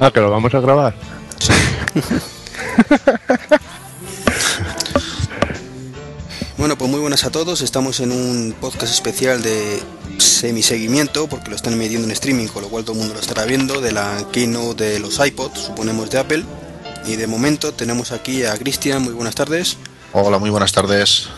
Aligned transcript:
Ah, 0.00 0.10
que 0.12 0.20
lo 0.20 0.30
vamos 0.30 0.54
a 0.54 0.60
grabar. 0.60 0.94
Bueno, 6.56 6.76
pues 6.76 6.90
muy 6.90 7.00
buenas 7.00 7.24
a 7.24 7.30
todos. 7.30 7.60
Estamos 7.60 8.00
en 8.00 8.10
un 8.10 8.54
podcast 8.60 8.92
especial 8.92 9.42
de 9.42 9.80
semi-seguimiento, 10.18 11.28
porque 11.28 11.50
lo 11.50 11.56
están 11.56 11.74
emitiendo 11.74 12.06
en 12.06 12.10
streaming, 12.12 12.48
con 12.48 12.62
lo 12.62 12.68
cual 12.68 12.84
todo 12.84 12.94
el 12.94 12.98
mundo 12.98 13.14
lo 13.14 13.20
estará 13.20 13.44
viendo, 13.44 13.80
de 13.80 13.92
la 13.92 14.24
keynote 14.32 14.84
de 14.84 14.98
los 14.98 15.24
iPods, 15.24 15.60
suponemos 15.60 16.10
de 16.10 16.18
Apple. 16.18 16.44
Y 17.06 17.16
de 17.16 17.26
momento 17.26 17.72
tenemos 17.72 18.10
aquí 18.12 18.44
a 18.44 18.56
Cristian, 18.58 19.02
muy 19.02 19.12
buenas 19.12 19.34
tardes. 19.36 19.76
Hola, 20.12 20.38
muy 20.38 20.50
buenas 20.50 20.72
tardes. 20.72 21.28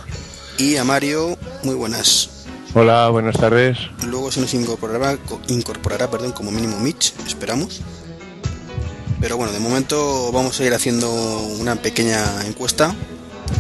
Y 0.59 0.77
a 0.77 0.85
Mario, 0.85 1.37
muy 1.65 1.75
buenas. 1.75 2.31
Hola, 2.75 3.09
buenas 3.11 3.37
tardes. 3.37 3.79
Luego 4.07 4.33
se 4.33 4.41
nos 4.41 4.55
incorporará, 4.55 5.17
co- 5.19 5.41
incorporará 5.49 6.11
perdón, 6.11 6.33
como 6.33 6.51
mínimo 6.51 6.79
Mitch, 6.81 7.13
esperamos. 7.27 7.81
Pero 9.21 9.37
bueno, 9.37 9.53
de 9.53 9.61
momento 9.61 10.33
vamos 10.33 10.59
a 10.61 10.65
ir 10.65 10.73
haciendo 10.73 11.11
una 11.11 11.77
pequeña 11.77 12.47
encuesta, 12.47 12.95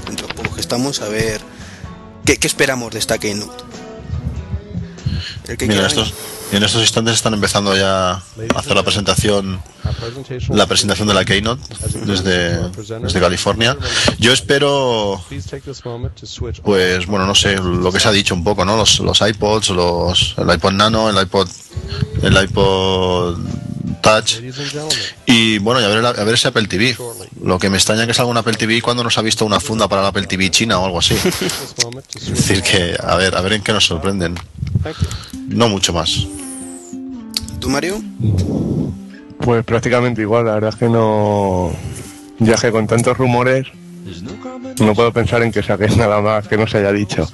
entre 0.08 0.26
los 0.26 0.34
pocos 0.34 0.54
que 0.54 0.60
estamos, 0.60 1.02
a 1.02 1.08
ver 1.08 1.40
qué, 2.24 2.38
qué 2.38 2.46
esperamos 2.46 2.92
de 2.92 2.98
esta 2.98 3.18
Keynote. 3.18 3.64
El 5.48 5.56
que 5.56 5.66
Mira, 5.66 5.86
quiera, 5.86 5.88
estos, 5.88 6.14
en 6.52 6.62
estos 6.62 6.80
instantes 6.80 7.14
están 7.14 7.34
empezando 7.34 7.76
ya 7.76 8.12
a 8.12 8.22
hacer 8.56 8.74
la 8.74 8.82
presentación, 8.82 9.60
la 10.48 10.66
presentación 10.66 11.08
de 11.08 11.14
la 11.14 11.24
Keynote 11.24 11.62
desde, 12.06 12.70
desde 13.00 13.20
California. 13.20 13.76
Yo 14.18 14.32
espero, 14.32 15.22
pues 16.62 17.06
bueno, 17.06 17.26
no 17.26 17.34
sé, 17.34 17.56
lo 17.56 17.92
que 17.92 18.00
se 18.00 18.08
ha 18.08 18.12
dicho 18.12 18.34
un 18.34 18.44
poco, 18.44 18.64
¿no? 18.64 18.76
Los, 18.76 19.00
los 19.00 19.20
iPods, 19.20 19.70
los, 19.70 20.34
el 20.38 20.50
iPod 20.54 20.72
Nano, 20.72 21.10
el 21.10 21.20
iPod, 21.20 21.48
el 22.22 22.42
iPod 22.44 23.38
Touch 24.00 24.40
y 25.26 25.58
bueno, 25.58 25.80
y 25.80 25.84
a 25.84 25.88
ver, 25.88 26.04
a 26.04 26.12
ver 26.24 26.34
ese 26.34 26.48
Apple 26.48 26.66
TV. 26.66 26.96
Lo 27.42 27.58
que 27.58 27.70
me 27.70 27.76
extraña 27.76 28.06
que 28.06 28.14
salga 28.14 28.30
un 28.30 28.36
Apple 28.36 28.54
TV 28.54 28.82
cuando 28.82 29.04
nos 29.04 29.16
ha 29.18 29.22
visto 29.22 29.44
una 29.44 29.60
funda 29.60 29.88
para 29.88 30.02
el 30.02 30.08
Apple 30.08 30.26
TV 30.26 30.50
China 30.50 30.78
o 30.78 30.86
algo 30.86 30.98
así. 30.98 31.14
Es 31.14 32.26
decir, 32.26 32.62
que 32.62 32.96
a 33.02 33.16
ver, 33.16 33.36
a 33.36 33.40
ver 33.40 33.54
en 33.54 33.62
qué 33.62 33.72
nos 33.72 33.86
sorprenden. 33.86 34.34
No 35.48 35.68
mucho 35.68 35.92
más. 35.92 36.26
¿Tú, 37.58 37.68
Mario? 37.68 38.02
Pues 39.38 39.64
prácticamente 39.64 40.22
igual, 40.22 40.46
la 40.46 40.54
verdad 40.54 40.70
es 40.70 40.76
que 40.76 40.88
no. 40.88 41.72
Ya 42.38 42.56
que 42.56 42.70
con 42.70 42.86
tantos 42.86 43.16
rumores, 43.16 43.66
no 44.80 44.94
puedo 44.94 45.12
pensar 45.12 45.42
en 45.42 45.52
que 45.52 45.62
saques 45.62 45.96
nada 45.98 46.20
más 46.20 46.48
que 46.48 46.56
no 46.56 46.66
se 46.66 46.78
haya 46.78 46.92
dicho. 46.92 47.28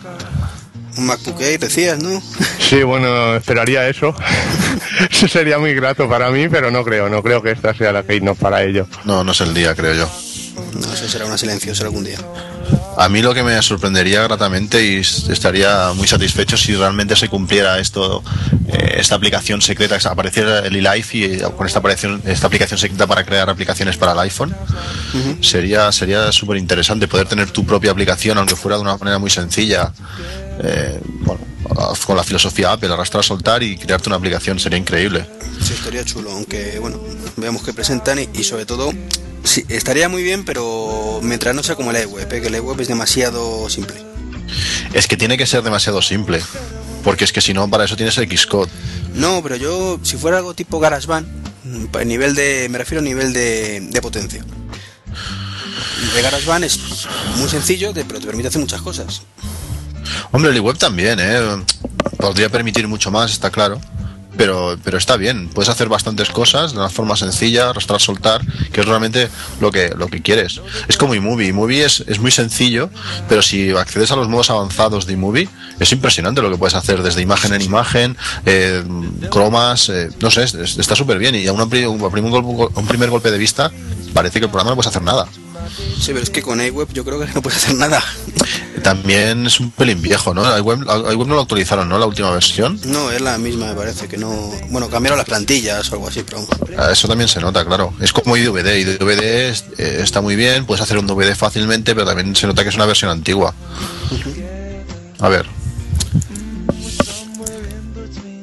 Un 0.97 1.07
MacBook 1.07 1.41
Air, 1.41 1.61
decías, 1.61 1.99
¿no? 2.03 2.23
Sí, 2.59 2.83
bueno, 2.83 3.37
esperaría 3.37 3.89
eso. 3.89 4.13
Eso 5.11 5.29
sería 5.29 5.59
muy 5.59 5.73
grato 5.75 6.09
para 6.09 6.31
mí, 6.31 6.49
pero 6.49 6.71
no 6.71 6.83
creo, 6.85 7.09
no 7.09 7.23
creo 7.23 7.43
que 7.43 7.53
esta 7.53 7.73
sea 7.75 7.93
la 7.93 8.03
Keynote 8.03 8.41
para 8.41 8.63
ello. 8.65 8.89
No, 9.05 9.23
no 9.23 9.33
es 9.33 9.41
el 9.41 9.55
día, 9.55 9.75
creo 9.75 9.95
yo. 9.95 10.11
No, 10.81 10.93
eso 10.93 11.07
será 11.09 11.27
una 11.27 11.37
silenciosa 11.39 11.85
algún 11.85 12.03
día. 12.05 12.19
A 12.99 13.09
mí 13.11 13.21
lo 13.23 13.35
que 13.35 13.43
me 13.43 13.61
sorprendería 13.63 14.23
gratamente 14.23 14.83
y 14.85 14.97
estaría 15.01 15.93
muy 15.95 16.09
satisfecho 16.09 16.57
si 16.57 16.75
realmente 16.75 17.15
se 17.15 17.29
cumpliera 17.29 17.79
esto, 17.79 18.23
eh, 18.69 18.97
esta 18.99 19.15
aplicación 19.15 19.61
secreta, 19.63 19.99
que 19.99 20.09
apareciera 20.09 20.61
el 20.61 20.75
eLife 20.77 21.17
y 21.19 21.25
eh, 21.25 21.43
con 21.57 21.67
esta, 21.67 21.81
aplicación- 21.81 22.23
esta 22.25 22.47
aplicación 22.47 22.79
secreta 22.79 23.07
para 23.07 23.25
crear 23.25 23.49
aplicaciones 23.51 23.97
para 23.99 24.13
el 24.13 24.19
iPhone. 24.21 24.57
Sería 25.43 25.93
sería 25.93 26.33
súper 26.33 26.57
interesante 26.57 27.07
poder 27.07 27.29
tener 27.29 27.51
tu 27.51 27.65
propia 27.67 27.91
aplicación, 27.91 28.39
aunque 28.39 28.57
fuera 28.57 28.77
de 28.77 28.83
una 28.83 28.97
manera 28.97 29.19
muy 29.19 29.31
sencilla. 29.31 29.93
Eh, 30.63 31.01
bueno, 31.21 31.41
con 32.07 32.17
la 32.17 32.25
filosofía 32.25 32.73
Apple, 32.73 32.93
arrastrar, 32.93 33.25
soltar 33.25 33.63
y 33.63 33.77
crearte 33.77 34.09
una 34.09 34.17
aplicación 34.17 34.59
sería 34.59 34.79
increíble. 34.79 35.27
Sí, 35.63 35.75
estaría 35.75 36.05
chulo, 36.05 36.31
aunque 36.31 36.79
bueno, 36.79 37.01
veamos 37.37 37.63
qué 37.63 37.73
presentan 37.73 38.19
y, 38.19 38.29
y 38.35 38.45
sobre 38.45 38.67
todo, 38.67 38.93
sí, 39.43 39.65
estaría 39.69 40.09
muy 40.09 40.23
bien, 40.23 40.45
pero 40.45 41.21
mientras 41.23 41.55
no 41.55 41.63
sea 41.63 41.75
como 41.75 41.91
el 41.91 42.03
iWeb, 42.03 42.33
¿eh? 42.33 42.41
que 42.41 42.49
el 42.49 42.55
iWeb 42.57 42.81
es 42.81 42.89
demasiado 42.89 43.69
simple. 43.69 43.97
Es 44.93 45.07
que 45.07 45.17
tiene 45.17 45.37
que 45.37 45.47
ser 45.47 45.63
demasiado 45.63 46.01
simple, 46.03 46.41
porque 47.03 47.25
es 47.25 47.33
que 47.33 47.41
si 47.41 47.53
no, 47.53 47.69
para 47.69 47.85
eso 47.85 47.97
tienes 47.97 48.17
el 48.19 48.39
Xcode. 48.39 48.71
No, 49.15 49.43
pero 49.43 49.57
yo, 49.57 49.99
si 50.03 50.17
fuera 50.17 50.39
algo 50.39 50.55
tipo 50.55 50.79
GarageBand, 50.79 51.27
mm, 51.65 52.07
nivel 52.07 52.35
de, 52.35 52.69
me 52.71 52.79
refiero 52.79 53.01
a 53.01 53.05
nivel 53.05 53.33
de, 53.33 53.81
de 53.81 54.03
potencia. 54.03 54.45
De 56.15 56.23
GarageBand 56.23 56.65
es 56.65 57.07
muy 57.37 57.49
sencillo, 57.49 57.93
pero 57.95 58.21
te 58.21 58.27
permite 58.27 58.49
hacer 58.49 58.61
muchas 58.61 58.83
cosas. 58.83 59.23
Hombre, 60.33 60.51
el 60.53 60.61
web 60.61 60.77
también, 60.79 61.19
¿eh? 61.21 61.41
Podría 62.19 62.49
permitir 62.49 62.87
mucho 62.89 63.11
más, 63.11 63.33
está 63.33 63.51
claro. 63.51 63.81
Pero, 64.37 64.77
pero 64.85 64.99
está 64.99 65.17
bien, 65.17 65.49
puedes 65.49 65.71
hacer 65.71 65.89
bastantes 65.89 66.29
cosas 66.29 66.73
de 66.73 66.79
una 66.79 66.91
forma 66.91 67.17
sencilla, 67.17 67.71
arrastrar, 67.71 68.03
soltar, 68.03 68.43
que 68.71 68.83
es 68.83 68.87
realmente 68.87 69.31
lo 69.63 69.71
que, 69.73 69.95
lo 69.97 70.09
que 70.09 70.21
quieres. 70.21 70.61
Es 70.89 70.99
como 70.99 71.15
iMovie, 71.15 71.47
iMovie 71.49 71.87
es, 71.87 72.05
es 72.07 72.19
muy 72.19 72.31
sencillo, 72.31 72.91
pero 73.31 73.41
si 73.41 73.71
accedes 73.71 74.11
a 74.11 74.17
los 74.17 74.29
modos 74.29 74.51
avanzados 74.51 75.07
de 75.07 75.15
iMovie, 75.15 75.49
es 75.81 75.91
impresionante 75.93 76.43
lo 76.43 76.51
que 76.51 76.59
puedes 76.59 76.75
hacer 76.75 77.03
desde 77.03 77.23
imagen 77.23 77.55
en 77.55 77.63
imagen, 77.63 78.17
eh, 78.45 78.85
cromas, 79.31 79.89
eh, 79.89 80.11
no 80.21 80.31
sé, 80.31 80.43
es- 80.43 80.53
es- 80.53 80.77
está 80.77 80.95
súper 80.95 81.17
bien. 81.19 81.35
Y 81.35 81.47
a, 81.47 81.55
una 81.55 81.63
a 81.63 81.89
un 81.89 82.87
primer 82.87 83.09
golpe 83.09 83.31
de 83.31 83.39
vista, 83.39 83.71
parece 84.13 84.39
que 84.39 84.45
el 84.45 84.51
programa 84.51 84.69
no 84.73 84.77
puedes 84.77 84.89
hacer 84.89 85.03
nada. 85.03 85.27
Sí, 85.69 86.07
pero 86.09 86.21
es 86.21 86.31
que 86.31 86.43
con 86.43 86.61
iWeb 86.61 86.93
yo 86.93 87.05
creo 87.05 87.19
que 87.21 87.27
no 87.35 87.43
puedes 87.43 87.63
hacer 87.65 87.75
nada. 87.77 88.03
También 88.83 89.47
es 89.47 89.59
un 89.59 89.71
pelín 89.73 90.01
viejo, 90.01 90.33
¿no? 90.35 90.43
iWeb, 90.59 90.83
iWeb 90.83 91.27
no 91.27 91.35
lo 91.35 91.41
actualizaron, 91.41 91.89
¿no? 91.89 91.99
La 91.99 92.07
última 92.07 92.31
versión. 92.31 92.79
No, 92.85 93.11
es 93.11 93.21
la 93.21 93.37
misma, 93.39 93.67
me 93.69 93.75
parece 93.75 94.07
que 94.09 94.17
no. 94.17 94.31
Bueno, 94.71 94.89
cambiaron 94.89 95.19
las 95.19 95.27
plantillas 95.27 95.91
o 95.91 95.95
algo 95.95 96.09
así, 96.09 96.23
pero. 96.25 96.47
Ah, 96.79 96.91
Eso 96.93 97.09
también 97.09 97.29
se 97.29 97.41
nota, 97.41 97.65
claro. 97.65 97.93
Es 98.01 98.13
como 98.13 98.37
IDVD. 98.37 98.79
IDVD 98.79 99.49
es- 99.51 99.65
eh, 99.79 100.01
está 100.03 100.21
muy 100.21 100.37
bien, 100.37 100.67
puedes 100.67 100.83
hacer 100.83 100.99
un 100.99 101.07
DVD 101.07 101.35
fácilmente, 101.35 101.95
pero 101.95 102.07
también 102.07 102.37
se 102.37 102.47
nota 102.47 102.63
que 102.63 102.69
es 102.69 102.75
una 102.77 102.87
versión 102.87 103.11
antigua. 103.11 103.55
A 105.19 105.29
ver, 105.29 105.47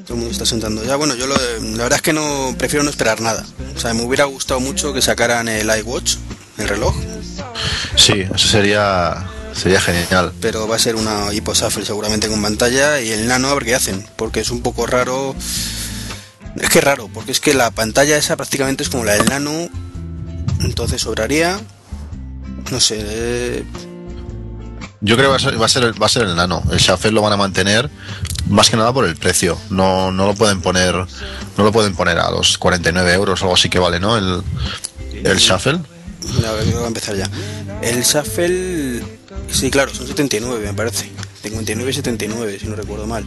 Todo 0.06 0.16
el 0.16 0.20
mundo 0.20 0.32
está 0.32 0.46
sentando 0.46 0.84
ya. 0.84 0.96
Bueno, 0.98 1.16
yo 1.16 1.28
lo, 1.28 1.36
la 1.36 1.84
verdad 1.84 1.94
es 1.98 2.02
que 2.02 2.14
no 2.14 2.54
prefiero 2.58 2.84
no 2.84 2.90
esperar 2.90 3.22
nada. 3.22 3.46
O 3.76 3.80
sea, 3.80 3.94
me 3.94 4.04
hubiera 4.04 4.26
gustado 4.26 4.60
mucho 4.60 4.94
que 4.94 5.02
sacaran 5.02 5.48
el 5.48 5.70
iWatch, 5.80 6.16
el 6.64 6.70
reloj, 6.70 6.96
sí, 7.96 8.22
eso 8.22 8.48
sería 8.48 9.26
sería 9.54 9.80
genial. 9.80 10.32
pero 10.42 10.68
va 10.68 10.76
a 10.76 10.80
ser 10.80 10.96
una 10.96 11.32
Hypo 11.32 11.54
Shuffle 11.54 11.86
seguramente 11.86 12.28
con 12.28 12.42
pantalla 12.42 13.00
y 13.02 13.12
el 13.12 13.28
nano 13.28 13.50
a 13.50 13.54
ver 13.54 13.66
qué 13.66 13.76
hacen, 13.76 14.06
porque 14.16 14.40
es 14.40 14.50
un 14.50 14.62
poco 14.62 14.86
raro. 14.86 15.36
Es 16.60 16.70
que 16.70 16.80
es 16.80 16.84
raro, 16.84 17.10
porque 17.14 17.32
es 17.32 17.40
que 17.40 17.54
la 17.54 17.72
pantalla 17.72 18.16
esa 18.16 18.36
prácticamente 18.36 18.84
es 18.84 18.90
como 18.90 19.06
la 19.06 19.14
del 19.14 19.26
nano, 19.26 19.70
entonces 20.62 21.02
sobraría. 21.02 21.60
No 22.72 22.80
sé, 22.80 22.98
eh, 23.00 23.64
Yo 25.02 25.16
creo 25.16 25.28
que 25.28 25.32
va 25.32 25.36
a 25.36 25.40
ser, 25.40 25.62
va 25.62 25.66
a 25.66 25.70
ser, 25.70 25.84
el, 25.84 26.02
va 26.02 26.06
a 26.06 26.10
ser 26.10 26.24
el 26.24 26.36
nano. 26.36 26.64
El 26.72 26.78
Shuffle 26.78 27.12
lo 27.12 27.22
van 27.22 27.34
a 27.34 27.38
mantener 27.38 27.90
más 28.50 28.70
que 28.70 28.78
nada 28.78 28.94
por 28.94 29.06
el 29.06 29.16
precio. 29.16 29.58
No, 29.70 30.12
no 30.12 30.28
lo 30.28 30.36
pueden 30.36 30.62
poner 30.62 30.96
no 30.96 31.64
lo 31.64 31.72
pueden 31.72 31.96
poner 31.96 32.20
a 32.20 32.32
los 32.32 32.58
49 32.58 33.14
euros 33.14 33.42
o 33.42 33.46
algo 33.46 33.56
así 33.56 33.70
que 33.70 33.80
vale, 33.80 34.00
¿no? 34.00 34.18
El, 34.18 34.44
el 35.24 35.38
Shuffle. 35.38 35.80
Ver, 36.54 36.66
voy 36.74 36.84
a 36.84 36.88
empezar 36.88 37.16
ya. 37.16 37.30
El 37.82 38.04
Shuffle, 38.04 39.04
sí, 39.52 39.70
claro, 39.72 39.94
son 39.94 40.08
79 40.08 40.66
me 40.68 40.74
parece. 40.74 41.10
59 41.44 41.92
y 41.92 41.94
79, 41.94 42.58
si 42.62 42.68
no 42.68 42.76
recuerdo 42.76 43.06
mal. 43.06 43.26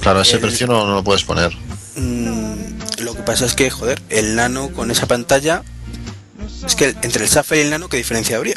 Claro, 0.00 0.20
ese 0.20 0.34
El- 0.36 0.40
precio 0.42 0.66
no, 0.66 0.86
no 0.86 0.94
lo 0.94 1.04
puedes 1.04 1.24
poner. 1.24 1.52
Mm, 1.96 2.54
lo 3.00 3.14
que 3.14 3.22
pasa 3.22 3.44
es 3.46 3.54
que, 3.54 3.68
joder, 3.70 4.00
el 4.10 4.36
nano 4.36 4.68
con 4.70 4.90
esa 4.90 5.06
pantalla. 5.06 5.62
Es 6.64 6.74
que 6.76 6.94
entre 7.02 7.24
el 7.24 7.30
Shuffle 7.30 7.58
y 7.58 7.60
el 7.62 7.70
nano, 7.70 7.88
¿qué 7.88 7.96
diferencia 7.96 8.36
habría? 8.36 8.56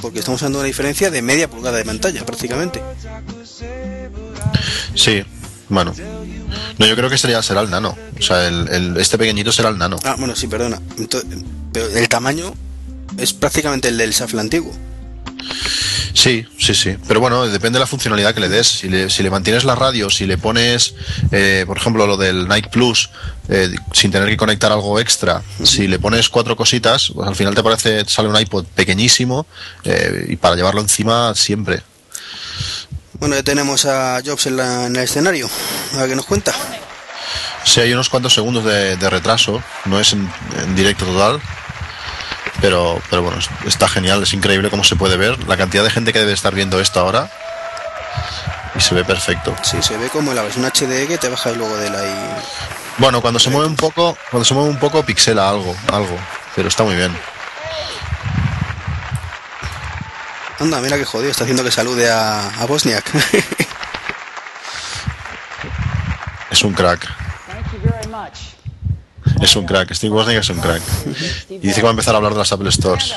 Porque 0.00 0.18
estamos 0.20 0.40
de 0.40 0.46
una 0.48 0.62
diferencia 0.62 1.10
de 1.10 1.22
media 1.22 1.48
pulgada 1.48 1.78
de 1.78 1.84
pantalla, 1.84 2.24
prácticamente. 2.24 2.80
Sí, 4.94 5.22
bueno. 5.68 5.94
No, 6.78 6.86
yo 6.86 6.96
creo 6.96 7.08
que 7.10 7.18
sería, 7.18 7.42
será 7.42 7.60
el 7.62 7.70
nano. 7.70 7.96
O 8.18 8.22
sea, 8.22 8.46
el, 8.46 8.68
el- 8.68 8.96
este 8.98 9.18
pequeñito 9.18 9.52
será 9.52 9.68
el 9.70 9.78
nano. 9.78 9.96
Ah, 10.04 10.16
bueno, 10.18 10.34
sí, 10.36 10.46
perdona. 10.46 10.80
Ento- 10.96 11.22
pero 11.72 11.86
el 11.88 12.08
tamaño 12.08 12.54
es 13.18 13.32
prácticamente 13.32 13.88
el 13.88 13.98
del 13.98 14.12
Shuffle 14.12 14.40
antiguo. 14.40 14.72
Sí, 16.14 16.46
sí, 16.58 16.74
sí. 16.74 16.96
Pero 17.08 17.20
bueno, 17.20 17.46
depende 17.46 17.78
de 17.78 17.80
la 17.80 17.86
funcionalidad 17.86 18.34
que 18.34 18.40
le 18.40 18.48
des. 18.48 18.66
Si 18.66 18.88
le, 18.88 19.10
si 19.10 19.22
le 19.22 19.30
mantienes 19.30 19.64
la 19.64 19.74
radio, 19.74 20.08
si 20.10 20.26
le 20.26 20.38
pones, 20.38 20.94
eh, 21.32 21.64
por 21.66 21.76
ejemplo, 21.78 22.06
lo 22.06 22.16
del 22.16 22.46
Nike 22.48 22.68
Plus, 22.70 23.10
eh, 23.48 23.70
sin 23.92 24.10
tener 24.12 24.28
que 24.28 24.36
conectar 24.36 24.70
algo 24.70 25.00
extra, 25.00 25.42
si 25.64 25.88
le 25.88 25.98
pones 25.98 26.28
cuatro 26.28 26.54
cositas, 26.56 27.10
pues 27.14 27.26
al 27.26 27.34
final 27.34 27.54
te 27.54 27.62
parece, 27.62 28.04
sale 28.06 28.28
un 28.28 28.38
iPod 28.38 28.66
pequeñísimo 28.66 29.46
eh, 29.84 30.26
y 30.28 30.36
para 30.36 30.54
llevarlo 30.54 30.80
encima 30.80 31.34
siempre. 31.34 31.82
Bueno, 33.14 33.34
ya 33.34 33.42
tenemos 33.42 33.84
a 33.86 34.20
Jobs 34.24 34.46
en, 34.46 34.56
la- 34.56 34.86
en 34.86 34.96
el 34.96 35.02
escenario. 35.02 35.48
A 35.94 35.98
ver 35.98 36.10
qué 36.10 36.16
nos 36.16 36.26
cuenta. 36.26 36.52
Sí, 37.64 37.80
hay 37.80 37.92
unos 37.92 38.08
cuantos 38.08 38.34
segundos 38.34 38.64
de, 38.64 38.96
de 38.96 39.10
retraso, 39.10 39.62
no 39.84 39.98
es 40.00 40.12
en, 40.12 40.28
en 40.62 40.74
directo 40.74 41.04
total, 41.04 41.40
pero, 42.62 42.98
pero 43.10 43.20
bueno, 43.22 43.38
es- 43.38 43.50
está 43.66 43.86
genial, 43.88 44.22
es 44.22 44.32
increíble 44.32 44.70
cómo 44.70 44.84
se 44.84 44.96
puede 44.96 45.18
ver, 45.18 45.46
la 45.46 45.56
cantidad 45.58 45.84
de 45.84 45.90
gente 45.90 46.12
que 46.14 46.20
debe 46.20 46.32
estar 46.32 46.54
viendo 46.54 46.80
esto 46.80 47.00
ahora 47.00 47.28
y 48.74 48.80
se 48.80 48.94
ve 48.94 49.04
perfecto. 49.04 49.54
Sí, 49.62 49.82
se 49.82 49.98
ve 49.98 50.08
como 50.08 50.32
la 50.32 50.40
versión 50.42 50.64
HD 50.64 51.06
que 51.06 51.18
te 51.18 51.28
baja 51.28 51.50
luego 51.50 51.76
de 51.76 51.90
la... 51.90 52.02
y- 52.06 52.34
Bueno, 52.98 53.20
cuando 53.20 53.38
se 53.38 53.50
mueve 53.50 53.66
un 53.66 53.76
poco, 53.76 54.16
cuando 54.30 54.44
se 54.46 54.54
mueve 54.54 54.70
un 54.70 54.78
poco 54.78 55.02
pixela 55.04 55.50
algo, 55.50 55.76
algo, 55.92 56.16
pero 56.56 56.68
está 56.68 56.82
muy 56.84 56.94
bien. 56.96 57.14
Anda, 60.60 60.80
mira 60.80 60.96
qué 60.96 61.04
jodido, 61.04 61.30
está 61.30 61.42
haciendo 61.44 61.64
que 61.64 61.72
salude 61.72 62.08
a, 62.08 62.48
a 62.60 62.66
Bosniak. 62.66 63.04
es 66.50 66.62
un 66.62 66.72
crack. 66.72 67.08
Es 69.42 69.56
un 69.56 69.66
crack, 69.66 69.92
Steve 69.92 70.14
Wozniak 70.14 70.40
es 70.40 70.50
un 70.50 70.60
crack. 70.60 70.82
Y 71.50 71.58
dice 71.58 71.76
que 71.76 71.82
va 71.82 71.88
a 71.88 71.90
empezar 71.90 72.14
a 72.14 72.18
hablar 72.18 72.32
de 72.32 72.38
las 72.38 72.52
Apple 72.52 72.70
Stores. 72.70 73.14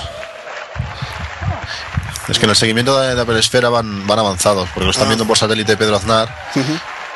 Es 2.27 2.39
que 2.39 2.45
en 2.45 2.49
el 2.49 2.55
seguimiento 2.55 2.99
de, 2.99 3.21
Apple 3.21 3.37
Esfera 3.39 3.69
van, 3.69 4.07
van 4.07 4.17
avanzados, 4.17 4.67
porque 4.69 4.85
lo 4.85 4.91
están 4.91 5.05
ah. 5.05 5.09
viendo 5.09 5.25
por 5.25 5.37
satélite 5.37 5.77
Pedro 5.77 5.97
Aznar. 5.97 6.27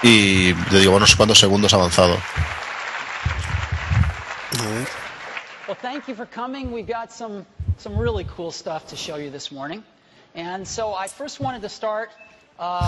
Y 0.04 0.54
le 0.54 0.80
digo, 0.80 0.92
bueno, 0.92 1.06
no 1.06 1.08
sé 1.08 1.18
cuántos 1.18 1.40
segundos 1.40 1.74
avanzado. 1.74 2.18
A 4.60 4.64
ver. 4.64 4.88
Well, 5.68 5.78
thank 5.82 6.08
you 6.08 6.16
for 6.16 6.28
coming. 6.28 6.72
We've 6.72 6.88
got 6.88 7.12
some 7.12 7.46
some 7.78 7.98
really 7.98 8.26
cool 8.36 8.52
stuff 8.52 8.88
to 8.88 8.96
show 8.96 9.18
you 9.18 9.32
this 9.32 9.52
morning. 9.52 9.84
And 10.36 10.68
so 10.68 10.94
I 10.94 11.08
first 11.08 11.40
wanted 11.40 11.62
to 11.62 11.70
start 11.70 12.10
uh, 12.12 12.29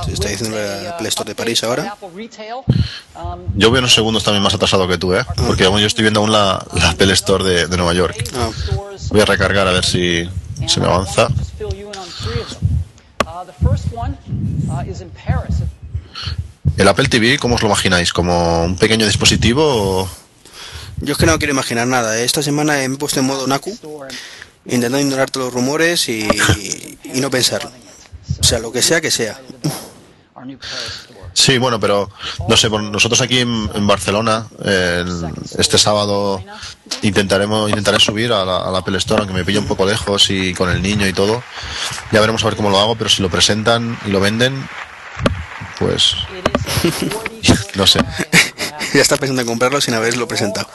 Se 0.06 0.14
está 0.14 0.28
diciendo 0.28 0.60
el 0.60 0.88
uh, 0.88 0.98
Play 0.98 1.08
Store 1.08 1.30
de 1.30 1.36
París 1.36 1.64
ahora. 1.64 1.96
Um, 2.02 3.40
yo 3.56 3.70
voy 3.70 3.80
unos 3.80 3.94
segundos 3.94 4.24
también 4.24 4.44
más 4.44 4.54
atrasado 4.54 4.86
que 4.88 4.98
tú, 4.98 5.14
¿eh? 5.14 5.24
Ah. 5.26 5.34
Porque 5.48 5.64
yo 5.64 5.78
estoy 5.78 6.02
viendo 6.04 6.20
aún 6.20 6.32
la, 6.32 6.66
la 6.74 6.90
Apple 6.90 7.14
Store 7.14 7.44
de, 7.44 7.68
de 7.68 7.78
Nueva 7.78 7.94
York. 7.94 8.22
Ah. 8.36 8.50
Voy 9.10 9.22
a 9.22 9.26
recargar 9.26 9.68
a 9.68 9.72
ver 9.72 9.86
si 9.86 10.30
se 10.68 10.80
me 10.80 10.88
avanza. 10.88 11.30
Uh, 11.60 11.72
¿El 16.78 16.88
Apple 16.88 17.08
TV 17.08 17.38
cómo 17.38 17.56
os 17.56 17.62
lo 17.62 17.68
imagináis? 17.68 18.12
¿Como 18.12 18.66
un 18.66 18.76
pequeño 18.76 19.06
dispositivo 19.06 20.10
Yo 20.98 21.14
es 21.14 21.18
que 21.18 21.26
no 21.26 21.38
quiero 21.38 21.54
imaginar 21.54 21.88
nada. 21.88 22.18
¿eh? 22.20 22.24
Esta 22.24 22.44
semana 22.44 22.74
me 22.74 22.84
he 22.86 22.90
puesto 22.98 23.20
en 23.20 23.26
modo 23.26 23.48
Naku, 23.48 23.78
intentando 24.66 25.00
ignorar 25.00 25.30
todos 25.30 25.48
los 25.48 25.54
rumores 25.54 26.10
y, 26.10 26.28
no 27.16 27.30
pensarlo. 27.30 27.72
O 28.40 28.44
sea, 28.44 28.60
lo 28.60 28.72
que 28.72 28.82
sea 28.82 29.02
que 29.02 29.12
sea. 29.12 29.40
Sí, 31.34 31.58
bueno, 31.58 31.80
pero 31.80 32.10
no 32.48 32.58
sé, 32.58 32.70
nosotros 32.70 33.22
aquí 33.22 33.40
en, 33.40 33.88
Barcelona, 33.88 34.48
este 35.58 35.78
sábado 35.78 36.44
intentaremos 37.02 37.70
intentaré 37.70 38.00
subir 38.00 38.34
a 38.34 38.44
la, 38.44 38.78
Apple 38.78 38.98
Store, 38.98 39.22
aunque 39.22 39.34
me 39.34 39.46
pilla 39.46 39.60
un 39.60 39.68
poco 39.68 39.86
lejos 39.86 40.30
y 40.30 40.54
con 40.54 40.70
el 40.70 40.82
niño 40.82 41.08
y 41.08 41.14
todo. 41.14 41.44
Ya 42.12 42.20
veremos 42.20 42.44
a 42.44 42.48
ver 42.48 42.56
cómo 42.56 42.70
lo 42.70 42.80
hago, 42.80 42.96
pero 42.96 43.10
si 43.10 43.22
lo 43.22 43.30
presentan 43.30 43.98
y 44.06 44.10
lo 44.10 44.20
venden, 44.20 44.68
pues 45.80 46.16
no 47.76 47.88
sé. 47.88 48.00
ya 48.94 49.02
está 49.02 49.18
pensando 49.18 49.42
en 49.42 49.48
comprarlo 49.48 49.80
sin 49.80 49.94
haberlo 49.94 50.28
presentado. 50.28 50.68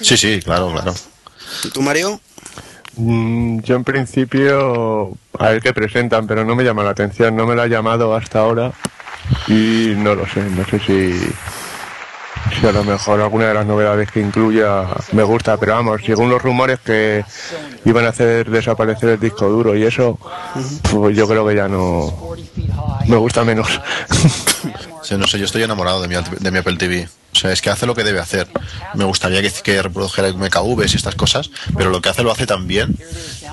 Sí, 0.00 0.16
sí, 0.16 0.40
claro, 0.42 0.72
claro. 0.72 0.94
¿Tú, 1.72 1.82
Mario? 1.82 2.20
Mm, 2.96 3.60
yo 3.60 3.76
en 3.76 3.84
principio 3.84 5.12
a 5.38 5.50
ver 5.50 5.62
qué 5.62 5.72
presentan, 5.72 6.26
pero 6.26 6.44
no 6.44 6.56
me 6.56 6.64
llama 6.64 6.82
la 6.84 6.90
atención, 6.90 7.36
no 7.36 7.46
me 7.46 7.54
lo 7.54 7.62
ha 7.62 7.66
llamado 7.66 8.14
hasta 8.14 8.40
ahora 8.40 8.72
y 9.48 9.94
no 9.96 10.14
lo 10.14 10.26
sé, 10.26 10.42
no 10.42 10.64
sé 10.64 10.78
si, 10.80 11.12
si 12.60 12.66
a 12.66 12.72
lo 12.72 12.84
mejor 12.84 13.20
alguna 13.20 13.46
de 13.46 13.54
las 13.54 13.66
novedades 13.66 14.10
que 14.10 14.20
incluya 14.20 14.86
me 15.12 15.22
gusta, 15.22 15.56
pero 15.56 15.74
vamos, 15.74 16.02
según 16.04 16.30
los 16.30 16.42
rumores 16.42 16.80
que 16.80 17.24
iban 17.84 18.04
a 18.04 18.08
hacer 18.08 18.50
desaparecer 18.50 19.10
el 19.10 19.20
disco 19.20 19.48
duro 19.48 19.76
y 19.76 19.84
eso, 19.84 20.18
pues 20.90 21.16
yo 21.16 21.28
creo 21.28 21.46
que 21.46 21.54
ya 21.54 21.68
no 21.68 22.12
me 23.06 23.16
gusta 23.16 23.44
menos. 23.44 23.68
no 25.18 25.26
sé, 25.26 25.38
yo 25.38 25.44
estoy 25.44 25.62
enamorado 25.62 26.02
de 26.02 26.08
mi, 26.08 26.14
de 26.14 26.50
mi 26.50 26.58
Apple 26.58 26.76
TV. 26.76 27.08
O 27.32 27.36
sea, 27.36 27.52
es 27.52 27.62
que 27.62 27.70
hace 27.70 27.86
lo 27.86 27.94
que 27.94 28.04
debe 28.04 28.20
hacer. 28.20 28.48
Me 28.94 29.04
gustaría 29.04 29.42
que, 29.42 29.50
que 29.50 29.82
reprodujera 29.82 30.32
MKVs 30.32 30.94
y 30.94 30.96
estas 30.96 31.14
cosas, 31.14 31.50
pero 31.76 31.90
lo 31.90 32.00
que 32.00 32.08
hace 32.08 32.22
lo 32.22 32.32
hace 32.32 32.46
tan 32.46 32.66
bien 32.66 32.98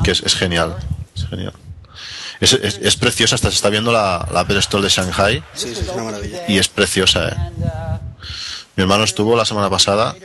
que 0.04 0.12
es, 0.12 0.36
genial. 0.36 0.76
Es 1.16 1.28
genial. 1.28 1.54
Es, 2.40 2.54
es, 2.54 2.96
preciosa, 2.98 3.36
hasta 3.36 3.50
se 3.50 3.56
está 3.56 3.70
viendo 3.70 3.92
la, 3.92 4.28
la 4.32 4.42
Apple 4.42 4.60
Store 4.60 4.84
de 4.84 4.90
Shanghai. 4.90 5.44
Sí, 5.54 5.70
es 5.70 5.88
una 5.90 6.04
maravilla. 6.04 6.44
Y 6.48 6.58
es 6.58 6.68
preciosa, 6.68 7.30
¿eh? 7.30 7.36
Mi 8.76 8.84
hermano 8.84 9.06
estuvo 9.06 9.36
la 9.36 9.44
semana 9.44 9.72
pasada 9.72 10.16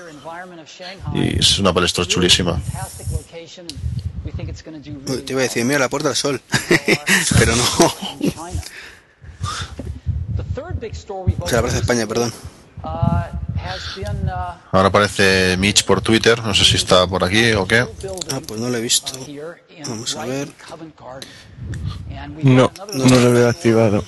y 1.15 1.39
es 1.39 1.59
una 1.59 1.71
Apple 1.71 1.87
Store 1.87 2.07
chulísima. 2.07 2.61
te 5.25 5.33
iba 5.33 5.41
a 5.41 5.45
decir, 5.45 5.65
mira 5.65 5.79
la 5.79 5.89
puerta 5.89 6.09
del 6.09 6.17
sol, 6.17 6.41
pero 7.39 7.57
no. 7.57 7.65
O 11.41 11.49
sea, 11.49 11.59
aparece 11.61 11.79
España, 11.79 12.07
perdón. 12.07 12.33
Ahora 14.73 14.89
aparece 14.89 15.57
Mitch 15.57 15.85
por 15.85 16.01
Twitter, 16.01 16.43
no 16.43 16.55
sé 16.55 16.65
si 16.65 16.77
está 16.77 17.07
por 17.07 17.23
aquí 17.25 17.53
o 17.53 17.67
qué. 17.67 17.87
Ah, 18.33 18.41
pues 18.47 18.61
no 18.61 18.69
lo 18.69 18.77
he 18.77 18.81
visto. 18.81 19.13
Vamos 19.87 20.17
a 20.17 20.27
ver. 20.27 20.49
No, 22.43 22.73
no 22.95 23.05
lo 23.05 23.39
he 23.39 23.49
activado. 23.49 24.05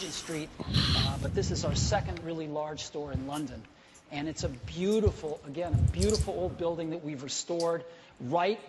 And 4.12 4.28
it's 4.28 4.44
a 4.44 4.50
beautiful, 4.66 5.40
again, 5.44 5.72
a 5.74 5.90
beautiful 5.90 6.34
old 6.38 6.56
building 6.56 6.90
that 6.90 7.02
we've 7.04 7.24
restored 7.24 7.84
right 8.20 8.60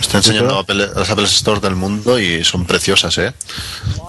Está 0.00 0.18
enseñando 0.18 0.64
las 0.68 1.10
Apple 1.10 1.24
Store 1.24 1.60
del 1.60 1.76
mundo 1.76 2.18
y 2.18 2.42
son 2.42 2.64
preciosas, 2.64 3.16
¿eh? 3.18 3.32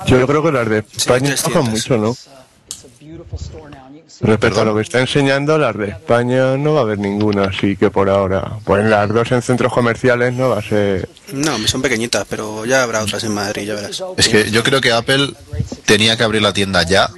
Yo 0.07 0.25
creo 0.25 0.41
que 0.41 0.51
las 0.51 0.67
de 0.67 0.83
España 0.95 1.35
bajan 1.43 1.69
mucho, 1.69 1.97
¿no? 1.97 2.15
Respecto 4.21 4.61
a 4.61 4.65
lo 4.65 4.75
que 4.75 4.81
está 4.81 4.99
enseñando, 4.99 5.57
las 5.57 5.77
de 5.77 5.89
España 5.89 6.57
no 6.57 6.73
va 6.73 6.79
a 6.79 6.83
haber 6.83 6.97
ninguna, 6.97 7.45
así 7.45 7.75
que 7.75 7.91
por 7.91 8.09
ahora. 8.09 8.57
Pues 8.63 8.85
las 8.85 9.09
dos 9.09 9.31
en 9.31 9.41
centros 9.41 9.71
comerciales 9.71 10.33
no 10.33 10.49
va 10.49 10.59
a 10.59 10.61
ser. 10.61 11.09
No, 11.33 11.57
son 11.67 11.81
pequeñitas, 11.81 12.25
pero 12.29 12.65
ya 12.65 12.83
habrá 12.83 13.03
otras 13.03 13.23
en 13.23 13.33
Madrid, 13.33 13.63
ya 13.63 13.75
verás. 13.75 14.03
Es 14.17 14.29
que 14.29 14.49
yo 14.49 14.63
creo 14.63 14.81
que 14.81 14.91
Apple 14.91 15.33
tenía 15.85 16.17
que 16.17 16.23
abrir 16.23 16.41
la 16.41 16.53
tienda 16.53 16.83
ya 16.83 17.09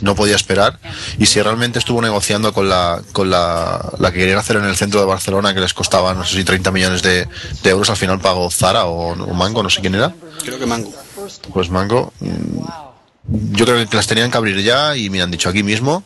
no 0.00 0.14
podía 0.14 0.36
esperar. 0.36 0.78
Y 1.18 1.26
si 1.26 1.40
realmente 1.40 1.78
estuvo 1.78 2.00
negociando 2.00 2.52
con 2.52 2.68
la, 2.68 3.02
con 3.12 3.30
la, 3.30 3.92
la 3.98 4.12
que 4.12 4.18
querían 4.18 4.38
hacer 4.38 4.56
en 4.56 4.64
el 4.64 4.76
centro 4.76 5.00
de 5.00 5.06
Barcelona, 5.06 5.54
que 5.54 5.60
les 5.60 5.74
costaba, 5.74 6.14
no 6.14 6.24
sé 6.24 6.36
si 6.36 6.44
30 6.44 6.70
millones 6.70 7.02
de, 7.02 7.28
euros, 7.64 7.90
al 7.90 7.96
final 7.96 8.20
pagó 8.20 8.50
Zara 8.50 8.86
o, 8.86 9.14
Mango, 9.34 9.62
no 9.62 9.70
sé 9.70 9.80
quién 9.80 9.94
era. 9.94 10.14
Creo 10.44 10.58
que 10.58 10.66
Mango. 10.66 10.92
Pues 11.52 11.70
Mango. 11.70 12.12
Mm, 12.20 12.60
yo 13.52 13.64
creo 13.64 13.88
que 13.88 13.96
las 13.96 14.06
tenían 14.06 14.30
que 14.30 14.36
abrir 14.36 14.62
ya 14.62 14.96
y 14.96 15.10
me 15.10 15.22
han 15.22 15.30
dicho 15.30 15.48
aquí 15.48 15.62
mismo 15.62 16.02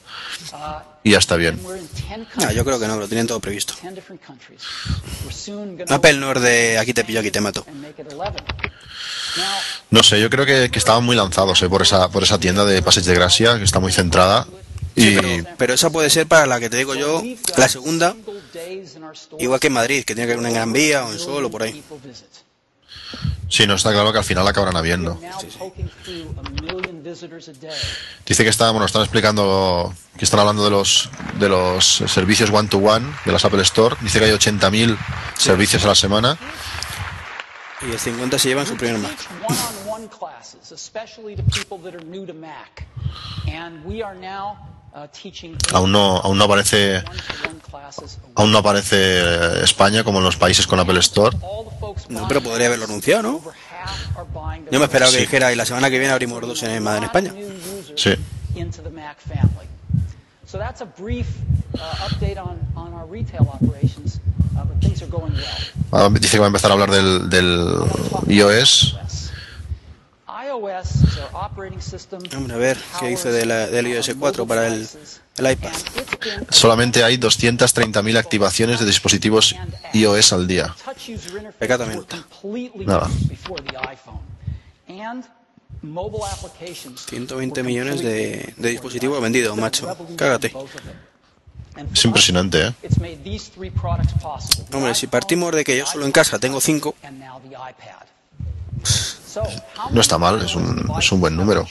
y 1.03 1.11
ya 1.13 1.19
está 1.19 1.37
bien. 1.37 1.61
Ah, 2.37 2.53
yo 2.53 2.65
creo 2.65 2.81
que 2.81 2.87
no, 2.87 2.97
lo 2.97 3.07
tienen 3.07 3.27
todo 3.27 3.39
previsto. 3.39 3.75
Apple 5.89 6.15
no 6.15 6.33
es 6.33 6.41
de 6.41 6.79
aquí 6.79 6.93
te 6.93 7.05
pillo, 7.05 7.21
aquí 7.21 7.31
te 7.31 7.41
mato. 7.41 7.65
No 9.91 10.03
sé, 10.03 10.21
yo 10.21 10.31
creo 10.31 10.47
que, 10.47 10.71
estaban 10.79 11.05
muy 11.05 11.17
lanzados 11.17 11.63
eh, 11.63 11.69
por, 11.69 11.83
esa, 11.83 12.09
por 12.11 12.23
esa 12.23 12.39
tienda 12.39 12.65
de 12.65 12.83
Passage 12.83 13.09
de 13.09 13.15
Gracia, 13.15 13.59
que 13.59 13.65
está 13.65 13.81
muy 13.81 13.93
centrada. 13.93 14.47
Y... 14.97 15.17
pero, 15.59 15.75
esa 15.75 15.91
puede 15.91 16.09
ser 16.11 16.27
para 16.27 16.47
la 16.47 16.61
que 16.61 16.71
te 16.71 16.77
digo 16.77 16.95
yo, 16.95 17.23
la 17.57 17.69
segunda, 17.69 18.15
igual 19.39 19.59
que 19.59 19.67
en 19.67 19.73
Madrid, 19.73 20.05
que 20.05 20.15
tiene 20.15 20.27
que 20.27 20.33
haber 20.33 20.39
una 20.39 20.49
en 20.49 20.55
Gran 20.55 20.73
Vía 20.73 21.05
o 21.05 21.13
en 21.13 21.19
Sol 21.19 21.45
o 21.45 21.51
por 21.51 21.65
ahí. 21.65 21.83
Sí, 23.49 23.67
no 23.67 23.75
está 23.75 23.93
claro 23.93 24.13
que 24.13 24.19
al 24.19 24.25
final 24.25 24.45
la 24.45 24.51
acabarán 24.51 24.77
habiendo. 24.77 25.21
Dice 28.27 28.43
que 28.43 28.51
está, 28.51 28.71
bueno, 28.71 28.87
están 28.87 29.03
explicando 29.03 29.95
que 30.17 30.25
están 30.25 30.41
hablando 30.41 30.65
de 30.65 30.71
los 30.71 31.11
de 31.39 31.49
los 31.49 32.03
servicios 32.07 32.51
one 32.51 32.69
to 32.69 32.79
one 32.79 33.07
de 33.25 33.33
las 33.33 33.45
Apple 33.45 33.63
Store. 33.63 33.97
Dice 34.01 34.19
que 34.19 34.25
hay 34.27 34.33
80.000 34.33 34.97
servicios 35.37 35.85
a 35.85 35.89
la 35.89 35.95
semana 35.95 36.39
y 37.89 37.93
el 37.93 37.99
50 37.99 38.39
se 38.39 38.49
llevan 38.49 38.67
su 38.67 38.77
primer 38.77 38.99
Mac. 38.99 39.17
Aún 45.73 45.93
no, 45.93 46.19
aún 46.19 46.39
no 46.39 46.45
aparece 46.45 47.03
aún 48.37 48.53
no 48.53 48.59
aparece 48.59 48.97
eh, 48.97 49.65
España 49.65 50.05
como 50.05 50.19
en 50.19 50.25
los 50.25 50.37
países 50.37 50.67
con 50.67 50.79
Apple 50.79 51.01
Store. 51.01 51.37
No, 52.09 52.29
pero 52.29 52.41
podría 52.43 52.69
haberlo 52.69 52.85
anunciado, 52.85 53.23
¿no? 53.23 53.41
Yo 54.71 54.79
me 54.79 54.85
esperaba 54.85 55.11
que 55.11 55.19
dijera 55.19 55.53
y 55.53 55.57
la 55.57 55.67
semana 55.67 55.91
que 55.91 55.99
viene 55.99 56.13
abrimos 56.13 56.41
dos 56.41 56.63
en, 56.63 56.87
en 56.87 57.03
España. 57.05 57.35
Sí. 57.97 58.15
So 60.55 60.61
that's 60.61 60.83
a 60.83 60.87
brief 60.87 61.27
uh, 61.75 62.07
update 62.07 62.39
on, 62.39 62.61
on 62.77 62.93
our 62.95 63.07
retail 63.07 63.51
operations, 63.53 64.21
uh, 64.57 64.65
but 64.65 64.81
things 64.81 65.03
are 65.03 65.09
going 65.11 65.33
well. 65.35 65.59
Ah, 65.91 66.09
dice 66.09 66.31
que 66.31 66.39
va 66.39 66.47
a 66.47 66.47
empezar 66.47 66.71
a 66.71 66.75
hablar 66.75 66.93
del, 66.93 67.29
del 67.29 67.81
iOS. 68.29 68.97
Vamos 72.31 72.51
a 72.53 72.57
ver 72.57 72.79
qué 73.01 73.09
dice 73.09 73.33
de 73.33 73.47
la, 73.47 73.67
del 73.67 73.89
iOS 73.89 74.15
4 74.17 74.47
para 74.47 74.69
el, 74.69 74.87
el 75.39 75.51
iPad. 75.51 75.73
Solamente 76.51 77.03
hay 77.03 77.17
230.000 77.17 78.17
activaciones 78.17 78.79
de 78.79 78.87
dispositivos 78.87 79.57
iOS 79.93 80.33
al 80.35 80.47
día. 80.47 80.73
Pecatamente. 81.59 82.17
Nada. 82.87 83.11
120 87.09 87.63
millones 87.63 88.01
de, 88.03 88.55
de 88.57 88.69
dispositivos 88.71 89.21
vendidos, 89.21 89.57
macho. 89.57 89.97
Cágate. 90.17 90.55
Es 91.93 92.05
impresionante, 92.05 92.69
¿eh? 92.69 92.75
Hombre, 94.73 94.95
si 94.95 95.07
partimos 95.09 95.53
de 95.55 95.65
que 95.65 95.77
yo 95.77 95.87
solo 95.87 96.07
en 96.07 96.13
casa 96.13 96.39
tengo 96.39 96.61
cinco, 96.61 96.95
no 99.91 100.01
está 100.01 100.19
mal, 100.19 100.41
es 100.43 100.55
un, 100.55 100.91
es 100.99 101.13
un 101.13 101.21
buen 101.21 101.37
número. 101.37 101.67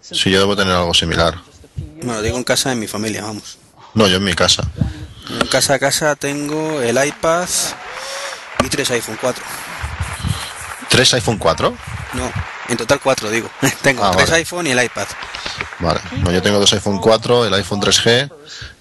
Si 0.00 0.30
yo 0.30 0.40
debo 0.40 0.56
tener 0.56 0.74
algo 0.74 0.92
similar. 0.94 1.40
Bueno, 2.02 2.20
digo 2.22 2.36
en 2.36 2.44
casa 2.44 2.70
de 2.70 2.76
mi 2.76 2.88
familia, 2.88 3.22
vamos. 3.22 3.58
No, 3.94 4.08
yo 4.08 4.16
en 4.16 4.24
mi 4.24 4.34
casa. 4.34 4.68
En 5.40 5.46
casa 5.46 5.74
a 5.74 5.78
casa 5.78 6.16
tengo 6.16 6.80
el 6.80 7.02
iPad 7.04 7.48
y 8.64 8.68
tres 8.68 8.90
iPhone 8.90 9.16
4. 9.20 9.44
¿Tres 10.94 11.12
iPhone 11.14 11.38
4? 11.38 11.76
No, 12.14 12.32
en 12.68 12.76
total 12.76 13.00
cuatro, 13.00 13.28
digo. 13.28 13.50
tengo 13.82 14.04
Ah, 14.04 14.12
tres 14.12 14.30
vale. 14.30 14.42
iPhone 14.42 14.66
y 14.68 14.70
el 14.70 14.84
iPad. 14.84 15.06
Vale. 15.80 16.00
No, 16.22 16.30
yo 16.30 16.40
tengo 16.40 16.60
dos 16.60 16.72
iPhone 16.72 16.98
4, 16.98 17.46
el 17.46 17.54
iPhone 17.54 17.80
3G 17.80 18.30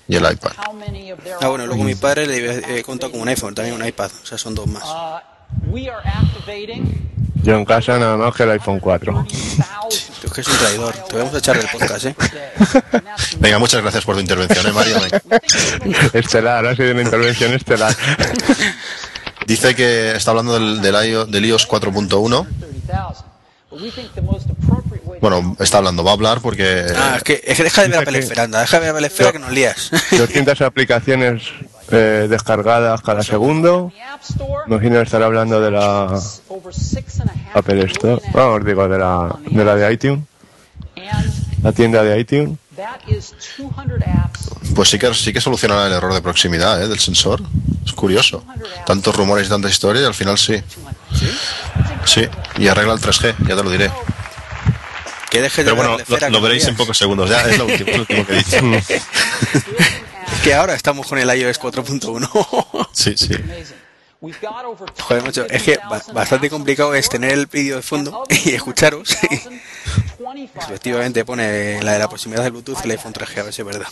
y 0.08 0.16
el 0.16 0.32
iPad. 0.32 0.52
Ah, 0.60 1.48
bueno, 1.48 1.66
luego 1.66 1.84
mi 1.84 1.96
padre 1.96 2.28
le 2.28 2.78
he 2.80 2.84
contado 2.84 3.12
como 3.12 3.24
un 3.24 3.30
iPhone, 3.30 3.56
también 3.56 3.76
un 3.76 3.84
iPad. 3.88 4.12
O 4.22 4.26
sea, 4.28 4.38
son 4.38 4.54
dos 4.54 4.68
más. 4.68 4.84
Yo 7.42 7.56
en 7.56 7.66
casa 7.66 7.98
nada 7.98 8.16
más 8.16 8.36
que 8.36 8.44
el 8.44 8.52
iPhone 8.52 8.80
4. 8.80 9.28
Tú 10.22 10.28
es 10.28 10.34
que 10.34 10.42
es 10.42 10.48
un 10.48 10.58
traidor. 10.58 10.94
Te 10.94 11.18
vamos 11.18 11.34
a 11.34 11.38
echar 11.40 11.58
del 11.58 11.68
podcast, 11.68 12.06
¿eh? 12.06 12.16
Venga, 13.40 13.58
muchas 13.58 13.82
gracias 13.82 14.06
por 14.06 14.14
tu 14.14 14.22
intervención, 14.22 14.68
¿eh, 14.68 14.72
Mario? 14.72 14.98
Estelar, 16.14 16.64
ha 16.68 16.76
sido 16.76 16.92
una 16.92 17.02
intervención 17.02 17.54
estelar. 17.54 17.96
Dice 19.48 19.76
que 19.76 20.16
está 20.16 20.32
hablando 20.32 20.54
del, 20.54 20.82
del, 20.82 20.96
iO- 20.96 21.26
del 21.26 21.46
iOS 21.46 21.68
4.1. 21.68 22.48
Bueno, 25.20 25.56
está 25.60 25.78
hablando, 25.80 26.04
va 26.04 26.12
a 26.12 26.14
hablar 26.14 26.42
porque... 26.42 26.86
Ah, 26.96 27.14
es 27.18 27.24
que, 27.24 27.42
es 27.46 27.58
que 27.58 27.64
deja 27.64 27.82
de 27.84 27.88
ver 27.88 27.98
a 27.98 28.00
Dice 28.02 28.06
que- 28.12 28.12
Pelesfera, 28.18 28.44
anda. 28.44 28.62
Deja 28.62 28.78
de 28.78 28.82
ver 28.82 28.90
a 28.92 28.94
Pelesfera 28.96 29.32
que 29.32 29.40
nos 29.40 29.52
lías. 29.52 29.92
200 30.12 30.62
aplicaciones 30.62 31.44
eh, 31.92 32.28
descargadas 32.30 33.02
cada 33.02 33.24
segundo. 33.24 33.92
Imagino 34.68 35.02
estar 35.02 35.24
hablando 35.24 35.60
de 35.62 35.72
la 35.72 36.20
Apple 37.54 37.86
Store. 37.86 38.22
Vamos, 38.34 38.66
digo, 38.66 38.88
de 38.88 38.98
la, 39.00 39.36
de 39.50 39.66
la 39.66 39.76
de 39.76 39.94
iTunes. 39.94 40.20
La 41.62 41.72
tienda 41.72 42.04
de 42.04 42.20
iTunes. 42.20 42.58
Pues 44.76 44.90
sí 44.90 45.00
que, 45.00 45.14
sí 45.14 45.32
que 45.32 45.40
solucionará 45.42 45.88
el 45.88 45.94
error 45.94 46.14
de 46.14 46.22
proximidad 46.22 46.82
¿eh? 46.84 46.88
del 46.88 47.00
sensor. 47.00 47.42
Es 47.86 47.94
curioso. 47.94 48.44
Tantos 48.86 49.16
rumores 49.16 49.48
y 49.48 49.50
tantas 49.50 49.72
historias 49.72 50.04
y 50.04 50.08
al 50.08 50.14
final 50.14 50.38
sí. 50.38 50.62
Sí, 52.06 52.28
y 52.58 52.68
arregla 52.68 52.94
el 52.94 53.00
3G, 53.00 53.36
ya 53.48 53.56
te 53.56 53.64
lo 53.64 53.70
diré. 53.70 53.92
Que 55.30 55.42
deje 55.42 55.64
de 55.64 55.72
Pero 55.72 55.76
bueno, 55.76 55.98
lo, 56.08 56.30
lo 56.30 56.42
veréis 56.42 56.64
nos 56.64 56.70
en 56.72 56.76
pocos 56.78 56.98
segundos. 56.98 57.30
Ya 57.30 57.42
es 57.42 57.58
lo 57.58 57.66
último, 57.66 57.92
lo 57.92 58.00
último 58.02 58.26
que 58.26 58.34
he 58.34 58.38
dicho. 58.38 58.58
Es 60.34 60.40
que 60.44 60.54
ahora 60.56 60.74
estamos 60.74 61.08
con 61.08 61.18
el 61.20 61.30
iOS 61.40 61.60
4.1. 61.62 62.88
Sí, 62.94 63.14
sí. 63.16 63.34
Joder, 65.02 65.24
macho, 65.24 65.46
es 65.50 65.64
que 65.64 65.78
ba- 65.90 66.02
bastante 66.14 66.50
complicado 66.50 66.94
es 66.96 67.10
tener 67.10 67.32
el 67.32 67.46
vídeo 67.48 67.76
de 67.78 67.82
fondo 67.82 68.24
y 68.30 68.52
escucharos. 68.54 69.18
Efectivamente 70.56 71.26
pone 71.26 71.82
la 71.84 71.94
de 71.94 72.00
la 72.00 72.08
proximidad 72.08 72.44
del 72.44 72.52
Bluetooth 72.52 72.80
y 72.84 72.86
el 72.86 72.92
iPhone 72.92 73.14
3G, 73.14 73.40
a 73.40 73.44
ver 73.44 73.54
si 73.54 73.62
es 73.62 73.68
verdad. 73.68 73.88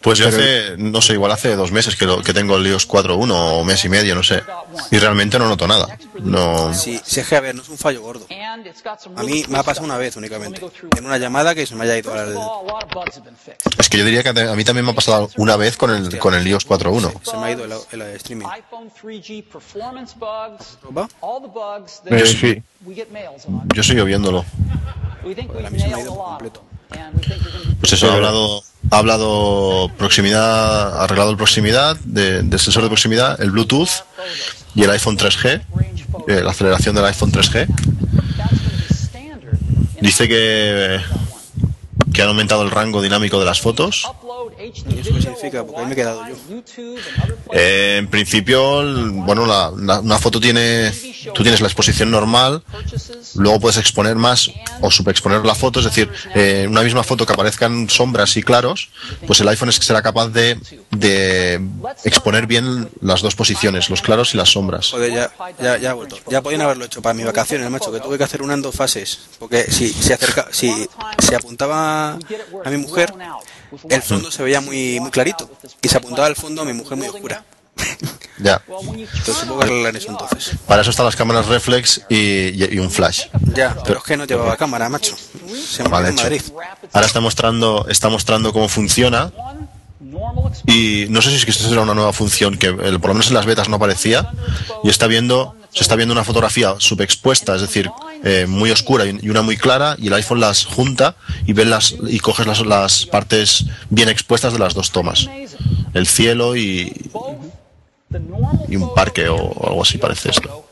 Pues 0.00 0.18
yo 0.18 0.28
hace, 0.28 0.76
no 0.78 1.02
sé, 1.02 1.14
igual 1.14 1.32
hace 1.32 1.56
dos 1.56 1.72
meses 1.72 1.96
que, 1.96 2.06
lo, 2.06 2.22
que 2.22 2.32
tengo 2.32 2.56
el 2.56 2.66
iOS 2.66 2.88
4.1 2.88 3.32
o 3.32 3.64
mes 3.64 3.84
y 3.84 3.88
medio, 3.88 4.14
no 4.14 4.22
sé. 4.22 4.42
Y 4.90 4.98
realmente 4.98 5.38
no 5.38 5.48
noto 5.48 5.66
nada. 5.66 5.98
No. 6.26 6.74
Sí, 6.74 7.00
si 7.04 7.20
es 7.20 7.28
que 7.28 7.36
a 7.36 7.40
ver, 7.40 7.54
no 7.54 7.62
es 7.62 7.68
un 7.68 7.78
fallo 7.78 8.02
gordo. 8.02 8.26
A 9.16 9.22
mí 9.22 9.44
me 9.48 9.58
ha 9.58 9.62
pasado 9.62 9.84
una 9.86 9.96
vez 9.96 10.16
únicamente. 10.16 10.60
En 10.96 11.04
una 11.06 11.18
llamada 11.18 11.54
que 11.54 11.66
se 11.66 11.74
me 11.74 11.84
haya 11.84 11.96
ido 11.98 12.12
al... 12.12 12.34
Es 13.78 13.88
que 13.88 13.98
yo 13.98 14.04
diría 14.04 14.22
que 14.22 14.28
a 14.28 14.54
mí 14.54 14.64
también 14.64 14.84
me 14.84 14.92
ha 14.92 14.94
pasado 14.94 15.30
una 15.36 15.56
vez 15.56 15.76
con 15.76 15.90
el, 15.90 16.18
con 16.18 16.34
el 16.34 16.46
iOS 16.46 16.66
4.1. 16.68 17.20
Se 17.22 17.36
me 17.36 17.46
ha 17.46 17.50
ido 17.52 17.64
el, 17.64 17.72
el 18.02 18.02
streaming. 18.16 18.46
¿Va? 20.96 21.08
Eh, 22.06 22.26
sí. 22.26 22.62
Yo 23.74 23.82
sigo 23.82 24.04
viéndolo. 24.04 24.44
Joder, 25.46 25.66
a 25.66 25.70
mí 25.70 25.78
se 25.78 25.88
me 25.88 25.94
ha 25.94 26.00
ido 26.00 26.12
completo. 26.30 26.62
Pues 27.80 27.92
eso, 27.92 28.10
ha 28.10 28.14
hablado, 28.14 28.62
ha 28.90 28.98
hablado 28.98 29.90
proximidad, 29.98 31.02
arreglado 31.02 31.36
proximidad, 31.36 31.96
de- 32.04 32.42
del 32.42 32.58
sensor 32.60 32.82
de 32.82 32.88
proximidad, 32.88 33.40
el 33.40 33.50
Bluetooth 33.50 33.88
y 34.74 34.82
el 34.84 34.90
iPhone 34.90 35.16
3G, 35.16 35.62
eh, 36.28 36.40
la 36.42 36.50
aceleración 36.50 36.94
del 36.94 37.04
iPhone 37.06 37.32
3G. 37.32 37.66
Dice 40.00 40.28
que, 40.28 41.00
que 42.12 42.22
han 42.22 42.28
aumentado 42.28 42.62
el 42.62 42.70
rango 42.70 43.02
dinámico 43.02 43.38
de 43.38 43.44
las 43.46 43.60
fotos. 43.60 44.04
¿Y 44.74 44.98
eso 45.00 45.14
qué 45.14 45.20
significa? 45.22 45.64
Porque 45.64 45.80
ahí 45.80 45.86
me 45.86 45.92
he 45.92 45.96
quedado 45.96 46.22
yo. 46.28 46.34
Eh, 47.52 47.96
en 47.98 48.08
principio, 48.08 48.80
el- 48.82 49.10
bueno, 49.10 49.46
la- 49.46 49.72
la- 49.76 50.00
una 50.00 50.18
foto 50.18 50.40
tiene, 50.40 50.92
tú 51.34 51.42
tienes 51.42 51.60
la 51.60 51.66
exposición 51.68 52.10
normal, 52.10 52.62
luego 53.34 53.60
puedes 53.60 53.76
exponer 53.78 54.16
más 54.16 54.50
o 54.80 54.90
subexponer 54.90 55.44
la 55.44 55.54
foto, 55.54 55.80
es 55.80 55.86
decir, 55.86 56.10
eh, 56.34 56.62
en 56.64 56.70
una 56.70 56.82
misma 56.82 57.02
foto 57.04 57.24
que 57.26 57.32
aparezcan 57.32 57.88
sombras 57.88 58.36
y 58.36 58.42
claros, 58.42 58.90
pues 59.26 59.40
el 59.40 59.48
iPhone 59.48 59.68
es 59.68 59.78
que 59.78 59.84
será 59.86 60.02
capaz 60.02 60.28
de, 60.28 60.58
de 60.90 61.60
exponer 62.04 62.46
bien 62.46 62.88
las 63.00 63.22
dos 63.22 63.34
posiciones, 63.34 63.90
los 63.90 64.02
claros 64.02 64.34
y 64.34 64.36
las 64.36 64.50
sombras. 64.50 64.90
Joder, 64.90 65.12
ya, 65.12 65.32
ya, 65.60 65.78
ya 65.78 65.90
ha 65.90 65.94
vuelto. 65.94 66.18
Ya 66.28 66.42
podían 66.42 66.62
haberlo 66.62 66.84
hecho 66.84 67.02
para 67.02 67.14
mis 67.14 67.26
vacaciones, 67.26 67.70
macho, 67.70 67.92
que 67.92 68.00
tuve 68.00 68.18
que 68.18 68.24
hacer 68.24 68.42
una 68.42 68.54
en 68.54 68.62
dos 68.62 68.74
fases. 68.74 69.18
Porque 69.38 69.70
si 69.70 69.88
se 69.90 70.14
acerca, 70.14 70.48
si 70.50 70.88
se 71.18 71.36
apuntaba 71.36 72.12
a 72.64 72.70
mi 72.70 72.76
mujer, 72.78 73.12
el 73.88 74.02
fondo 74.02 74.30
se 74.30 74.42
veía 74.42 74.60
muy, 74.60 75.00
muy 75.00 75.10
clarito. 75.10 75.50
Y 75.82 75.88
se 75.88 75.96
apuntaba 75.98 76.26
al 76.26 76.36
fondo 76.36 76.62
a 76.62 76.64
mi 76.64 76.72
mujer 76.72 76.96
muy 76.96 77.08
oscura. 77.08 77.44
Ya, 78.38 78.60
Entonces 78.68 79.44
que 79.48 79.64
arreglar 79.64 79.96
eso 79.96 80.10
entonces. 80.10 80.56
para 80.66 80.82
eso 80.82 80.90
están 80.90 81.06
las 81.06 81.16
cámaras 81.16 81.46
reflex 81.46 82.02
y, 82.10 82.16
y- 82.16 82.68
y 82.74 82.78
un 82.78 82.90
flash. 82.90 83.28
Ya, 83.54 83.74
pero 83.86 84.00
es 84.00 84.04
que 84.04 84.14
no 84.14 84.26
llevaba 84.26 84.58
cámara, 84.58 84.90
macho. 84.90 85.16
Se 85.66 85.82
me 85.82 85.88
Vale, 85.88 86.08
en 86.08 86.14
hecho. 86.14 86.22
Madrid. 86.24 86.42
Ahora 86.92 87.06
está 87.06 87.20
mostrando, 87.20 87.86
está 87.88 88.10
mostrando 88.10 88.52
cómo 88.52 88.68
funciona 88.68 89.32
y 90.66 91.06
no 91.10 91.20
sé 91.22 91.30
si 91.30 91.36
es 91.36 91.44
que 91.44 91.50
esto 91.50 91.68
será 91.68 91.82
una 91.82 91.94
nueva 91.94 92.12
función 92.12 92.56
que 92.56 92.66
el- 92.68 93.00
por 93.00 93.08
lo 93.10 93.14
menos 93.14 93.28
en 93.28 93.34
las 93.34 93.46
betas 93.46 93.68
no 93.68 93.76
aparecía 93.76 94.30
y 94.84 94.88
está 94.88 95.06
viendo 95.06 95.54
se 95.72 95.82
está 95.82 95.94
viendo 95.96 96.12
una 96.12 96.24
fotografía 96.24 96.74
subexpuesta 96.78 97.54
es 97.54 97.60
decir 97.60 97.90
eh, 98.24 98.46
muy 98.48 98.70
oscura 98.70 99.04
y 99.04 99.28
una 99.28 99.42
muy 99.42 99.56
clara 99.58 99.94
y 99.98 100.06
el 100.06 100.14
iPhone 100.14 100.40
las 100.40 100.64
junta 100.64 101.16
y 101.46 101.52
ven 101.52 101.68
las 101.70 101.94
y 102.08 102.18
coges 102.20 102.46
las, 102.46 102.64
las 102.64 103.04
partes 103.06 103.66
bien 103.90 104.08
expuestas 104.08 104.52
de 104.54 104.58
las 104.58 104.72
dos 104.74 104.90
tomas. 104.90 105.28
El 105.92 106.06
cielo 106.06 106.56
y, 106.56 107.10
y 108.68 108.76
un 108.76 108.94
parque 108.94 109.28
o, 109.28 109.36
o 109.36 109.68
algo 109.68 109.82
así 109.82 109.98
parece 109.98 110.30
esto. 110.30 110.64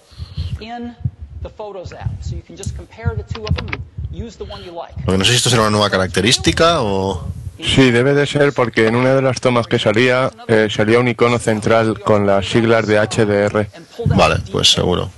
Lo 5.06 5.12
que 5.12 5.18
no 5.18 5.24
sé 5.24 5.32
si 5.32 5.36
esto 5.36 5.50
será 5.50 5.62
una 5.62 5.70
nueva 5.70 5.90
característica 5.90 6.80
o 6.82 7.26
Sí, 7.62 7.90
debe 7.90 8.14
de 8.14 8.26
ser 8.26 8.52
porque 8.52 8.88
en 8.88 8.96
una 8.96 9.14
de 9.14 9.23
las 9.23 9.40
tomas 9.40 9.66
que 9.66 9.78
salía, 9.78 10.30
eh, 10.49 10.68
salía 10.70 10.99
un 10.99 11.08
icono 11.08 11.38
central 11.38 12.00
con 12.00 12.26
las 12.26 12.46
siglas 12.46 12.87
de 12.87 12.99
HDR. 12.99 13.68
Vale, 14.06 14.37
pues 14.50 14.73
seguro. 14.73 15.11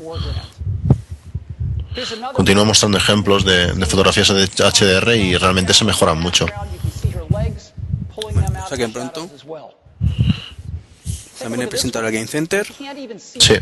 Continúa 2.34 2.64
mostrando 2.64 2.98
ejemplos 2.98 3.44
de, 3.44 3.72
de 3.72 3.86
fotografías 3.86 4.28
de 4.28 4.46
HDR 4.46 5.16
y 5.16 5.36
realmente 5.36 5.72
se 5.72 5.84
mejoran 5.84 6.20
mucho. 6.20 6.46
saquen 8.68 8.92
pronto. 8.92 9.30
También 11.38 11.62
he 11.62 11.66
presentado 11.68 12.06
el 12.06 12.12
Game 12.12 12.26
Center. 12.26 12.66
Sí. 13.38 13.54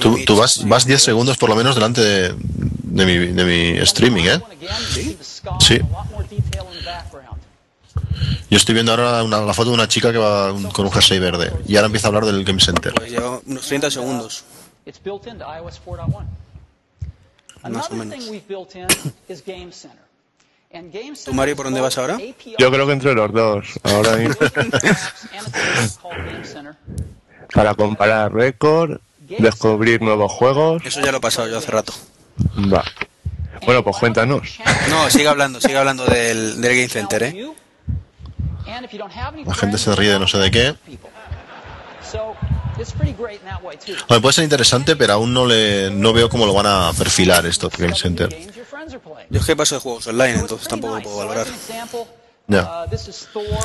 Tú, 0.00 0.18
tú 0.26 0.36
vas, 0.36 0.66
vas 0.68 0.84
10 0.86 1.02
segundos 1.02 1.36
por 1.38 1.48
lo 1.48 1.56
menos 1.56 1.74
delante 1.74 2.00
de, 2.02 2.34
de 2.38 3.06
mi, 3.06 3.16
de 3.32 3.44
mi 3.44 3.78
streaming, 3.82 4.24
¿eh? 4.24 4.40
Sí. 5.60 5.80
Yo 8.50 8.56
estoy 8.56 8.74
viendo 8.74 8.92
ahora 8.92 9.22
una- 9.22 9.40
la 9.42 9.54
foto 9.54 9.70
de 9.70 9.74
una 9.74 9.88
chica 9.88 10.10
que 10.12 10.18
va 10.18 10.52
con 10.72 10.86
un 10.86 10.92
jersey 10.92 11.18
verde 11.18 11.52
y 11.66 11.76
ahora 11.76 11.86
empieza 11.86 12.06
a 12.06 12.08
hablar 12.08 12.24
del 12.24 12.44
Game 12.44 12.60
Center. 12.60 12.92
Pues 12.94 13.10
lleva 13.10 13.40
unos 13.46 13.66
30 13.66 13.90
segundos. 13.90 14.44
It's 14.86 15.00
built 15.02 15.26
into 15.26 15.44
iOS 15.44 15.80
4.1. 15.84 16.08
Más 16.08 16.24
o 17.62 17.66
Another 17.66 17.92
menos. 17.96 18.14
thing 18.24 18.30
we've 18.30 18.46
built 18.48 18.74
in 18.76 18.86
is 19.28 19.42
Game 19.44 19.72
Center. 19.72 19.98
And 20.72 20.92
Game 20.92 21.14
¿Tú, 21.24 21.32
Mario, 21.32 21.56
por 21.56 21.64
dónde 21.66 21.80
vas 21.80 21.96
ahora? 21.98 22.18
Yo 22.58 22.70
creo 22.70 22.86
que 22.86 22.92
entre 22.92 23.14
los 23.14 23.32
dos, 23.32 23.66
ahora 23.84 24.16
mismo, 24.16 24.36
para 27.54 27.74
comparar 27.74 28.32
récord, 28.32 28.98
descubrir 29.28 30.02
nuevos 30.02 30.32
juegos. 30.32 30.82
Eso 30.84 31.00
ya 31.00 31.12
lo 31.12 31.18
he 31.18 31.20
pasado 31.20 31.48
yo 31.48 31.58
hace 31.58 31.70
rato. 31.70 31.92
Va. 32.72 32.84
Bueno, 33.64 33.82
pues 33.82 33.96
cuéntanos. 33.96 34.58
No, 34.88 35.10
sigue 35.10 35.28
hablando, 35.28 35.60
sigue 35.60 35.76
hablando 35.76 36.04
del, 36.06 36.60
del 36.60 36.74
Game 36.74 36.88
Center, 36.88 37.22
¿eh? 37.24 37.52
La 39.44 39.54
gente 39.54 39.78
se 39.78 39.94
ríe 39.94 40.10
de 40.12 40.18
no 40.18 40.28
sé 40.28 40.38
de 40.38 40.50
qué. 40.50 40.74
Hombre, 44.02 44.20
puede 44.20 44.32
ser 44.32 44.44
interesante, 44.44 44.94
pero 44.94 45.14
aún 45.14 45.34
no 45.34 45.46
le 45.46 45.90
no 45.90 46.12
veo 46.12 46.28
cómo 46.28 46.46
lo 46.46 46.54
van 46.54 46.66
a 46.66 46.92
perfilar 46.96 47.44
esto, 47.46 47.70
Game 47.76 47.94
Center. 47.94 48.28
Yo 49.30 49.40
es 49.40 49.46
que 49.46 49.56
paso 49.56 49.74
de 49.74 49.80
juegos 49.80 50.06
online, 50.06 50.34
entonces 50.34 50.68
tampoco 50.68 50.96
lo 50.96 51.02
puedo 51.02 51.18
valorar. 51.18 51.46
Ya. 52.46 52.86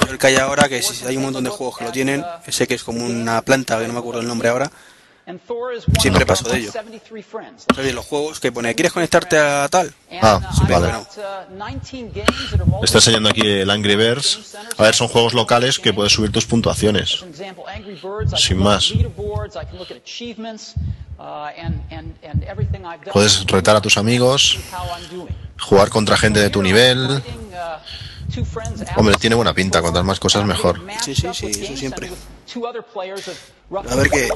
El 0.09 0.17
que 0.17 0.27
hay 0.27 0.35
ahora, 0.37 0.67
que 0.67 0.81
si 0.81 1.05
hay 1.05 1.15
un 1.15 1.23
montón 1.23 1.43
de 1.43 1.49
juegos 1.49 1.77
que 1.77 1.85
lo 1.85 1.91
tienen, 1.91 2.25
sé 2.47 2.67
que 2.67 2.73
es 2.73 2.83
como 2.83 3.05
una 3.05 3.41
planta, 3.41 3.79
que 3.79 3.87
no 3.87 3.93
me 3.93 3.99
acuerdo 3.99 4.21
el 4.21 4.27
nombre 4.27 4.49
ahora. 4.49 4.71
Siempre 5.99 6.25
paso 6.25 6.49
de 6.49 6.59
ello. 6.59 6.71
Los 7.93 8.05
juegos 8.05 8.39
que 8.39 8.51
pone, 8.51 8.75
¿quieres 8.75 8.91
conectarte 8.91 9.37
a 9.37 9.67
tal? 9.69 9.93
Ah, 10.21 10.39
vale. 10.67 10.87
bueno. 10.87 11.07
Está 12.83 12.97
enseñando 12.97 13.29
aquí 13.29 13.41
el 13.41 13.69
Angry 13.69 13.95
Birds. 13.95 14.55
A 14.77 14.83
ver, 14.83 14.95
son 14.95 15.07
juegos 15.07 15.33
locales 15.33 15.79
que 15.79 15.93
puedes 15.93 16.11
subir 16.11 16.31
tus 16.31 16.45
puntuaciones. 16.45 17.23
Sin 18.35 18.57
más. 18.57 18.93
Puedes 23.13 23.45
retar 23.45 23.75
a 23.75 23.81
tus 23.81 23.97
amigos, 23.97 24.59
jugar 25.59 25.89
contra 25.89 26.17
gente 26.17 26.39
de 26.39 26.49
tu 26.49 26.61
nivel. 26.61 27.21
Hombre, 28.97 29.15
tiene 29.15 29.35
buena 29.35 29.53
pinta, 29.53 29.81
cuantas 29.81 30.03
más 30.03 30.19
cosas 30.19 30.45
mejor. 30.45 30.81
Sí, 31.01 31.15
sí, 31.15 31.27
sí, 31.33 31.47
eso 31.47 31.77
siempre. 31.77 32.11
A 33.89 33.95
ver 33.95 34.09
qué. 34.09 34.29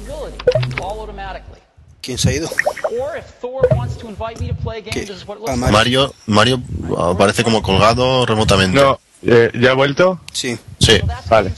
¿Quién 2.02 2.18
se 2.18 2.30
ha 2.30 2.34
ido? 2.34 2.50
¿Qué? 4.92 5.06
Ah, 5.48 5.56
Mario. 5.56 6.14
Mario, 6.26 6.62
Mario 6.78 7.00
aparece 7.00 7.44
como 7.44 7.62
colgado 7.62 8.26
remotamente. 8.26 8.80
No, 8.80 9.00
eh, 9.24 9.52
¿ya 9.60 9.72
ha 9.72 9.74
vuelto? 9.74 10.20
Sí. 10.32 10.58
Sí. 10.80 11.02
Vale. 11.30 11.52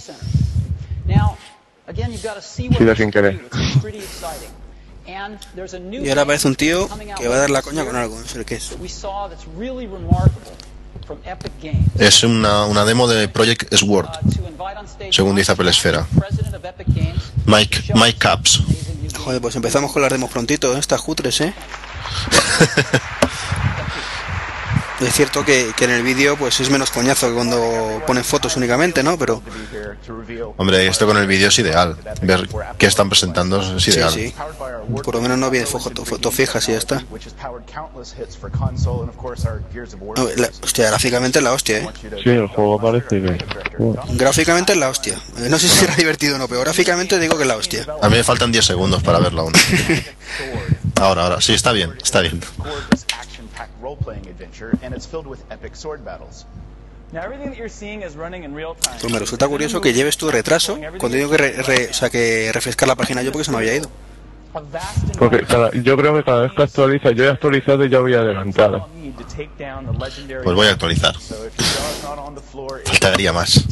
Sido 2.77 2.95
sin 2.95 3.11
querer. 3.11 3.47
Y 6.05 6.09
ahora 6.09 6.21
aparece 6.23 6.47
un 6.47 6.55
tío 6.55 6.87
que 7.17 7.27
va 7.27 7.35
a 7.35 7.39
dar 7.39 7.49
la 7.49 7.61
coña 7.61 7.83
con 7.85 7.95
algo, 7.95 8.19
no 8.19 8.25
sé 8.25 8.45
qué 8.45 8.55
es. 8.55 8.71
Es 11.97 12.23
una, 12.23 12.65
una 12.65 12.85
demo 12.85 13.07
de 13.07 13.27
Project 13.27 13.73
Sword, 13.73 14.09
según 15.11 15.35
dice 15.35 15.51
Apple 15.51 15.69
Esfera. 15.69 16.07
Mike, 17.45 17.93
Mike 17.95 18.17
Caps. 18.17 18.61
Joder, 19.17 19.41
pues 19.41 19.55
empezamos 19.55 19.91
con 19.91 20.01
las 20.01 20.11
demos 20.11 20.29
prontito, 20.29 20.75
¿eh? 20.75 20.79
estas 20.79 21.01
cutres, 21.01 21.41
¿eh? 21.41 21.53
Es 25.01 25.13
cierto 25.13 25.45
que, 25.45 25.71
que 25.77 25.85
en 25.85 25.91
el 25.91 26.03
vídeo 26.03 26.35
pues 26.37 26.59
es 26.59 26.69
menos 26.69 26.91
coñazo 26.91 27.27
que 27.29 27.33
cuando 27.33 28.01
ponen 28.05 28.23
fotos 28.25 28.57
únicamente, 28.57 29.01
¿no? 29.01 29.17
Pero 29.17 29.41
Hombre, 30.57 30.87
esto 30.87 31.05
con 31.07 31.17
el 31.17 31.25
vídeo 31.27 31.47
es 31.47 31.57
ideal. 31.59 31.95
Ver 32.21 32.49
qué 32.77 32.85
están 32.85 33.07
presentando 33.09 33.77
es 33.77 33.81
sí, 33.83 33.91
ideal. 33.91 34.11
sí. 34.11 34.33
Por 35.03 35.15
lo 35.15 35.21
menos 35.21 35.37
no 35.37 35.49
viene 35.49 35.65
foto, 35.65 36.03
foto 36.03 36.31
fijas 36.31 36.67
y 36.67 36.73
ya 36.73 36.77
está. 36.79 37.03
No, 40.15 40.27
la- 40.35 40.49
hostia, 40.63 40.87
gráficamente 40.89 41.39
es 41.39 41.43
la 41.43 41.53
hostia, 41.53 41.77
¿eh? 41.79 41.89
Sí, 42.23 42.29
el 42.29 42.47
juego 42.47 42.79
parece 42.81 43.07
que... 43.21 43.37
Gráficamente 44.15 44.73
es 44.73 44.77
la 44.79 44.89
hostia. 44.89 45.19
No 45.37 45.57
sé 45.59 45.69
si 45.69 45.77
será 45.77 45.95
divertido 45.95 46.35
o 46.35 46.37
no, 46.39 46.47
pero 46.47 46.61
gráficamente 46.61 47.19
digo 47.19 47.37
que 47.37 47.43
es 47.43 47.47
la 47.47 47.55
hostia. 47.57 47.85
A 48.01 48.09
mí 48.09 48.17
me 48.17 48.23
faltan 48.23 48.51
10 48.51 48.65
segundos 48.65 49.01
para 49.03 49.19
verlo 49.19 49.41
aún. 49.43 49.53
Ahora, 50.95 51.23
ahora. 51.23 51.41
Sí, 51.41 51.53
está 51.53 51.71
bien, 51.71 51.93
está 52.03 52.19
bien. 52.19 52.41
Action-packed 53.59 53.81
role-playing 53.81 54.27
adventure, 54.27 54.71
and 54.81 54.93
it's 54.93 55.05
filled 55.05 55.27
with 55.27 55.39
epic 55.51 55.75
sword 55.75 56.03
battles. 56.03 56.45
Now 57.11 57.21
everything 57.23 57.49
that 57.49 57.57
you're 57.57 57.69
seeing 57.69 58.03
is 58.03 58.15
running 58.15 58.43
in 58.43 58.53
real 58.53 58.75
time. 58.75 58.97
Pues 59.01 59.11
me 59.11 59.19
resulta 59.19 59.47
curioso 59.47 59.81
que 59.81 59.93
lleves 59.93 60.15
tu 60.17 60.29
retraso 60.29 60.77
cuando 60.99 61.17
digo 61.17 61.29
que, 61.31 61.37
re- 61.37 61.53
re- 61.63 61.87
o 61.89 61.93
sea, 61.93 62.09
que 62.09 62.51
refrescar 62.53 62.87
la 62.87 62.95
página 62.95 63.23
yo 63.23 63.31
porque 63.31 63.45
se 63.45 63.51
me 63.51 63.57
había 63.57 63.75
ido. 63.75 63.89
Porque 65.17 65.43
cada- 65.43 65.71
yo 65.71 65.97
creo 65.97 66.15
que 66.15 66.23
cada 66.23 66.41
vez 66.43 66.51
que 66.55 66.63
actualiza, 66.63 67.11
yo 67.11 67.23
he 67.25 67.29
actualizado 67.29 67.83
y 67.85 67.89
ya 67.89 67.99
voy 67.99 68.13
adelantado. 68.13 68.87
Pues 70.43 70.55
voy 70.55 70.67
a 70.67 70.71
actualizar. 70.71 71.15
Faltaría 72.85 73.33
más. 73.33 73.65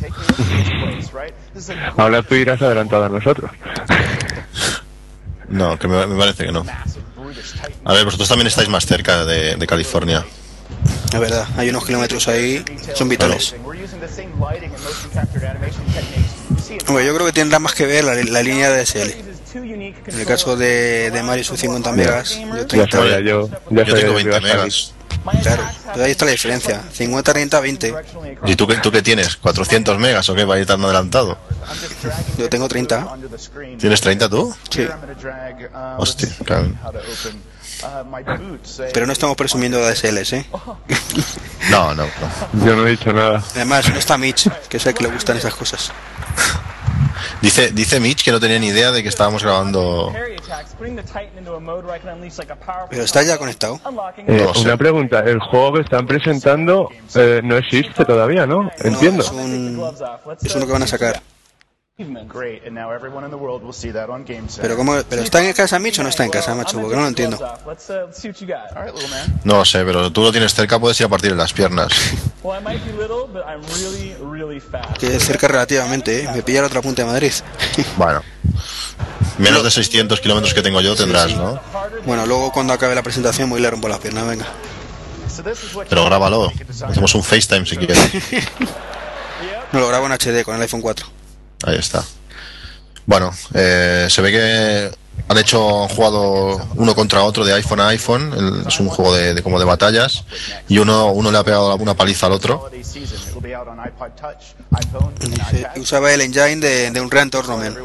Ahora 1.96 2.24
tú 2.24 2.36
irás 2.36 2.62
adelantado 2.62 3.06
a 3.06 3.10
nosotros. 3.10 3.52
No, 5.50 5.80
que 5.80 5.88
me, 5.88 6.06
me 6.08 6.20
parece 6.20 6.46
que 6.46 6.52
no. 6.52 6.66
A 7.86 7.94
ver, 7.94 8.06
vosotros 8.06 8.28
también 8.30 8.48
estáis 8.48 8.70
más 8.70 8.86
cerca 8.86 9.26
de, 9.26 9.56
de 9.56 9.68
California. 9.68 10.26
Es 11.14 11.20
verdad, 11.20 11.48
hay 11.56 11.70
unos 11.70 11.86
kilómetros 11.86 12.28
ahí, 12.28 12.64
son 12.94 13.08
vitales. 13.10 13.56
Hombre, 16.88 17.06
yo 17.06 17.14
creo 17.16 17.26
que 17.26 17.34
tendrá 17.34 17.60
más 17.60 17.74
que 17.74 17.86
ver 17.86 18.04
la, 18.04 18.16
la 18.16 18.44
línea 18.44 18.70
de 18.72 18.86
unique 19.56 20.02
En 20.08 20.20
el 20.20 20.26
caso 20.26 20.56
de, 20.56 21.10
de 21.12 21.24
Mario 21.24 21.44
sus 21.44 21.60
50 21.60 21.92
megas, 21.94 22.38
yo 22.38 22.56
Ya 22.58 22.68
30. 22.68 22.98
sabía 22.98 23.20
yo. 23.22 23.50
Ya 23.72 23.84
Yo 23.84 23.96
tengo 23.96 24.16
que 24.16 24.24
20 24.24 24.30
iba 24.30 24.38
a 24.38 24.42
salir. 24.42 24.56
megas. 24.58 24.94
Claro, 25.42 25.64
pero 25.94 26.06
ahí 26.06 26.12
está 26.12 26.26
la 26.26 26.32
diferencia. 26.32 26.84
50, 26.92 27.34
30, 27.34 27.60
20. 27.60 27.94
¿Y 28.46 28.56
tú 28.56 28.68
qué, 28.68 28.76
tú 28.76 28.92
qué 28.92 29.02
tienes? 29.02 29.42
¿400 29.42 29.98
megas 29.98 30.30
o 30.30 30.36
qué? 30.36 30.46
¿Va 30.46 30.56
a 30.56 30.60
ir 30.60 30.66
tan 30.66 30.84
adelantado? 30.84 31.38
Yo 32.38 32.50
tengo 32.50 32.68
30. 32.68 33.06
under 33.14 33.30
the 33.30 33.38
screen. 33.38 33.78
¿Tienes 33.78 34.02
30 34.02 34.30
tú? 34.30 34.56
Sí. 34.70 34.88
Hostia, 35.98 36.30
claro. 36.46 36.72
Pero 38.94 39.06
no 39.06 39.14
estamos 39.14 39.36
presumiendo 39.36 39.78
de 39.80 39.94
DSLs, 39.94 40.34
¿eh? 40.34 40.46
No, 41.70 41.94
no, 41.94 42.06
no. 42.06 42.66
Yo 42.66 42.76
no 42.76 42.88
he 42.88 42.92
dicho 42.92 43.14
nada. 43.14 43.44
Además, 43.56 43.90
no 43.90 44.00
está 44.00 44.18
Mitch, 44.18 44.50
que 44.70 44.80
sé 44.80 44.94
que 44.94 45.04
le 45.04 45.12
gustan 45.12 45.38
esas 45.38 45.54
cosas. 45.54 45.92
Dice, 47.42 47.72
dice 47.72 48.00
Mitch 48.00 48.24
que 48.24 48.32
no 48.32 48.40
tenía 48.40 48.60
ni 48.60 48.68
idea 48.68 48.92
de 48.92 49.04
que 49.04 49.10
estábamos 49.10 49.44
grabando. 49.44 50.12
Pero 52.90 53.04
está 53.04 53.24
ya 53.24 53.38
conectado. 53.38 53.80
Eh, 54.28 54.38
No 54.46 54.54
sé. 54.54 54.62
una 54.62 54.78
pregunta, 54.78 55.20
el 55.20 55.40
juego 55.40 55.74
que 55.74 55.82
están 55.82 56.06
presentando 56.08 56.90
eh, 57.16 57.42
no 57.44 57.58
existe 57.58 58.06
todavía, 58.06 58.46
¿no? 58.46 58.70
Entiendo. 58.80 59.24
Es, 59.24 59.32
un, 59.32 59.82
es 60.44 60.56
uno 60.56 60.66
que 60.66 60.72
van 60.72 60.84
a 60.84 60.88
sacar. 60.88 61.22
Great, 62.00 62.64
and 62.64 62.76
now 62.76 62.92
everyone 62.92 63.24
in 63.24 63.32
the 63.32 63.38
world 63.38 63.64
will 63.64 63.74
see 63.74 63.90
that 63.90 64.08
on 64.08 64.24
Game 64.24 64.48
Center. 64.48 64.62
Pero, 64.62 64.78
¿cómo, 64.78 65.02
¿Pero 65.10 65.24
está 65.24 65.44
en 65.44 65.52
casa 65.54 65.80
Mitch 65.80 65.98
o 65.98 66.04
no 66.04 66.10
está 66.10 66.24
en 66.24 66.30
casa, 66.30 66.54
macho? 66.54 66.80
Porque 66.80 66.96
no 66.96 67.02
lo 67.02 67.08
entiendo. 67.08 67.40
Let's, 67.68 67.90
let's 67.90 68.20
see 68.20 68.28
what 68.28 68.38
you 68.40 68.46
got. 68.46 68.78
All 68.78 68.84
right, 68.86 68.94
little 68.94 69.10
man. 69.10 69.42
No 69.44 69.66
sé, 69.66 69.84
pero 69.84 70.12
tú 70.12 70.22
lo 70.22 70.32
tienes 70.32 70.54
cerca, 70.54 70.78
puedes 70.78 71.00
ir 71.00 71.08
a 71.08 71.10
partir 71.10 71.32
de 71.32 71.38
las 71.38 71.54
piernas. 71.54 71.92
Que 75.00 75.16
es 75.16 75.26
cerca 75.26 75.48
relativamente, 75.48 76.24
¿eh? 76.24 76.30
Me 76.34 76.44
pilla 76.44 76.62
la 76.62 76.68
otra 76.68 76.84
punta 76.84 77.02
de 77.02 77.08
Madrid. 77.08 77.34
Bueno. 77.98 78.22
Menos 79.40 79.64
de 79.64 79.72
600 79.72 80.22
kilómetros 80.22 80.54
que 80.54 80.62
tengo 80.62 80.80
yo 80.82 80.96
tendrás, 80.96 81.36
¿no? 81.36 81.60
Bueno, 82.06 82.28
luego 82.28 82.52
cuando 82.52 82.74
acabe 82.74 82.94
la 82.94 83.04
presentación 83.04 83.50
voy 83.50 83.60
le 83.60 83.72
rompo 83.72 83.88
las 83.88 84.00
piernas, 84.00 84.28
venga. 84.28 84.46
Pero 85.90 86.06
grábalo. 86.06 86.52
Hacemos 86.88 87.16
un 87.16 87.24
FaceTime 87.24 87.66
si 87.66 87.76
quieres. 87.78 87.98
No 89.74 89.82
lo 89.82 89.88
grabo 89.90 90.06
en 90.06 90.14
HD 90.14 90.46
con 90.46 90.56
el 90.56 90.62
iPhone 90.62 90.80
4. 90.80 91.17
Ahí 91.64 91.76
está. 91.78 92.04
Bueno, 93.06 93.34
eh, 93.54 94.08
se 94.10 94.22
ve 94.22 94.32
que 94.32 94.92
han 95.30 95.38
hecho, 95.38 95.84
han 95.84 95.90
jugado 95.90 96.58
uno 96.76 96.94
contra 96.94 97.24
otro 97.24 97.46
de 97.46 97.54
iPhone 97.54 97.80
a 97.80 97.88
iPhone. 97.90 98.34
el- 98.38 98.68
es 98.68 98.80
un 98.80 98.90
juego 98.90 99.16
de, 99.16 99.34
de 99.34 99.42
como 99.42 99.60
de 99.60 99.66
batallas. 99.66 100.24
Y 100.68 100.78
uno, 100.78 101.08
uno 101.12 101.32
le 101.32 101.38
ha 101.38 101.44
pegado 101.44 101.76
una 101.78 101.94
paliza 101.96 102.28
al 102.28 102.34
otro. 102.34 102.70
Dice, 105.20 105.68
usaba 105.78 106.12
el 106.14 106.22
engine 106.22 106.58
de, 106.58 106.92
de 106.92 107.02
un 107.02 107.10
Real 107.10 107.30
Tournament. 107.30 107.78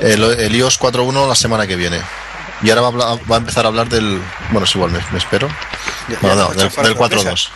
El, 0.00 0.22
el 0.24 0.56
iOS 0.56 0.80
4.1 0.80 1.28
la 1.28 1.34
semana 1.34 1.66
que 1.66 1.76
viene. 1.76 2.00
Y 2.62 2.70
ahora 2.70 2.82
va 2.82 2.86
a, 2.88 2.90
hablar- 2.90 3.30
va 3.30 3.34
a 3.36 3.38
empezar 3.38 3.64
a 3.64 3.68
hablar 3.68 3.88
del. 3.88 4.20
Bueno, 4.50 4.64
es 4.64 4.74
igual, 4.74 4.90
me, 4.90 5.00
me 5.12 5.18
espero. 5.18 5.48
No, 6.22 6.48
del, 6.48 6.56
del 6.56 6.66
la 6.66 7.08
sorpresa. 7.08 7.30
4.2. 7.32 7.48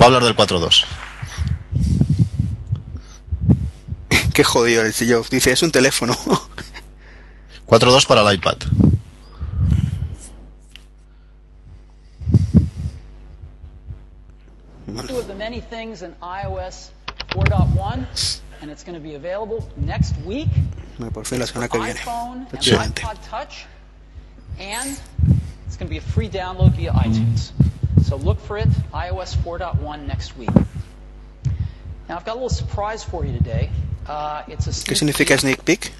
Va 0.00 0.04
a 0.04 0.06
hablar 0.06 0.24
del 0.24 0.34
4.2. 0.36 0.84
Qué 4.38 4.44
jodido 4.44 4.82
el 4.82 4.92
sillo. 4.92 5.24
Dice, 5.28 5.50
es 5.50 5.64
un 5.64 5.72
teléfono. 5.72 6.14
4.2 7.66 8.06
para 8.06 8.20
el 8.20 8.36
iPad. 8.36 8.56
Two 15.08 15.18
of 15.18 15.26
the 15.26 15.34
many 15.34 15.60
things 15.60 16.02
in 16.02 16.14
iOS 16.22 16.90
4.1, 17.30 18.40
and 18.62 18.70
it's 18.70 18.84
going 18.84 18.94
to 18.94 19.02
be 19.02 19.16
available 19.16 19.68
next 19.76 20.14
week 20.24 20.46
Bueno, 20.98 21.10
Por 21.10 21.24
fin 21.24 21.40
la 21.40 21.46
semana 21.46 21.68
que 21.68 21.80
viene. 21.80 21.98
iPod 21.98 23.18
Touch, 23.28 23.66
and 24.60 24.96
it's 25.66 25.76
going 25.76 25.88
to 25.88 25.90
be 25.90 25.98
a 25.98 26.12
free 26.12 26.28
download 26.28 26.76
via 26.76 26.92
iTunes. 26.92 27.50
So 28.04 28.14
look 28.14 28.38
for 28.38 28.56
it, 28.56 28.68
iOS 28.94 29.34
4.1 29.38 30.06
next 30.06 30.38
week. 30.38 30.54
Now 32.08 32.18
I've 32.18 32.24
got 32.24 32.34
a 32.34 32.34
little 32.34 32.48
surprise 32.48 33.02
for 33.02 33.24
you 33.24 33.32
today. 33.32 33.70
Uh, 34.08 34.40
¿Qué 34.84 34.94
significa 34.94 35.36
sneak 35.36 35.62
peek? 35.62 35.92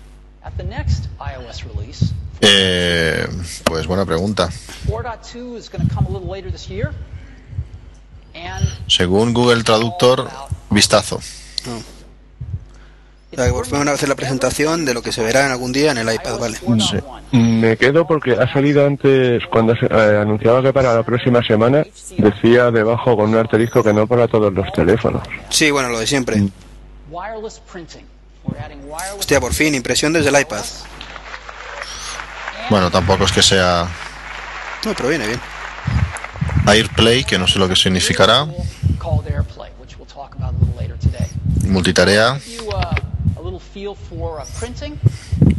at 0.49 0.53
the 0.57 0.65
next 0.65 1.07
iOS 1.21 1.65
release. 1.65 2.13
Eh, 2.41 3.27
pues 3.65 3.87
buena 3.87 4.05
pregunta. 4.05 4.49
4.2 4.87 5.57
is 5.59 5.71
going 5.71 5.87
to 5.87 5.95
come 5.95 6.07
a 6.07 6.11
little 6.11 6.29
later 6.29 6.51
this 6.51 6.69
year, 6.69 6.93
and 8.35 8.67
Según 8.87 9.35
Google 9.35 9.63
Traductor, 9.63 10.29
vistazo. 10.71 11.17
O 13.31 13.37
sea, 13.37 13.47
que 13.47 13.53
por 13.53 13.67
fin 13.67 13.79
van 13.81 13.89
a 13.89 13.93
hacer 13.93 14.09
la 14.09 14.15
presentación 14.15 14.87
de 14.87 14.95
lo 14.95 15.03
que 15.03 15.13
se 15.13 15.23
verá 15.23 15.45
en 15.45 15.53
algún 15.53 15.71
día 15.71 15.91
en 15.91 15.99
el 15.99 16.13
iPad, 16.13 16.39
vale. 16.39 16.59
Me 17.33 17.77
quedo 17.77 18.07
porque 18.07 18.33
ha 18.33 18.51
salido 18.51 18.87
antes, 18.87 19.43
cuando 19.51 19.77
se, 19.77 19.85
eh, 19.85 20.19
anunciaba 20.19 20.63
que 20.63 20.73
para 20.73 20.95
la 20.95 21.03
próxima 21.03 21.43
semana, 21.43 21.85
decía 22.17 22.71
debajo 22.71 23.17
con 23.17 23.31
un 23.31 23.37
asterisco 23.37 23.83
que 23.83 23.93
no 23.93 24.07
para 24.07 24.29
todos 24.29 24.53
los 24.53 24.73
teléfonos. 24.73 25.23
Sí, 25.51 25.71
bueno, 25.71 25.91
lo 25.91 25.99
de 25.99 26.07
siempre. 26.07 26.37
Wireless 26.37 26.68
Hostia, 29.19 29.41
por 29.41 29.53
fin, 29.55 29.75
impresión 29.75 30.13
desde 30.13 30.29
el 30.29 30.41
iPad. 30.41 30.65
Bueno, 32.71 32.91
tampoco 32.91 33.25
es 33.25 33.33
que 33.33 33.43
sea 33.43 33.89
No, 34.85 34.95
pero 34.95 35.09
viene 35.09 35.27
bien. 35.27 35.41
AirPlay, 36.67 37.25
que 37.25 37.39
no 37.39 37.47
sé 37.47 37.59
lo 37.59 37.67
que 37.69 37.77
significará, 37.77 38.47
multitarea. 41.69 42.39
Uh, 42.61 42.75
uh. 42.75 43.09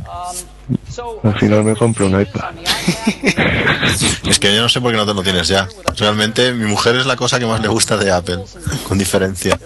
Um, 0.09 1.27
Al 1.27 1.39
final 1.39 1.63
me 1.63 1.75
compro 1.75 2.07
un 2.07 2.19
iPad, 2.19 2.53
Es 4.27 4.39
que 4.39 4.55
yo 4.55 4.62
no 4.62 4.69
sé 4.69 4.81
por 4.81 4.91
qué 4.91 4.97
no 4.97 5.05
te 5.05 5.13
lo 5.13 5.23
tienes 5.23 5.47
ya. 5.47 5.67
Realmente 5.97 6.51
mi 6.51 6.65
mujer 6.65 6.95
es 6.95 7.05
la 7.05 7.15
cosa 7.15 7.39
que 7.39 7.45
más 7.45 7.62
le 7.62 7.67
gusta 7.67 7.95
de 7.97 8.12
Apple, 8.12 8.43
con 8.88 8.97
diferencia. 8.97 9.59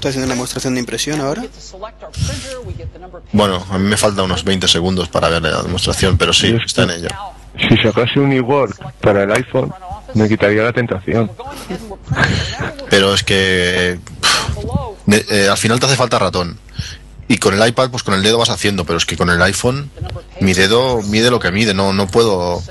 Estoy 0.00 0.08
haciendo 0.08 0.28
una 0.28 0.34
demostración 0.34 0.72
de 0.72 0.80
impresión 0.80 1.20
ahora. 1.20 1.44
Bueno, 3.32 3.62
a 3.68 3.76
mí 3.76 3.86
me 3.86 3.98
falta 3.98 4.22
unos 4.22 4.44
20 4.44 4.66
segundos 4.66 5.10
para 5.10 5.28
ver 5.28 5.42
la 5.42 5.62
demostración, 5.62 6.16
pero 6.16 6.32
sí, 6.32 6.56
está 6.64 6.84
en 6.84 6.90
ello. 6.90 7.08
Si 7.68 7.76
sacase 7.76 8.18
un 8.18 8.32
eWork 8.32 8.94
para 9.02 9.24
el 9.24 9.32
iPhone, 9.32 9.70
me 10.14 10.26
quitaría 10.26 10.62
la 10.62 10.72
tentación. 10.72 11.30
Pero 12.88 13.12
es 13.12 13.22
que 13.22 13.98
eh, 15.06 15.48
al 15.50 15.58
final 15.58 15.78
te 15.78 15.84
hace 15.84 15.96
falta 15.96 16.18
ratón. 16.18 16.58
Y 17.28 17.36
con 17.36 17.52
el 17.52 17.68
iPad, 17.68 17.90
pues 17.90 18.02
con 18.02 18.14
el 18.14 18.22
dedo 18.22 18.38
vas 18.38 18.48
haciendo, 18.48 18.86
pero 18.86 18.96
es 18.96 19.04
que 19.04 19.18
con 19.18 19.28
el 19.28 19.42
iPhone, 19.42 19.90
mi 20.40 20.54
dedo 20.54 21.02
mide 21.02 21.30
lo 21.30 21.40
que 21.40 21.52
mide, 21.52 21.74
no, 21.74 21.92
no 21.92 22.06
puedo. 22.06 22.62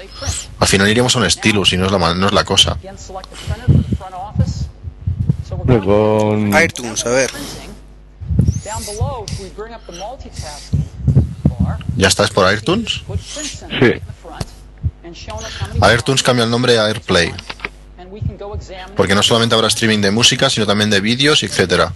Al 0.59 0.67
final 0.67 0.89
iríamos 0.89 1.15
a 1.15 1.19
un 1.19 1.29
stylus 1.29 1.73
y 1.73 1.77
no 1.77 1.85
es 1.85 1.91
la, 1.91 2.15
no 2.15 2.25
es 2.25 2.33
la 2.33 2.43
cosa. 2.43 2.75
Con... 5.49 6.63
iTunes, 6.63 7.05
a 7.05 7.09
ver. 7.09 7.31
¿Ya 11.95 12.07
estás 12.07 12.29
por 12.29 12.51
iTunes? 12.53 13.03
Sí. 13.79 14.01
iTunes 15.95 16.23
cambia 16.23 16.45
el 16.45 16.51
nombre 16.51 16.77
a 16.77 16.85
AirPlay, 16.85 17.33
porque 18.95 19.15
no 19.15 19.23
solamente 19.23 19.55
habrá 19.55 19.67
streaming 19.67 20.01
de 20.01 20.11
música, 20.11 20.49
sino 20.49 20.65
también 20.65 20.89
de 20.89 21.01
vídeos, 21.01 21.43
etcétera. 21.43 21.93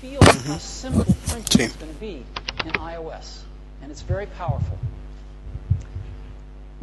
Sí. 1.49 1.69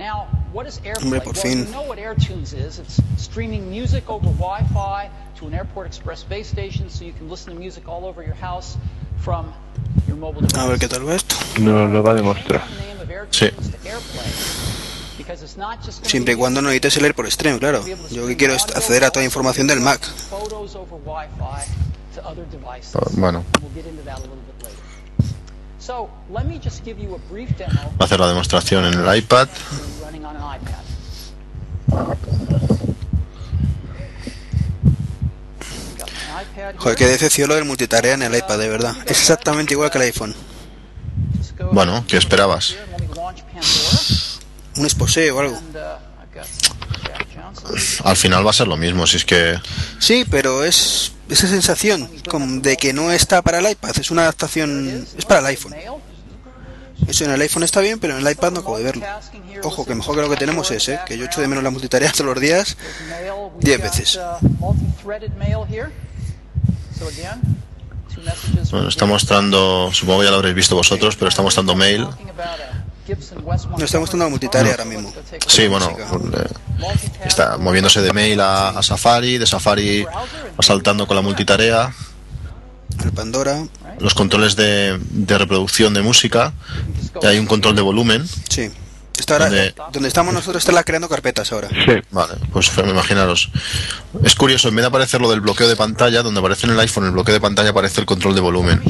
Now, 0.01 0.29
what 0.55 0.67
is 0.67 0.79
AirPlay? 0.81 1.03
Hombre, 1.03 1.21
por 1.21 1.35
well, 1.35 1.43
fin. 1.43 1.59
you 1.59 1.65
know 1.67 1.83
what 1.83 1.99
AirTunes 1.99 2.55
is. 2.55 2.79
It's 2.79 3.03
streaming 3.19 3.69
music 3.71 4.09
over 4.09 4.25
Wi-Fi 4.39 5.11
to 5.37 5.47
an 5.47 5.53
Airport 5.53 5.87
Express 5.89 6.25
base 6.25 6.49
station, 6.49 6.89
so 6.89 7.05
you 7.05 7.13
can 7.13 7.29
listen 7.29 7.53
to 7.53 7.59
music 7.61 7.87
all 7.87 8.07
over 8.07 8.23
your 8.23 8.35
house 8.35 8.79
from 9.19 9.53
your 10.09 10.17
mobile 10.17 10.41
device. 10.41 10.57
A 10.59 10.67
ver 10.69 10.79
qué 10.79 10.89
tal 10.89 11.07
va 11.07 11.15
esto. 11.17 11.37
No 11.61 11.87
lo 11.87 12.03
va 12.03 12.13
a 12.13 12.15
demostrar. 12.15 12.63
The 12.67 12.81
name 12.87 13.01
of 13.03 13.09
AirTunes 13.11 13.37
Sí. 13.37 13.51
to 13.51 13.79
AirPlay, 13.87 15.19
because 15.19 15.43
it's 15.43 15.59
not 15.59 15.85
just 15.85 15.99
gonna 16.01 16.09
Siempre 16.09 16.33
y 16.33 16.37
cuando 16.39 16.63
no 16.63 16.71
necesites 16.71 17.03
leer 17.03 17.15
por 17.15 17.31
stream, 17.31 17.59
claro. 17.59 17.85
Yo 18.11 18.27
que 18.27 18.39
quiero 18.39 18.55
es 18.55 18.65
acceder 18.75 19.05
a 19.05 19.11
toda 19.11 19.27
información 19.27 19.67
del 19.67 19.81
Mac. 19.81 20.01
photos 20.01 20.77
over 20.77 20.99
Wi-Fi 21.05 21.67
to 22.15 22.27
other 22.27 22.47
devices. 22.51 22.97
Oh, 22.97 23.05
bueno, 23.21 23.45
va 27.93 27.97
a 27.99 28.05
hacer 28.05 28.21
la 28.21 28.29
demostración 28.29 28.85
en 28.85 28.95
el 28.95 29.17
iPad. 29.17 29.49
Joder, 36.77 36.97
qué 36.97 37.07
decepción 37.07 37.49
lo 37.49 37.55
del 37.55 37.65
multitarea 37.65 38.15
en 38.15 38.23
el 38.23 38.35
iPad, 38.35 38.59
de 38.59 38.69
verdad. 38.69 38.97
Es 39.05 39.19
exactamente 39.19 39.75
igual 39.75 39.91
que 39.91 39.99
el 39.99 40.05
iPhone. 40.05 40.35
Bueno, 41.73 42.05
¿qué 42.09 42.17
esperabas? 42.17 42.77
Un 44.77 44.85
exposé 44.85 45.31
o 45.31 45.41
algo. 45.41 45.55
Uh. 45.55 45.91
Al 48.05 48.17
final 48.17 48.47
va 48.47 48.51
a 48.51 48.55
ser 48.55 48.69
lo 48.69 48.77
mismo, 48.77 49.07
si 49.07 49.17
es 49.19 49.25
que 49.25 49.61
Sí, 49.99 50.25
pero 50.31 50.65
es 50.65 51.13
esa 51.31 51.47
sensación 51.49 52.11
de 52.63 52.77
que 52.77 52.93
no 52.93 53.11
está 53.13 53.43
para 53.43 53.59
el 53.59 53.71
iPad. 53.71 53.97
Es 53.99 54.11
una 54.11 54.23
adaptación... 54.23 55.07
Es 55.17 55.25
para 55.25 55.41
el 55.41 55.47
iPhone. 55.47 55.75
Eso 57.07 57.25
en 57.25 57.31
el 57.31 57.41
iPhone 57.41 57.63
está 57.63 57.81
bien, 57.81 57.99
pero 57.99 58.17
en 58.17 58.27
el 58.27 58.33
iPad 58.33 58.53
no 58.53 58.61
acabo 58.61 58.77
de 58.79 58.85
verlo. 58.85 59.07
Ojo, 59.63 59.87
que 59.87 59.95
mejor 59.95 60.17
que 60.17 60.23
lo 60.23 60.31
que 60.31 60.37
tenemos 60.37 60.71
es, 60.71 60.89
¿eh? 60.89 61.01
Que 61.07 61.17
yo 61.17 61.25
echo 61.25 61.41
de 61.41 61.49
menos 61.49 61.65
la 61.65 61.71
multitarea 61.71 62.13
todos 62.17 62.27
los 62.27 62.41
días. 62.41 62.77
Mail, 63.09 63.33
we've 63.55 63.61
Diez 63.61 63.79
got, 63.79 63.87
veces. 63.91 64.19
bueno, 68.71 68.89
está 68.89 69.07
mostrando, 69.07 69.91
supongo 69.93 70.23
ya 70.25 70.31
lo 70.31 70.37
habréis 70.37 70.55
visto 70.55 70.77
vosotros, 70.77 71.17
pero 71.17 71.29
está 71.29 71.43
mostrando 71.43 71.75
mail. 71.75 72.07
Talking 73.17 73.39
about 73.39 73.55
a 73.55 73.59
Gibson 73.61 73.67
West 73.67 73.67
No 73.79 73.85
está 73.85 73.99
mostrando 73.99 74.25
la 74.27 74.31
multitarea 74.31 74.71
ahora 74.73 74.85
mismo. 74.85 75.13
Sí, 75.47 75.69
bueno, 75.69 75.91
eh, 76.35 76.47
está 77.27 77.57
moviéndose 77.59 78.01
de 78.03 78.13
mail 78.13 78.41
a, 78.41 78.71
a 78.71 78.83
Safari, 78.83 79.39
de 79.39 79.47
Safari 79.47 80.05
va 80.05 80.63
saltando 80.63 81.07
con 81.07 81.17
la 81.17 81.23
multitarea, 81.23 81.93
El 83.05 83.13
Pandora. 83.13 83.65
los 83.99 84.15
controles 84.15 84.57
de, 84.57 84.99
de 85.11 85.39
reproducción 85.39 85.95
de 85.95 86.03
música, 86.03 86.53
y 87.23 87.27
hay 87.27 87.39
un 87.39 87.47
control 87.47 87.77
de 87.77 87.83
volumen. 87.83 88.27
Sí. 88.49 88.71
Está 89.19 89.35
ahora, 89.35 89.47
Donde- 89.47 89.75
donde 89.93 90.09
estamos 90.09 90.33
nosotros 90.33 90.63
está 90.63 90.73
la 90.73 90.83
creando 90.83 91.07
carpetas 91.07 91.53
ahora. 91.53 91.69
Sí, 91.69 91.93
Vale, 92.11 92.35
pues 92.53 92.71
imaginaros. 92.79 93.51
Es 94.25 94.35
curioso, 94.35 94.69
en 94.69 94.77
vez 94.77 94.83
de 94.85 94.87
aparecer 94.89 95.21
lo 95.21 95.31
del 95.31 95.41
bloqueo 95.43 95.69
de 95.69 95.77
pantalla, 95.77 96.23
donde 96.23 96.41
aparece 96.41 96.67
en 96.67 96.73
el 96.73 96.81
iPhone 96.81 97.05
el 97.05 97.11
bloqueo 97.11 97.35
de 97.35 97.41
pantalla, 97.41 97.69
aparece 97.71 98.01
el 98.01 98.07
control 98.07 98.35
de 98.35 98.41
volumen. 98.41 98.83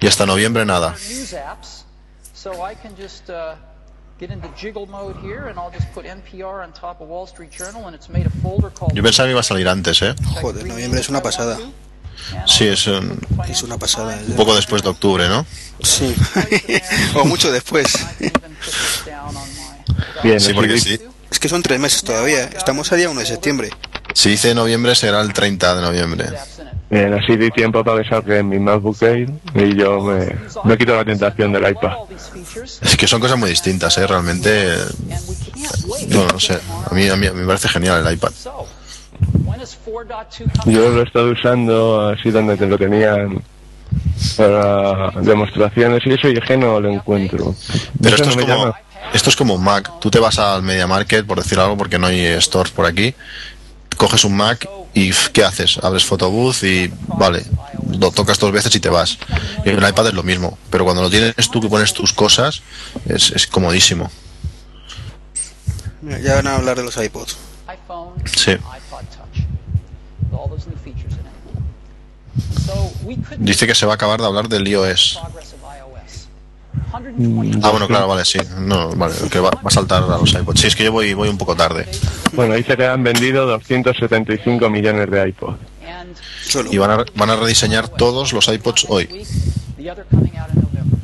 Y 0.00 0.06
hasta 0.06 0.26
noviembre 0.26 0.64
nada. 0.64 0.90
news 1.08 1.32
apps. 1.34 1.84
So 2.34 2.52
I 2.66 2.74
can 2.74 2.94
just 2.96 3.28
get 4.18 4.30
into 4.30 4.48
jiggle 4.56 4.86
mode 4.86 5.16
here, 5.22 5.48
and 5.48 5.58
I'll 5.58 5.70
just 5.72 5.90
put 5.94 6.04
NPR 6.04 6.62
on 6.62 6.72
top 6.72 7.00
of 7.00 7.08
Wall 7.08 7.26
Street 7.26 7.50
Journal, 7.50 7.86
and 7.86 7.94
it's 7.94 8.08
made 8.08 8.26
a 8.26 8.30
folder 8.42 8.70
called. 8.70 8.94
Yo 8.94 9.02
pensaba 9.02 9.26
que 9.26 9.32
iba 9.32 9.40
a 9.40 9.44
salir 9.44 9.68
antes, 9.68 10.02
¿eh? 10.02 10.14
Joder, 10.40 10.66
noviembre 10.66 11.00
es 11.00 11.08
una 11.08 11.22
pasada. 11.22 11.58
Sí, 12.46 12.66
es 12.66 12.86
un, 12.86 13.18
Es 13.48 13.62
una 13.62 13.76
pasada. 13.76 14.18
un 14.26 14.34
poco 14.36 14.54
después 14.54 14.82
de 14.82 14.88
octubre, 14.88 15.28
¿no? 15.28 15.44
Sí. 15.82 16.14
o 17.14 17.24
mucho 17.24 17.50
después. 17.52 17.92
bien, 20.22 20.40
Sí, 20.40 20.54
porque 20.54 20.78
si, 20.78 20.98
Es 21.30 21.38
que 21.38 21.48
son 21.48 21.62
tres 21.62 21.80
meses 21.80 22.02
todavía. 22.02 22.44
Estamos 22.44 22.90
a 22.92 22.96
día 22.96 23.10
1 23.10 23.20
de 23.20 23.26
septiembre. 23.26 23.70
si 24.14 24.30
dice 24.30 24.54
noviembre 24.54 24.94
será 24.94 25.20
el 25.20 25.32
30 25.32 25.74
de 25.74 25.82
noviembre. 25.82 26.26
Bien, 26.94 27.14
así 27.14 27.36
di 27.36 27.50
tiempo 27.50 27.82
para 27.84 28.02
que 28.02 28.08
salga 28.08 28.38
en 28.38 28.48
mi 28.48 28.58
MacBook 28.58 29.02
Air 29.02 29.28
y 29.54 29.76
yo 29.76 30.00
me, 30.00 30.34
me 30.64 30.78
quito 30.78 30.94
la 30.94 31.04
tentación 31.04 31.52
del 31.52 31.68
iPad. 31.70 31.92
Es 32.82 32.96
que 32.96 33.06
son 33.06 33.20
cosas 33.20 33.38
muy 33.38 33.50
distintas, 33.50 33.96
¿eh? 33.98 34.06
Realmente, 34.06 34.74
no, 36.08 36.26
no 36.26 36.40
sé. 36.40 36.58
A 36.90 36.94
mí, 36.94 37.08
a 37.08 37.16
mí 37.16 37.28
me 37.30 37.46
parece 37.46 37.68
genial 37.68 38.06
el 38.06 38.14
iPad. 38.14 38.30
Yo 40.66 40.88
lo 40.90 41.00
he 41.00 41.04
estado 41.04 41.30
usando 41.30 42.08
así 42.10 42.30
donde 42.30 42.56
te 42.56 42.66
lo 42.66 42.78
tenían 42.78 43.42
para 44.36 45.10
demostraciones 45.20 46.02
y 46.06 46.12
eso 46.12 46.28
y 46.28 46.34
es 46.34 46.44
que 46.46 46.56
no 46.56 46.80
lo 46.80 46.90
encuentro. 46.90 47.54
Pero 48.00 48.16
esto 48.16 48.30
es 48.30 48.36
no 48.36 48.42
me 48.42 48.52
como, 48.52 48.74
esto 49.12 49.30
es 49.30 49.36
como 49.36 49.54
un 49.54 49.64
Mac. 49.64 49.90
Tú 50.00 50.10
te 50.10 50.18
vas 50.18 50.38
al 50.38 50.62
Media 50.62 50.86
Market, 50.86 51.26
por 51.26 51.42
decir 51.42 51.58
algo, 51.58 51.76
porque 51.76 51.98
no 51.98 52.06
hay 52.06 52.40
stores 52.40 52.72
por 52.72 52.86
aquí. 52.86 53.14
Coges 53.96 54.24
un 54.24 54.36
Mac 54.36 54.68
y 54.92 55.12
¿qué 55.32 55.44
haces? 55.44 55.78
Abres 55.82 56.04
Photobooth 56.04 56.62
y 56.62 56.92
vale, 57.06 57.44
lo 57.98 58.10
tocas 58.10 58.38
dos 58.38 58.52
veces 58.52 58.74
y 58.74 58.80
te 58.80 58.88
vas. 58.88 59.18
Y 59.64 59.70
en 59.70 59.82
el 59.82 59.88
iPad 59.88 60.08
es 60.08 60.14
lo 60.14 60.22
mismo. 60.22 60.58
Pero 60.70 60.84
cuando 60.84 61.02
lo 61.02 61.10
tienes 61.10 61.34
tú 61.50 61.60
que 61.60 61.68
pones 61.68 61.92
tus 61.92 62.12
cosas, 62.12 62.62
es, 63.06 63.30
es 63.32 63.46
comodísimo. 63.46 64.10
Ya 66.22 66.36
van 66.36 66.46
a 66.46 66.56
hablar 66.56 66.76
de 66.76 66.84
los 66.84 66.96
iPods. 66.96 67.36
Sí. 68.36 68.56
Dice 73.38 73.66
que 73.66 73.74
se 73.74 73.86
va 73.86 73.92
a 73.92 73.94
acabar 73.94 74.20
de 74.20 74.26
hablar 74.26 74.48
del 74.48 74.66
iOS. 74.66 75.18
120 77.02 77.58
Ah, 77.66 77.70
bueno, 77.70 77.86
claro, 77.88 78.08
vale, 78.08 78.24
sí. 78.24 78.38
No, 78.58 78.90
vale, 78.96 79.14
que 79.30 79.40
va, 79.40 79.50
va 79.50 79.60
a 79.64 79.70
saltar 79.70 80.02
a 80.02 80.18
los 80.18 80.32
iPods. 80.32 80.60
Sí, 80.60 80.66
es 80.68 80.76
que 80.76 80.84
yo 80.84 80.92
voy, 80.92 81.12
voy 81.14 81.28
un 81.28 81.38
poco 81.38 81.54
tarde. 81.56 81.86
Bueno, 82.32 82.54
dice 82.54 82.76
que 82.76 82.86
han 82.86 83.02
vendido 83.02 83.46
275 83.46 84.68
millones 84.70 85.10
de 85.10 85.28
iPod. 85.28 85.54
and 85.86 86.16
Solo. 86.46 86.72
Y 86.72 86.78
van 86.78 86.90
a, 86.92 87.04
van 87.14 87.30
a 87.30 87.36
rediseñar 87.36 87.88
todos 87.88 88.32
los 88.32 88.48
iPods 88.48 88.86
hoy. 88.88 89.08
week, 89.12 89.26
the 89.76 89.90
other 89.90 90.04
coming 90.10 90.36
out 90.38 90.48
in 90.54 90.60
November. 90.62 90.98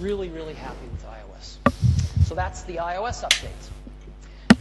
We're 0.00 0.02
really, 0.08 0.28
really 0.28 0.54
happy 0.54 0.86
with 0.90 1.02
iOS. 1.04 1.58
So 2.28 2.34
that's 2.34 2.62
the 2.66 2.74
iOS 2.78 3.22
updates. 3.22 3.70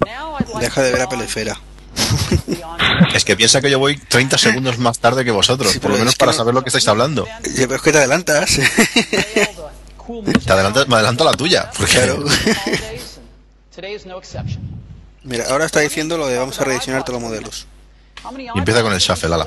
Now 0.05 0.35
I'd 0.39 0.47
like 0.49 0.59
Deja 0.65 0.81
de 0.81 0.91
to 0.91 0.97
ver 1.17 1.21
Esfera. 1.25 1.53
to 1.55 3.15
Es 3.15 3.23
que 3.25 3.35
piensa 3.35 3.61
que 3.61 3.69
yo 3.71 3.79
voy 3.79 3.97
30 3.97 4.37
segundos 4.37 4.77
más 4.77 4.99
tarde 4.99 5.23
que 5.25 5.31
vosotros, 5.31 5.71
Sí, 5.71 5.79
por 5.79 5.91
lo 5.91 5.97
menos 5.97 6.15
para 6.15 6.31
no- 6.31 6.37
saber 6.37 6.53
lo 6.53 6.61
que 6.61 6.69
estáis 6.69 6.87
hablando. 6.87 7.25
Pero 7.55 7.75
es 7.75 7.81
que 7.81 7.91
te 7.91 7.97
adelantas. 7.99 8.59
Te 10.45 10.53
adelantas- 10.53 10.87
me 10.87 10.95
adelanto 10.95 11.23
la 11.23 11.33
tuya, 11.33 11.69
porque 11.77 11.93
Claro. 11.93 12.23
Today 13.75 13.95
is 13.95 14.05
no 14.05 14.17
exception. 14.17 14.61
Mira, 15.23 15.45
ahora 15.49 15.65
está 15.65 15.81
diciendo 15.81 16.17
lo 16.17 16.27
de 16.27 16.37
vamos 16.37 16.59
a 16.61 16.63
rediseñar 16.63 17.03
todos 17.03 17.21
los 17.21 17.29
modelos. 17.29 17.67
Y 18.55 18.59
empieza 18.59 18.81
con 18.81 18.93
el 18.93 18.99
shuffle, 18.99 19.33
ala. 19.33 19.43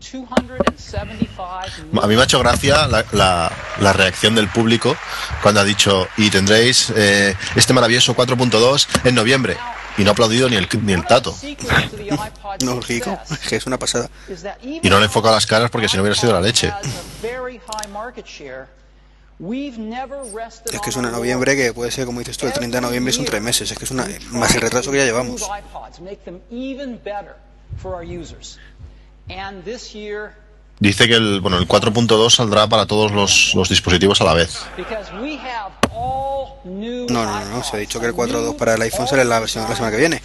275 0.00 2.02
a 2.02 2.06
mí 2.06 2.14
me 2.14 2.22
ha 2.22 2.24
hecho 2.24 2.38
gracia 2.38 2.86
la, 2.86 3.04
la- 3.12 3.52
la 3.80 3.92
reacción 3.92 4.34
del 4.34 4.48
público 4.48 4.96
cuando 5.42 5.60
ha 5.60 5.64
dicho 5.64 6.08
y 6.16 6.30
tendréis 6.30 6.90
eh, 6.96 7.36
este 7.56 7.72
maravilloso 7.74 8.14
4.2 8.16 8.86
en 9.04 9.14
noviembre. 9.14 9.56
Y 9.98 10.04
no 10.04 10.10
ha 10.10 10.12
aplaudido 10.12 10.48
ni 10.48 10.56
el, 10.56 10.68
ni 10.82 10.92
el 10.92 11.04
tato. 11.06 11.36
No, 12.64 12.74
lógico, 12.76 13.18
es 13.30 13.38
que 13.48 13.56
es 13.56 13.66
una 13.66 13.78
pasada. 13.78 14.08
Y 14.82 14.88
no 14.88 14.98
le 14.98 15.04
enfoca 15.06 15.30
las 15.30 15.46
caras 15.46 15.70
porque 15.70 15.88
si 15.88 15.96
no 15.96 16.02
hubiera 16.02 16.18
sido 16.18 16.32
la 16.32 16.40
leche. 16.40 16.72
Es 20.72 20.80
que 20.80 20.90
es 20.90 20.96
una 20.96 21.10
noviembre 21.10 21.56
que 21.56 21.72
puede 21.72 21.90
ser, 21.90 22.06
como 22.06 22.18
dices 22.18 22.36
tú, 22.36 22.46
el 22.46 22.52
30 22.52 22.78
de 22.78 22.80
noviembre 22.80 23.12
son 23.12 23.24
tres 23.24 23.40
meses. 23.40 23.70
Es 23.70 23.78
que 23.78 23.84
es 23.84 23.90
una, 23.90 24.06
más 24.30 24.54
el 24.54 24.60
retraso 24.60 24.90
que 24.90 24.98
ya 24.98 25.04
llevamos. 25.04 25.48
Dice 30.80 31.08
que 31.08 31.14
el, 31.14 31.40
bueno, 31.40 31.58
el 31.58 31.66
4.2 31.66 32.30
saldrá 32.30 32.68
para 32.68 32.86
todos 32.86 33.10
los, 33.10 33.52
los, 33.54 33.68
dispositivos 33.68 34.20
a 34.20 34.24
la 34.24 34.34
vez. 34.34 34.60
No, 36.64 37.06
no, 37.08 37.44
no, 37.46 37.64
se 37.64 37.76
ha 37.76 37.80
dicho 37.80 37.98
que 37.98 38.06
el 38.06 38.14
4.2 38.14 38.56
para 38.56 38.74
el 38.74 38.82
iPhone 38.82 39.08
será 39.08 39.24
la 39.24 39.40
versión 39.40 39.64
de 39.64 39.70
la 39.70 39.76
semana 39.76 39.92
que 39.92 40.00
viene. 40.00 40.22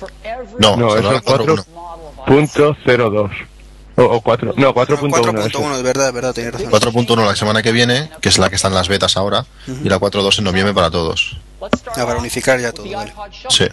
No, 0.59 0.75
no 0.75 0.95
es 0.95 1.03
el 1.03 1.23
4.02. 1.23 3.47
O, 3.95 4.03
o 4.03 4.21
4. 4.21 4.53
No, 4.57 4.73
4.1. 4.73 5.11
4.1, 5.11 5.47
eso. 5.47 5.75
es 5.75 5.83
verdad, 5.83 6.07
es 6.07 6.13
verdad, 6.13 6.35
razón. 6.51 6.71
4.1 6.71 7.25
la 7.25 7.35
semana 7.35 7.61
que 7.61 7.71
viene, 7.71 8.09
que 8.21 8.29
es 8.29 8.37
la 8.37 8.49
que 8.49 8.55
está 8.55 8.67
en 8.67 8.73
las 8.73 8.87
betas 8.87 9.17
ahora, 9.17 9.45
y 9.67 9.89
la 9.89 9.99
4.2 9.99 10.39
en 10.39 10.43
noviembre 10.45 10.73
para 10.73 10.89
todos. 10.89 11.37
Ah, 11.61 12.05
para 12.05 12.17
unificar 12.17 12.59
ya 12.59 12.71
todo, 12.71 12.89
vale. 12.91 13.13
Sí. 13.49 13.65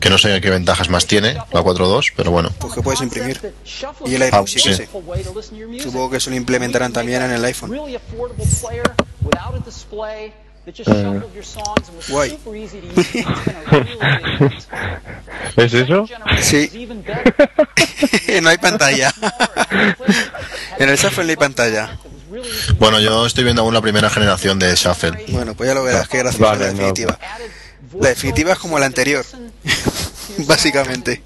Que 0.00 0.10
no 0.10 0.18
sé 0.18 0.40
qué 0.40 0.50
ventajas 0.50 0.88
más 0.88 1.06
tiene 1.06 1.34
la 1.34 1.62
4.2, 1.62 2.12
pero 2.16 2.30
bueno. 2.30 2.50
Pues 2.58 2.72
que 2.72 2.82
puedes 2.82 3.00
imprimir. 3.02 3.52
Y 4.06 4.14
el 4.14 4.22
iPhone 4.22 4.46
sí 4.46 4.54
que 4.62 4.74
sí. 4.74 4.84
sí. 4.84 5.80
Supongo 5.80 6.10
que 6.10 6.16
eso 6.16 6.30
lo 6.30 6.36
implementarán 6.36 6.92
también 6.92 7.22
en 7.22 7.32
el 7.32 7.44
iPhone. 7.44 7.76
Guay. 12.08 12.38
¿Es 15.56 15.74
eso? 15.74 16.06
Sí. 16.40 16.88
no 18.42 18.48
hay 18.50 18.58
pantalla. 18.58 19.12
en 20.78 20.88
el 20.88 20.96
Shuffle 20.96 21.24
no 21.24 21.30
hay 21.30 21.36
pantalla. 21.36 21.98
Bueno, 22.78 23.00
yo 23.00 23.26
estoy 23.26 23.44
viendo 23.44 23.62
aún 23.62 23.74
la 23.74 23.80
primera 23.80 24.10
generación 24.10 24.58
de 24.58 24.74
Shuffle. 24.74 25.24
Bueno, 25.28 25.54
pues 25.54 25.68
ya 25.68 25.74
lo 25.74 25.82
verás, 25.84 26.08
qué 26.08 26.18
graciosa 26.18 26.52
Vale, 26.52 26.66
la 26.66 26.72
no. 26.72 26.76
definitiva. 26.76 27.18
La 28.00 28.08
definitiva 28.10 28.52
es 28.52 28.58
como 28.58 28.78
la 28.78 28.86
anterior. 28.86 29.24
Básicamente. 30.46 31.22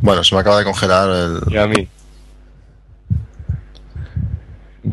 Bueno, 0.00 0.24
se 0.24 0.34
me 0.34 0.40
acaba 0.40 0.58
de 0.58 0.64
congelar 0.64 1.10
el... 1.10 1.40
Y 1.52 1.56
a 1.56 1.66
mí. 1.66 1.88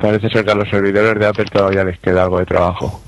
Parece 0.01 0.29
ser 0.29 0.43
que 0.45 0.51
a 0.51 0.56
los 0.56 0.69
servidores 0.69 1.19
de 1.19 1.25
Apple 1.27 1.45
todavía 1.51 1.84
les 1.84 1.99
queda 1.99 2.23
algo 2.23 2.39
de 2.39 2.45
trabajo. 2.45 3.01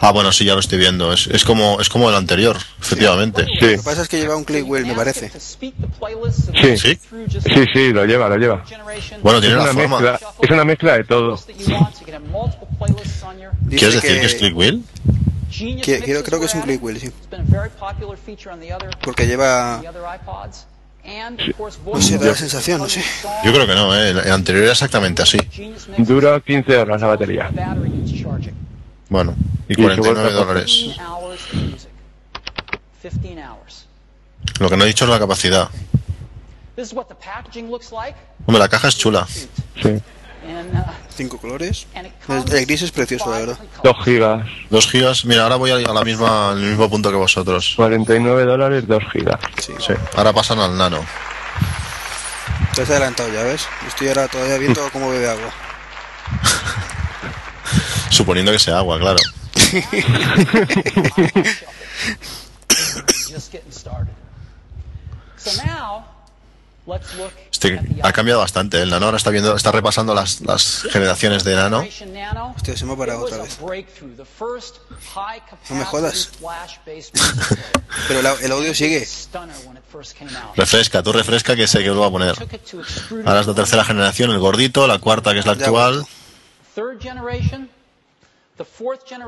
Ah, 0.00 0.10
bueno, 0.12 0.32
sí, 0.32 0.44
ya 0.44 0.54
lo 0.54 0.60
estoy 0.60 0.78
viendo. 0.78 1.12
Es, 1.12 1.26
es 1.28 1.44
como 1.44 1.80
es 1.80 1.88
como 1.88 2.08
el 2.10 2.14
anterior, 2.16 2.56
efectivamente. 2.80 3.44
Sí, 3.46 3.52
Lo 3.60 3.68
que 3.68 3.78
pasa 3.78 4.02
es 4.02 4.08
que 4.08 4.18
lleva 4.20 4.36
un 4.36 4.44
click 4.44 4.68
wheel, 4.68 4.84
me 4.84 4.94
parece. 4.94 5.30
sí. 5.30 5.72
¿Sí? 6.76 6.98
Sí, 7.40 7.64
sí, 7.72 7.92
lo 7.92 8.04
lleva, 8.04 8.28
lo 8.28 8.36
lleva. 8.36 8.62
Bueno, 9.22 9.38
Es 9.38 9.44
tiene 9.44 9.56
la 9.56 9.62
una 9.62 9.72
forma. 9.72 10.00
mezcla, 10.00 10.28
es 10.42 10.50
una 10.50 10.64
mezcla 10.64 10.96
de 10.98 11.04
todo. 11.04 11.38
¿Quieres 13.68 13.94
decir 13.94 14.20
que 14.20 14.26
es 14.26 14.34
click 14.34 14.56
wheel? 14.56 14.82
Que- 15.82 16.00
quiero- 16.00 16.22
creo 16.24 16.40
que 16.40 16.46
es 16.46 16.54
un 16.54 16.62
click 16.62 16.82
wheel, 16.82 17.00
sí. 17.00 17.10
Porque 19.02 19.26
lleva... 19.26 19.80
No 21.94 22.02
sé, 22.02 22.18
da 22.18 22.26
la 22.26 22.34
sensación, 22.34 22.78
no 22.80 22.88
sé. 22.88 23.02
Yo 23.44 23.52
creo 23.52 23.66
que 23.66 23.74
no, 23.74 23.94
¿eh? 23.94 24.10
el, 24.10 24.32
anterior 24.32 24.64
era 24.64 24.72
exactamente 24.72 25.22
así. 25.22 25.38
Dura 25.98 26.40
15 26.40 26.76
horas 26.76 27.00
la 27.00 27.06
batería. 27.06 27.50
Bueno, 29.08 29.34
y 29.68 29.72
Y 29.72 29.76
su 29.76 29.82
49 29.82 30.22
bolsa- 30.22 30.44
dólares. 30.46 30.96
Lo 34.58 34.68
que 34.68 34.76
no 34.76 34.84
he 34.84 34.86
dicho 34.88 35.04
es 35.04 35.10
la 35.10 35.18
capacidad. 35.18 35.68
Hombre, 38.46 38.58
la 38.58 38.68
caja 38.68 38.88
es 38.88 38.96
chula. 38.96 39.26
Sí. 39.82 40.00
Cinco 41.14 41.38
colores. 41.38 41.86
El, 41.94 42.12
el 42.52 42.66
gris 42.66 42.82
es 42.82 42.90
precioso, 42.92 43.30
la 43.30 43.38
verdad. 43.38 43.58
2 43.82 43.96
gigas. 44.04 44.46
2 44.70 44.90
gigas. 44.90 45.24
Mira, 45.24 45.42
ahora 45.42 45.56
voy 45.56 45.70
a 45.70 45.76
a 45.76 45.92
la 45.92 46.02
misma, 46.02 46.52
al 46.52 46.60
mismo 46.60 46.88
punto 46.88 47.10
que 47.10 47.16
vosotros. 47.16 47.74
49 47.76 48.44
dólares, 48.44 48.86
2 48.86 49.02
gigas. 49.12 49.38
Sí. 49.60 49.74
Sí, 49.78 49.92
ahora 50.16 50.32
pasan 50.32 50.58
al 50.60 50.76
nano. 50.78 51.04
Te 52.74 52.82
has 52.82 52.90
adelantado 52.90 53.28
ya, 53.32 53.42
¿ves? 53.42 53.66
Estoy 53.86 54.08
ahora 54.08 54.28
todavía 54.28 54.56
viendo 54.58 54.80
cómo 54.92 55.10
bebe 55.10 55.28
agua. 55.28 55.50
Suponiendo 58.10 58.52
que 58.52 58.58
sea 58.58 58.78
agua, 58.78 58.98
claro. 58.98 59.18
Este 67.52 67.80
ha 68.02 68.12
cambiado 68.12 68.40
bastante. 68.40 68.78
¿eh? 68.78 68.82
El 68.82 68.90
nano 68.90 69.06
ahora 69.06 69.16
está 69.18 69.30
viendo, 69.30 69.54
está 69.54 69.70
repasando 69.70 70.14
las, 70.14 70.40
las 70.40 70.82
generaciones 70.90 71.44
de 71.44 71.54
nano. 71.54 71.80
Hostia, 72.56 72.76
se 72.76 72.84
me 72.86 72.94
ha 72.94 72.96
parado 72.96 73.20
otra 73.24 73.36
vez. 73.44 73.58
No 75.68 75.76
me 75.76 75.84
jodas. 75.84 76.30
Pero 78.08 78.22
la- 78.22 78.34
el 78.40 78.50
audio 78.52 78.74
sigue. 78.74 79.06
Refresca, 80.56 81.02
tú 81.02 81.12
refresca 81.12 81.54
que 81.54 81.66
sé 81.66 81.78
que 81.80 81.88
lo 81.88 82.00
va 82.00 82.06
a 82.06 82.10
poner. 82.10 82.34
Ahora 83.26 83.40
es 83.40 83.46
la 83.46 83.54
tercera 83.54 83.84
generación, 83.84 84.30
el 84.30 84.38
gordito, 84.38 84.86
la 84.86 84.98
cuarta 84.98 85.32
que 85.32 85.40
es 85.40 85.46
la 85.46 85.52
actual. 85.52 86.06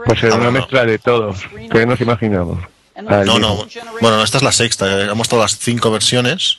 Pues 0.07 0.19
es 0.23 0.33
Ah, 0.33 0.37
una 0.37 0.45
bueno. 0.45 0.53
mezcla 0.61 0.85
de 0.85 0.99
todos. 0.99 1.39
que 1.71 1.87
nos 1.87 2.01
imaginamos? 2.01 2.59
No, 3.25 3.39
no. 3.39 3.67
Bueno, 4.01 4.17
no, 4.19 4.23
esta 4.25 4.39
es 4.39 4.43
la 4.43 4.53
sexta. 4.53 4.87
eh, 4.87 5.03
Hemos 5.05 5.17
mostrado 5.19 5.43
las 5.45 5.59
cinco 5.59 5.91
versiones. 5.91 6.59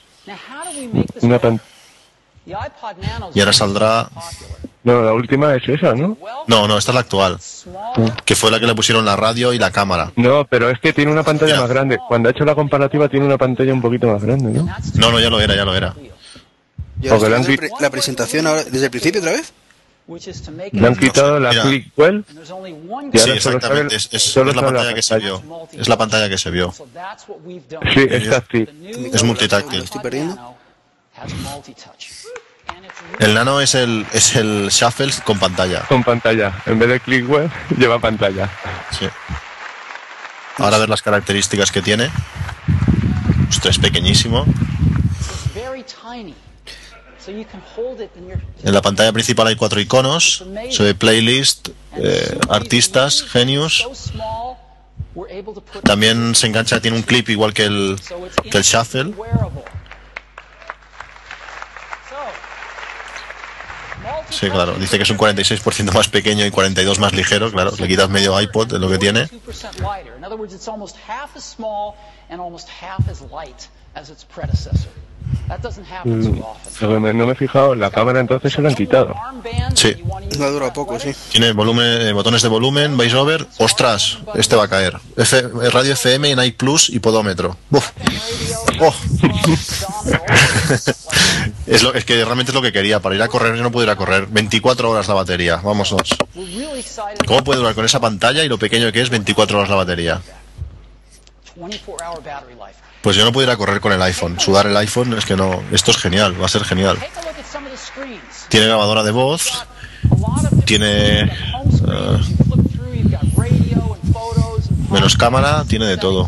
Una 1.22 1.38
pan- 1.38 1.60
Y 3.34 3.40
ahora 3.40 3.52
saldrá. 3.52 4.08
No, 4.82 5.02
la 5.02 5.14
última 5.14 5.54
es 5.54 5.66
esa, 5.66 5.94
¿no? 5.94 6.18
No, 6.46 6.68
no, 6.68 6.76
esta 6.76 6.90
es 6.90 6.94
la 6.94 7.00
actual. 7.00 7.38
Que 8.26 8.36
fue 8.36 8.50
la 8.50 8.60
que 8.60 8.66
le 8.66 8.74
pusieron 8.74 9.04
la 9.04 9.16
radio 9.16 9.52
y 9.54 9.58
la 9.58 9.70
cámara. 9.70 10.12
No, 10.16 10.44
pero 10.44 10.68
es 10.68 10.78
que 10.78 10.92
tiene 10.92 11.10
una 11.10 11.22
pantalla 11.22 11.52
Mira. 11.54 11.60
más 11.62 11.70
grande. 11.70 11.98
Cuando 12.06 12.28
ha 12.28 12.32
hecho 12.32 12.44
la 12.44 12.54
comparativa 12.54 13.08
tiene 13.08 13.24
una 13.24 13.38
pantalla 13.38 13.72
un 13.72 13.80
poquito 13.80 14.08
más 14.08 14.22
grande, 14.22 14.52
¿no? 14.52 14.68
No, 14.96 15.10
no, 15.10 15.20
ya 15.20 15.30
lo 15.30 15.40
era, 15.40 15.56
ya 15.56 15.64
lo 15.64 15.74
era. 15.74 15.94
Y 17.00 17.08
ahora 17.08 17.40
pre- 17.42 17.70
la 17.80 17.90
presentación 17.90 18.46
ahora, 18.46 18.64
desde 18.64 18.84
el 18.84 18.90
principio 18.90 19.20
otra 19.20 19.32
vez. 19.32 19.52
Le 20.06 20.86
han 20.86 20.96
quitado 20.96 21.40
la 21.40 21.50
Mira. 21.50 21.62
Clickwell. 21.62 22.24
Y 22.28 23.18
Sí, 23.18 23.30
ahora 23.30 23.40
solo 23.40 23.56
exactamente. 23.56 23.62
sabe- 23.64 23.96
Es, 23.96 24.08
es- 24.12 24.22
solo 24.22 24.50
es 24.50 24.56
la 24.56 24.62
sabe 24.62 24.72
la 24.72 24.78
pantalla 24.78 24.94
que 24.94 25.02
se 25.02 25.18
vio. 25.18 25.42
Es 25.72 25.88
la 25.88 25.98
pantalla 25.98 26.28
que 26.28 26.38
se 26.38 26.50
vio. 26.50 26.74
Sí, 27.94 28.06
es 28.10 28.30
táctil. 28.30 29.10
Es 29.14 29.22
multitáctil. 29.22 29.82
Estoy 29.82 30.00
perdiendo. 30.02 30.56
El 33.18 33.34
nano 33.34 33.60
es 33.60 33.74
el, 33.74 34.04
es 34.12 34.34
el 34.36 34.68
shuffle 34.70 35.10
con 35.24 35.38
pantalla. 35.38 35.82
Con 35.88 36.02
pantalla. 36.04 36.52
En 36.66 36.78
vez 36.78 36.88
de 36.88 37.00
Clickwell, 37.00 37.50
lleva 37.78 37.98
pantalla. 37.98 38.50
Sí. 38.90 39.06
Ahora 40.58 40.76
a 40.76 40.80
ver 40.80 40.88
las 40.88 41.02
características 41.02 41.70
que 41.72 41.82
tiene. 41.82 42.10
Ostras, 43.48 43.76
es 43.76 43.78
pequeñísimo. 43.82 44.44
En 48.62 48.74
la 48.74 48.82
pantalla 48.82 49.12
principal 49.12 49.46
hay 49.46 49.56
cuatro 49.56 49.80
iconos. 49.80 50.44
Ve 50.78 50.94
playlist, 50.94 51.68
eh, 51.96 52.38
artistas, 52.48 53.22
genius. 53.22 53.86
También 55.84 56.34
se 56.34 56.46
engancha, 56.48 56.80
tiene 56.80 56.96
un 56.96 57.02
clip 57.02 57.28
igual 57.28 57.54
que 57.54 57.64
el, 57.64 57.96
que 58.50 58.58
el 58.58 58.64
shuffle. 58.64 59.14
Sí, 64.30 64.50
claro. 64.50 64.74
Dice 64.74 64.96
que 64.96 65.04
es 65.04 65.10
un 65.10 65.18
46% 65.18 65.92
más 65.92 66.08
pequeño 66.08 66.44
y 66.44 66.50
42 66.50 66.98
más 66.98 67.12
ligero. 67.12 67.50
Claro, 67.50 67.72
le 67.78 67.88
quitas 67.88 68.10
medio 68.10 68.38
iPod 68.40 68.66
de 68.66 68.78
lo 68.78 68.88
que 68.88 68.98
tiene. 68.98 69.28
Mm, 76.04 77.16
no 77.16 77.26
me 77.26 77.32
he 77.32 77.34
fijado, 77.34 77.74
la 77.74 77.90
cámara 77.90 78.20
entonces 78.20 78.52
se 78.52 78.62
la 78.62 78.70
han 78.70 78.74
quitado. 78.74 79.14
Sí. 79.74 79.94
No 80.38 80.50
dura 80.50 80.72
poco, 80.72 80.98
sí. 80.98 81.12
Tiene 81.30 81.52
volumen, 81.52 82.02
eh, 82.02 82.12
botones 82.12 82.42
de 82.42 82.48
volumen, 82.48 82.96
voiceover. 82.96 83.46
Ostras, 83.58 84.18
este 84.34 84.56
va 84.56 84.64
a 84.64 84.68
caer. 84.68 84.98
F, 85.16 85.42
radio 85.70 85.92
FM, 85.92 86.34
Night 86.34 86.56
Plus 86.56 86.88
y 86.88 86.98
podómetro. 86.98 87.56
Uf. 87.70 87.90
Oh. 88.80 88.94
es, 91.66 91.82
lo, 91.82 91.94
es 91.94 92.04
que 92.04 92.24
realmente 92.24 92.50
es 92.50 92.54
lo 92.54 92.62
que 92.62 92.72
quería. 92.72 93.00
Para 93.00 93.14
ir 93.14 93.22
a 93.22 93.28
correr 93.28 93.56
yo 93.56 93.62
no 93.62 93.70
puedo 93.70 93.84
ir 93.84 93.90
a 93.90 93.96
correr. 93.96 94.26
24 94.26 94.90
horas 94.90 95.08
la 95.08 95.14
batería. 95.14 95.56
Vámonos. 95.56 95.94
¿Cómo 97.26 97.44
puede 97.44 97.60
durar 97.60 97.74
con 97.74 97.84
esa 97.84 98.00
pantalla 98.00 98.42
y 98.44 98.48
lo 98.48 98.58
pequeño 98.58 98.90
que 98.92 99.02
es 99.02 99.10
24 99.10 99.58
horas 99.58 99.70
la 99.70 99.76
batería? 99.76 100.20
Pues 103.04 103.16
yo 103.16 103.24
no 103.26 103.32
puedo 103.32 103.46
ir 103.46 103.52
a 103.52 103.58
correr 103.58 103.82
con 103.82 103.92
el 103.92 104.00
iPhone. 104.00 104.40
Sudar 104.40 104.66
el 104.66 104.74
iPhone 104.78 105.12
es 105.12 105.26
que 105.26 105.36
no. 105.36 105.62
Esto 105.70 105.90
es 105.90 105.98
genial, 105.98 106.40
va 106.40 106.46
a 106.46 106.48
ser 106.48 106.64
genial. 106.64 106.96
Tiene 108.48 108.66
grabadora 108.66 109.02
de 109.02 109.10
voz. 109.10 109.66
Tiene. 110.64 111.30
Uh, 111.82 112.16
menos 114.90 115.18
cámara, 115.18 115.64
tiene 115.68 115.84
de 115.84 115.98
todo. 115.98 116.26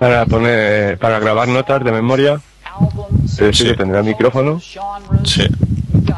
Para 0.00 0.26
poner, 0.26 0.98
para 0.98 1.20
grabar 1.20 1.46
notas 1.46 1.84
de 1.84 1.92
memoria. 1.92 2.40
Sí, 3.28 3.44
sí 3.52 3.64
que 3.66 3.74
tendrá 3.74 4.02
micrófono. 4.02 4.60
Sí. 5.24 5.46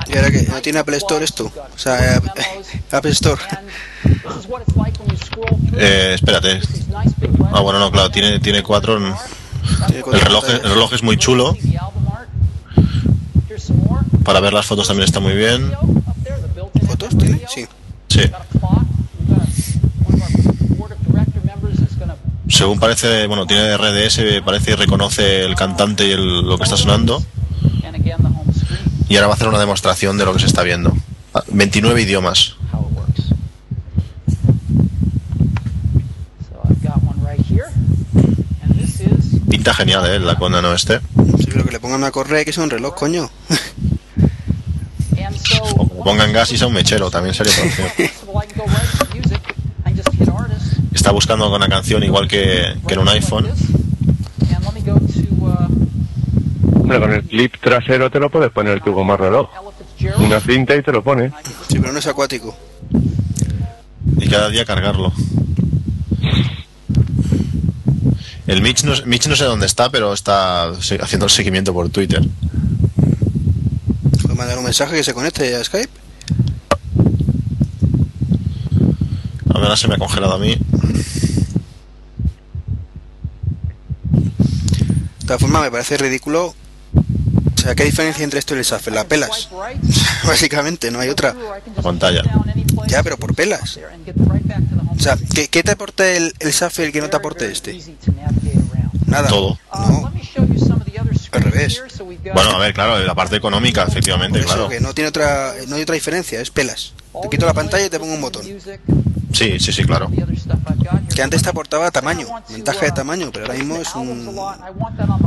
¿Y 0.06 0.16
ahora 0.16 0.30
que 0.30 0.42
¿No 0.42 0.60
tiene 0.62 0.78
Apple 0.78 0.96
Store 0.96 1.24
esto? 1.24 1.50
O 1.74 1.78
sea, 1.78 2.20
Apple 2.90 3.10
Store. 3.10 3.40
Eh, 5.76 6.12
espérate. 6.14 6.60
Ah, 7.52 7.60
bueno, 7.60 7.78
no, 7.78 7.90
claro, 7.90 8.10
tiene, 8.10 8.38
tiene 8.40 8.62
cuatro. 8.62 8.96
El 8.96 10.20
reloj, 10.20 10.44
el 10.48 10.62
reloj 10.62 10.92
es 10.92 11.02
muy 11.02 11.16
chulo. 11.16 11.56
Para 14.24 14.40
ver 14.40 14.52
las 14.52 14.66
fotos 14.66 14.86
también 14.86 15.04
está 15.06 15.20
muy 15.20 15.34
bien. 15.34 15.72
¿Fotos 16.86 17.16
tiene? 17.18 17.40
Sí. 17.48 17.66
Sí. 18.08 18.22
Según 22.48 22.78
parece, 22.78 23.26
bueno, 23.26 23.46
tiene 23.46 23.76
RDS, 23.76 24.42
parece 24.44 24.72
y 24.72 24.74
reconoce 24.74 25.44
el 25.44 25.56
cantante 25.56 26.06
y 26.06 26.12
el, 26.12 26.42
lo 26.42 26.56
que 26.56 26.64
está 26.64 26.76
sonando. 26.76 27.22
Y 29.08 29.16
ahora 29.16 29.26
va 29.28 29.34
a 29.34 29.36
hacer 29.36 29.48
una 29.48 29.58
demostración 29.58 30.16
de 30.16 30.24
lo 30.24 30.32
que 30.32 30.40
se 30.40 30.46
está 30.46 30.62
viendo. 30.62 30.94
29 31.48 32.02
idiomas. 32.02 32.56
Pinta 39.50 39.74
genial, 39.74 40.06
¿eh? 40.06 40.18
La 40.18 40.36
Conda 40.36 40.60
no 40.62 40.72
este. 40.72 41.00
Sí, 41.38 41.46
pero 41.46 41.64
que 41.64 41.72
le 41.72 41.80
pongan 41.80 41.98
una 41.98 42.10
correa 42.10 42.44
que 42.44 42.50
es 42.50 42.58
un 42.58 42.70
reloj, 42.70 42.94
coño. 42.94 43.30
O 45.76 45.88
que 45.88 45.94
pongan 46.02 46.32
gas 46.32 46.52
y 46.52 46.58
sea 46.58 46.66
un 46.66 46.74
mechero, 46.74 47.10
también 47.10 47.34
sería 47.34 47.52
Está 50.92 51.10
buscando 51.10 51.54
una 51.54 51.68
canción 51.68 52.02
igual 52.02 52.26
que, 52.26 52.76
que 52.86 52.94
en 52.94 53.00
un 53.00 53.08
iPhone. 53.08 53.48
Hombre, 56.94 57.08
con 57.08 57.12
el 57.12 57.22
clip 57.24 57.56
trasero 57.60 58.10
te 58.10 58.20
lo 58.20 58.30
puedes 58.30 58.50
poner 58.50 58.80
tú 58.80 58.94
como 58.94 59.16
reloj. 59.16 59.48
Una 60.18 60.40
cinta 60.40 60.76
y 60.76 60.82
te 60.82 60.92
lo 60.92 61.02
pone. 61.02 61.32
Sí, 61.68 61.78
pero 61.78 61.92
no 61.92 61.98
es 61.98 62.06
acuático. 62.06 62.56
Y 64.18 64.28
cada 64.28 64.48
día 64.50 64.64
cargarlo. 64.64 65.12
El 68.46 68.60
Mitch 68.60 68.84
no, 68.84 68.92
Mitch 69.06 69.26
no 69.26 69.36
sé 69.36 69.44
dónde 69.44 69.66
está, 69.66 69.90
pero 69.90 70.12
está 70.12 70.68
haciendo 70.68 71.24
el 71.24 71.30
seguimiento 71.30 71.72
por 71.72 71.88
Twitter. 71.88 72.22
¿Puedo 74.22 74.34
mandar 74.34 74.58
un 74.58 74.64
mensaje 74.64 74.96
que 74.96 75.02
se 75.02 75.14
conecte 75.14 75.56
a 75.56 75.64
Skype? 75.64 75.90
A 79.48 79.54
ver, 79.54 79.62
ahora 79.62 79.76
se 79.76 79.88
me 79.88 79.94
ha 79.94 79.98
congelado 79.98 80.34
a 80.34 80.38
mí. 80.38 80.58
De 85.20 85.26
todas 85.26 85.40
formas, 85.40 85.62
me 85.62 85.70
parece 85.70 85.96
ridículo. 85.96 86.54
O 87.64 87.66
sea, 87.66 87.74
¿qué 87.74 87.84
diferencia 87.84 88.22
entre 88.22 88.38
esto 88.40 88.54
y 88.54 88.58
el 88.58 88.64
Shuffle? 88.64 88.92
La 88.94 89.04
pelas. 89.04 89.48
Básicamente, 90.26 90.90
no 90.90 91.00
hay 91.00 91.08
otra. 91.08 91.34
La 91.74 91.82
pantalla. 91.82 92.22
Ya, 92.88 93.02
pero 93.02 93.16
por 93.16 93.34
pelas. 93.34 93.78
O 94.94 95.00
sea, 95.00 95.16
¿qué, 95.34 95.48
qué 95.48 95.62
te 95.62 95.70
aporta 95.70 96.06
el, 96.06 96.34
el 96.40 96.52
Shuffle 96.52 96.92
que 96.92 97.00
no 97.00 97.08
te 97.08 97.16
aporte 97.16 97.50
este? 97.50 97.80
Nada. 99.06 99.28
Todo. 99.28 99.58
No. 99.72 100.12
Al 101.32 101.42
revés. 101.42 101.82
Bueno, 102.34 102.50
a 102.50 102.58
ver, 102.58 102.74
claro, 102.74 102.98
la 102.98 103.14
parte 103.14 103.36
económica, 103.36 103.84
efectivamente, 103.84 104.40
Por 104.40 104.46
eso, 104.46 104.54
claro. 104.54 104.68
que 104.68 104.80
no 104.80 104.92
tiene 104.92 105.08
otra, 105.08 105.54
no 105.66 105.76
hay 105.76 105.82
otra 105.82 105.94
diferencia, 105.94 106.42
es 106.42 106.50
pelas. 106.50 106.92
Te 107.22 107.30
quito 107.30 107.46
la 107.46 107.54
pantalla 107.54 107.86
y 107.86 107.88
te 107.88 107.98
pongo 107.98 108.12
un 108.12 108.20
botón. 108.20 108.44
Sí, 109.34 109.58
sí, 109.58 109.72
sí, 109.72 109.84
claro. 109.84 110.10
Que 111.14 111.22
antes 111.22 111.42
te 111.42 111.48
aportaba 111.50 111.90
tamaño, 111.90 112.26
ventaja 112.50 112.86
de 112.86 112.92
tamaño, 112.92 113.30
pero 113.32 113.46
ahora 113.46 113.58
mismo 113.58 113.76
es 113.76 113.94
un, 113.94 114.34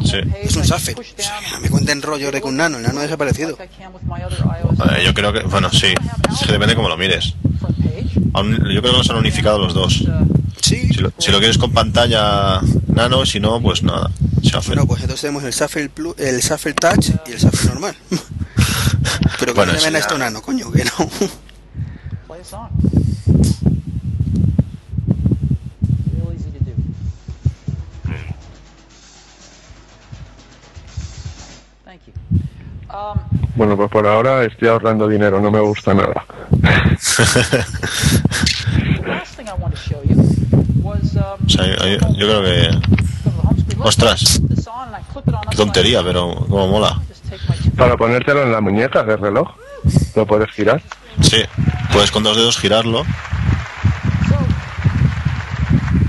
Sí. 0.06 0.18
es 0.44 0.56
un 0.56 0.64
Shuffle. 0.64 0.96
O 0.96 1.22
sea, 1.22 1.40
me 1.62 1.70
cuenten 1.70 2.02
rollo 2.02 2.32
de 2.32 2.42
que 2.42 2.48
un 2.48 2.58
nano, 2.58 2.78
el 2.78 2.84
nano 2.84 3.00
ha 3.00 3.04
desaparecido. 3.04 3.58
Eh, 3.60 5.04
yo 5.06 5.14
creo 5.14 5.34
que, 5.34 5.42
bueno, 5.44 5.70
sí, 5.72 5.88
es 6.34 6.46
que 6.46 6.52
depende 6.54 6.76
cómo 6.76 6.90
lo 6.90 6.98
mires. 6.98 7.34
Yo 8.34 8.82
creo 8.82 8.84
que 8.92 8.92
los 8.98 9.10
han 9.10 9.18
unificado 9.18 9.60
los 9.60 9.74
dos. 9.74 10.04
Sí. 10.62 10.90
Si 10.94 11.00
lo, 11.02 11.12
si 11.18 11.32
lo 11.32 11.40
quieres 11.40 11.58
con 11.58 11.72
pantalla 11.72 12.60
nano, 12.88 13.26
si 13.26 13.40
no, 13.40 13.62
pues 13.62 13.84
nada, 13.84 14.10
hace. 14.54 14.68
Bueno, 14.70 14.86
pues 14.88 15.02
entonces 15.02 15.22
tenemos 15.22 15.44
el 15.44 15.52
Shuffle, 15.52 15.90
Plus, 15.90 16.16
el 16.18 16.40
Shuffle 16.42 16.74
Touch 16.74 17.10
y 17.28 17.32
el 17.32 17.38
Shuffle 17.40 17.70
normal. 17.72 17.96
Pero 19.40 19.54
que 19.54 19.60
Bueno, 19.60 19.74
no 19.74 19.78
llamen 19.80 19.96
a 19.96 20.00
ya- 20.00 20.02
esto 20.06 20.18
nano, 20.18 20.42
coño, 20.42 20.72
que 20.72 20.84
no. 20.86 20.92
Bueno, 33.56 33.76
pues 33.76 33.90
por 33.90 34.06
ahora 34.08 34.44
estoy 34.44 34.68
ahorrando 34.68 35.08
dinero, 35.08 35.40
no 35.42 35.52
me 35.52 35.60
gusta 35.60 35.94
nada. 35.94 36.26
O 41.46 41.50
sea, 41.50 41.66
yo, 41.66 41.98
yo 42.14 42.28
creo 42.28 42.44
que. 42.44 42.70
Ostras. 43.80 44.42
Qué 45.50 45.56
tontería, 45.56 46.04
pero 46.04 46.36
como 46.50 46.68
mola. 46.68 47.00
Para 47.78 47.96
ponértelo 47.96 48.44
en 48.44 48.52
la 48.52 48.62
muñeca 48.62 49.04
del 49.04 49.20
reloj, 49.20 49.50
lo 50.16 50.26
puedes 50.26 50.52
girar. 50.52 50.82
Sí, 51.22 51.42
puedes 51.92 52.12
con 52.12 52.24
dos 52.24 52.36
dedos 52.36 52.58
girarlo 52.58 53.06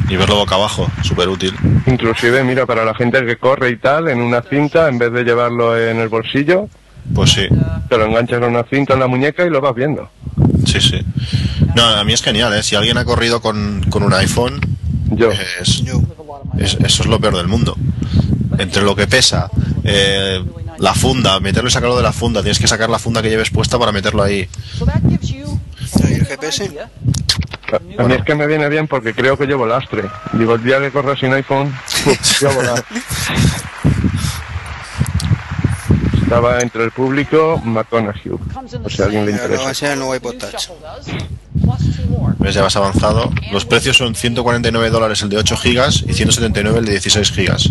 y 0.09 0.17
verlo 0.17 0.37
boca 0.37 0.55
abajo, 0.55 0.87
súper 1.03 1.29
útil. 1.29 1.55
Inclusive, 1.87 2.43
mira, 2.43 2.67
para 2.67 2.85
la 2.85 2.95
gente 2.95 3.25
que 3.27 3.37
corre 3.37 3.71
y 3.71 3.77
tal, 3.77 4.09
en 4.09 4.21
una 4.21 4.43
cinta, 4.43 4.89
en 4.89 4.99
vez 4.99 5.13
de 5.13 5.23
llevarlo 5.23 5.79
en 5.79 5.99
el 5.99 6.09
bolsillo, 6.09 6.69
Pues 7.15 7.33
sí, 7.33 7.47
te 7.89 7.97
lo 7.99 8.05
enganchas 8.07 8.39
en 8.39 8.45
una 8.45 8.63
cinta 8.65 8.95
en 8.95 9.01
la 9.01 9.07
muñeca 9.07 9.45
y 9.45 9.51
lo 9.51 9.61
vas 9.61 9.75
viendo. 9.75 10.09
sí, 10.67 10.81
sí. 10.81 11.01
No, 11.75 11.85
a 11.85 12.05
mí 12.05 12.13
es 12.13 12.23
genial, 12.23 12.53
¿eh? 12.55 12.63
Si 12.63 12.75
alguien 12.77 12.99
ha 12.99 13.05
corrido 13.05 13.41
con, 13.41 13.85
con 13.91 14.03
un 14.03 14.13
iPhone, 14.15 14.61
Yo, 15.11 15.31
es, 15.33 15.83
Yo. 15.85 16.01
es- 16.59 16.77
eso 16.85 17.03
es 17.03 17.09
lo 17.09 17.19
peor 17.21 17.37
del 17.37 17.49
mundo. 17.49 17.77
Entre 18.59 18.83
lo 18.83 18.95
que 18.97 19.07
pesa, 19.07 19.49
eh, 19.85 20.45
la 20.79 20.95
funda, 20.95 21.39
meterlo 21.41 21.69
y 21.69 21.73
sacarlo 21.73 21.97
de 21.97 22.03
la 22.03 22.13
funda, 22.13 22.41
tienes 22.43 22.59
que 22.59 22.67
sacar 22.69 22.91
la 22.91 22.99
funda 22.99 23.23
que 23.23 23.31
lleves 23.31 23.51
puesta 23.51 23.79
para 23.79 23.93
meterlo 23.93 24.23
ahí. 24.23 24.49
¿Y 26.09 26.13
el 26.15 26.27
GPS? 26.27 26.71
a 27.99 28.03
mí 28.05 28.15
es 28.15 28.23
que 28.25 28.35
me 28.35 28.47
viene 28.47 28.69
bien 28.69 28.87
porque 28.89 29.13
creo 29.15 29.37
que 29.37 29.47
llevo 29.47 29.67
lastre. 29.67 30.05
Digo, 30.33 30.55
el 30.55 30.63
día 30.65 30.79
que 30.81 30.91
corro 30.91 31.17
sin 31.17 31.33
iPhone, 31.33 31.73
voy 32.05 32.51
a 32.51 32.55
volar. 32.55 32.85
Estaba 36.29 36.61
entre 36.61 36.85
el 36.85 36.91
público 36.91 37.59
McConaughey, 37.65 38.33
Comes 38.53 38.75
in 38.75 38.83
por 38.83 38.91
the 38.91 38.97
si 38.97 39.03
a 39.03 39.07
alguien 39.07 39.25
le 39.25 39.33
lo 39.33 39.39
va 39.39 39.43
a 39.43 39.47
interesa. 39.47 39.69
enseñar 39.71 39.93
el 39.95 39.99
nuevo 40.01 40.15
iPod 40.15 40.35
Touch. 40.35 40.51
Shuffle 40.61 40.77
does, 40.83 41.07
plus 41.07 41.97
two 41.97 42.07
more. 42.11 42.35
¿Ves? 42.39 42.55
Ya 42.55 42.61
vas 42.63 42.77
avanzado. 42.77 43.31
Los 43.51 43.65
precios 43.65 43.97
son 43.97 44.15
149 44.15 44.91
dólares 44.91 45.23
el 45.23 45.31
de 45.31 45.39
8 45.39 45.57
gigas 45.57 46.05
y 46.07 46.13
179 46.13 46.81
el 46.81 46.85
de 46.85 46.91
16 46.93 47.33
gigas. 47.33 47.71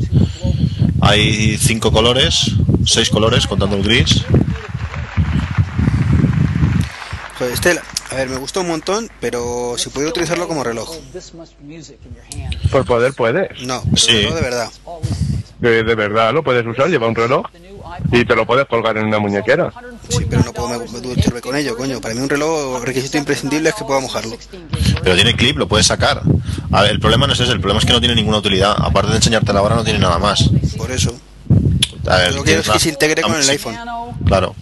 Hay 1.01 1.55
5 1.60 1.91
colores, 1.91 2.53
6 2.84 3.10
colores 3.12 3.45
contando 3.45 3.76
el 3.76 3.84
gris. 3.84 4.24
Joder, 7.38 7.53
este, 7.53 7.80
a 8.10 8.16
ver, 8.16 8.30
me 8.30 8.38
gustó 8.38 8.62
un 8.62 8.70
montón, 8.70 9.08
pero 9.22 9.76
si 9.78 9.89
pudiera 9.91 10.10
utilizarlo 10.10 10.47
como 10.47 10.64
reloj. 10.64 10.89
Por 12.72 12.86
poder 12.86 13.14
puedes. 13.14 13.62
No, 13.62 13.84
pero 13.84 13.97
Sí. 13.97 14.26
no 14.28 14.34
de 14.36 14.41
verdad. 14.41 14.72
De, 15.60 15.84
de 15.84 15.95
verdad 15.95 16.34
lo 16.34 16.43
puedes 16.43 16.66
usar, 16.66 16.88
lleva 16.89 17.08
un 17.08 17.16
reloj 17.16 17.45
y 18.12 18.26
te 18.26 18.36
lo 18.36 18.45
puedes 18.45 18.66
colgar 18.68 18.98
en 18.98 19.06
una 19.06 19.20
muñequera. 19.20 19.72
Sí, 20.10 20.26
pero 20.30 20.43
no 20.43 20.54
puedo 20.54 20.70
me, 20.70 20.80
me 20.80 21.00
ducharme 21.02 21.41
con 21.41 21.56
ello, 21.56 21.76
coño. 21.76 22.00
Para 22.02 22.14
mí 22.14 22.22
un 22.22 22.30
reloj, 22.30 22.78
el 22.78 22.86
requisito 22.86 23.18
imprescindible 23.18 23.70
es 23.70 23.76
que 23.76 23.84
pueda 23.84 24.00
mojarlo. 24.00 24.38
Pero 25.04 25.16
tiene 25.16 25.36
clip, 25.36 25.58
lo 25.58 25.68
puedes 25.68 25.88
sacar. 25.88 26.22
A 26.72 26.82
ver, 26.82 26.91
el 26.91 27.00
problema 27.00 27.28
no 27.28 27.34
es 27.34 27.39
ese, 27.39 27.52
el 27.52 27.60
problema 27.60 27.80
es 27.80 27.86
que 27.86 27.93
no 27.93 28.00
tiene 28.00 28.16
ninguna 28.16 28.38
utilidad. 28.38 28.76
Aparte 28.78 29.10
de 29.12 29.18
enseñarte 29.18 29.54
la 29.54 29.62
hora, 29.62 29.76
no 29.76 29.84
tiene 29.84 30.00
nada 30.00 30.20
más. 30.20 30.50
Por 30.78 30.91
eso. 30.91 31.14
A 32.08 32.18
ver, 32.18 32.34
Lo 32.34 32.43
que 32.43 32.52
quiero 32.52 32.62
es 32.62 32.70
que 32.70 32.80
se 32.80 32.89
integre 32.89 33.22
con 33.22 33.36
el 33.36 33.50
iPhone. 33.50 33.76
Claro. 34.26 34.56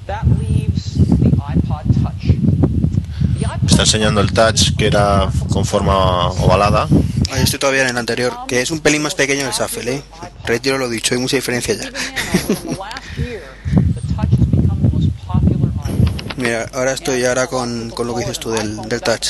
Me 3.62 3.68
está 3.70 3.82
enseñando 3.84 4.22
el 4.22 4.32
touch 4.32 4.76
que 4.78 4.88
era 4.88 5.30
con 5.50 5.66
forma 5.66 6.30
ovalada. 6.30 6.88
Ahí 7.32 7.44
estoy 7.44 7.60
todavía 7.60 7.82
en 7.84 7.90
el 7.90 7.98
anterior, 7.98 8.34
que 8.48 8.62
es 8.62 8.72
un 8.72 8.80
pelín 8.80 9.02
más 9.02 9.16
pequeño 9.16 9.48
el 9.48 9.52
Shuffle, 9.52 9.96
¿eh? 9.96 10.04
Retiro 10.46 10.78
lo 10.78 10.88
dicho, 10.90 11.16
hay 11.16 11.20
mucha 11.22 11.36
diferencia 11.36 11.74
ya. 11.76 11.90
Even 12.36 12.48
now, 12.48 12.50
in 12.50 12.66
the 12.66 12.80
last 12.80 13.18
year, 13.18 13.42
the 13.74 14.02
Touch 14.16 14.30
has 14.30 14.46
become 14.48 14.82
the 14.82 14.90
most 14.94 15.10
popular 15.26 15.70
iPhone. 15.84 16.25
Mira, 16.38 16.66
ahora 16.74 16.92
estoy 16.94 17.24
ahora 17.26 17.48
con, 17.48 17.90
con 17.92 18.08
lo 18.08 18.14
que 18.14 18.22
dices 18.22 18.40
tú 18.40 18.52
del, 18.52 18.76
del 18.90 19.02
touch. 19.02 19.30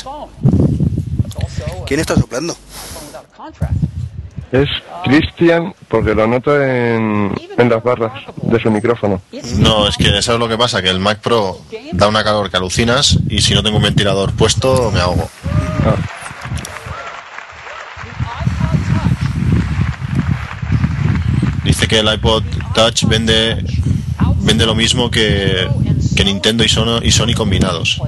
¿Quién 1.86 2.00
está 2.00 2.16
soplando? 2.16 2.56
Es 4.52 4.68
Cristian, 5.04 5.74
porque 5.88 6.14
lo 6.14 6.26
noto 6.26 6.60
en, 6.62 7.32
en 7.58 7.68
las 7.68 7.82
barras 7.82 8.12
de 8.42 8.60
su 8.60 8.70
micrófono. 8.70 9.20
No, 9.58 9.88
es 9.88 9.96
que 9.96 10.22
¿sabes 10.22 10.40
lo 10.40 10.48
que 10.48 10.56
pasa? 10.56 10.82
Que 10.82 10.90
el 10.90 10.98
Mac 11.00 11.20
Pro 11.20 11.60
da 11.92 12.08
una 12.08 12.24
calor 12.24 12.50
que 12.50 12.56
alucinas 12.56 13.18
y 13.28 13.40
si 13.42 13.54
no 13.54 13.62
tengo 13.62 13.76
un 13.76 13.82
ventilador 13.82 14.32
puesto 14.34 14.90
me 14.92 15.00
ahogo. 15.00 15.28
Ah, 15.84 15.96
Dice 21.64 21.88
que 21.88 21.98
el 21.98 22.12
iPod 22.14 22.44
Touch 22.74 23.04
vende 23.04 23.64
vende 24.42 24.64
lo 24.66 24.74
mismo 24.76 25.10
que, 25.10 25.68
que 26.16 26.24
Nintendo 26.24 26.64
y 26.64 26.68
Sony, 26.68 27.00
y 27.02 27.12
Sony 27.12 27.34
combinados. 27.36 28.00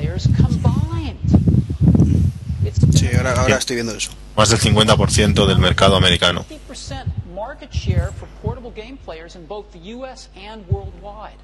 Sí, 2.95 3.09
ahora, 3.17 3.41
ahora 3.41 3.57
estoy 3.57 3.77
viendo 3.77 3.95
eso. 3.95 4.11
Más 4.37 4.49
del 4.49 4.59
50% 4.59 5.47
del 5.47 5.59
mercado 5.59 5.97
americano. 5.97 6.45
50% 6.69 7.05
market 7.35 7.71
share 7.71 8.11
for 8.19 8.27
portable 8.43 8.73
game 8.75 8.99
players 9.05 9.37
in 9.37 9.47
both 9.47 9.67
the 9.73 9.95
US 9.95 10.29
and 10.37 10.67
worldwide. 10.69 11.39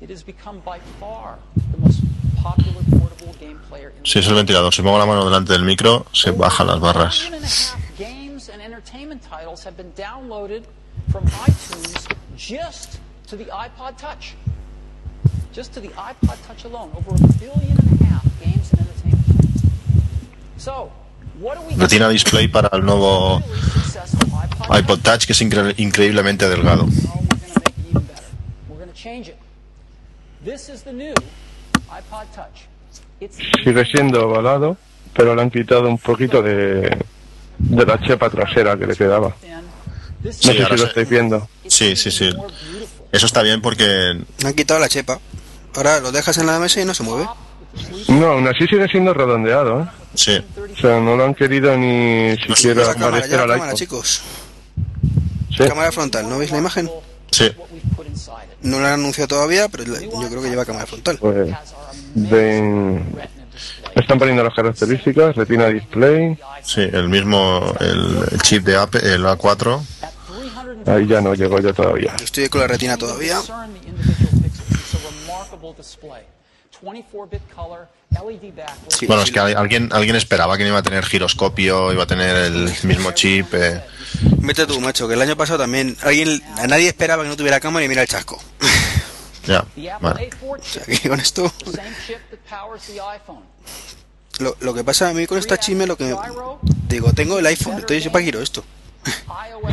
It 0.00 0.10
has 0.10 0.24
become 0.24 0.60
by 0.64 0.78
far 0.98 1.38
the 1.72 1.78
most 1.78 2.00
popular 2.36 2.82
portable 2.98 3.34
game 3.40 3.58
player 3.68 3.92
in 3.96 4.04
Si 4.04 4.18
es 4.18 4.26
el 4.26 4.34
ventilador, 4.34 4.72
si 4.72 4.82
pongo 4.82 4.98
la 4.98 5.06
mano 5.06 5.24
delante 5.24 5.52
del 5.52 5.64
micro, 5.64 6.06
se 6.12 6.30
bajan 6.30 6.66
las 6.66 6.80
barras. 6.80 7.28
Just 15.54 15.72
to 15.74 15.80
the 15.80 15.88
iPod 15.90 16.36
Touch. 16.46 16.64
Alone, 16.64 16.90
over 16.96 17.14
a 17.14 17.28
billion 17.38 17.76
and 17.78 18.00
a 18.00 18.04
half 18.06 18.24
games 18.42 18.70
and 18.72 18.80
entertainment. 18.80 19.60
So, 20.56 20.90
what 21.38 21.58
do 21.58 21.62
we 21.66 21.74
Retina 21.80 22.08
Display 22.08 22.48
para 22.48 22.68
el 22.72 22.84
nuevo 22.84 23.42
iPod 24.70 25.00
Touch 25.02 25.26
que 25.26 25.32
es 25.32 25.42
incre- 25.42 25.74
increíblemente 25.78 26.48
delgado. 26.48 26.86
It's 33.20 33.36
sigue 33.64 33.84
siendo 33.86 34.26
ovalado, 34.28 34.76
pero 35.14 35.34
le 35.34 35.42
han 35.42 35.50
quitado 35.50 35.88
un 35.88 35.98
poquito 35.98 36.42
de, 36.42 36.96
de 37.58 37.86
la 37.86 37.98
chepa 38.00 38.28
trasera 38.28 38.76
que 38.76 38.86
le 38.86 38.96
quedaba. 38.96 39.34
No 40.22 40.32
Sí, 40.32 40.48
sé 40.48 40.54
si 40.54 40.58
lo 40.70 40.76
sí. 40.78 40.84
estáis 40.84 41.08
viendo. 41.08 41.48
Sí, 41.68 41.96
sí, 41.96 42.10
sí. 42.10 42.30
Eso 43.14 43.26
está 43.26 43.42
bien 43.42 43.62
porque 43.62 44.20
Me 44.42 44.48
han 44.48 44.54
quitado 44.54 44.80
la 44.80 44.88
chepa. 44.88 45.20
Ahora 45.76 46.00
lo 46.00 46.10
dejas 46.10 46.36
en 46.38 46.46
la 46.46 46.58
mesa 46.58 46.80
y 46.80 46.84
no 46.84 46.94
se 46.94 47.04
mueve. 47.04 47.28
No, 48.08 48.26
aún 48.26 48.46
así 48.48 48.66
sigue 48.66 48.88
siendo 48.88 49.14
redondeado, 49.14 49.82
¿eh? 49.82 49.86
sí. 50.14 50.44
O 50.56 50.76
sea, 50.80 50.98
no 51.00 51.16
lo 51.16 51.24
han 51.24 51.34
querido 51.34 51.76
ni 51.76 52.36
siquiera 52.38 52.82
Lleva 52.82 52.94
cámara, 52.94 53.24
al 53.24 53.30
cámara, 53.30 53.54
iPhone. 53.54 53.74
chicos. 53.74 54.22
Sí. 55.56 55.64
Cámara 55.68 55.92
frontal, 55.92 56.28
¿no 56.28 56.38
veis 56.38 56.50
la 56.50 56.58
imagen? 56.58 56.90
Sí. 57.30 57.52
No 58.62 58.80
la 58.80 58.94
han 58.94 59.00
anunciado 59.00 59.28
todavía, 59.28 59.68
pero 59.68 59.84
yo 59.84 60.28
creo 60.28 60.42
que 60.42 60.50
lleva 60.50 60.64
cámara 60.64 60.86
frontal. 60.86 61.18
Pues 61.20 61.50
están 63.94 64.18
poniendo 64.18 64.42
las 64.42 64.54
características, 64.54 65.36
retina 65.36 65.66
display, 65.68 66.36
Sí, 66.64 66.80
el 66.80 67.08
mismo, 67.08 67.72
el, 67.78 68.24
el 68.32 68.42
chip 68.42 68.64
de 68.64 68.76
Apple, 68.76 69.00
el 69.04 69.24
A4. 69.24 69.80
At 70.80 70.84
350 70.84 70.92
ahí 70.94 71.06
ya 71.06 71.20
no 71.20 71.34
llego 71.34 71.60
yo 71.60 71.72
todavía. 71.74 72.14
Yo 72.18 72.24
estoy 72.24 72.48
con 72.48 72.60
la 72.60 72.66
retina 72.68 72.96
todavía. 72.96 73.38
discern 73.38 73.72
the 73.74 73.88
individual 73.88 74.42
pixels. 74.42 74.70
It's 74.70 74.94
a 74.94 74.98
remarkable 75.10 75.74
display. 75.76 76.22
24-bit 76.82 77.40
color, 77.54 77.88
LED 78.10 78.52
backlit. 78.54 78.92
Sí, 78.92 79.06
Bueno, 79.06 79.22
es 79.22 79.30
que 79.30 79.38
al- 79.40 79.56
alguien, 79.56 79.88
alguien 79.92 80.16
esperaba 80.16 80.56
que 80.58 80.64
no 80.64 80.70
iba 80.70 80.78
a 80.80 80.82
tener 80.82 81.04
giroscopio, 81.06 81.92
iba 81.92 82.02
a 82.02 82.06
tener 82.06 82.36
el 82.36 82.70
mismo 82.82 83.12
chip. 83.12 83.54
eh. 83.54 83.80
Vete 84.38 84.66
tú, 84.66 84.78
macho, 84.80 85.08
que 85.08 85.14
el 85.14 85.22
año 85.22 85.36
pasado 85.36 85.60
también 85.60 85.96
alguien, 86.02 86.42
a 86.58 86.66
nadie 86.66 86.88
esperaba 86.88 87.22
que 87.22 87.28
no 87.30 87.36
tuviera 87.36 87.58
cámara 87.60 87.84
y 87.84 87.88
mira 87.88 88.02
el 88.02 88.08
chasco. 88.08 88.38
Ya, 89.46 89.62
The 89.74 89.90
Apple 89.90 90.08
vale. 90.08 90.30
A4 90.30 90.58
O 90.58 90.62
sea, 90.62 90.84
chip, 90.86 91.02
que 91.02 91.08
con 91.10 91.20
esto, 91.20 91.52
lo, 94.40 94.56
lo 94.60 94.72
que 94.74 94.82
pasa 94.84 95.10
a 95.10 95.12
mí 95.12 95.26
con 95.26 95.38
esta 95.38 95.58
chisme, 95.58 95.86
lo 95.86 95.96
que 95.98 96.14
digo, 96.88 97.12
tengo 97.12 97.38
el 97.38 97.46
iPhone, 97.46 97.74
entonces 97.74 98.04
yo 98.04 98.10
para 98.10 98.22
quiero 98.22 98.40
esto. 98.40 98.64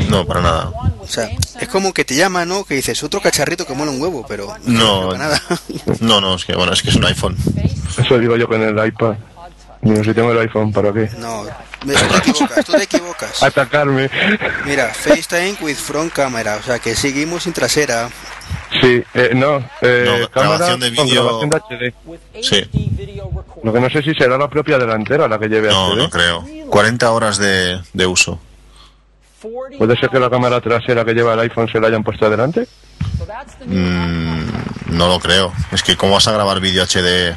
No, 0.10 0.26
para 0.26 0.42
nada. 0.42 0.72
4.1 0.72 0.84
with 1.00 1.02
O 1.02 1.08
sea, 1.08 1.30
es 1.60 1.68
como 1.68 1.94
que 1.94 2.06
te 2.06 2.16
llama, 2.16 2.46
¿no? 2.46 2.64
Que 2.64 2.76
dices, 2.76 3.02
otro 3.04 3.22
cacharrito 3.22 3.66
que 3.66 3.74
mola 3.74 3.92
un 3.92 4.02
huevo, 4.02 4.26
pero 4.28 4.54
no, 4.66 5.02
No. 5.04 5.08
para 5.10 5.20
nada. 5.20 5.42
No, 6.00 6.20
no, 6.22 6.36
es 6.36 6.46
que 6.46 6.56
bueno, 6.56 6.74
es 6.74 6.82
que 6.82 6.90
es 6.90 6.96
un 6.96 7.06
iPhone. 7.06 7.36
Eso 7.98 8.18
digo 8.20 8.36
yo 8.38 8.48
con 8.48 8.62
el 8.62 8.86
iPad. 8.88 9.16
Digo, 9.82 10.04
si 10.04 10.14
tengo 10.14 10.32
el 10.32 10.40
iPhone, 10.40 10.72
¿para 10.72 10.94
qué? 10.94 11.10
No, 11.18 11.44
tú 11.80 11.88
te 11.88 11.94
equivocas, 12.30 12.66
tú 12.66 12.72
te 12.74 12.84
equivocas. 12.84 13.42
Atacarme. 13.44 14.10
Mira, 14.66 14.94
FaceTime 14.94 15.58
with 15.62 15.76
front 15.76 16.14
camera, 16.14 16.58
o 16.58 16.64
sea 16.64 16.78
que 16.80 16.96
seguimos 16.96 17.44
sin 17.44 17.54
trasera. 17.54 18.10
Sí, 18.80 19.04
eh, 19.16 19.32
no, 19.34 19.58
eh, 19.82 20.20
No, 20.22 20.30
cámara 20.30 20.58
grabación 20.58 20.80
de 20.82 20.96
con 20.96 21.06
vídeo- 21.08 21.24
grabación 21.24 21.50
de 21.50 21.58
HD. 21.58 22.44
Sí. 22.44 22.70
Lo 23.64 23.74
que 23.74 23.80
no 23.80 23.90
sé 23.90 24.02
si 24.04 24.14
será 24.14 24.38
la 24.38 24.48
propia 24.50 24.78
delantera 24.78 25.28
la 25.28 25.40
que 25.40 25.48
lleve 25.48 25.70
No, 25.70 25.94
HD. 25.94 25.98
no 25.98 26.10
creo. 26.10 26.46
40 26.70 27.12
horas 27.12 27.38
de, 27.40 27.80
de 27.94 28.06
uso. 28.06 28.40
40 29.42 29.78
¿Puede 29.78 29.96
ser 30.00 30.10
que 30.10 30.20
la 30.20 30.30
cámara 30.30 30.62
trasera 30.62 31.04
que 31.06 31.14
lleva 31.14 31.34
el 31.34 31.40
iPhone 31.42 31.68
se 31.72 31.80
la 31.80 31.88
hayan 31.88 32.04
puesto 32.04 32.26
adelante? 32.26 32.68
Mm, 33.66 34.46
no 34.98 35.08
lo 35.08 35.20
creo. 35.20 35.54
Es 35.72 35.84
que 35.84 35.96
¿cómo 35.98 36.14
vas 36.14 36.28
a 36.28 36.32
grabar 36.32 36.60
vídeo 36.60 36.84
HD 36.84 37.36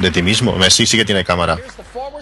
de 0.00 0.10
ti 0.12 0.22
mismo? 0.22 0.56
Eh, 0.64 0.70
Sí, 0.70 0.86
sí 0.86 0.96
que 0.96 1.04
tiene 1.04 1.24
cámara. 1.24 1.58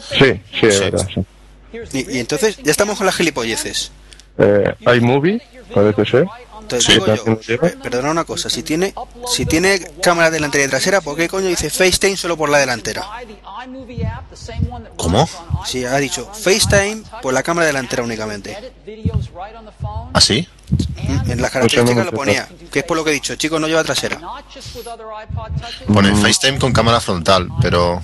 Sí, 0.00 0.40
sí, 0.60 0.66
es 0.66 0.74
Sí. 0.78 0.84
verdad. 0.84 1.08
sí. 1.14 1.24
Here's 1.72 1.90
the 1.90 1.98
Y, 2.00 2.16
y 2.16 2.18
entonces 2.18 2.56
ya 2.62 2.70
estamos 2.72 2.96
con 2.96 3.06
las 3.06 3.14
gilipolleces. 3.16 3.92
Eh, 4.38 4.74
iMovie, 4.96 5.40
parece 5.74 6.04
ser. 6.04 6.26
Entonces 6.70 6.86
Sí. 6.86 6.92
digo 6.94 7.06
yo, 7.06 7.16
¿También 7.16 7.34
lo 7.36 7.40
lleva? 7.42 7.68
eh, 7.68 7.76
perdona 7.82 8.10
una 8.10 8.24
cosa, 8.24 8.48
si 8.48 8.62
tiene 8.62 8.94
si 9.26 9.44
tiene 9.46 9.80
cámara 10.02 10.30
delantera 10.30 10.64
y 10.64 10.68
trasera, 10.68 11.00
¿por 11.00 11.16
qué 11.16 11.28
coño 11.28 11.48
dice 11.48 11.68
FaceTime 11.68 12.16
solo 12.16 12.36
por 12.36 12.48
la 12.48 12.58
delantera? 12.58 13.04
¿Cómo? 14.96 15.28
Sí, 15.64 15.84
ha 15.84 15.96
dicho 15.96 16.30
FaceTime 16.32 17.02
por 17.22 17.34
la 17.34 17.42
cámara 17.42 17.66
delantera 17.66 18.02
únicamente. 18.02 18.56
¿Ah, 20.12 20.20
sí? 20.20 20.46
En 21.26 21.42
las 21.42 21.50
características 21.50 22.06
lo 22.06 22.12
ponía, 22.12 22.48
que 22.70 22.80
es 22.80 22.84
por 22.84 22.96
lo 22.96 23.04
que 23.04 23.10
he 23.10 23.14
dicho, 23.14 23.34
chicos, 23.34 23.60
no 23.60 23.66
lleva 23.66 23.82
trasera. 23.82 24.20
Pone 25.92 26.14
FaceTime 26.14 26.58
con 26.58 26.72
cámara 26.72 27.00
frontal, 27.00 27.48
pero 27.60 28.00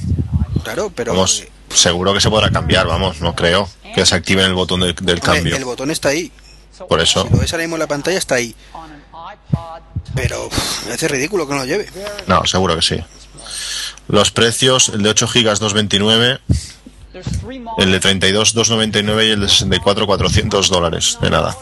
Claro, 0.65 0.91
pero 0.95 1.13
vamos, 1.13 1.45
seguro 1.73 2.13
que 2.13 2.21
se 2.21 2.29
podrá 2.29 2.51
cambiar, 2.51 2.87
vamos, 2.89 3.21
no 3.21 3.37
creo 3.37 3.69
que 3.95 4.05
se 4.05 4.17
active 4.17 4.45
el 4.45 4.55
botón 4.55 4.81
del, 4.81 5.21
cambio. 5.21 5.57
el 5.57 5.65
botón 5.65 5.91
está 5.93 6.09
ahí. 6.09 6.33
Por 6.89 7.01
eso. 7.01 7.25
Si 7.25 7.31
lo 7.33 7.39
ves 7.39 7.53
ahora 7.53 7.65
mismo 7.65 7.77
en 7.77 7.81
la 7.81 7.87
pantalla, 7.87 8.19
está 8.19 8.37
ahí. 8.37 8.55
Pero 10.15 10.49
me 10.87 10.95
hace 10.95 11.09
ridículo 11.09 11.47
que 11.47 11.55
no 11.55 11.61
lo 11.61 11.67
lleve. 11.67 11.89
No, 12.27 12.45
seguro 12.47 12.77
que 12.77 12.83
sí. 12.83 12.99
Los 14.09 14.31
precios, 14.31 14.89
el 14.91 15.03
de 15.03 15.11
8 15.11 15.27
GB 15.27 15.59
229, 15.59 16.41
el 17.79 17.93
de 17.93 18.01
32 18.01 18.55
299 18.55 19.27
y 19.27 19.31
el 19.31 19.41
de 19.41 19.49
64 19.49 20.07
400 20.07 20.69
dólares, 20.69 21.19
de 21.21 21.31
nada. 21.31 21.57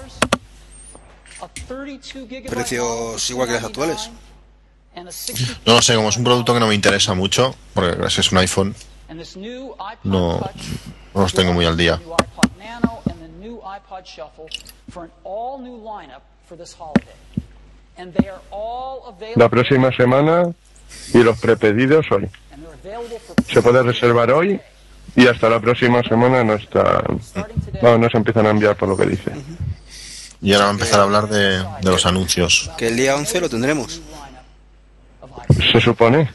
Precios 2.49 3.31
igual 3.31 3.49
que 3.49 3.55
los 3.55 3.65
actuales. 3.65 4.11
No 5.67 5.75
lo 5.75 5.83
sé, 5.83 5.95
como 5.97 6.09
es 6.09 6.17
un 6.17 6.25
producto 6.25 6.55
que 6.55 6.61
no 6.61 6.69
me 6.69 6.75
interesa 6.75 7.15
mucho, 7.15 7.55
porque 7.73 7.97
es 8.07 8.33
un 8.33 8.39
iPhone, 8.39 8.75
no, 10.05 10.39
no 11.15 11.21
los 11.21 11.33
tengo 11.33 11.53
muy 11.53 11.65
al 11.65 11.77
día. 11.77 12.01
La 19.37 19.49
próxima 19.49 19.93
semana 19.93 20.53
y 21.13 21.19
los 21.23 21.39
prepedidos 21.39 22.07
hoy. 22.11 22.29
Se 23.47 23.63
puede 23.63 23.83
reservar 23.83 24.31
hoy 24.31 24.61
y 25.17 25.27
hasta 25.27 25.49
la 25.49 25.61
próxima 25.61 26.03
semana 26.03 26.43
no 26.43 26.55
está. 26.55 27.05
No, 27.83 27.99
no 27.99 28.09
se 28.09 28.17
empiezan 28.17 28.47
a 28.47 28.51
enviar 28.51 28.77
por 28.77 28.89
lo 28.89 28.97
que 28.97 29.07
dice. 29.07 29.33
Y 30.41 30.53
ahora 30.53 30.65
va 30.67 30.71
a 30.71 30.75
empezar 30.75 31.01
a 31.01 31.03
hablar 31.05 31.29
de, 31.29 31.59
de 31.59 31.91
los 31.91 32.05
anuncios. 32.07 32.71
Que 32.77 32.89
el 32.89 32.97
día 32.97 33.15
11 33.17 33.41
lo 33.41 33.49
tendremos. 33.49 34.01
Se 35.73 35.81
supone. 35.81 36.31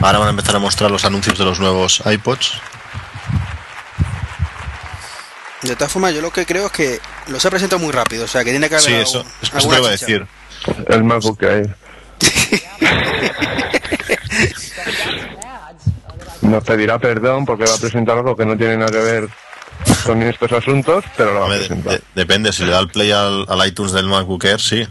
Ahora 0.00 0.18
van 0.18 0.28
a 0.28 0.30
empezar 0.30 0.54
a 0.56 0.58
mostrar 0.58 0.90
los 0.90 1.04
anuncios 1.04 1.36
de 1.38 1.44
los 1.44 1.58
nuevos 1.60 2.02
iPods. 2.04 2.52
De 5.62 5.74
todas 5.74 5.90
formas, 5.92 6.14
yo 6.14 6.20
lo 6.20 6.30
que 6.30 6.46
creo 6.46 6.66
es 6.66 6.72
que 6.72 7.00
los 7.26 7.44
ha 7.44 7.50
presentado 7.50 7.80
muy 7.82 7.90
rápido, 7.92 8.24
o 8.24 8.28
sea, 8.28 8.44
que 8.44 8.50
tiene 8.50 8.68
que 8.68 8.76
haber 8.76 8.86
Sí, 8.86 8.94
eso, 8.94 9.24
eso 9.42 9.68
te 9.68 9.76
iba 9.78 9.88
a 9.88 9.90
decir. 9.90 10.24
El 10.88 11.02
MacBook 11.04 11.42
Air. 11.42 11.74
Nos 16.42 16.64
pedirá 16.64 16.98
perdón 16.98 17.44
porque 17.44 17.64
va 17.64 17.74
a 17.74 17.78
presentar 17.78 18.16
algo 18.18 18.36
que 18.36 18.46
no 18.46 18.56
tiene 18.56 18.76
nada 18.76 18.90
que 18.90 18.98
ver 18.98 19.28
con 20.04 20.22
estos 20.22 20.52
asuntos, 20.52 21.04
pero 21.16 21.34
lo 21.34 21.40
va 21.40 21.46
a 21.46 21.50
de- 21.50 21.58
presentar. 21.58 21.92
de- 21.94 22.02
depende, 22.14 22.52
si 22.52 22.64
le 22.64 22.70
da 22.72 22.78
el 22.80 22.88
play 22.88 23.10
al, 23.10 23.44
al 23.48 23.66
iTunes 23.68 23.92
del 23.92 24.06
MacBook 24.06 24.44
Air, 24.44 24.60
sí. 24.60 24.86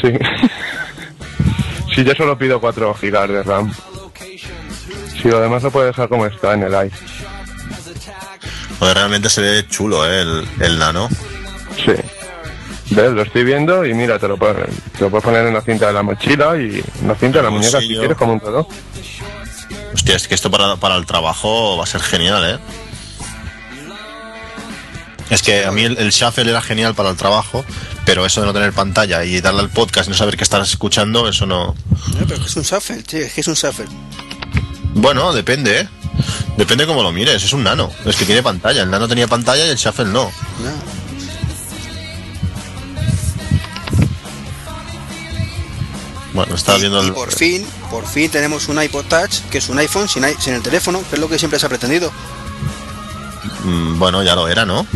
Sí. 0.00 0.12
Si 1.94 2.02
yo 2.04 2.14
solo 2.14 2.38
pido 2.38 2.58
4 2.58 2.94
gigas 2.94 3.28
de 3.28 3.42
RAM. 3.42 3.70
Si 5.22 5.28
lo 5.28 5.40
demás 5.40 5.62
lo 5.62 5.70
puede 5.70 5.86
dejar 5.86 6.08
como 6.08 6.26
está 6.26 6.54
en 6.54 6.64
el 6.64 6.72
i. 6.72 6.90
Porque 8.78 8.94
realmente 8.94 9.30
se 9.30 9.40
ve 9.40 9.66
chulo, 9.68 10.04
¿eh? 10.10 10.22
El, 10.22 10.48
el 10.60 10.78
nano. 10.78 11.08
Sí. 11.76 11.92
¿Ves? 12.90 13.12
Lo 13.12 13.22
estoy 13.22 13.44
viendo 13.44 13.86
y 13.86 13.94
mira, 13.94 14.18
te 14.18 14.26
lo, 14.28 14.36
puedes, 14.36 14.68
te 14.92 15.00
lo 15.00 15.10
puedes 15.10 15.24
poner 15.24 15.46
en 15.46 15.54
la 15.54 15.62
cinta 15.62 15.86
de 15.86 15.92
la 15.92 16.02
mochila 16.02 16.56
y 16.56 16.82
en 17.00 17.08
la 17.08 17.14
cinta 17.14 17.38
de 17.38 17.42
la 17.44 17.48
El 17.48 17.54
muñeca 17.54 17.80
si 17.80 17.88
quieres 17.88 18.16
como 18.16 18.32
un 18.34 18.40
todo. 18.40 18.66
Hostia, 19.94 20.16
es 20.16 20.26
que 20.26 20.34
esto 20.34 20.50
para, 20.50 20.76
para 20.76 20.96
el 20.96 21.06
trabajo 21.06 21.76
va 21.76 21.84
a 21.84 21.86
ser 21.86 22.00
genial, 22.02 22.42
¿eh? 22.44 22.58
Es 25.30 25.42
que 25.42 25.64
a 25.64 25.70
mí 25.72 25.84
el, 25.84 25.96
el 25.98 26.10
shuffle 26.10 26.50
era 26.50 26.60
genial 26.60 26.94
para 26.94 27.08
el 27.10 27.16
trabajo, 27.16 27.64
pero 28.04 28.26
eso 28.26 28.40
de 28.40 28.48
no 28.48 28.52
tener 28.52 28.72
pantalla 28.72 29.24
y 29.24 29.40
darle 29.40 29.60
al 29.60 29.70
podcast 29.70 30.08
y 30.08 30.10
no 30.10 30.16
saber 30.16 30.36
qué 30.36 30.44
estás 30.44 30.68
escuchando, 30.68 31.28
eso 31.28 31.46
no... 31.46 31.68
No, 31.68 32.26
pero 32.26 32.34
es 32.34 32.40
que 32.40 32.46
es 32.48 32.56
un 32.56 32.62
shuffle, 32.64 33.02
tío, 33.02 33.20
es 33.20 33.32
que 33.32 33.40
es 33.40 33.48
un 33.48 33.54
shuffle. 33.54 33.86
Bueno, 34.94 35.32
depende, 35.32 35.80
¿eh? 35.80 35.88
Depende 36.56 36.86
cómo 36.86 37.02
lo 37.02 37.12
mires, 37.12 37.42
es 37.42 37.52
un 37.52 37.64
nano. 37.64 37.90
Es 38.04 38.16
que 38.16 38.24
tiene 38.26 38.42
pantalla, 38.42 38.82
el 38.82 38.90
nano 38.90 39.08
tenía 39.08 39.26
pantalla 39.26 39.64
y 39.66 39.70
el 39.70 39.76
shuffle 39.76 40.04
no. 40.06 40.24
No. 40.62 40.92
Bueno, 46.34 46.54
estaba 46.54 46.78
viendo 46.78 47.02
Y 47.02 47.06
el... 47.08 47.12
por 47.12 47.30
fin, 47.30 47.66
por 47.90 48.06
fin 48.06 48.30
tenemos 48.30 48.68
un 48.68 48.82
iPod 48.82 49.04
Touch, 49.04 49.40
que 49.50 49.58
es 49.58 49.68
un 49.68 49.78
iPhone 49.78 50.08
sin, 50.08 50.24
i- 50.24 50.34
sin 50.38 50.54
el 50.54 50.62
teléfono, 50.62 51.02
que 51.08 51.16
es 51.16 51.20
lo 51.20 51.28
que 51.28 51.38
siempre 51.38 51.58
se 51.60 51.66
ha 51.66 51.68
pretendido. 51.68 52.10
Mm, 53.64 53.98
Bueno, 53.98 54.22
ya 54.22 54.34
lo 54.34 54.48
era, 54.48 54.64
¿no? 54.64 54.86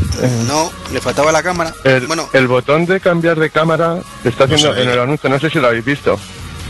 No, 0.46 0.72
le 0.92 1.00
faltaba 1.00 1.30
la 1.32 1.42
cámara. 1.42 1.74
El, 1.84 2.06
bueno, 2.06 2.28
el 2.32 2.48
botón 2.48 2.86
de 2.86 3.00
cambiar 3.00 3.38
de 3.38 3.50
cámara 3.50 3.98
está 4.24 4.44
haciendo 4.44 4.74
en 4.74 4.88
el 4.88 4.98
anuncio, 4.98 5.28
no 5.28 5.38
sé 5.38 5.50
si 5.50 5.58
lo 5.58 5.66
habéis 5.68 5.84
visto, 5.84 6.18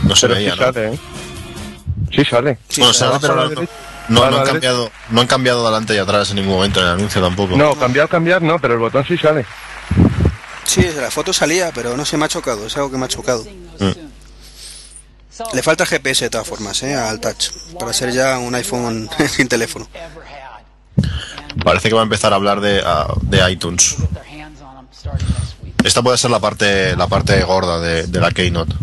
No 0.03 0.15
se 0.17 0.27
veía, 0.27 0.53
sí 0.53 0.59
¿no? 0.59 0.65
sale, 0.65 0.93
¿eh? 0.93 0.99
Sí 2.11 2.23
sale. 2.25 2.57
sí, 2.69 2.81
Bueno, 2.81 3.19
pero 3.21 3.35
no, 4.09 4.23
han 4.23 4.45
cambiado, 4.45 4.91
no 5.09 5.21
han 5.21 5.27
cambiado 5.27 5.65
adelante 5.65 5.93
y 5.95 5.97
atrás 5.97 6.29
en 6.29 6.37
ningún 6.37 6.53
momento 6.53 6.79
en 6.79 6.87
el 6.87 6.93
anuncio 6.93 7.21
tampoco. 7.21 7.57
No, 7.57 7.75
cambiar, 7.75 8.07
cambiar 8.07 8.41
no, 8.41 8.59
pero 8.59 8.75
el 8.75 8.79
botón 8.79 9.05
sí 9.05 9.17
sale. 9.17 9.45
Sí, 10.63 10.85
la 10.99 11.11
foto 11.11 11.33
salía, 11.33 11.71
pero 11.73 11.95
no 11.95 12.05
se 12.05 12.17
me 12.17 12.25
ha 12.25 12.27
chocado, 12.27 12.67
es 12.67 12.75
algo 12.75 12.91
que 12.91 12.97
me 12.97 13.05
ha 13.05 13.09
chocado. 13.09 13.45
Mm. 13.79 13.91
Le 15.53 15.61
falta 15.63 15.85
GPS 15.85 16.25
de 16.25 16.29
todas 16.29 16.47
formas, 16.47 16.81
¿eh? 16.83 16.95
al 16.95 17.19
touch, 17.19 17.49
para 17.79 17.93
ser 17.93 18.11
ya 18.11 18.37
un 18.39 18.55
iPhone 18.55 19.09
sin 19.29 19.47
teléfono. 19.47 19.87
Parece 21.63 21.89
que 21.89 21.95
va 21.95 22.01
a 22.01 22.03
empezar 22.03 22.33
a 22.33 22.35
hablar 22.35 22.61
de, 22.61 22.83
de 23.21 23.51
iTunes. 23.51 23.97
Week. 25.63 25.75
Esta 25.83 26.01
puede 26.01 26.17
ser 26.17 26.31
la 26.31 26.39
parte, 26.39 26.95
la 26.95 27.07
parte 27.07 27.41
gorda 27.43 27.79
de, 27.79 28.07
de 28.07 28.19
la 28.19 28.31
Keynote. 28.31 28.73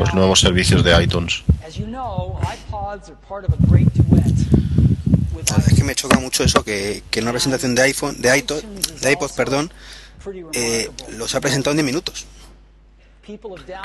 Los 0.00 0.14
nuevos 0.14 0.40
servicios 0.40 0.82
de 0.82 1.02
iTunes. 1.02 1.42
Es 5.66 5.74
que 5.74 5.84
me 5.84 5.94
choca 5.94 6.18
mucho 6.18 6.42
eso, 6.44 6.64
que, 6.64 7.02
que 7.10 7.18
en 7.20 7.24
una 7.26 7.32
presentación 7.32 7.74
de 7.74 7.82
iPhone, 7.82 8.16
de 8.20 8.36
iPod, 8.38 8.62
de 8.62 9.12
iPod 9.12 9.30
perdón, 9.32 9.72
eh, 10.52 10.90
los 11.16 11.34
ha 11.34 11.40
presentado 11.40 11.72
en 11.72 11.78
10 11.78 11.86
minutos. 11.86 12.24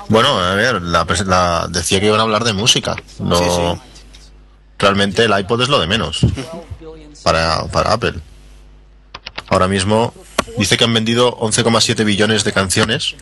Bueno, 0.09 0.39
a 0.39 0.53
ver, 0.55 0.81
la, 0.81 1.05
pres- 1.05 1.25
la- 1.25 1.67
decía 1.69 1.99
que 1.99 2.05
iban 2.07 2.19
a 2.19 2.23
hablar 2.23 2.43
de 2.43 2.53
música. 2.53 2.95
No, 3.19 3.37
Sí, 3.37 3.43
sí. 3.49 3.81
Realmente 4.79 5.23
el 5.25 5.37
iPod 5.39 5.61
es 5.61 5.69
lo 5.69 5.79
de 5.79 5.87
menos 5.87 6.21
12 6.21 6.33
billion 6.81 7.11
para, 7.23 7.63
para 7.67 7.93
Apple. 7.93 8.13
Ahora 9.49 9.67
mismo 9.67 10.13
dice 10.57 10.77
que 10.77 10.83
han 10.83 10.93
vendido 10.93 11.37
11,7 11.39 12.03
billones 12.05 12.43
de 12.43 12.51
canciones, 12.53 13.15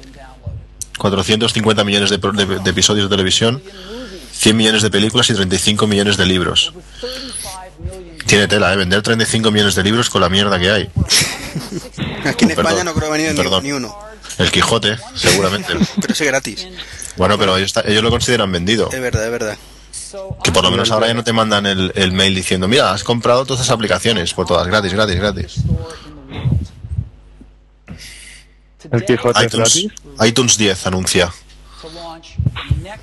450 0.97 1.83
millones 1.83 2.09
de, 2.09 2.17
de- 2.17 2.59
de 2.59 2.69
episodios 2.69 3.09
de 3.09 3.09
televisión, 3.15 3.61
100 4.31 4.57
millones 4.57 4.81
de 4.81 4.89
películas 4.89 5.29
y 5.29 5.33
35 5.33 5.87
millones 5.87 6.17
de 6.17 6.25
libros. 6.25 6.73
35 6.99 7.83
million 7.83 8.17
Tiene 8.25 8.47
tela, 8.47 8.73
¿eh? 8.73 8.77
Vender 8.77 9.01
35 9.01 9.51
millones 9.51 9.75
de 9.75 9.83
libros 9.83 10.09
con 10.09 10.21
la 10.21 10.29
mierda 10.29 10.59
que 10.59 10.71
hay. 10.71 10.83
Aquí 12.25 12.45
en 12.45 12.49
Perdón, 12.55 12.65
España 12.67 12.83
no 12.83 12.93
creo 12.93 13.11
venido 13.11 13.33
ni- 13.33 13.61
ni, 13.61 13.71
uno, 13.73 13.95
El 14.37 14.51
Quijote, 14.51 14.97
seguramente. 15.15 15.73
pero 16.01 16.13
ese 16.13 16.25
gratis. 16.25 16.67
Bueno, 17.17 17.37
pero 17.37 17.57
ellos, 17.57 17.73
ellos 17.85 18.01
lo 18.03 18.09
consideran 18.09 18.51
vendido. 18.51 18.89
Es 18.91 19.01
verdad, 19.01 19.25
es 19.25 19.31
verdad. 19.31 19.57
Que 20.43 20.51
por 20.51 20.63
lo 20.63 20.69
menos 20.71 20.91
ahora 20.91 21.07
ya 21.07 21.13
no 21.15 21.23
te 21.23 21.33
mandan 21.33 21.65
el, 21.65 21.91
el 21.95 22.11
mail 22.11 22.35
diciendo, 22.35 22.67
mira, 22.67 22.91
has 22.91 23.03
comprado 23.03 23.45
todas 23.45 23.61
esas 23.63 23.73
aplicaciones, 23.73 24.33
por 24.33 24.45
todas, 24.45 24.67
gratis, 24.67 24.93
gratis, 24.93 25.15
gratis. 25.15 25.55
store 25.57 25.65
in 26.05 26.15
the 26.15 26.21
world. 26.21 26.67
El 28.91 29.05
Quijote 29.05 29.39
es 29.39 29.45
iTunes, 29.45 29.73
gratis. 29.75 30.27
iTunes 30.29 30.57
10 30.57 30.87
anuncia. 30.87 31.33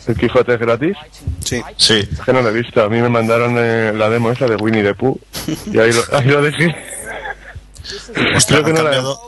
El 0.07 0.17
Quijote 0.17 0.55
es 0.55 0.61
gratis. 0.61 0.97
Sí. 1.45 1.63
Sí, 1.77 2.09
Es 2.11 2.21
que 2.21 2.33
no 2.33 2.43
lo 2.43 2.49
he 2.49 2.53
visto. 2.53 2.83
A 2.83 2.89
mí 2.89 3.01
me 3.01 3.09
mandaron 3.09 3.55
eh, 3.59 3.93
la 3.95 4.09
demo 4.09 4.31
esa 4.31 4.47
de 4.47 4.57
Winnie 4.57 4.83
the 4.83 4.95
Pooh 4.95 5.19
y 5.67 5.79
ahí 5.79 5.93
lo, 5.93 6.03
ahí 6.17 6.27
lo 6.27 6.43
dejé. 6.43 6.75
Ostras, 8.37 8.45
Creo 8.47 8.65
que 8.65 8.71
han 8.71 8.77
no 8.77 8.83
la- 8.83 8.91
cambiado, 8.91 9.21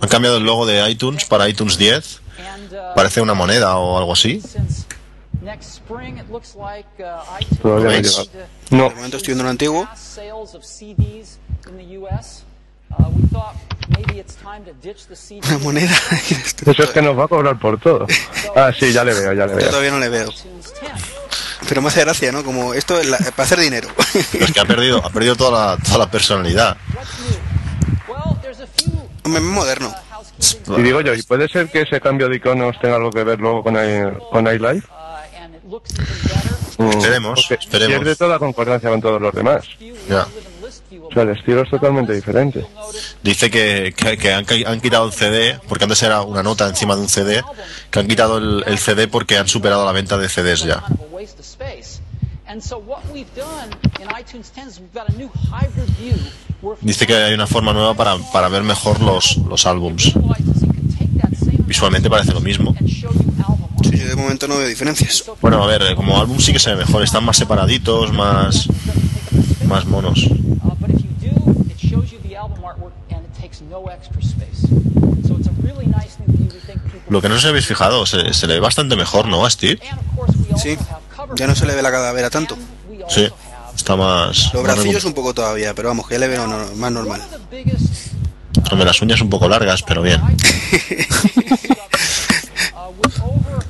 han 0.00 0.08
cambiado 0.08 0.36
el 0.38 0.44
logo 0.44 0.66
de 0.66 0.88
iTunes 0.90 1.24
para 1.24 1.48
iTunes 1.48 1.78
10. 1.78 2.20
And, 2.54 2.72
uh, 2.72 2.76
Parece 2.94 3.20
una 3.20 3.34
moneda 3.34 3.76
o 3.76 3.98
algo 3.98 4.12
así. 4.12 4.40
since 4.40 4.84
next 5.42 5.74
spring, 5.74 6.18
it 6.18 6.28
looks 6.30 6.54
like 6.54 6.88
uh, 7.02 7.60
Todavía 7.62 8.00
no 8.00 8.02
llegado. 8.02 8.26
No, 8.70 8.88
De 8.88 8.94
momento 8.96 9.16
estoy 9.18 9.28
viendo 9.34 9.44
lo 9.44 9.50
antiguo. 9.50 9.88
Una 15.48 15.58
moneda. 15.58 15.92
eso 16.66 16.82
es 16.82 16.90
que 16.90 17.02
nos 17.02 17.18
va 17.18 17.24
a 17.24 17.28
cobrar 17.28 17.58
por 17.58 17.78
todo. 17.80 18.06
Ah, 18.54 18.70
sí, 18.78 18.92
ya 18.92 19.04
le 19.04 19.14
veo, 19.14 19.32
ya 19.32 19.46
le 19.46 19.52
Yo 19.52 19.56
veo. 19.58 19.68
todavía 19.68 19.90
no 19.90 19.98
le 19.98 20.08
veo. 20.08 20.24
iTunes 20.30 20.72
10. 20.80 20.92
Pero 21.68 21.82
me 21.82 21.88
hace 21.88 22.00
gracia, 22.00 22.32
¿no? 22.32 22.42
Como 22.44 22.74
esto 22.74 22.98
es 23.00 23.06
la- 23.06 23.18
para 23.18 23.44
hacer 23.44 23.60
dinero. 23.60 23.88
Pero 24.32 24.44
es 24.44 24.52
que 24.52 24.60
ha 24.60 24.64
perdido, 24.64 25.04
ha 25.04 25.10
perdido 25.10 25.36
toda 25.36 25.76
la, 25.76 25.82
toda 25.82 25.98
la 25.98 26.10
personalidad. 26.10 26.76
What's 26.94 27.08
new? 27.20 28.14
Well, 28.14 28.36
there's 28.42 28.60
a 28.60 28.66
few 28.66 28.92
Hombre, 29.24 29.40
es 29.40 29.46
moderno. 29.48 29.94
Y 30.76 30.82
digo 30.82 31.00
yo, 31.00 31.14
¿y 31.14 31.22
puede 31.22 31.48
ser 31.48 31.70
que 31.70 31.82
ese 31.82 32.00
cambio 32.00 32.28
de 32.28 32.36
iconos 32.36 32.76
tenga 32.80 32.96
algo 32.96 33.10
que 33.10 33.22
ver 33.24 33.38
luego 33.40 33.62
con, 33.62 33.74
i- 33.76 34.12
con 34.30 34.46
iLife? 34.46 34.86
uh, 36.78 36.90
Esperemos, 36.90 37.50
esperemos. 37.50 37.96
Pierde 37.98 38.16
toda 38.16 38.38
concordancia 38.38 38.90
con 38.90 39.00
todos 39.00 39.20
los 39.22 39.32
demás. 39.32 39.64
Ya. 40.08 40.26
O 41.12 41.14
sea, 41.14 41.24
el 41.24 41.28
estilo 41.36 41.62
es 41.62 41.68
totalmente 41.70 42.14
diferente. 42.14 42.64
Dice 43.22 43.50
que, 43.50 43.92
que- 43.94 44.16
que 44.16 44.32
han, 44.32 44.46
han 44.66 44.80
quitado 44.80 45.04
el 45.06 45.12
CD, 45.12 45.60
porque 45.68 45.84
antes 45.84 46.02
era 46.02 46.22
una 46.22 46.42
nota 46.42 46.66
encima 46.66 46.96
de 46.96 47.02
un 47.02 47.08
CD, 47.08 47.42
que 47.90 47.98
han 48.00 48.08
quitado 48.08 48.38
el, 48.38 48.64
el 48.66 48.78
CD 48.78 49.08
porque 49.08 49.36
han 49.36 49.46
superado 49.46 49.84
la 49.84 49.92
venta 49.92 50.16
de 50.16 50.28
CDs 50.30 50.64
ya. 50.64 50.80
kind 50.80 50.94
of 51.00 51.00
a 51.12 51.14
waste 51.14 51.38
of 51.38 51.44
space. 51.44 52.00
And 52.48 52.62
so 52.62 52.78
what 52.78 53.00
we've 53.12 53.28
done 53.36 53.70
in 54.00 54.08
iTunes 54.08 54.50
10 54.54 54.68
is 54.68 54.80
we've 54.80 54.92
got 54.94 55.08
a 55.10 55.12
new 55.18 55.28
hybrid 55.50 55.88
view 55.98 56.16
where 56.62 56.74
if 56.76 56.82
you 56.82 56.86
Dice 56.88 57.06
que 57.06 57.14
hay 57.14 57.34
una 57.34 57.46
forma 57.46 57.72
nueva 57.74 57.92
para, 57.94 58.16
para 58.32 58.48
ver 58.48 58.62
mejor 58.62 59.00
los, 59.02 59.36
los 59.36 59.66
álbums. 59.66 60.14
Visualmente 61.66 62.08
parece 62.10 62.32
lo 62.32 62.40
mismo. 62.40 62.74
Sí, 62.78 63.00
yo 63.98 64.06
de 64.08 64.16
momento 64.16 64.48
no 64.48 64.56
veo 64.58 64.66
diferencias. 64.66 65.24
Bueno, 65.40 65.62
a 65.62 65.66
ver, 65.66 65.82
eh, 65.82 65.94
como 65.94 66.18
álbum 66.18 66.38
sí 66.38 66.52
que 66.52 66.58
se 66.58 66.70
ve 66.70 66.76
mejor, 66.76 67.02
están 67.02 67.24
más 67.24 67.36
separaditos, 67.36 68.12
más, 68.12 68.66
más 69.66 69.84
monos. 69.86 70.26
Uh, 70.26 70.74
but 70.78 70.90
if 70.90 71.00
you 71.02 71.30
do, 71.30 71.64
it 71.70 71.78
shows 71.78 72.10
you 72.12 72.18
the 72.22 72.36
album 72.36 72.58
artwork 72.62 72.92
and 73.10 73.24
it 73.24 73.32
takes 73.40 73.60
no 73.62 73.86
extra 73.88 73.90
space. 73.90 73.90
So 73.90 73.90
it's 73.90 73.90
a 73.90 73.90
really 73.90 73.90
nice 73.90 73.90
new 73.90 73.90
view. 73.90 73.90
We 73.90 73.90
think 73.90 73.90
people. 73.90 73.91
Lo 77.08 77.20
que 77.20 77.28
no 77.28 77.34
sé 77.36 77.42
si 77.42 77.48
habéis 77.48 77.66
fijado, 77.66 78.06
se, 78.06 78.32
se 78.32 78.46
le 78.46 78.54
ve 78.54 78.60
bastante 78.60 78.96
mejor, 78.96 79.26
¿no, 79.28 79.44
a 79.44 79.50
Steve? 79.50 79.78
Sí. 80.56 80.78
Ya 81.36 81.46
no 81.46 81.54
se 81.54 81.66
le 81.66 81.74
ve 81.74 81.82
la 81.82 81.90
calavera 81.90 82.30
tanto. 82.30 82.56
Sí, 83.08 83.28
está 83.76 83.96
más... 83.96 84.50
Los 84.54 84.62
bracillos 84.62 85.04
un 85.04 85.12
poco 85.12 85.34
todavía, 85.34 85.74
pero 85.74 85.88
vamos, 85.88 86.06
que 86.08 86.14
ya 86.14 86.20
le 86.20 86.28
veo 86.28 86.46
no- 86.46 86.74
más 86.76 86.90
normal. 86.92 87.22
Hombre, 88.70 88.86
las 88.86 89.02
uñas 89.02 89.20
un 89.20 89.28
poco 89.28 89.48
largas, 89.48 89.82
pero 89.82 90.00
bien. 90.02 90.20
uh, 90.22 90.26
with 93.04 93.20
over 93.22 93.62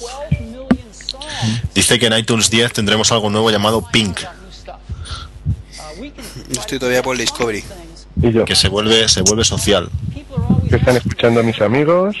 12 0.00 0.40
million 0.40 0.66
songs. 0.92 1.62
Dice 1.74 1.98
que 2.00 2.06
en 2.06 2.14
iTunes 2.18 2.50
10 2.50 2.72
tendremos 2.72 3.12
algo 3.12 3.30
nuevo 3.30 3.50
llamado 3.52 3.86
Pink. 3.92 4.18
Uh, 5.98 6.10
estoy 6.52 6.78
todavía 6.80 7.02
por 7.02 7.14
el 7.14 7.20
Discovery. 7.20 7.62
Y 8.22 8.32
yo, 8.32 8.44
que 8.44 8.54
se 8.56 8.68
vuelve, 8.68 9.08
se 9.08 9.22
vuelve 9.22 9.44
social. 9.44 9.88
que 10.68 10.76
están 10.76 10.96
escuchando 10.96 11.40
a 11.40 11.42
mis 11.42 11.60
amigos, 11.60 12.16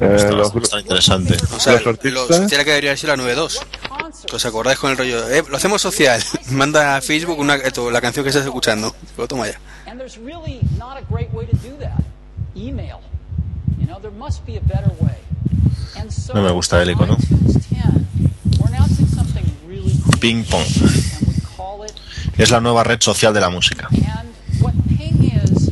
eh, 0.00 0.14
Está, 0.16 0.30
los, 0.32 0.54
está 0.56 0.80
interesante. 0.80 1.36
O 1.54 1.60
sea, 1.60 1.74
Los 1.74 1.84
lo 1.84 1.90
artistas. 1.92 2.46
tiene 2.48 2.64
que 2.64 2.70
debería 2.70 2.96
ser 2.96 3.16
la 3.16 3.16
9.2. 3.16 3.58
Concert 3.88 4.34
¿Os 4.34 4.44
acordáis 4.44 4.78
con 4.78 4.90
el 4.90 4.96
rollo? 4.98 5.28
Eh, 5.30 5.42
lo 5.48 5.56
hacemos 5.56 5.80
social. 5.80 6.20
Manda 6.50 6.96
a 6.96 7.00
Facebook 7.00 7.38
una, 7.38 7.54
esto, 7.56 7.90
la 7.90 8.00
canción 8.00 8.24
que 8.24 8.30
estás 8.30 8.44
escuchando. 8.44 8.94
Lo 9.16 9.26
toma 9.28 9.46
ya. 9.46 9.58
And 9.86 9.98
there's 9.98 10.18
really 10.18 10.60
not 10.78 10.96
a 10.98 11.02
great 11.10 11.32
way 11.32 11.46
to 11.46 11.56
do 11.58 11.76
that. 11.80 12.02
Email. 12.56 12.98
You 13.78 13.86
know, 13.86 13.98
there 14.00 14.10
must 14.12 14.44
be 14.44 14.56
a 14.56 14.60
better 14.60 14.90
way. 15.00 15.16
And 15.96 16.10
so 16.12 16.34
No 16.34 16.42
me 16.42 16.50
gusta 16.50 16.82
el 16.82 16.90
icono. 16.90 17.16
iTunes 17.16 17.66
10, 17.68 18.60
we're 18.60 18.68
announcing 18.68 19.06
something 19.08 19.44
really 19.68 19.92
cool. 20.02 20.18
Ping 20.20 20.44
pong. 20.44 20.62
And 20.62 21.26
we 21.28 21.40
call 21.56 21.84
it 21.84 21.92
Es 22.36 22.50
la 22.50 22.60
nueva 22.60 22.82
red 22.84 23.00
social 23.00 23.32
de 23.32 23.40
la 23.40 23.48
música. 23.50 23.88
And 23.92 24.28
what 24.60 24.74
Ping 24.98 25.24
is, 25.32 25.68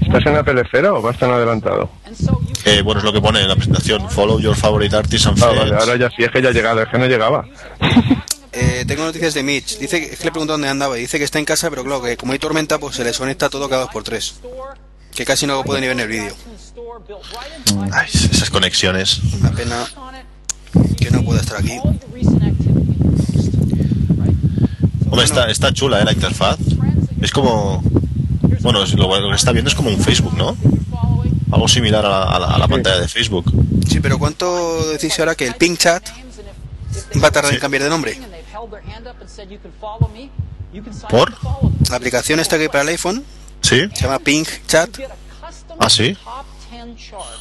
¿Estás 0.00 0.26
en 0.26 0.34
la 0.34 0.44
telefera 0.44 0.92
o 0.94 1.02
vas 1.02 1.18
tan 1.18 1.30
adelantado? 1.30 1.90
Eh, 2.64 2.82
bueno, 2.82 3.00
es 3.00 3.04
lo 3.04 3.12
que 3.12 3.20
pone 3.20 3.40
en 3.40 3.48
la 3.48 3.56
presentación. 3.56 4.08
Follow 4.10 4.38
your 4.38 4.54
favorite 4.54 4.94
artists 4.94 5.26
and 5.26 5.42
Ah, 5.42 5.46
vale, 5.46 5.74
ahora 5.74 5.96
ya 5.96 6.08
sí, 6.10 6.22
es 6.24 6.30
que 6.30 6.42
ya 6.42 6.50
ha 6.50 6.52
llegado, 6.52 6.82
es 6.82 6.88
que 6.88 6.98
no 6.98 7.06
llegaba. 7.06 7.46
Eh, 8.58 8.86
tengo 8.88 9.04
noticias 9.04 9.34
de 9.34 9.42
Mitch. 9.42 9.78
Dice 9.78 10.00
que, 10.00 10.06
es 10.14 10.18
que 10.18 10.24
le 10.24 10.30
pregunto 10.30 10.54
dónde 10.54 10.66
andaba. 10.66 10.96
y 10.96 11.02
Dice 11.02 11.18
que 11.18 11.24
está 11.24 11.38
en 11.38 11.44
casa, 11.44 11.68
pero 11.68 11.84
claro, 11.84 12.00
que 12.00 12.16
como 12.16 12.32
hay 12.32 12.38
tormenta, 12.38 12.78
pues 12.78 12.96
se 12.96 13.02
le 13.02 13.08
desconecta 13.08 13.50
todo 13.50 13.68
cada 13.68 13.82
dos 13.82 13.90
por 13.90 14.02
tres. 14.02 14.36
Que 15.14 15.26
casi 15.26 15.46
no 15.46 15.62
puede 15.62 15.82
ni 15.82 15.88
ver 15.88 15.96
en 15.96 16.00
el 16.00 16.08
vídeo. 16.08 16.32
Ay, 17.92 18.08
esas 18.12 18.50
conexiones. 18.50 19.20
Una 19.40 19.50
pena 19.52 19.84
que 20.96 21.10
no 21.10 21.22
pueda 21.24 21.40
estar 21.40 21.58
aquí. 21.58 21.78
Hombre, 25.10 25.24
está, 25.24 25.50
está 25.50 25.72
chula, 25.72 26.00
¿eh? 26.00 26.04
La 26.04 26.12
interfaz. 26.12 26.58
Es 27.20 27.30
como. 27.30 27.82
Bueno, 28.60 28.84
lo, 28.84 29.20
lo 29.20 29.30
que 29.30 29.36
está 29.36 29.52
viendo 29.52 29.68
es 29.70 29.74
como 29.74 29.90
un 29.90 29.98
Facebook, 29.98 30.34
¿no? 30.36 30.56
Algo 31.52 31.68
similar 31.68 32.04
a 32.04 32.08
la, 32.08 32.22
a 32.24 32.38
la- 32.40 32.46
a 32.48 32.58
la 32.58 32.68
pantalla 32.68 32.98
de 33.00 33.08
Facebook. 33.08 33.52
Sí, 33.88 34.00
pero 34.00 34.18
¿cuánto 34.18 34.90
decís 34.92 35.18
ahora 35.20 35.34
que 35.34 35.46
el 35.46 35.54
Ping 35.54 35.76
Chat 35.76 36.02
va 37.22 37.28
a 37.28 37.30
tardar 37.30 37.50
Sí. 37.50 37.56
en 37.56 37.60
cambiar 37.60 37.84
de 37.84 37.88
nombre? 37.88 38.18
¿Por? 41.08 41.32
La 41.90 41.96
aplicación 41.96 42.40
esta 42.40 42.56
que 42.56 42.64
hay 42.64 42.68
para 42.68 42.82
el 42.82 42.88
iPhone 42.88 43.24
¿Sí? 43.62 43.82
se 43.94 44.02
llama 44.02 44.18
Ping 44.18 44.44
Chat. 44.66 44.98
Ah, 45.78 45.88
¿sí? 45.88 46.16
Top 46.76 46.86
10 46.86 46.96
chart 46.96 47.38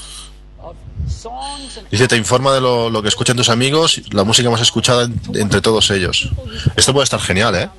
of 0.62 0.76
songs 1.08 1.78
and 1.78 1.88
Dice, 1.90 2.08
te 2.08 2.16
informa 2.18 2.54
de 2.54 2.62
lo, 2.62 2.90
lo 2.90 3.02
que 3.02 3.10
escuchan 3.10 3.36
tus 3.38 3.50
amigos, 3.50 4.02
la 4.12 4.24
música 4.24 4.50
más 4.50 4.62
escuchada 4.62 5.04
en- 5.06 5.20
entre 5.36 5.62
todos 5.62 5.90
ellos. 5.92 6.30
Esto 6.76 6.94
puede 6.94 7.04
estar 7.04 7.20
genial, 7.20 7.56
¿eh? 7.56 7.70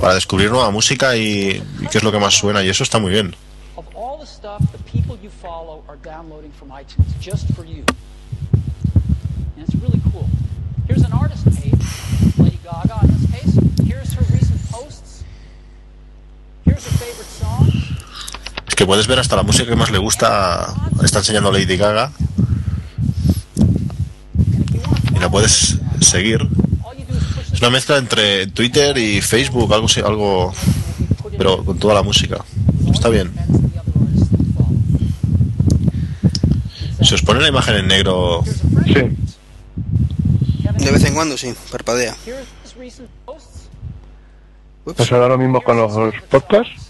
Para 0.00 0.14
descubrir 0.14 0.50
nueva 0.50 0.70
música 0.70 1.16
y, 1.16 1.62
y 1.80 1.86
qué 1.90 1.98
es 1.98 2.04
lo 2.04 2.12
que 2.12 2.18
más 2.18 2.34
suena, 2.34 2.62
y 2.62 2.68
eso 2.68 2.82
está 2.82 2.98
muy 2.98 3.10
bien. 3.12 3.34
Here's 10.88 11.02
an 11.02 11.12
artist 11.12 11.44
page, 11.46 12.38
Lady 12.38 12.58
Gaga 12.62 12.98
in 13.02 13.08
this 13.08 13.30
case. 13.32 13.58
Here's 13.86 14.12
her 14.14 14.22
recent 14.32 14.60
posts. 14.70 15.24
Here's 16.64 16.84
her 16.84 16.96
favorite 16.98 17.26
songs. 17.26 17.95
Que 18.76 18.84
puedes 18.84 19.06
ver 19.06 19.18
hasta 19.18 19.36
la 19.36 19.42
música 19.42 19.68
que 19.70 19.76
más 19.76 19.90
le 19.90 19.98
gusta, 19.98 20.74
está 21.02 21.18
enseñando 21.20 21.50
Lady 21.50 21.76
Gaga, 21.78 22.12
y 25.14 25.18
la 25.18 25.30
puedes 25.30 25.78
seguir. 26.00 26.46
Es 27.52 27.60
una 27.60 27.70
mezcla 27.70 27.96
entre 27.96 28.46
Twitter 28.48 28.98
y 28.98 29.22
Facebook, 29.22 29.72
algo, 29.72 29.88
algo 30.04 30.52
pero 31.38 31.64
con 31.64 31.78
toda 31.78 31.94
la 31.94 32.02
música. 32.02 32.44
Está 32.92 33.08
bien. 33.08 33.32
Si 37.02 37.14
os 37.14 37.22
pone 37.22 37.40
la 37.40 37.48
imagen 37.48 37.76
en 37.76 37.88
negro, 37.88 38.44
Sí. 38.86 38.94
De 40.84 40.90
vez 40.92 41.04
en 41.04 41.14
cuando, 41.14 41.36
sí, 41.36 41.52
parpadea. 41.72 42.14
¿Pasará 44.96 45.28
lo 45.28 45.38
mismo 45.38 45.60
con 45.62 45.76
los 45.78 46.14
podcasts? 46.30 46.85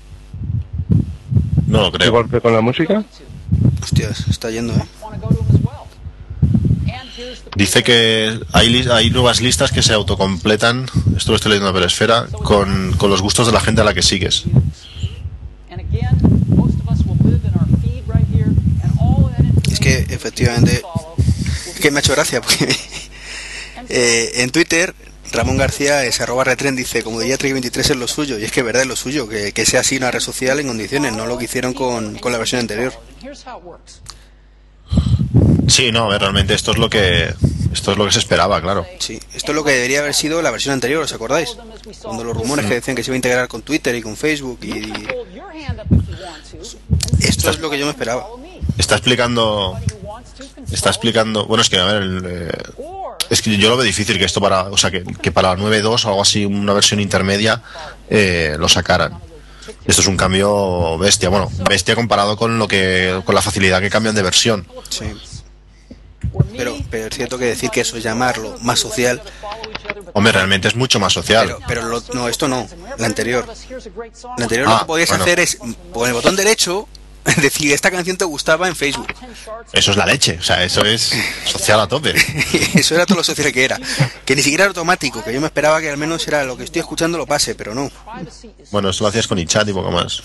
No 1.66 1.82
lo 1.82 1.92
creo. 1.92 2.08
Igual 2.08 2.30
que 2.30 2.40
con 2.40 2.52
la 2.52 2.60
música. 2.60 3.04
Hostias, 3.82 4.26
está 4.28 4.50
yendo, 4.50 4.74
eh. 4.74 4.84
Dice 7.56 7.82
que 7.82 8.38
hay, 8.52 8.86
hay 8.90 9.10
nuevas 9.10 9.40
listas 9.40 9.72
que 9.72 9.82
se 9.82 9.94
autocompletan, 9.94 10.86
esto 11.16 11.32
lo 11.32 11.36
estoy 11.36 11.50
leyendo 11.50 11.68
en 11.68 11.74
la 11.74 11.80
Peresfera, 11.80 12.26
con, 12.26 12.92
con 12.98 13.10
los 13.10 13.22
gustos 13.22 13.46
de 13.46 13.52
la 13.52 13.60
gente 13.60 13.80
a 13.80 13.84
la 13.84 13.94
que 13.94 14.02
sigues. 14.02 14.44
Es 19.70 19.80
que 19.80 20.06
efectivamente 20.10 20.82
Es 21.66 21.80
que 21.80 21.90
me 21.90 21.98
ha 21.98 22.00
hecho 22.00 22.12
gracia 22.12 22.40
porque 22.40 22.68
eh, 23.88 24.32
en 24.36 24.50
Twitter 24.50 24.94
Ramón 25.32 25.56
García 25.56 26.04
es 26.04 26.20
arroba 26.20 26.44
retren 26.44 26.76
dice 26.76 27.02
como 27.02 27.20
diría 27.20 27.36
Trick 27.36 27.52
23 27.52 27.90
es 27.90 27.96
lo 27.96 28.08
suyo 28.08 28.38
y 28.38 28.44
es 28.44 28.52
que 28.52 28.62
verdad 28.62 28.82
es 28.82 28.88
lo 28.88 28.96
suyo 28.96 29.28
que, 29.28 29.52
que 29.52 29.66
sea 29.66 29.80
así 29.80 29.96
una 29.96 30.10
red 30.10 30.20
social 30.20 30.58
en 30.60 30.68
condiciones 30.68 31.12
no 31.12 31.26
lo 31.26 31.38
que 31.38 31.44
hicieron 31.44 31.74
con, 31.74 32.18
con 32.18 32.32
la 32.32 32.38
versión 32.38 32.60
anterior. 32.60 32.92
Sí, 35.68 35.90
no, 35.90 36.04
a 36.04 36.08
ver, 36.08 36.20
realmente 36.20 36.54
esto 36.54 36.70
es 36.70 36.78
lo 36.78 36.88
que 36.88 37.34
esto 37.72 37.92
es 37.92 37.98
lo 37.98 38.06
que 38.06 38.12
se 38.12 38.20
esperaba, 38.20 38.60
claro. 38.60 38.86
sí 38.98 39.20
esto 39.34 39.52
es 39.52 39.56
lo 39.56 39.64
que 39.64 39.72
debería 39.72 40.00
haber 40.00 40.14
sido 40.14 40.40
la 40.42 40.50
versión 40.50 40.72
anterior 40.72 41.02
¿os 41.02 41.12
acordáis? 41.12 41.56
cuando 42.02 42.24
los 42.24 42.36
rumores 42.36 42.66
que 42.66 42.74
decían 42.74 42.96
que 42.96 43.02
se 43.02 43.10
iba 43.10 43.14
a 43.14 43.16
integrar 43.16 43.48
con 43.48 43.62
Twitter 43.62 43.94
y 43.94 44.02
con 44.02 44.16
Facebook 44.16 44.60
y 44.62 44.92
esto 47.20 47.50
es 47.50 47.58
lo 47.60 47.70
que 47.70 47.78
yo 47.78 47.86
me 47.86 47.92
esperaba. 47.92 48.26
Está 48.78 48.96
explicando 48.96 49.78
Está 50.70 50.90
explicando, 50.90 51.46
bueno, 51.46 51.62
es 51.62 51.70
que 51.70 51.78
a 51.78 51.84
ver, 51.84 52.02
el, 52.02 52.22
eh, 52.26 52.50
Or 52.78 53.16
es 53.30 53.40
que 53.42 53.56
yo 53.56 53.68
lo 53.68 53.76
veo 53.76 53.84
difícil 53.84 54.18
que 54.18 54.24
esto 54.24 54.40
para, 54.40 54.62
o 54.64 54.76
sea, 54.76 54.90
que, 54.90 55.02
que 55.04 55.32
para 55.32 55.54
la 55.54 55.62
9.2 55.62 56.04
o 56.04 56.08
algo 56.08 56.22
así, 56.22 56.44
una 56.44 56.72
versión 56.72 57.00
intermedia 57.00 57.62
eh, 58.10 58.56
lo 58.58 58.68
sacaran. 58.68 59.18
Esto 59.84 60.00
es 60.02 60.06
un 60.06 60.16
cambio 60.16 60.96
bestia, 60.98 61.28
bueno, 61.28 61.50
bestia 61.68 61.94
comparado 61.96 62.36
con 62.36 62.58
lo 62.58 62.68
que 62.68 63.20
con 63.24 63.34
la 63.34 63.42
facilidad 63.42 63.80
que 63.80 63.90
cambian 63.90 64.14
de 64.14 64.22
versión. 64.22 64.66
sí 64.90 65.06
pero, 66.56 66.76
pero 66.90 67.06
es 67.06 67.14
cierto 67.14 67.38
que 67.38 67.44
decir 67.46 67.70
que 67.70 67.80
eso 67.82 67.96
es 67.96 68.02
llamarlo 68.02 68.56
más 68.62 68.78
social 68.80 69.22
Hombre, 70.12 70.32
realmente 70.32 70.68
es 70.68 70.74
mucho 70.74 70.98
más 71.00 71.12
social. 71.12 71.46
pero, 71.46 71.60
pero 71.66 71.82
lo- 71.88 72.02
no 72.14 72.28
esto 72.28 72.46
no 72.48 72.66
la 72.98 73.06
anterior 73.06 73.46
la 73.46 74.44
anterior 74.44 74.66
Ah, 74.68 74.72
lo 74.72 74.78
que 74.80 74.84
podías 74.86 75.08
bueno. 75.10 75.24
hacer 75.24 75.40
es 75.40 75.56
con 75.92 76.06
el 76.06 76.12
botón 76.14 76.36
derecho 76.36 76.88
decir 77.42 77.72
esta 77.72 77.90
canción 77.90 78.16
te 78.16 78.24
gustaba 78.24 78.68
en 78.68 78.76
Facebook 78.76 79.06
10 79.06 79.44
charts. 79.44 79.70
Eso 79.72 79.90
es 79.90 79.96
la 79.96 80.06
leche, 80.06 80.38
o 80.38 80.42
sea, 80.42 80.62
eso 80.64 80.84
es 80.84 81.12
social 81.44 81.80
a 81.80 81.88
tope. 81.88 82.14
Eso 82.74 82.94
era 82.94 83.06
todo 83.06 83.18
lo 83.18 83.24
social 83.24 83.52
que 83.52 83.64
era. 83.64 83.78
Que 84.24 84.36
ni 84.36 84.42
siquiera 84.42 84.64
era 84.64 84.68
automático, 84.68 85.22
que 85.24 85.32
yo 85.32 85.40
me 85.40 85.46
esperaba 85.46 85.80
que 85.80 85.90
al 85.90 85.96
menos 85.96 86.26
era 86.28 86.44
lo 86.44 86.56
que 86.56 86.64
estoy 86.64 86.80
escuchando 86.80 87.18
lo 87.18 87.26
pase, 87.26 87.54
pero 87.54 87.74
no. 87.74 87.90
Bueno, 88.70 88.90
esto 88.90 89.04
lo 89.04 89.08
hacías 89.08 89.26
con 89.26 89.38
iChat 89.38 89.68
y 89.68 89.72
poco 89.72 89.90
más. 89.90 90.22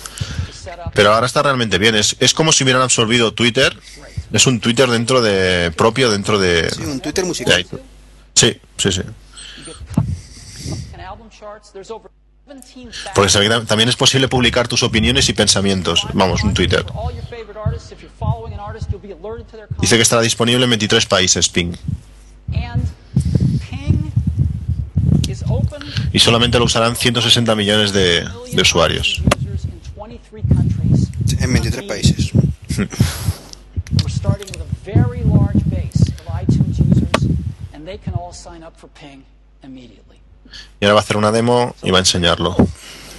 Pero 0.94 1.14
ahora 1.14 1.26
está 1.26 1.42
realmente 1.42 1.78
bien. 1.78 1.96
Es, 1.96 2.16
es 2.20 2.34
como 2.34 2.52
si 2.52 2.64
hubieran 2.64 2.82
absorbido 2.82 3.34
Twitter. 3.34 3.78
Es 4.32 4.46
un 4.48 4.60
Twitter 4.60 4.90
dentro 4.90 5.22
de. 5.22 5.72
propio 5.72 6.12
dentro 6.12 6.40
de. 6.40 6.70
Sí, 6.70 6.84
un 6.84 7.00
Twitter 7.00 7.26
musical. 7.26 7.66
Sí, 8.36 8.60
sí, 8.78 8.92
sí. 8.92 9.02
You 12.52 12.58
get 12.58 12.60
cut 12.60 12.60
and 12.60 12.60
album 12.60 12.62
charts. 12.62 13.12
There's 13.14 13.16
over 13.16 13.30
17,000 13.30 13.58
Porque 13.60 13.66
también 13.68 13.90
es 13.90 13.96
posible 13.96 14.28
publicar 14.28 14.68
tus 14.68 14.84
opiniones 14.84 15.30
y 15.30 15.34
pensamientos. 15.34 16.08
Vamos, 16.14 16.44
un 16.44 16.54
Twitter. 16.54 16.86
Dice 19.80 19.96
que 19.96 20.02
estará 20.02 20.22
disponible 20.22 20.64
en 20.64 20.70
23 20.70 21.06
países, 21.06 21.50
Ping. 21.50 21.76
Y 26.14 26.20
solamente 26.20 26.60
lo 26.60 26.66
usarán 26.66 26.96
160 26.96 27.56
millones 27.56 27.94
de, 27.94 28.28
de 28.54 28.62
usuarios. 28.62 29.22
users 29.42 29.66
in 29.66 29.80
23 29.96 30.44
countries. 30.48 31.10
En 31.40 31.54
23 31.54 31.84
países. 31.86 32.32
Y 40.80 40.86
ahora 40.86 40.96
va 40.96 41.00
a 41.00 41.04
hacer 41.04 41.18
una 41.18 41.32
demo 41.32 41.76
y 41.84 41.92
va 41.92 41.98
a 41.98 42.02
enseñarlo. 42.02 42.56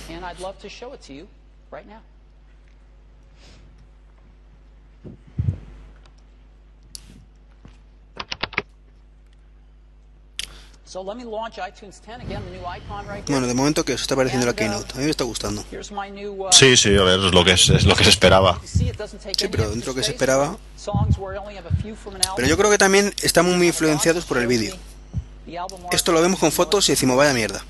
And 0.08 0.24
I'd 0.24 0.40
love 0.40 0.58
to 0.60 0.68
show 0.68 0.92
it 0.94 1.00
to 1.06 1.12
you 1.12 1.26
right 1.70 1.86
now. 1.86 2.00
So 10.84 11.00
let 11.00 11.16
me 11.16 11.24
launch 11.24 11.56
iTunes 11.56 12.02
10 12.04 12.20
again, 12.20 12.42
the 12.44 12.50
new 12.50 12.66
icon 12.66 13.06
right 13.06 13.24
here. 13.26 13.32
Bueno, 13.32 13.46
de 13.46 13.54
momento 13.54 13.82
que 13.82 13.94
os 13.94 14.02
está 14.02 14.14
pareciendo 14.14 14.46
la 14.46 14.52
Keynote. 14.52 14.92
A 14.92 14.98
mí 14.98 15.04
me 15.04 15.10
está 15.10 15.24
gustando. 15.24 15.62
Uh, 15.62 16.48
Sí, 16.50 16.76
sí, 16.76 16.94
a 16.94 17.02
ver, 17.02 17.18
es 17.20 17.32
lo 17.32 17.42
que, 17.44 17.52
es, 17.52 17.70
es 17.70 17.86
lo 17.86 17.94
que 17.96 18.04
se 18.04 18.10
esperaba. 18.10 18.60
Sí, 18.62 18.92
pero 19.50 19.70
dentro 19.70 19.94
que 19.94 20.02
se 20.02 20.10
esperaba. 20.12 20.58
Pero 22.36 22.46
yo 22.46 22.56
creo 22.58 22.70
que 22.70 22.76
también 22.76 23.14
estamos 23.22 23.56
muy 23.56 23.68
influenciados 23.68 24.26
por 24.26 24.36
el 24.36 24.46
vídeo. 24.46 24.76
Esto 25.92 26.12
lo 26.12 26.22
vemos 26.22 26.38
con 26.38 26.52
fotos 26.52 26.88
y 26.88 26.92
decimos 26.92 27.16
vaya 27.16 27.34
mierda. 27.34 27.64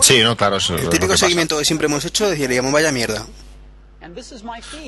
Sí, 0.00 0.20
no, 0.20 0.36
claro. 0.36 0.56
Eso, 0.56 0.76
El 0.76 0.88
típico 0.88 1.16
seguimiento 1.16 1.58
que 1.58 1.64
siempre 1.64 1.86
hemos 1.86 2.04
hecho 2.04 2.30
diríamos 2.30 2.72
vaya 2.72 2.92
mierda. 2.92 3.26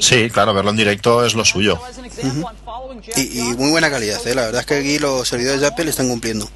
Sí, 0.01 0.31
claro, 0.31 0.55
verlo 0.55 0.71
en 0.71 0.77
directo 0.77 1.25
es 1.25 1.35
lo 1.35 1.45
suyo. 1.45 1.79
Y, 3.16 3.41
y 3.41 3.43
muy 3.57 3.71
buena 3.71 3.91
calidad, 3.91 4.25
¿eh? 4.27 4.35
la 4.35 4.43
verdad 4.43 4.61
es 4.61 4.66
que 4.66 4.77
aquí 4.77 4.99
los 4.99 5.27
servidores 5.27 5.61
de 5.61 5.66
Apple 5.66 5.91
están 5.91 6.09
cumpliendo. 6.09 6.49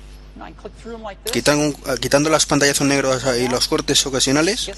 Quitan, 1.33 1.75
quitando 2.01 2.31
las 2.31 2.47
pantallas 2.47 2.81
negros 2.81 3.23
y 3.41 3.49
los 3.49 3.69
cortes 3.69 4.05
ocasionales. 4.07 4.71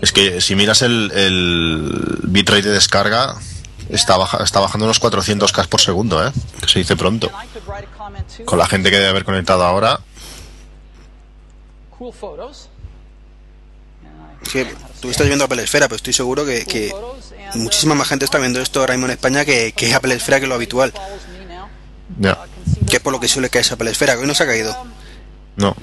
Es 0.00 0.12
que 0.12 0.40
si 0.40 0.54
miras 0.54 0.82
el, 0.82 1.10
el 1.14 2.18
bitrate 2.24 2.62
de 2.62 2.70
descarga, 2.74 3.36
está, 3.90 4.16
baja, 4.16 4.42
está 4.42 4.60
bajando 4.60 4.86
unos 4.86 4.98
400 4.98 5.52
K 5.52 5.64
por 5.64 5.80
segundo, 5.80 6.26
¿eh? 6.26 6.32
que 6.60 6.68
se 6.68 6.78
dice 6.78 6.96
pronto. 6.96 7.30
Con 8.44 8.58
la 8.58 8.66
gente 8.66 8.90
que 8.90 8.96
debe 8.96 9.08
haber 9.08 9.24
conectado 9.24 9.64
ahora. 9.64 10.00
que 14.52 14.66
tú 15.00 15.10
estás 15.10 15.26
viendo 15.26 15.44
Apple 15.44 15.62
Esfera, 15.62 15.88
pero 15.88 15.96
estoy 15.96 16.12
seguro 16.12 16.44
que, 16.44 16.64
que 16.64 16.94
muchísima 17.54 17.94
más 17.94 18.08
gente 18.08 18.24
está 18.24 18.38
viendo 18.38 18.60
esto 18.60 18.80
ahora 18.80 18.94
mismo 18.94 19.06
en 19.06 19.12
España 19.12 19.44
que, 19.44 19.72
que 19.72 19.94
Apple 19.94 20.14
Esfera 20.14 20.40
que 20.40 20.46
lo 20.46 20.54
habitual. 20.54 20.92
Ya. 22.18 22.38
Que 22.88 22.96
es 22.96 23.02
por 23.02 23.12
lo 23.12 23.20
que 23.20 23.28
suele 23.28 23.50
caer 23.50 23.64
esa 23.64 23.74
Apple 23.74 23.90
Esfera, 23.90 24.14
que 24.14 24.20
hoy 24.20 24.26
no 24.26 24.34
se 24.34 24.44
ha 24.44 24.46
caído. 24.46 24.76
No. 25.56 25.74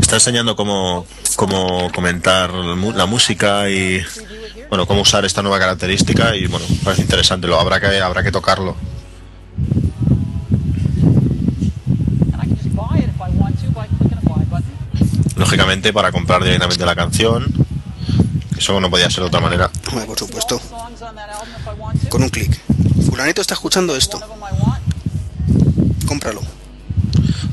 Está 0.00 0.16
enseñando 0.16 0.56
cómo, 0.56 1.06
cómo 1.36 1.90
comentar 1.92 2.52
la 2.52 3.06
música 3.06 3.68
y 3.68 4.04
bueno, 4.74 4.88
cómo 4.88 5.02
usar 5.02 5.24
esta 5.24 5.40
nueva 5.40 5.60
característica 5.60 6.34
y 6.34 6.48
bueno, 6.48 6.66
parece 6.82 7.02
interesante, 7.02 7.46
lo 7.46 7.60
habrá 7.60 7.78
que 7.78 8.00
habrá 8.00 8.24
que 8.24 8.32
tocarlo. 8.32 8.74
Lógicamente 15.36 15.92
para 15.92 16.10
comprar 16.10 16.42
directamente 16.42 16.84
la 16.84 16.96
canción, 16.96 17.46
eso 18.58 18.80
no 18.80 18.90
podía 18.90 19.08
ser 19.10 19.20
de 19.20 19.28
otra 19.28 19.40
manera. 19.40 19.70
Por 20.08 20.18
supuesto. 20.18 20.60
Con 22.08 22.24
un 22.24 22.28
clic. 22.30 22.60
Fulanito 23.08 23.42
está 23.42 23.54
escuchando 23.54 23.94
esto. 23.94 24.20
Cómpralo. 26.04 26.40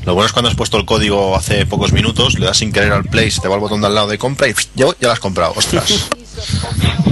Lo 0.06 0.14
bueno 0.14 0.26
es 0.26 0.32
cuando 0.32 0.48
has 0.48 0.56
puesto 0.56 0.76
el 0.76 0.84
código 0.84 1.36
hace 1.36 1.66
pocos 1.66 1.92
minutos, 1.92 2.36
le 2.40 2.46
das 2.46 2.58
sin 2.58 2.72
querer 2.72 2.90
al 2.90 3.04
play, 3.04 3.30
se 3.30 3.40
te 3.40 3.46
va 3.46 3.54
el 3.54 3.60
botón 3.60 3.80
de 3.80 3.86
al 3.86 3.94
lado 3.94 4.08
de 4.08 4.18
compra 4.18 4.48
y 4.48 4.54
ya, 4.74 4.86
ya 5.00 5.06
lo 5.06 5.12
has 5.12 5.20
comprado. 5.20 5.52
Ostras. 5.54 6.08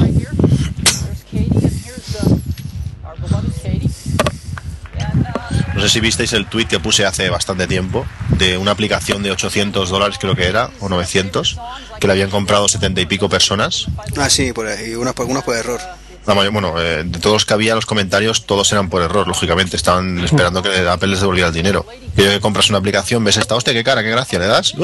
No 5.80 5.86
sé 5.86 5.92
si 5.94 6.00
visteis 6.00 6.34
el 6.34 6.44
tweet 6.46 6.66
que 6.66 6.78
puse 6.78 7.06
hace 7.06 7.30
bastante 7.30 7.66
tiempo 7.66 8.04
de 8.36 8.58
una 8.58 8.70
aplicación 8.72 9.22
de 9.22 9.30
800 9.30 9.88
dólares, 9.88 10.18
creo 10.20 10.36
que 10.36 10.44
era, 10.46 10.68
o 10.78 10.90
900, 10.90 11.56
que 11.98 12.06
le 12.06 12.12
habían 12.12 12.28
comprado 12.28 12.68
70 12.68 13.00
y 13.00 13.06
pico 13.06 13.30
personas. 13.30 13.86
Ah, 14.18 14.28
sí, 14.28 14.52
por 14.52 14.66
ahí, 14.66 14.94
unas 14.94 15.14
por, 15.14 15.24
unas 15.24 15.42
por 15.42 15.56
error. 15.56 15.80
La 16.26 16.34
mayor- 16.34 16.52
bueno, 16.52 16.74
eh, 16.78 17.04
de 17.06 17.18
todos 17.18 17.32
los 17.32 17.44
que 17.46 17.54
había, 17.54 17.74
los 17.74 17.86
comentarios, 17.86 18.44
todos 18.44 18.70
eran 18.72 18.90
por 18.90 19.00
error, 19.00 19.26
lógicamente. 19.26 19.78
Estaban 19.78 20.18
esperando 20.22 20.62
que 20.62 20.86
Apple 20.86 21.08
les 21.08 21.20
devolviera 21.20 21.48
el 21.48 21.54
dinero. 21.54 21.86
Que 22.14 22.24
que 22.28 22.40
compras 22.40 22.68
una 22.68 22.76
aplicación, 22.76 23.24
ves 23.24 23.38
esta, 23.38 23.54
hostia, 23.54 23.72
qué 23.72 23.82
cara, 23.82 24.02
qué 24.02 24.10
gracia, 24.10 24.38
le 24.38 24.48
das, 24.48 24.74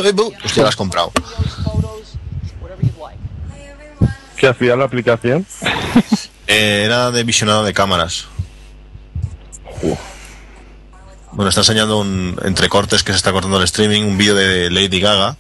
hostia, 0.45 0.63
la 0.63 0.71
has 0.71 0.77
comprado. 0.77 1.13
¿Qué 4.39 4.47
hacía 4.49 4.75
la 4.77 4.85
aplicación? 4.87 5.47
Eh, 6.47 6.85
era 6.87 7.11
de 7.11 7.23
visionado 7.23 7.65
de 7.65 7.75
cámaras. 7.75 8.29
Bueno, 11.37 11.51
está 11.51 11.61
enseñando 11.61 11.99
un 12.01 12.39
entre 12.45 12.69
cortes 12.69 13.03
que 13.03 13.13
se 13.13 13.17
está 13.19 13.31
cortando 13.31 13.59
el 13.59 13.65
streaming, 13.65 14.03
un 14.05 14.17
vídeo 14.19 14.35
de 14.35 14.71
Lady 14.71 15.01
Gaga, 15.01 15.37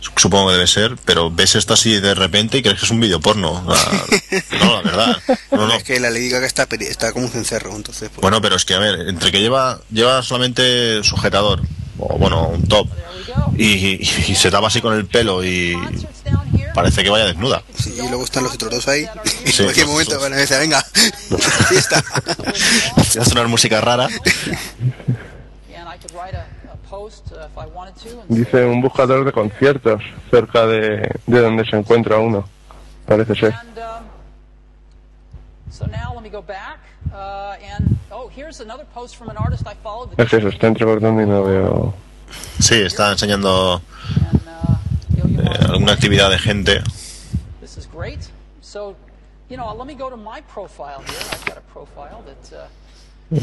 su- 0.00 0.12
supongo 0.16 0.46
que 0.48 0.52
debe 0.54 0.66
ser, 0.68 0.96
pero 1.04 1.30
ves 1.30 1.56
esto 1.56 1.74
así 1.74 1.98
de 1.98 2.14
repente 2.14 2.58
y 2.58 2.62
crees 2.62 2.78
que 2.78 2.84
es 2.86 2.90
un 2.92 3.00
vídeo 3.00 3.20
porno. 3.20 3.64
La- 3.66 4.58
no, 4.64 4.82
la 4.82 4.90
verdad. 4.90 5.16
No, 5.50 5.66
no. 5.66 5.74
Es 5.74 5.82
que 5.82 5.98
la 5.98 6.10
Lady 6.10 6.28
Gaga 6.30 6.46
está, 6.46 6.68
está 6.80 7.12
como 7.12 7.26
un 7.26 7.32
cencerro, 7.32 7.74
entonces. 7.74 8.10
Pues, 8.10 8.20
Bueno, 8.22 8.40
pero 8.40 8.54
es 8.56 8.64
que, 8.64 8.74
a 8.74 8.78
ver, 8.78 9.08
entre 9.08 9.32
que 9.32 9.40
lleva 9.40 9.80
lleva 9.90 10.22
solamente 10.22 11.02
sujetador, 11.02 11.60
o 11.98 12.16
bueno, 12.16 12.46
un 12.48 12.66
top, 12.68 12.88
y, 13.56 13.64
y- 13.72 13.98
y 14.28 14.34
se 14.36 14.50
tapa 14.52 14.68
así 14.68 14.80
con 14.80 14.94
el 14.94 15.06
pelo 15.06 15.44
y 15.44 15.74
parece 16.74 17.02
que 17.02 17.10
vaya 17.10 17.24
desnuda. 17.26 17.62
sí, 17.74 17.94
y 17.96 18.08
luego 18.08 18.24
están 18.24 18.42
los 18.44 18.54
otros 18.54 18.70
dos 18.70 18.88
ahí. 18.88 19.06
Y 19.46 19.50
Sí, 19.50 19.58
en 19.62 19.66
cualquier 19.66 19.86
momento 19.86 20.14
dos. 20.14 20.22
van 20.22 20.32
a 20.32 20.36
decir, 20.36 20.58
venga, 20.58 20.82
fiesta. 21.68 22.02
Va 23.18 23.22
a 23.22 23.24
sonar 23.24 23.48
música 23.48 23.80
rara. 23.80 24.08
Dice 28.28 28.64
un 28.64 28.80
buscador 28.80 29.24
de 29.24 29.32
conciertos 29.32 30.02
cerca 30.30 30.66
de, 30.66 31.10
de 31.26 31.40
donde 31.40 31.64
se 31.64 31.76
encuentra 31.76 32.18
uno. 32.18 32.44
Parece 33.06 33.34
ser. 33.34 33.52
Um, 33.52 34.04
so 35.70 35.86
now 35.86 36.14
let 36.14 36.22
me 36.22 36.30
go 36.30 36.40
back. 36.42 36.78
Uh, 37.12 37.54
and 37.76 37.96
oh, 38.10 38.28
here's 38.34 38.60
another 38.60 38.84
post 38.94 39.16
from 39.16 39.28
an 39.30 39.36
artist 39.36 39.64
I 39.66 39.74
follow. 39.82 40.10
Es 40.16 40.28
que 40.28 40.40
se 40.40 40.48
está 40.48 40.68
entrecortando 40.68 41.20
y 41.22 41.26
no 41.26 41.42
veo. 41.44 41.94
Sí, 42.60 42.76
está 42.76 43.12
enseñando 43.12 43.82
eh, 45.24 45.66
alguna 45.68 45.92
actividad 45.92 46.30
de 46.30 46.38
gente. 46.38 46.82
This 47.60 47.76
is 47.76 47.86
great. 47.86 48.20
So, 48.60 48.94
you 49.48 49.56
know, 49.56 49.74
let 49.74 49.86
me 49.86 49.94
go 49.94 50.10
to 50.10 50.16
my 50.16 50.42
profile 50.42 51.02
here. 51.06 51.18
I've 51.32 51.44
got 51.44 51.58
a 51.58 51.62
profile 51.72 52.22
that. 52.26 52.52
Uh, 52.52 52.66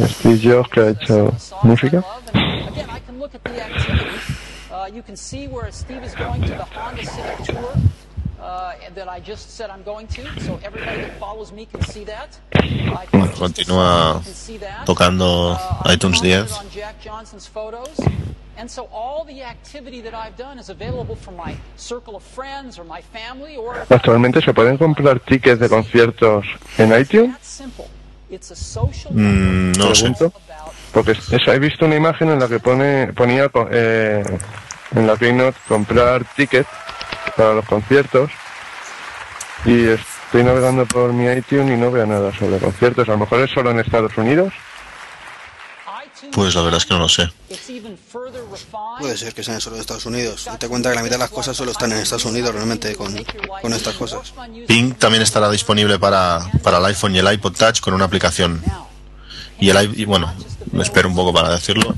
Steve 0.07 0.39
Jobs 0.39 0.69
que 0.69 0.79
ha 0.79 0.89
hecho 0.91 1.33
música. 1.63 2.03
Bueno, 13.11 13.31
continúa 13.37 14.21
tocando 14.85 15.51
Uh, 15.53 15.91
iTunes 15.91 16.19
commented 16.19 16.47
10. 16.47 16.51
on 16.59 16.69
Jack 16.71 16.95
Johnson's 17.03 17.47
photos. 17.47 17.89
And 18.57 18.67
so 18.69 18.87
all 18.91 19.25
the 19.25 19.43
activity 19.43 20.01
that 20.01 20.13
I've 20.13 20.35
done 20.37 20.59
is 20.59 20.69
available 20.69 21.15
from 21.15 21.35
my 21.35 21.55
circle 21.77 22.15
of 22.15 22.23
friends 22.23 22.77
or 22.77 22.85
my 22.85 23.01
family 23.01 23.55
or 23.55 23.85
Actualmente 23.89 24.41
se 24.41 24.53
pueden 24.53 24.77
comprar 24.77 25.19
tickets 25.19 25.59
de 25.59 25.69
conciertos 25.69 26.45
en 26.77 26.91
iTunes. 26.99 27.31
That's 27.33 27.47
simple. 27.47 27.85
It's 28.29 28.51
a 28.51 28.55
social 28.55 29.11
Mm, 29.13 29.71
no 29.77 29.95
sé. 29.95 30.13
Porque 30.93 31.11
esa- 31.11 31.53
he 31.53 31.59
visto 31.59 31.85
una 31.85 31.95
imagen 31.95 32.29
en 32.29 32.39
la 32.39 32.47
que 32.47 32.59
pone 32.59 33.13
ponía 33.13 33.49
co- 33.49 33.67
eh, 33.71 34.23
en 34.95 35.07
la 35.07 35.15
Keynote 35.17 35.57
comprar 35.67 36.23
tickets 36.35 36.69
para 37.35 37.53
los 37.53 37.65
conciertos 37.65 38.31
y 39.65 39.87
estoy 39.87 40.43
navegando 40.43 40.85
por 40.85 41.13
mi 41.13 41.25
iTunes 41.31 41.77
y 41.77 41.79
no 41.79 41.91
veo 41.91 42.05
nada 42.05 42.33
sobre 42.37 42.57
conciertos. 42.57 43.07
A 43.07 43.11
lo 43.11 43.17
mejor 43.19 43.41
es 43.41 43.51
solo 43.51 43.71
en 43.71 43.79
Estados 43.79 44.17
Unidos. 44.17 44.53
Pues 46.31 46.55
la 46.55 46.61
verdad 46.61 46.77
es 46.77 46.85
que 46.85 46.93
no 46.93 46.99
lo 46.99 47.09
sé. 47.09 47.29
Puede 48.99 49.17
ser 49.17 49.33
que 49.33 49.43
sean 49.43 49.59
solo 49.59 49.75
de 49.75 49.81
Estados 49.81 50.05
Unidos. 50.05 50.45
Date 50.45 50.67
cuenta 50.67 50.89
que 50.89 50.95
la 50.95 51.03
mitad 51.03 51.15
de 51.15 51.19
las 51.19 51.29
cosas 51.29 51.57
solo 51.57 51.71
están 51.71 51.91
en 51.91 51.97
Estados 51.97 52.25
Unidos 52.25 52.53
realmente 52.53 52.95
con, 52.95 53.13
con 53.61 53.73
estas 53.73 53.95
cosas. 53.95 54.33
Ping 54.67 54.93
también 54.93 55.23
estará 55.23 55.49
disponible 55.49 55.99
para, 55.99 56.39
para 56.63 56.77
el 56.77 56.85
iPhone 56.85 57.15
y 57.15 57.19
el 57.19 57.33
iPod 57.33 57.53
Touch 57.53 57.81
con 57.81 57.93
una 57.93 58.05
aplicación. 58.05 58.63
Y 59.59 59.69
el 59.69 59.99
y 59.99 60.05
bueno, 60.05 60.33
me 60.71 60.83
espero 60.83 61.09
un 61.09 61.15
poco 61.15 61.33
para 61.33 61.49
decirlo. 61.49 61.95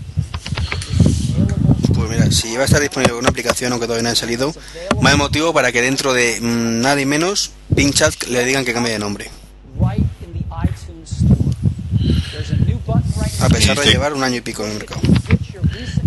Pues 2.06 2.20
mira, 2.20 2.30
si 2.32 2.58
va 2.58 2.64
a 2.64 2.66
estar 2.66 2.82
disponible 2.82 3.14
una 3.14 3.30
aplicación, 3.30 3.72
aunque 3.72 3.88
todavía 3.88 4.04
no 4.04 4.10
haya 4.10 4.20
salido, 4.20 4.54
más 5.00 5.16
motivo 5.16 5.54
para 5.54 5.72
que 5.72 5.82
dentro 5.82 6.14
de 6.14 6.38
mm, 6.42 6.82
nada 6.82 7.00
y 7.00 7.06
menos, 7.06 7.52
Pinchat 7.74 8.26
le 8.26 8.44
digan 8.44 8.66
que 8.66 8.74
cambie 8.74 8.92
de 8.92 9.00
nombre. 9.00 9.32
A 13.40 13.48
pesar 13.48 13.80
de 13.80 13.86
llevar 13.90 14.14
un 14.14 14.22
año 14.22 14.36
y 14.36 14.42
pico 14.42 14.66
en 14.66 14.72
el 14.72 14.78
mercado. 14.80 15.00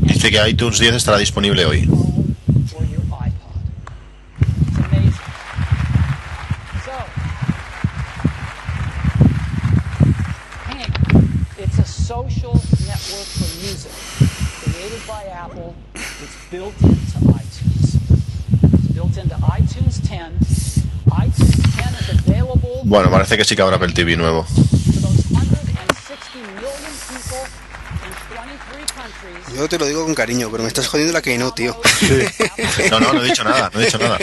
Dice 0.02 0.30
que 0.30 0.50
iTunes 0.50 0.78
10 0.78 0.96
estará 0.96 1.16
disponible 1.16 1.64
hoy. 1.64 1.88
phone 2.66 2.82
or 2.82 2.90
your 2.90 3.00
iPod. 3.00 3.56
It's 4.68 4.78
amazing. 4.78 5.12
So, 6.84 6.92
Hank, 10.66 11.58
it's 11.58 11.78
a 11.78 11.84
social 11.86 12.52
network 12.84 13.28
for 13.32 13.48
music 13.64 14.36
created 14.76 15.06
by 15.06 15.24
Apple. 15.24 15.74
It's 15.94 16.36
built 16.50 16.74
into 16.82 17.18
iTunes. 17.32 17.94
It's 18.74 18.92
built 18.92 19.16
into 19.16 19.34
iTunes 19.36 20.06
10. 20.06 20.38
iTunes 21.10 21.76
10 21.76 21.94
is 21.94 22.08
available 22.10 22.75
Bueno, 22.88 23.10
parece 23.10 23.36
que 23.36 23.44
sí 23.44 23.56
que 23.56 23.62
habrá 23.62 23.76
Apple 23.76 23.92
TV 23.92 24.16
nuevo. 24.16 24.46
to 24.46 24.52
those 25.02 25.24
160 25.26 26.38
million 26.54 26.70
people 27.10 27.42
in 28.06 28.12
23 28.30 28.86
countries. 28.94 29.42
Yo 29.56 29.68
te 29.68 29.76
lo 29.76 29.86
digo 29.86 30.04
con 30.04 30.14
cariño, 30.14 30.48
pero 30.52 30.62
me 30.62 30.68
estás 30.68 30.86
jodiendo 30.86 31.12
la 31.12 31.20
que 31.20 31.36
no, 31.36 31.52
tío. 31.52 31.76
No, 32.92 33.00
no, 33.00 33.12
no 33.12 33.22
he 33.22 33.24
dicho 33.24 33.42
nada, 33.42 33.72
no 33.74 33.80
he 33.80 33.86
dicho 33.86 33.98
nada. 33.98 34.18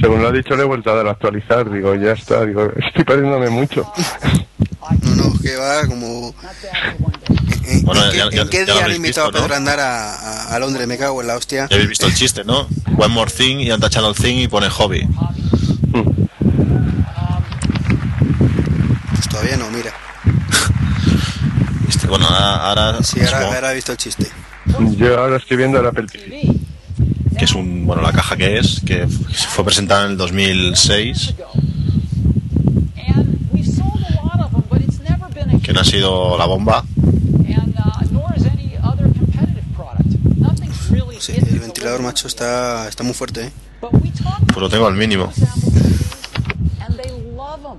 Según 0.00 0.22
lo 0.22 0.28
ha 0.28 0.32
dicho, 0.32 0.56
le 0.56 0.62
he 0.62 0.66
vuelto 0.66 0.92
a 0.92 0.94
dar 0.94 1.06
a 1.08 1.10
actualizar. 1.10 1.70
Digo, 1.70 1.94
ya 1.94 2.12
está. 2.12 2.46
Digo, 2.46 2.72
estoy 2.74 3.04
perdiéndome 3.04 3.50
mucho. 3.50 3.92
que 5.42 5.56
va 5.56 5.86
como... 5.86 6.34
Not 7.86 7.94
bad 7.96 8.02
for 8.02 8.04
one 8.04 8.04
day. 8.04 8.04
¿En, 8.04 8.04
Bueno, 8.04 8.04
en 8.04 8.10
qué- 8.10 8.16
ya- 8.36 8.42
en 8.42 8.48
qué 8.48 8.64
día 8.64 8.84
han 8.84 8.92
invitado 8.96 9.02
visto, 9.02 9.22
a 9.28 9.32
Pedro 9.32 9.48
¿no? 9.48 9.54
Andar 9.54 9.80
a, 9.80 10.14
a- 10.14 10.54
a 10.54 10.58
Londres? 10.58 10.86
Me 10.86 10.96
cago 10.98 11.20
en 11.20 11.26
la 11.26 11.36
hostia. 11.36 11.66
Ya 11.68 11.74
habéis 11.76 11.88
visto 11.90 12.06
el 12.06 12.14
chiste, 12.14 12.44
¿no? 12.44 12.66
One 12.96 13.08
more 13.08 13.30
thing 13.30 13.58
y 13.58 13.70
Untouchable 13.70 14.14
thing 14.14 14.38
y 14.38 14.48
pone 14.48 14.68
hobby. 14.70 15.06
Pues 19.10 19.28
todavía 19.28 19.56
no, 19.56 19.70
mira. 19.70 19.92
Este, 21.88 22.06
bueno, 22.08 22.26
ahora, 22.26 23.02
Sí, 23.02 23.20
ahora, 23.20 23.46
ahora 23.54 23.72
he 23.72 23.74
visto 23.76 23.92
el 23.92 23.98
chiste. 23.98 24.26
Yo 24.96 25.18
ahora 25.20 25.36
estoy 25.36 25.56
viendo 25.58 25.78
el 25.78 25.86
Apple 25.86 26.06
TV. 26.06 26.48
Que 27.38 27.44
es 27.44 27.52
un, 27.52 27.86
bueno, 27.86 28.00
la 28.02 28.10
caja 28.12 28.36
que 28.36 28.58
es, 28.58 28.80
que 28.86 29.06
se 29.32 29.46
fue 29.48 29.64
presentada 29.64 30.04
en 30.06 30.12
el 30.12 30.16
2006, 30.16 31.34
ago. 31.38 31.50
And 32.96 33.38
we've 33.52 33.66
sold 33.66 34.02
a 34.08 34.22
lot 34.24 34.40
of 34.40 34.50
them, 34.52 34.62
but 34.70 34.80
it's 34.80 34.98
never 35.00 35.28
been 35.32 35.54
a 35.56 35.60
que 35.60 35.72
no 35.72 35.80
ha 35.80 35.84
sido 35.84 36.36
la 36.38 36.46
bomba. 36.46 36.84
and 37.46 37.74
uh, 37.78 38.04
nor 38.12 38.32
is 38.36 38.44
any 38.46 38.76
other 38.82 39.06
competitive 39.12 39.64
product. 39.76 40.06
Nothing's 40.36 40.90
really 40.90 41.13
Sí, 41.24 41.32
el 41.32 41.42
the 41.42 41.58
ventilador 41.58 42.02
macho 42.02 42.28
está, 42.28 42.86
está 42.86 43.02
muy 43.02 43.14
fuerte, 43.14 43.46
¿eh? 43.46 43.52
Pues 43.80 44.56
lo 44.58 44.68
tengo 44.68 44.86
al 44.86 44.92
mínimo. 44.92 45.32
to 45.34 45.46
Apple 45.46 45.70
TV, 45.72 45.96
and 46.80 46.96
they 46.98 47.10
love 47.34 47.62
them. 47.62 47.78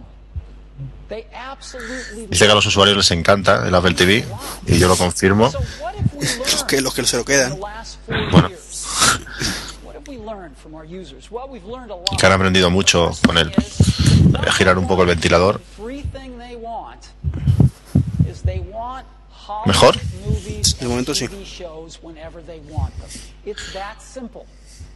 They 1.10 1.28
absolutely 1.32 2.26
Dice 2.26 2.46
que 2.48 2.52
a 2.52 2.56
los 2.56 2.66
usuarios 2.66 2.98
les 2.98 3.12
encanta 3.12 3.68
el 3.68 3.76
Apple 3.76 3.94
TV 3.94 4.26
y 4.66 4.80
yo 4.80 4.88
lo 4.88 4.98
confirmo. 4.98 5.52
Los 6.20 6.64
que, 6.64 6.82
los 6.82 6.96
que 6.96 7.06
se 7.06 7.18
lo 7.18 7.26
quedan. 7.26 7.60
Bueno. 8.32 8.50
Y 12.12 12.18
que 12.18 12.26
han 12.26 12.32
aprendido 12.32 12.72
mucho 12.72 13.12
con 13.26 13.38
él. 13.38 13.52
Voy 14.24 14.48
a 14.48 14.52
girar 14.52 14.78
un 14.78 14.88
poco 14.88 15.04
el 15.04 15.10
ventilador. 15.10 15.62
¿Mejor? 19.66 19.96
movies 20.26 20.80
De 20.80 20.88
momento 20.88 21.14
sí. 21.14 21.28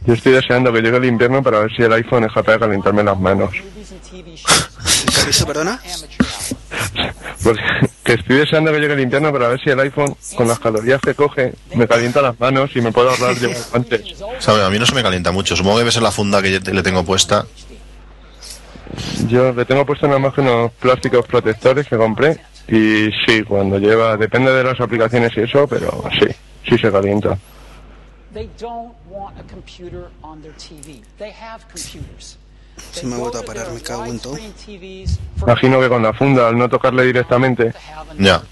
Yo 0.06 0.14
estoy 0.14 0.32
deseando 0.32 0.72
que 0.72 0.80
llegue 0.80 0.96
el 0.96 1.04
invierno 1.04 1.42
para 1.42 1.60
ver 1.60 1.70
si 1.76 1.82
el 1.82 1.92
iPhone 1.92 2.24
es 2.24 2.32
capaz 2.32 2.52
de 2.52 2.58
calentarme 2.58 3.02
las 3.04 3.18
manos. 3.18 3.50
¿Qué 3.52 5.26
visto, 5.26 5.46
perdona? 5.46 5.80
Porque 7.42 7.62
que 8.02 8.14
estoy 8.14 8.36
deseando 8.38 8.72
que 8.72 8.80
llegue 8.80 8.94
el 8.94 9.00
invierno 9.00 9.32
para 9.32 9.48
ver 9.48 9.60
si 9.60 9.70
el 9.70 9.80
iPhone, 9.80 10.16
con 10.36 10.48
las 10.48 10.58
calorías 10.58 11.00
que 11.00 11.14
coge, 11.14 11.54
me 11.74 11.86
calienta 11.86 12.20
las 12.20 12.38
manos 12.40 12.70
y 12.74 12.80
me 12.80 12.92
puedo 12.92 13.10
ahorrar 13.10 13.36
llevar 13.36 13.56
guantes. 13.70 14.02
¿Sabe? 14.38 14.64
A 14.64 14.70
mí 14.70 14.78
no 14.78 14.86
se 14.86 14.94
me 14.94 15.02
calienta 15.02 15.30
mucho. 15.30 15.54
Supongo 15.54 15.76
que 15.76 15.80
debe 15.80 15.92
ser 15.92 16.02
la 16.02 16.10
funda 16.10 16.42
que 16.42 16.50
yo 16.50 16.72
le 16.72 16.82
tengo 16.82 17.04
puesta. 17.04 17.46
Yo 19.28 19.52
le 19.52 19.64
tengo 19.64 19.86
puesto 19.86 20.06
nada 20.06 20.18
más 20.18 20.34
que 20.34 20.40
unos 20.40 20.72
plásticos 20.72 21.26
protectores 21.26 21.86
que 21.86 21.96
compré 21.96 22.40
y 22.70 23.10
sí, 23.26 23.42
cuando 23.42 23.78
lleva, 23.78 24.16
depende 24.16 24.52
de 24.52 24.62
las 24.62 24.80
aplicaciones 24.80 25.32
y 25.36 25.40
eso, 25.40 25.66
pero 25.66 26.04
sí, 26.18 26.26
sí 26.68 26.78
se 26.78 26.90
calienta. 26.90 27.36
They 28.32 28.48
don't 28.60 28.94
want 29.08 29.36
a 29.38 29.42
computer 29.52 30.04
on 30.22 30.40
their 30.40 30.54
TV. 30.54 31.02
They 31.18 31.32
have 31.32 31.64
computers. 31.66 32.38
Se 32.92 33.04
me 33.06 33.16
ha 33.16 33.18
vuelto 33.18 33.38
a 33.38 33.42
parar, 33.42 33.70
me 33.72 33.80
cago 33.80 34.06
en 34.06 34.20
todo. 34.20 34.38
Imagino 35.42 35.80
que 35.80 35.88
con 35.88 36.02
la 36.02 36.12
funda, 36.12 36.48
al 36.48 36.56
no 36.56 36.68
tocarle 36.68 37.04
directamente, 37.04 37.72
Ya. 38.18 38.42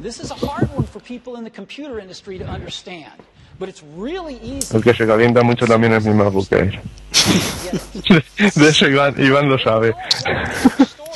This 0.00 0.20
is 0.20 0.30
a 0.30 0.34
hard 0.34 0.68
one 0.76 0.86
for 0.86 1.00
people 1.00 1.36
in 1.36 1.44
the 1.44 1.50
computer 1.50 1.98
industry 1.98 2.38
to 2.38 2.44
understand, 2.44 3.14
but 3.58 3.68
it's 3.68 3.82
really 3.96 4.38
easy 4.42 4.76
el 4.76 4.82
que 4.82 4.92
se 4.92 5.06
calienta 5.06 5.42
mucho 5.42 5.66
también 5.66 5.94
es 5.94 6.04
mi 6.04 6.12
MacBook 6.12 6.52
Air. 6.52 6.80
De 8.54 8.68
eso 8.68 8.86
Iván, 8.86 9.14
Iván 9.18 9.48
lo 9.48 9.58
sabe. 9.58 9.94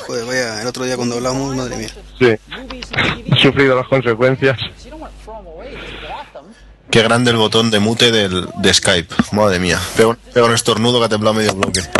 Joder, 0.05 0.25
vaya, 0.25 0.61
el 0.61 0.67
otro 0.67 0.85
día 0.85 0.95
cuando 0.97 1.15
hablamos, 1.15 1.55
madre 1.55 1.77
mía. 1.77 1.89
Sí, 2.19 2.25
he 2.25 3.39
sufrido 3.41 3.75
las 3.75 3.87
consecuencias. 3.87 4.59
Qué 6.89 7.01
grande 7.03 7.31
el 7.31 7.37
botón 7.37 7.71
de 7.71 7.79
mute 7.79 8.11
del, 8.11 8.47
de 8.57 8.73
Skype. 8.73 9.15
Madre 9.31 9.59
mía. 9.59 9.79
Pego, 9.95 10.17
pego 10.33 10.47
un 10.47 10.53
estornudo 10.53 10.99
que 10.99 11.05
ha 11.05 11.09
temblado 11.09 11.33
medio 11.33 11.53
bloque. 11.53 11.81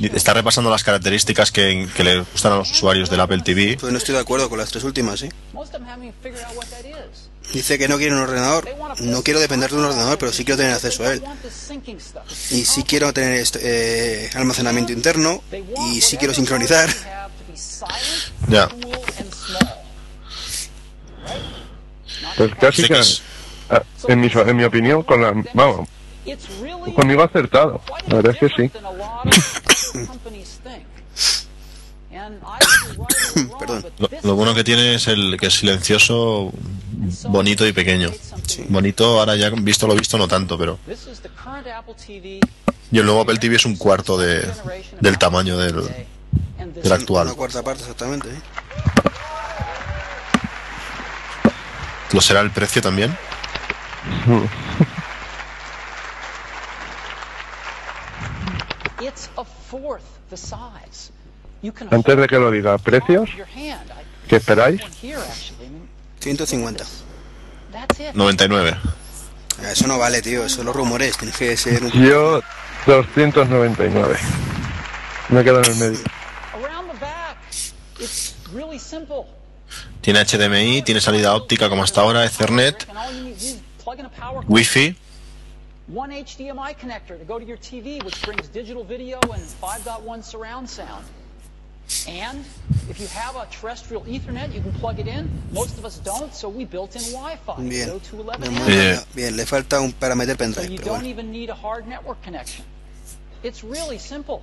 Está 0.00 0.34
repasando 0.34 0.70
las 0.70 0.82
características 0.82 1.52
que, 1.52 1.88
que 1.94 2.04
le 2.04 2.20
gustan 2.20 2.52
a 2.52 2.56
los 2.56 2.70
usuarios 2.70 3.08
del 3.10 3.20
Apple 3.20 3.42
TV. 3.44 3.76
Pues 3.78 3.92
no 3.92 3.98
estoy 3.98 4.14
de 4.14 4.20
acuerdo 4.20 4.48
con 4.48 4.58
las 4.58 4.70
tres 4.70 4.84
últimas, 4.84 5.22
¿eh? 5.22 5.30
Dice 7.52 7.78
que 7.78 7.88
no 7.88 7.98
quiere 7.98 8.14
un 8.14 8.20
ordenador. 8.20 8.68
No 9.00 9.22
quiero 9.22 9.40
depender 9.40 9.70
de 9.70 9.76
un 9.76 9.84
ordenador, 9.84 10.18
pero 10.18 10.32
sí 10.32 10.44
quiero 10.44 10.58
tener 10.58 10.74
acceso 10.74 11.04
a 11.04 11.12
él. 11.12 11.22
Y 12.50 12.64
sí 12.64 12.84
quiero 12.84 13.12
tener 13.12 13.40
este, 13.40 13.60
eh, 13.62 14.30
almacenamiento 14.34 14.92
interno. 14.92 15.42
Y 15.90 16.00
sí 16.00 16.16
quiero 16.16 16.34
sincronizar. 16.34 16.90
Ya. 18.48 18.68
Pues 22.36 22.54
casi 22.54 22.84
que, 22.84 23.00
en 24.08 24.20
mi, 24.20 24.28
en 24.28 24.56
mi 24.56 24.64
opinión, 24.64 25.02
con 25.02 25.22
la, 25.22 25.32
vamos, 25.54 25.88
conmigo 26.94 27.22
ha 27.22 27.26
acertado. 27.26 27.80
La 28.06 28.16
verdad 28.16 28.36
es 28.40 28.52
que 28.52 28.62
sí. 28.62 28.70
Perdón. 33.58 33.86
Lo, 34.22 34.34
bueno 34.34 34.54
que 34.54 34.64
tiene 34.64 34.94
es 34.94 35.08
el 35.08 35.36
que 35.38 35.46
es 35.46 35.54
silencioso, 35.54 36.52
bonito 37.28 37.66
y 37.66 37.72
pequeño. 37.72 38.10
Sí. 38.46 38.64
Bonito, 38.68 39.20
ahora 39.20 39.36
ya 39.36 39.50
visto 39.50 39.86
lo 39.86 39.94
visto 39.94 40.18
no 40.18 40.28
tanto, 40.28 40.58
pero... 40.58 40.78
Y 42.92 42.98
el 42.98 43.04
nuevo 43.04 43.20
Apple 43.20 43.38
TV 43.38 43.56
es 43.56 43.64
un 43.64 43.76
cuarto 43.76 44.18
de, 44.18 44.50
del 45.00 45.18
tamaño 45.18 45.56
del, 45.56 45.84
actual. 46.90 47.28
Una 47.28 47.36
cuarta 47.36 47.62
parte 47.62 47.82
exactamente, 47.82 48.28
¿eh? 48.28 48.40
¿Lo 52.12 52.20
será 52.20 52.40
el 52.40 52.50
precio 52.50 52.82
también? 52.82 53.16
It's 59.00 59.30
a 59.38 59.44
fourth 59.44 60.02
the 60.28 60.36
size. 60.36 61.12
Antes 61.90 62.16
de 62.16 62.26
que 62.26 62.38
lo 62.38 62.50
diga, 62.50 62.78
¿precios? 62.78 63.30
¿Qué 64.28 64.36
esperáis? 64.36 64.80
one 64.82 64.92
here, 65.02 65.18
actually. 65.18 65.66
I 65.66 65.70
mean, 65.70 65.88
150. 66.20 66.84
that's 67.72 68.00
it. 68.00 68.14
99. 68.14 68.76
Ah, 69.62 69.72
Eso 69.72 69.86
no 69.86 69.98
vale, 69.98 70.22
tío. 70.22 70.44
Eso 70.44 70.62
los 70.64 70.74
rumores. 70.74 71.16
Tienes 71.18 71.36
que 71.36 71.56
ser 71.56 71.82
un... 71.84 71.90
Yo, 71.92 72.40
299. 72.86 74.16
Me 75.28 75.44
quedo 75.44 75.62
en 75.62 75.70
el 75.70 75.76
medio. 75.76 75.98
Tiene 80.00 80.24
HDMI, 80.24 80.82
tiene 80.82 81.00
salida 81.00 81.34
óptica 81.34 81.68
como 81.68 81.82
hasta 81.82 82.00
ahora, 82.00 82.24
Ethernet, 82.24 82.86
Wi-Fi. 84.48 84.96
one 85.92 86.10
HDMI 86.10 86.76
connector 86.78 87.18
to 87.18 87.24
go 87.24 87.38
to 87.38 87.44
your 87.44 87.58
TV, 87.58 88.02
which 88.04 88.22
brings 88.22 88.48
digital 88.48 88.84
video 88.84 89.18
and 89.34 89.42
5.1 89.42 90.22
surround 90.22 90.68
sound. 90.70 91.04
And 92.06 92.44
if 92.88 92.98
you 93.00 93.06
have 93.08 93.36
a 93.36 93.46
terrestrial 93.50 94.02
Ethernet, 94.04 94.52
you 94.54 94.60
can 94.62 94.72
plug 94.80 94.98
it 95.00 95.06
in. 95.08 95.28
Most 95.52 95.76
of 95.78 95.84
us 95.84 95.98
don't, 96.04 96.32
so 96.34 96.48
we 96.48 96.64
built 96.64 96.94
in 96.94 97.02
Wi-Fi. 97.12 97.54
Bien. 97.62 97.88
Go 97.88 97.98
to 97.98 98.16
11 98.22 98.40
De 98.40 98.46
amp. 98.48 98.58
momento, 98.58 99.04
Bien, 99.14 99.36
le 99.36 99.44
falta 99.46 99.80
un 99.80 99.92
para 99.92 100.14
meter 100.14 100.34
So 100.34 100.38
pendrive, 100.38 100.70
you 100.70 100.76
pero 100.76 100.92
don't 100.92 101.02
bueno. 101.02 101.08
even 101.08 101.30
need 101.32 101.50
a 101.50 101.54
hard 101.54 101.86
network 101.88 102.22
connection. 102.22 102.64
It's 103.42 103.62
really 103.64 103.98
simple. 103.98 104.40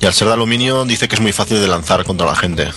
Y 0.00 0.06
al 0.06 0.14
ser 0.14 0.28
de 0.28 0.34
aluminio 0.34 0.84
dice 0.84 1.06
que 1.08 1.16
es 1.16 1.20
muy 1.20 1.32
fácil 1.32 1.60
de 1.60 1.66
lanzar 1.68 2.04
contra 2.04 2.26
la 2.26 2.34
gente. 2.36 2.68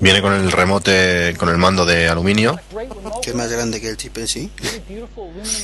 Viene 0.00 0.22
con 0.22 0.32
el 0.32 0.50
remote, 0.52 1.34
con 1.38 1.48
el 1.48 1.58
mando 1.58 1.84
de 1.84 2.08
aluminio. 2.08 2.58
Que 3.22 3.30
es 3.30 3.36
más 3.36 3.50
grande 3.50 3.80
que 3.80 3.88
el 3.90 3.96
chip 3.96 4.16
en 4.18 4.28
sí. 4.28 4.50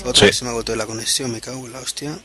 Otra 0.05 0.21
Sí. 0.21 0.27
vez 0.27 0.37
se 0.37 0.45
me 0.45 0.51
ha 0.51 0.53
agotado 0.53 0.77
la 0.77 0.87
conexión, 0.87 1.33
me 1.33 1.41
cago 1.41 1.65
en 1.67 1.73
la 1.73 1.81
hostia. 1.81 2.19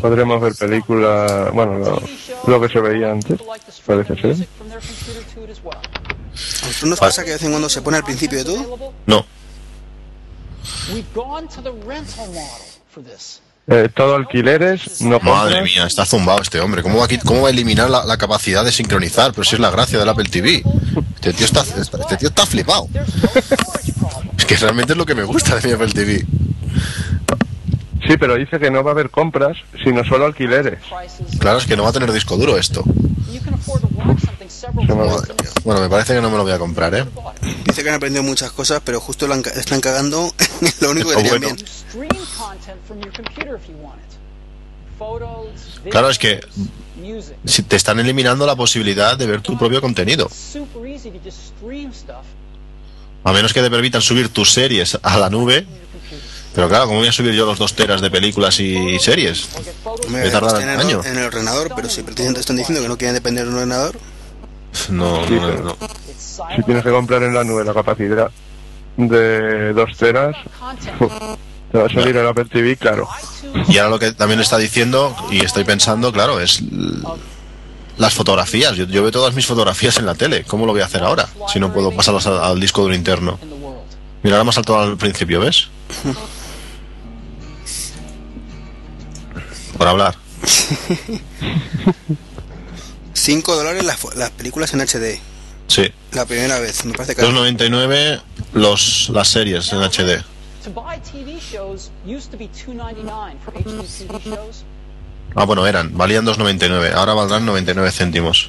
Podremos 0.00 0.40
ver 0.40 0.54
películas, 0.54 1.52
bueno, 1.52 1.78
lo, 1.78 2.02
lo 2.46 2.60
que 2.60 2.68
se 2.68 2.80
veía 2.80 3.10
antes, 3.10 3.40
parece 3.84 4.14
ser. 4.16 4.46
¿A 6.62 6.66
vosotros 6.66 6.90
nos 6.90 7.00
pasa 7.00 7.22
que 7.22 7.30
de 7.30 7.36
vez 7.36 7.42
en 7.44 7.50
cuando 7.50 7.68
se 7.68 7.80
pone 7.82 7.96
al 7.96 8.04
principio 8.04 8.38
de 8.38 8.44
todo? 8.44 8.92
No, 9.06 9.24
We've 10.92 11.06
gone 11.14 11.48
to 11.48 11.62
the 11.62 11.72
rental 11.86 12.26
model 12.28 12.62
for 12.90 13.02
this. 13.02 13.40
Eh, 13.68 13.88
todo 13.92 14.14
alquileres, 14.14 15.00
no 15.00 15.18
madre 15.20 15.54
compras. 15.56 15.64
mía, 15.64 15.86
está 15.86 16.04
zumbado 16.04 16.40
este 16.40 16.60
hombre. 16.60 16.82
¿Cómo 16.82 16.98
va 16.98 17.08
cómo 17.24 17.42
va 17.42 17.48
a 17.48 17.50
eliminar 17.50 17.90
la, 17.90 18.04
la 18.04 18.16
capacidad 18.16 18.64
de 18.64 18.70
sincronizar? 18.70 19.32
Pero 19.32 19.42
si 19.42 19.56
es 19.56 19.60
la 19.60 19.70
gracia 19.70 19.98
del 19.98 20.08
Apple 20.08 20.28
TV. 20.28 20.62
Este 21.16 21.32
tío 21.32 21.46
está, 21.46 21.62
este 21.62 22.16
tío 22.16 22.28
está 22.28 22.46
flipado. 22.46 22.88
Es 24.38 24.44
que 24.44 24.56
realmente 24.56 24.92
es 24.92 24.96
lo 24.96 25.06
que 25.06 25.14
me 25.16 25.24
gusta 25.24 25.56
de 25.56 25.66
mi 25.66 25.74
Apple 25.74 25.92
TV. 25.92 26.24
Sí, 28.06 28.16
pero 28.16 28.36
dice 28.36 28.58
que 28.58 28.70
no 28.70 28.84
va 28.84 28.90
a 28.90 28.94
haber 28.94 29.10
compras, 29.10 29.56
sino 29.82 30.04
solo 30.04 30.26
alquileres. 30.26 30.78
Claro, 31.38 31.58
es 31.58 31.66
que 31.66 31.76
no 31.76 31.82
va 31.82 31.90
a 31.90 31.92
tener 31.92 32.12
disco 32.12 32.36
duro 32.36 32.56
esto. 32.56 32.84
Bueno, 35.64 35.80
me 35.80 35.88
parece 35.88 36.14
que 36.14 36.20
no 36.20 36.30
me 36.30 36.36
lo 36.36 36.44
voy 36.44 36.52
a 36.52 36.58
comprar, 36.58 36.94
¿eh? 36.94 37.04
Dice 37.64 37.82
que 37.82 37.88
han 37.88 37.96
aprendido 37.96 38.22
muchas 38.22 38.52
cosas, 38.52 38.80
pero 38.84 39.00
justo 39.00 39.26
la 39.26 39.36
están 39.36 39.80
cagando 39.80 40.32
en 40.60 40.72
lo 40.80 40.90
único 40.90 41.10
que 41.10 41.16
tenían 41.16 41.40
bien. 41.40 41.56
Claro, 45.90 46.08
es 46.08 46.18
que 46.18 46.40
si 47.44 47.62
te 47.62 47.76
están 47.76 47.98
eliminando 47.98 48.46
la 48.46 48.56
posibilidad 48.56 49.16
de 49.16 49.26
ver 49.26 49.40
tu 49.42 49.58
propio 49.58 49.80
contenido. 49.80 50.30
A 53.24 53.32
menos 53.32 53.52
que 53.52 53.60
te 53.60 53.70
permitan 53.70 54.00
subir 54.00 54.28
tus 54.28 54.52
series 54.52 54.98
a 55.02 55.18
la 55.18 55.28
nube. 55.28 55.66
Pero 56.56 56.70
claro, 56.70 56.86
¿cómo 56.86 57.00
voy 57.00 57.08
a 57.08 57.12
subir 57.12 57.34
yo 57.34 57.44
los 57.44 57.58
dos 57.58 57.74
teras 57.74 58.00
de 58.00 58.10
películas 58.10 58.58
y 58.60 58.98
series? 58.98 59.46
Me 60.08 60.30
tarda 60.30 60.62
en, 60.62 60.70
el, 60.70 60.80
año. 60.80 61.02
en 61.04 61.18
el 61.18 61.26
ordenador, 61.26 61.70
pero 61.76 61.86
si 61.90 62.02
precisamente 62.02 62.40
están 62.40 62.56
diciendo 62.56 62.80
que 62.80 62.88
no 62.88 62.96
quieren 62.96 63.14
depender 63.14 63.44
de 63.44 63.50
un 63.50 63.56
ordenador. 63.56 63.94
No, 64.88 65.26
no, 65.28 65.52
no. 65.52 65.76
Si 66.56 66.62
tienes 66.62 66.82
que 66.82 66.90
comprar 66.90 67.22
en 67.24 67.34
la 67.34 67.44
nube 67.44 67.62
la 67.62 67.74
capacidad 67.74 68.30
de 68.96 69.74
dos 69.74 69.98
teras, 69.98 70.34
te 71.72 71.76
va 71.76 71.84
a 71.84 71.88
salir 71.90 72.16
el 72.16 72.26
Apple 72.26 72.46
TV, 72.46 72.78
claro. 72.78 73.06
Y 73.68 73.76
ahora 73.76 73.90
lo 73.90 73.98
que 73.98 74.12
también 74.12 74.40
está 74.40 74.56
diciendo, 74.56 75.14
y 75.30 75.44
estoy 75.44 75.64
pensando, 75.64 76.10
claro, 76.10 76.40
es 76.40 76.62
las 77.98 78.14
fotografías. 78.14 78.76
Yo, 78.76 78.86
veo 78.86 79.10
todas 79.10 79.34
mis 79.34 79.44
fotografías 79.44 79.98
en 79.98 80.06
la 80.06 80.14
tele. 80.14 80.44
¿Cómo 80.44 80.64
lo 80.64 80.72
voy 80.72 80.80
a 80.80 80.86
hacer 80.86 81.02
ahora? 81.02 81.28
Si 81.52 81.60
no 81.60 81.70
puedo 81.70 81.92
pasarlas 81.94 82.26
al, 82.26 82.58
disco 82.58 82.80
duro 82.80 82.94
interno. 82.94 83.38
Mira, 84.22 84.36
ahora 84.36 84.44
me 84.44 84.50
ha 84.50 84.54
saltado 84.54 84.80
al 84.80 84.96
principio, 84.96 85.40
¿ves? 85.40 85.68
Por 89.76 89.88
hablar. 89.88 90.16
5 93.14 93.56
dólares 93.56 93.84
las, 93.84 94.14
las 94.14 94.30
películas 94.30 94.72
en 94.74 94.80
HD. 94.80 95.18
Sí. 95.68 95.90
La 96.12 96.24
primera 96.26 96.60
vez, 96.60 96.84
me 96.84 96.92
parece 96.92 97.16
que... 97.16 97.22
2.99 97.22 98.20
los, 98.52 99.10
las 99.12 99.28
series 99.28 99.72
en 99.72 99.80
HD. 99.80 100.22
Ah, 105.34 105.44
bueno, 105.44 105.66
eran, 105.66 105.96
valían 105.96 106.24
2.99, 106.24 106.92
ahora 106.94 107.14
valdrán 107.14 107.44
99 107.44 107.90
céntimos. 107.92 108.48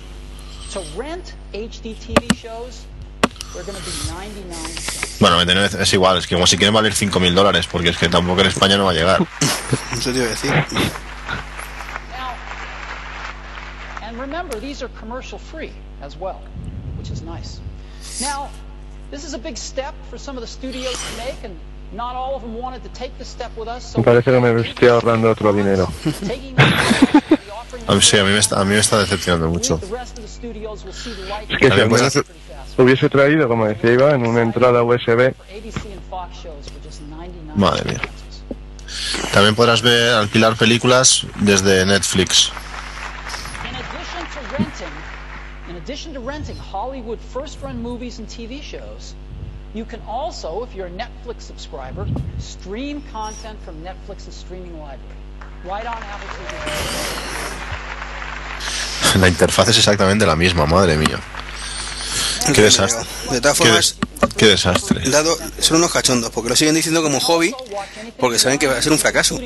Bueno, 5.20 5.38
99 5.38 5.84
es 5.84 5.94
igual, 5.94 6.18
es 6.18 6.28
que 6.28 6.36
como 6.36 6.46
si 6.48 6.58
quieren 6.58 6.74
valer 6.74 6.94
5.000 6.94 7.34
dólares, 7.34 7.68
porque 7.72 7.90
es 7.90 7.98
que 7.98 8.10
tampoco 8.10 8.42
en 8.42 8.48
España 8.48 8.78
no 8.78 8.86
va 8.86 8.92
a 8.92 8.94
llegar. 8.94 9.28
Eso 9.94 10.12
te 10.12 10.18
iba 10.18 10.28
a 10.28 10.30
decir. 10.30 10.54
Remember, 14.48 14.66
these 14.66 14.84
are 14.84 14.90
commercial 15.00 15.38
free 15.38 15.72
as 16.02 16.18
well, 16.18 16.42
which 16.98 17.10
is 17.12 17.22
nice. 17.22 17.60
Now, 18.22 18.50
this 19.12 19.24
is 19.24 19.34
a 19.34 19.38
big 19.38 19.58
step 19.58 19.94
for 20.10 20.18
some 20.18 20.38
of 20.38 20.42
the 20.42 20.48
studios 20.48 20.94
to 20.94 21.18
make, 21.18 21.44
and 21.44 21.58
not 21.94 22.16
all 22.16 22.36
of 22.36 22.42
them 22.42 22.56
wanted 22.56 22.84
to 22.84 22.90
take 22.90 23.18
the 23.18 23.26
step 23.26 23.52
with 23.58 23.68
us. 23.68 23.94
So 23.94 24.00
me 24.00 24.06
parece 24.06 24.26
que 24.26 24.40
me 24.40 24.62
estoy 24.62 24.88
ahorrando 24.90 25.30
otro 25.30 25.54
dinero. 25.54 25.88
a 27.88 27.96
mí, 27.96 28.02
sí, 28.02 28.18
a 28.18 28.24
mí, 28.24 28.32
me 28.32 28.40
está, 28.40 28.60
a 28.60 28.66
mí 28.66 28.74
me 28.74 28.80
está 28.80 29.00
decepcionando 29.00 29.50
mucho. 29.50 29.80
Es 31.50 31.58
que 31.58 31.72
si 31.72 31.80
al 31.80 31.90
menos 31.90 32.20
hubiese 32.78 33.10
traído, 33.10 33.48
como 33.48 33.66
decía 33.66 33.94
Iba, 33.94 34.12
en 34.12 34.26
una 34.26 34.42
entrada 34.42 34.84
USB. 34.84 35.34
Madre 37.56 37.92
mía. 37.92 38.02
También 39.34 39.56
podrás 39.56 39.82
ver, 39.82 40.14
alquilar 40.14 40.56
películas 40.56 41.26
desde 41.40 41.86
Netflix. 41.86 42.52
Addition 45.88 46.14
to 46.14 46.20
renting 46.20 46.58
Hollywood 46.58 47.18
first 47.18 47.62
run 47.62 47.82
movies 47.82 48.20
and 48.20 48.28
TV 48.28 48.62
shows, 48.62 49.16
you 49.74 49.86
can 49.86 50.02
also, 50.06 50.62
if 50.64 50.76
you're 50.76 50.88
a 50.88 50.92
Netflix 50.92 51.44
subscriber, 51.44 52.06
stream 52.40 53.02
content 53.14 53.58
from 53.64 53.82
Netflix's 53.82 54.36
streaming 54.36 54.78
library. 54.78 55.16
Right 55.64 55.86
on 55.86 55.96
Apple 56.04 56.28
TV. 56.28 56.52
La 59.22 59.30
interfaz 59.30 59.70
es 59.70 59.78
exactamente 59.78 60.26
la 60.26 60.36
misma, 60.36 60.66
madre 60.66 60.98
mía. 60.98 61.22
Qué 62.54 62.64
desastre. 62.64 63.08
De 63.32 63.40
todas 63.40 63.58
formas, 63.58 63.96
qué, 64.20 64.28
qué 64.36 64.46
desastre. 64.48 65.10
Dado, 65.10 65.38
son 65.62 65.78
unos 65.78 65.94
cachondos, 65.94 66.32
porque 66.32 66.50
lo 66.50 66.58
siguen 66.58 66.76
diciendo 66.76 67.02
como 67.02 67.22
hobby, 67.22 67.56
porque 68.20 68.40
saben 68.40 68.60
que 68.60 68.68
va 68.68 68.78
a 68.78 68.82
ser 68.82 68.92
un 68.92 69.00
fracaso. 69.00 69.40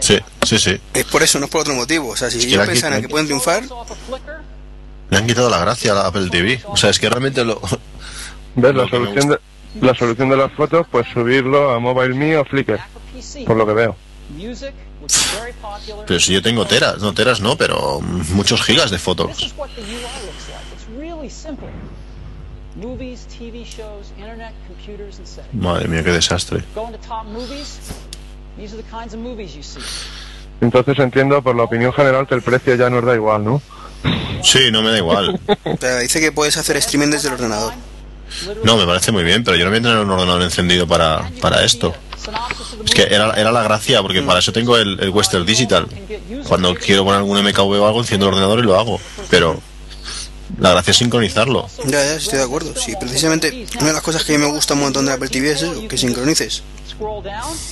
Sí, 0.00 0.18
sí, 0.46 0.58
sí. 0.58 0.78
Es 0.92 1.04
por 1.06 1.22
eso, 1.22 1.38
no 1.38 1.46
es 1.46 1.50
por 1.50 1.62
otro 1.62 1.74
motivo. 1.74 2.10
O 2.10 2.16
sea, 2.16 2.30
si 2.30 2.46
ellos 2.46 2.66
pensaran 2.66 3.00
que 3.00 3.08
pueden 3.08 3.26
triunfar, 3.26 3.64
le 5.10 5.16
han 5.16 5.26
quitado 5.26 5.48
la 5.50 5.58
gracia 5.58 5.92
a 5.92 5.94
la 5.94 6.06
Apple 6.06 6.28
TV. 6.30 6.60
O 6.66 6.76
sea, 6.76 6.90
es 6.90 6.98
que 6.98 7.08
realmente 7.08 7.44
lo. 7.44 7.60
¿Ves? 8.54 8.74
La 8.74 8.88
solución, 8.88 9.28
de, 9.28 9.38
la 9.80 9.94
solución 9.94 10.28
de 10.28 10.36
las 10.36 10.52
fotos, 10.52 10.86
pues 10.90 11.06
subirlo 11.12 11.70
a 11.70 11.78
Mobile 11.78 12.36
o 12.38 12.44
Flickr. 12.44 12.80
Por 13.46 13.56
lo 13.56 13.66
que 13.66 13.72
veo. 13.72 13.96
Pero 16.06 16.20
si 16.20 16.32
yo 16.32 16.42
tengo 16.42 16.66
teras, 16.66 16.98
no 16.98 17.14
teras 17.14 17.40
no, 17.40 17.56
pero 17.56 18.00
muchos 18.00 18.62
gigas 18.62 18.90
de 18.90 18.98
fotos. 18.98 19.54
Madre 25.52 25.88
mía, 25.88 26.04
qué 26.04 26.12
desastre. 26.12 26.64
Entonces 30.60 30.98
entiendo 30.98 31.42
por 31.42 31.56
la 31.56 31.62
opinión 31.62 31.92
general 31.92 32.26
que 32.26 32.34
el 32.34 32.42
precio 32.42 32.74
ya 32.74 32.90
nos 32.90 33.04
da 33.04 33.14
igual, 33.14 33.44
¿no? 33.44 33.62
Sí, 34.42 34.70
no 34.70 34.82
me 34.82 34.90
da 34.90 34.98
igual. 34.98 35.38
Pero 35.80 35.98
dice 35.98 36.20
que 36.20 36.32
puedes 36.32 36.56
hacer 36.56 36.76
streaming 36.76 37.08
desde 37.08 37.28
el 37.28 37.34
ordenador. 37.34 37.72
No, 38.62 38.76
me 38.76 38.86
parece 38.86 39.10
muy 39.10 39.24
bien, 39.24 39.42
pero 39.42 39.56
yo 39.56 39.64
no 39.64 39.70
voy 39.70 39.78
a 39.78 39.82
tener 39.82 39.98
un 39.98 40.10
ordenador 40.10 40.42
encendido 40.42 40.86
para, 40.86 41.30
para 41.40 41.64
esto. 41.64 41.94
Es 42.84 42.90
que 42.92 43.02
era, 43.02 43.32
era 43.32 43.50
la 43.50 43.62
gracia, 43.62 44.02
porque 44.02 44.22
para 44.22 44.40
eso 44.40 44.52
tengo 44.52 44.76
el, 44.76 45.08
Western 45.08 45.46
Digital. 45.46 45.86
Cuando 46.46 46.74
quiero 46.74 47.04
poner 47.04 47.18
algún 47.18 47.42
MKV 47.42 47.80
o 47.80 47.86
algo, 47.86 48.00
enciendo 48.00 48.26
el 48.26 48.34
ordenador 48.34 48.58
y 48.58 48.62
lo 48.62 48.78
hago. 48.78 49.00
Pero 49.30 49.60
la 50.58 50.70
gracia 50.70 50.90
es 50.90 50.96
sincronizarlo. 50.98 51.68
Ya, 51.86 52.04
ya, 52.04 52.14
estoy 52.16 52.38
de 52.38 52.44
acuerdo. 52.44 52.74
Sí, 52.76 52.94
precisamente 53.00 53.66
una 53.76 53.88
de 53.88 53.92
las 53.94 54.02
cosas 54.02 54.24
que 54.24 54.34
a 54.34 54.38
mí 54.38 54.44
me 54.44 54.50
gusta 54.50 54.74
un 54.74 54.80
montón 54.80 55.06
de 55.06 55.12
Apple 55.12 55.28
TV 55.28 55.52
es 55.52 55.62
eso, 55.62 55.88
que 55.88 55.96
sincronices. 55.96 56.62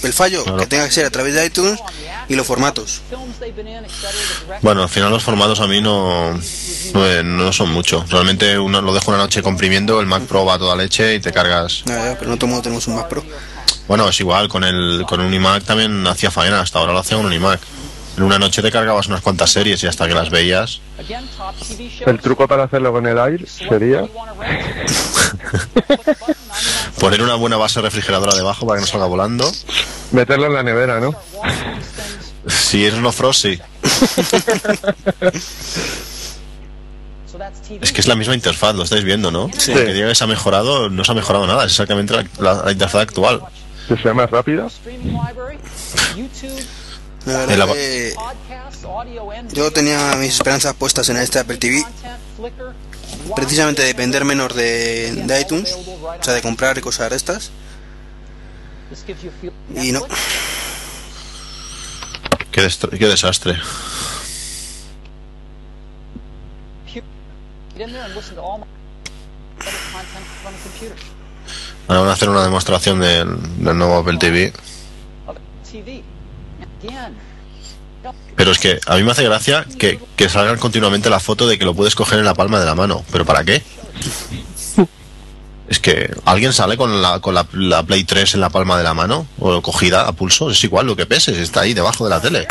El 0.02 0.12
fallo, 0.12 0.44
que 0.56 0.66
tenga 0.66 0.86
que 0.86 0.92
ser 0.92 1.06
a 1.06 1.10
través 1.10 1.34
de 1.34 1.46
iTunes 1.46 1.80
y 2.28 2.34
los 2.34 2.46
formatos. 2.46 3.02
Bueno, 4.62 4.82
al 4.82 4.88
final 4.88 5.10
los 5.10 5.22
formatos 5.22 5.60
a 5.60 5.66
mí 5.66 5.80
no, 5.80 6.38
no, 7.24 7.52
son 7.52 7.70
mucho. 7.70 8.04
Realmente 8.08 8.58
uno 8.58 8.80
lo 8.80 8.94
dejo 8.94 9.10
una 9.10 9.18
noche 9.18 9.42
comprimiendo, 9.42 10.00
el 10.00 10.06
Mac 10.06 10.22
Pro 10.24 10.44
va 10.44 10.54
a 10.54 10.58
toda 10.58 10.76
leche 10.76 11.14
y 11.14 11.20
te 11.20 11.32
cargas. 11.32 11.82
pero 11.84 12.30
no 12.30 12.36
todo 12.36 12.48
mundo 12.48 12.62
tenemos 12.62 12.86
un 12.86 12.96
Mac 12.96 13.08
Pro. 13.08 13.24
Bueno, 13.88 14.08
es 14.08 14.18
igual, 14.20 14.48
con 14.48 14.64
el 14.64 15.04
con 15.06 15.20
un 15.20 15.32
iMac 15.32 15.64
también 15.64 16.06
hacía 16.06 16.30
faena, 16.30 16.60
hasta 16.60 16.78
ahora 16.78 16.92
lo 16.92 16.98
hacía 16.98 17.16
un 17.16 17.32
iMac. 17.32 17.60
En 18.16 18.22
una 18.22 18.38
noche 18.38 18.62
te 18.62 18.70
cargabas 18.70 19.08
unas 19.08 19.20
cuantas 19.20 19.50
series 19.50 19.82
y 19.82 19.86
hasta 19.86 20.08
que 20.08 20.14
las 20.14 20.30
veías. 20.30 20.80
El 22.06 22.18
truco 22.18 22.48
para 22.48 22.64
hacerlo 22.64 22.90
con 22.90 23.06
el 23.06 23.18
aire 23.18 23.46
sería 23.46 24.06
poner 27.00 27.22
una 27.22 27.34
buena 27.34 27.56
base 27.56 27.80
refrigeradora 27.80 28.34
debajo 28.34 28.66
para 28.66 28.78
que 28.78 28.82
no 28.82 28.86
salga 28.86 29.06
volando. 29.06 29.50
Meterlo 30.12 30.46
en 30.46 30.54
la 30.54 30.62
nevera, 30.62 31.00
¿no? 31.00 31.14
Si 32.46 32.86
es 32.86 32.94
no 32.94 33.12
frost, 33.12 33.42
sí. 33.42 33.60
Es 37.80 37.92
que 37.92 38.00
es 38.00 38.06
la 38.06 38.14
misma 38.14 38.34
interfaz, 38.34 38.74
lo 38.74 38.84
estáis 38.84 39.04
viendo, 39.04 39.30
¿no? 39.30 39.50
Sí. 39.58 39.72
Que 39.72 39.92
diga 39.92 40.08
que 40.08 40.14
se 40.14 40.24
ha 40.24 40.26
mejorado, 40.26 40.88
no 40.88 41.04
se 41.04 41.12
ha 41.12 41.14
mejorado 41.14 41.46
nada, 41.46 41.64
es 41.64 41.72
exactamente 41.72 42.14
la, 42.38 42.64
interfaz 42.70 43.02
actual. 43.02 43.42
¿Que 43.88 43.96
sea 43.96 44.14
más 44.14 44.30
rápida? 44.30 44.68
yo 49.52 49.70
tenía 49.72 50.14
mis 50.16 50.34
esperanzas 50.34 50.74
puestas 50.74 51.08
en 51.08 51.16
este 51.16 51.40
Apple 51.40 51.56
TV 51.56 51.84
precisamente 53.34 53.82
depender 53.82 54.24
menos 54.24 54.54
de, 54.54 55.12
de 55.12 55.40
iTunes, 55.40 55.72
o 55.74 56.22
sea, 56.22 56.34
de 56.34 56.42
comprar 56.42 56.78
y 56.78 56.80
cosas 56.80 57.10
de 57.10 57.16
estas. 57.16 57.50
Y 59.74 59.92
no. 59.92 60.00
Qué, 62.52 62.68
qué 62.98 63.06
desastre. 63.08 63.56
Ahora 71.88 72.00
van 72.00 72.08
a 72.10 72.12
hacer 72.12 72.28
una 72.28 72.42
demostración 72.42 73.00
del, 73.00 73.36
del 73.62 73.78
nuevo 73.78 73.98
Apple 73.98 74.18
TV. 74.18 74.52
Pero 78.36 78.50
es 78.50 78.58
que 78.58 78.78
a 78.86 78.96
mí 78.96 79.02
me 79.02 79.12
hace 79.12 79.24
gracia 79.24 79.64
que, 79.78 79.98
que 80.16 80.28
salgan 80.28 80.58
continuamente 80.58 81.10
la 81.10 81.20
foto 81.20 81.46
de 81.46 81.58
que 81.58 81.64
lo 81.64 81.74
puedes 81.74 81.94
coger 81.94 82.18
en 82.18 82.24
la 82.24 82.34
palma 82.34 82.60
de 82.60 82.66
la 82.66 82.74
mano. 82.74 83.04
¿Pero 83.10 83.24
para 83.24 83.44
qué? 83.44 83.62
Es 85.68 85.80
que 85.80 86.14
alguien 86.24 86.52
sale 86.52 86.76
con 86.76 87.02
la, 87.02 87.20
con 87.20 87.34
la, 87.34 87.82
Play 87.82 88.04
3 88.04 88.34
en 88.34 88.40
la 88.40 88.50
palma 88.50 88.78
de 88.78 88.84
la 88.84 88.94
mano 88.94 89.26
o 89.38 89.60
cogida 89.62 90.06
a 90.06 90.12
pulso, 90.12 90.50
es 90.50 90.62
igual 90.62 90.86
lo 90.86 90.94
que 90.94 91.06
peses, 91.06 91.38
está 91.38 91.62
ahí 91.62 91.74
debajo 91.74 92.04
de 92.04 92.10
la 92.10 92.20
tele. 92.20 92.46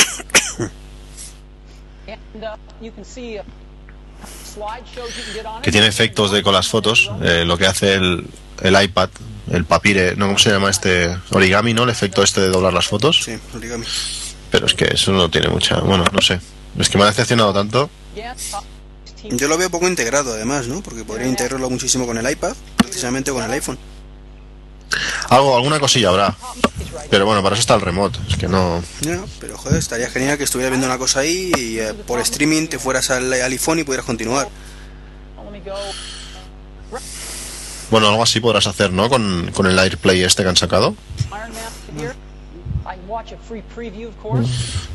Que 5.62 5.72
tiene 5.72 5.88
efectos 5.88 6.32
de 6.32 6.43
con 6.43 6.53
las 6.53 6.68
fotos, 6.68 7.10
eh, 7.22 7.43
lo 7.45 7.58
que 7.58 7.68
hace 7.68 7.93
el, 7.93 8.28
el 8.62 8.84
iPad, 8.84 9.10
el 9.51 9.66
papire, 9.66 10.16
¿no? 10.16 10.28
¿Cómo 10.28 10.39
se 10.39 10.51
llama 10.51 10.70
este? 10.70 11.18
Origami, 11.32 11.74
¿no? 11.74 11.84
El 11.84 11.89
efecto 11.89 12.24
este 12.24 12.41
de 12.41 12.49
doblar 12.49 12.74
las 12.74 12.88
fotos. 12.88 13.22
Sí, 13.24 13.38
origami. 13.56 13.86
Pero 14.56 14.68
es 14.68 14.74
que 14.74 14.86
eso 14.86 15.12
no 15.12 15.30
tiene 15.30 15.49
mucha. 15.49 15.82
Bueno, 15.82 16.06
no 16.14 16.22
sé. 16.22 16.39
Es 16.80 16.88
que 16.88 16.97
me 16.97 17.03
ha 17.03 17.08
decepcionado 17.08 17.51
tanto. 17.53 17.89
Yo 19.24 19.49
lo 19.49 19.58
veo 19.58 19.70
poco 19.70 19.86
integrado, 19.86 20.32
además, 20.32 20.68
¿no? 20.68 20.82
Porque 20.82 21.03
podría 21.03 21.28
integrarlo 21.28 21.70
muchísimo 21.70 22.06
con 22.06 22.18
el 22.18 22.30
iPad, 22.30 22.56
precisamente 22.78 23.34
con 23.34 23.43
el 23.43 23.51
iPhone. 23.51 23.78
Algo, 25.28 25.58
alguna 25.58 25.78
cosilla 25.82 26.08
habrá. 26.08 26.38
Pero 27.10 27.26
bueno, 27.26 27.43
para 27.43 27.56
eso 27.56 27.60
está 27.60 27.76
el 27.76 27.82
remote. 27.82 28.18
Es 28.30 28.38
que 28.38 28.47
no. 28.47 28.82
Ya, 29.01 29.20
pero 29.41 29.58
joder, 29.58 29.78
estaría 29.78 30.10
genial 30.10 30.38
que 30.38 30.45
estuvieras 30.45 30.72
viendo 30.72 30.88
una 30.88 30.97
cosa 30.97 31.20
ahí 31.20 31.51
y 31.58 31.80
eh, 31.80 31.93
por 31.93 32.22
streaming 32.22 32.68
te 32.68 32.80
fueras 32.80 33.10
al, 33.10 33.34
al 33.34 33.51
iPhone 33.51 33.80
y 33.80 33.84
pudieras 33.84 34.06
continuar. 34.06 34.47
Bueno, 37.91 38.08
algo 38.08 38.24
así 38.24 38.39
podrás 38.39 38.68
hacer, 38.68 38.93
¿no? 38.93 39.10
Con, 39.10 39.51
con 39.53 39.66
el 39.66 39.78
AirPlay 39.78 40.24
este 40.24 40.43
que 40.43 40.49
han 40.49 40.56
sacado. 40.56 40.95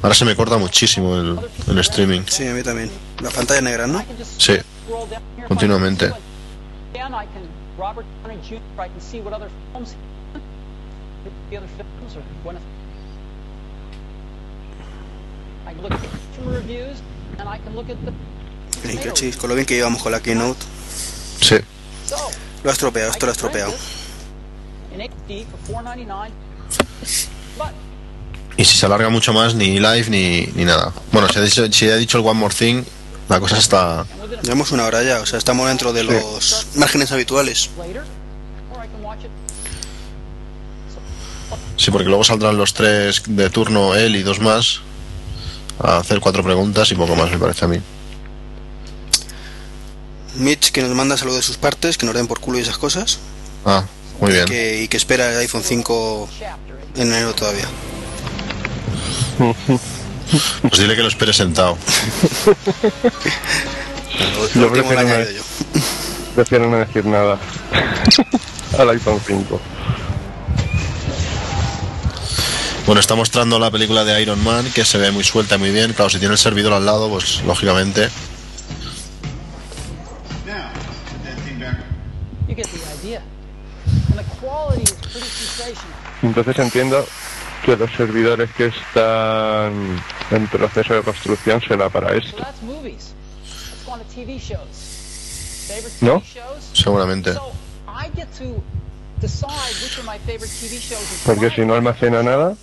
Ahora 0.02 0.14
se 0.14 0.24
me 0.24 0.36
corta 0.36 0.56
muchísimo 0.58 1.16
el, 1.16 1.38
el 1.68 1.78
streaming. 1.80 2.22
Sí, 2.26 2.46
a 2.46 2.52
mí 2.52 2.62
también. 2.62 2.90
La 3.20 3.30
pantalla 3.30 3.60
negra, 3.60 3.86
¿no? 3.86 4.04
Sí, 4.38 4.54
continuamente. 5.48 6.12
Robert 7.78 8.06
Downey 8.22 8.38
Jr. 8.46 8.60
I 8.78 8.88
can 8.88 9.00
see 9.00 9.20
what 9.20 9.32
other 9.32 9.48
films 9.72 9.96
the 11.50 11.56
other 11.56 11.68
films 11.76 12.16
or 12.16 12.22
Gwyneth. 12.44 12.60
I 15.66 15.72
can 15.72 15.82
look 15.82 15.92
at 15.92 16.00
consumer 16.00 16.52
reviews 16.58 16.98
and 17.38 17.48
I 17.48 17.58
can 17.58 17.74
look 17.74 17.88
at 17.88 17.96
the 18.04 18.12
Incachis, 18.90 19.36
con 19.36 19.48
lo 19.48 19.54
bien 19.54 19.66
que 19.66 19.74
llevamos 19.76 20.02
con 20.02 20.12
la 20.12 20.20
Keynote. 20.20 20.60
Sí. 21.40 21.56
Lo 22.62 22.70
ha 22.70 22.72
estropeado, 22.72 23.10
esto 23.10 23.26
lo 23.26 23.32
ha 23.32 23.34
estropeado. 23.34 23.72
In 27.60 27.68
HD 27.68 27.68
for 27.68 27.68
4.99. 27.68 27.72
But 27.72 27.90
Y 28.60 28.64
si 28.66 28.76
se 28.76 28.84
alarga 28.84 29.08
mucho 29.08 29.32
más, 29.32 29.54
ni 29.54 29.78
live 29.78 30.10
ni, 30.10 30.46
ni 30.54 30.64
nada. 30.66 30.92
Bueno, 31.12 31.28
si 31.28 31.38
ha, 31.38 31.42
dicho, 31.42 31.72
si 31.72 31.88
ha 31.88 31.96
dicho 31.96 32.18
el 32.18 32.26
One 32.26 32.40
More 32.40 32.54
Thing, 32.54 32.84
la 33.28 33.40
cosa 33.40 33.56
está. 33.56 34.04
Llevamos 34.42 34.70
una 34.72 34.84
hora 34.84 35.02
ya, 35.02 35.20
o 35.20 35.26
sea, 35.26 35.38
estamos 35.38 35.66
dentro 35.68 35.92
de 35.92 36.04
los 36.04 36.66
márgenes 36.74 37.10
habituales. 37.12 37.70
Sí, 41.76 41.90
porque 41.90 42.08
luego 42.08 42.22
saldrán 42.22 42.58
los 42.58 42.74
tres 42.74 43.22
de 43.26 43.48
turno, 43.48 43.94
él 43.94 44.14
y 44.16 44.22
dos 44.22 44.40
más, 44.40 44.80
a 45.78 45.96
hacer 45.96 46.20
cuatro 46.20 46.42
preguntas 46.42 46.92
y 46.92 46.94
poco 46.94 47.16
más, 47.16 47.30
me 47.30 47.38
parece 47.38 47.64
a 47.64 47.68
mí. 47.68 47.80
Mitch, 50.34 50.70
que 50.70 50.82
nos 50.82 50.90
manda 50.90 51.16
saludos 51.16 51.38
de 51.38 51.42
sus 51.44 51.56
partes, 51.56 51.96
que 51.96 52.04
nos 52.04 52.14
den 52.14 52.26
por 52.26 52.40
culo 52.40 52.58
y 52.58 52.60
esas 52.60 52.76
cosas. 52.76 53.20
Ah, 53.64 53.84
muy 54.20 54.32
bien. 54.32 54.44
Que, 54.46 54.82
y 54.82 54.88
que 54.88 54.96
espera 54.96 55.30
el 55.32 55.38
iPhone 55.38 55.62
5 55.62 56.28
en 56.96 57.02
enero 57.08 57.34
todavía. 57.34 57.66
Pues 59.38 60.78
dile 60.80 60.94
que 60.94 61.02
lo 61.02 61.08
espere 61.08 61.32
sentado. 61.32 61.76
Lo 64.54 64.62
lo 64.66 64.72
prefiero 64.72 65.02
no, 65.02 65.30
yo. 65.30 65.42
prefiero 66.34 66.68
no 66.68 66.76
decir 66.76 67.06
nada 67.06 67.38
al 68.78 68.90
iPhone 68.90 69.18
5. 69.26 69.60
Bueno, 72.84 73.00
está 73.00 73.14
mostrando 73.14 73.58
la 73.58 73.70
película 73.70 74.04
de 74.04 74.20
Iron 74.20 74.42
Man, 74.44 74.70
que 74.74 74.84
se 74.84 74.98
ve 74.98 75.10
muy 75.10 75.24
suelta 75.24 75.54
y 75.54 75.58
muy 75.58 75.70
bien. 75.70 75.92
Claro, 75.94 76.10
si 76.10 76.18
tiene 76.18 76.32
el 76.32 76.38
servidor 76.38 76.72
al 76.74 76.84
lado, 76.84 77.08
pues 77.08 77.42
lógicamente. 77.46 78.08
You 82.48 82.54
get 82.56 82.66
the 82.66 83.06
idea. 83.06 83.22
And 84.10 84.18
the 84.18 84.24
quality 84.24 84.28
is 84.28 84.28
pretty 84.28 84.28
sensational. 84.28 84.29
Entonces 86.22 86.58
entiendo 86.58 87.06
que 87.64 87.76
los 87.76 87.90
servidores 87.92 88.50
que 88.52 88.66
están 88.66 90.02
en 90.30 90.48
proceso 90.48 90.94
de 90.94 91.02
construcción 91.02 91.60
será 91.60 91.88
para 91.88 92.14
esto. 92.16 92.42
¿No? 96.00 96.22
Seguramente. 96.72 97.34
Porque 101.26 101.50
si 101.50 101.66
no 101.66 101.74
almacena 101.74 102.22
nada, 102.22 102.54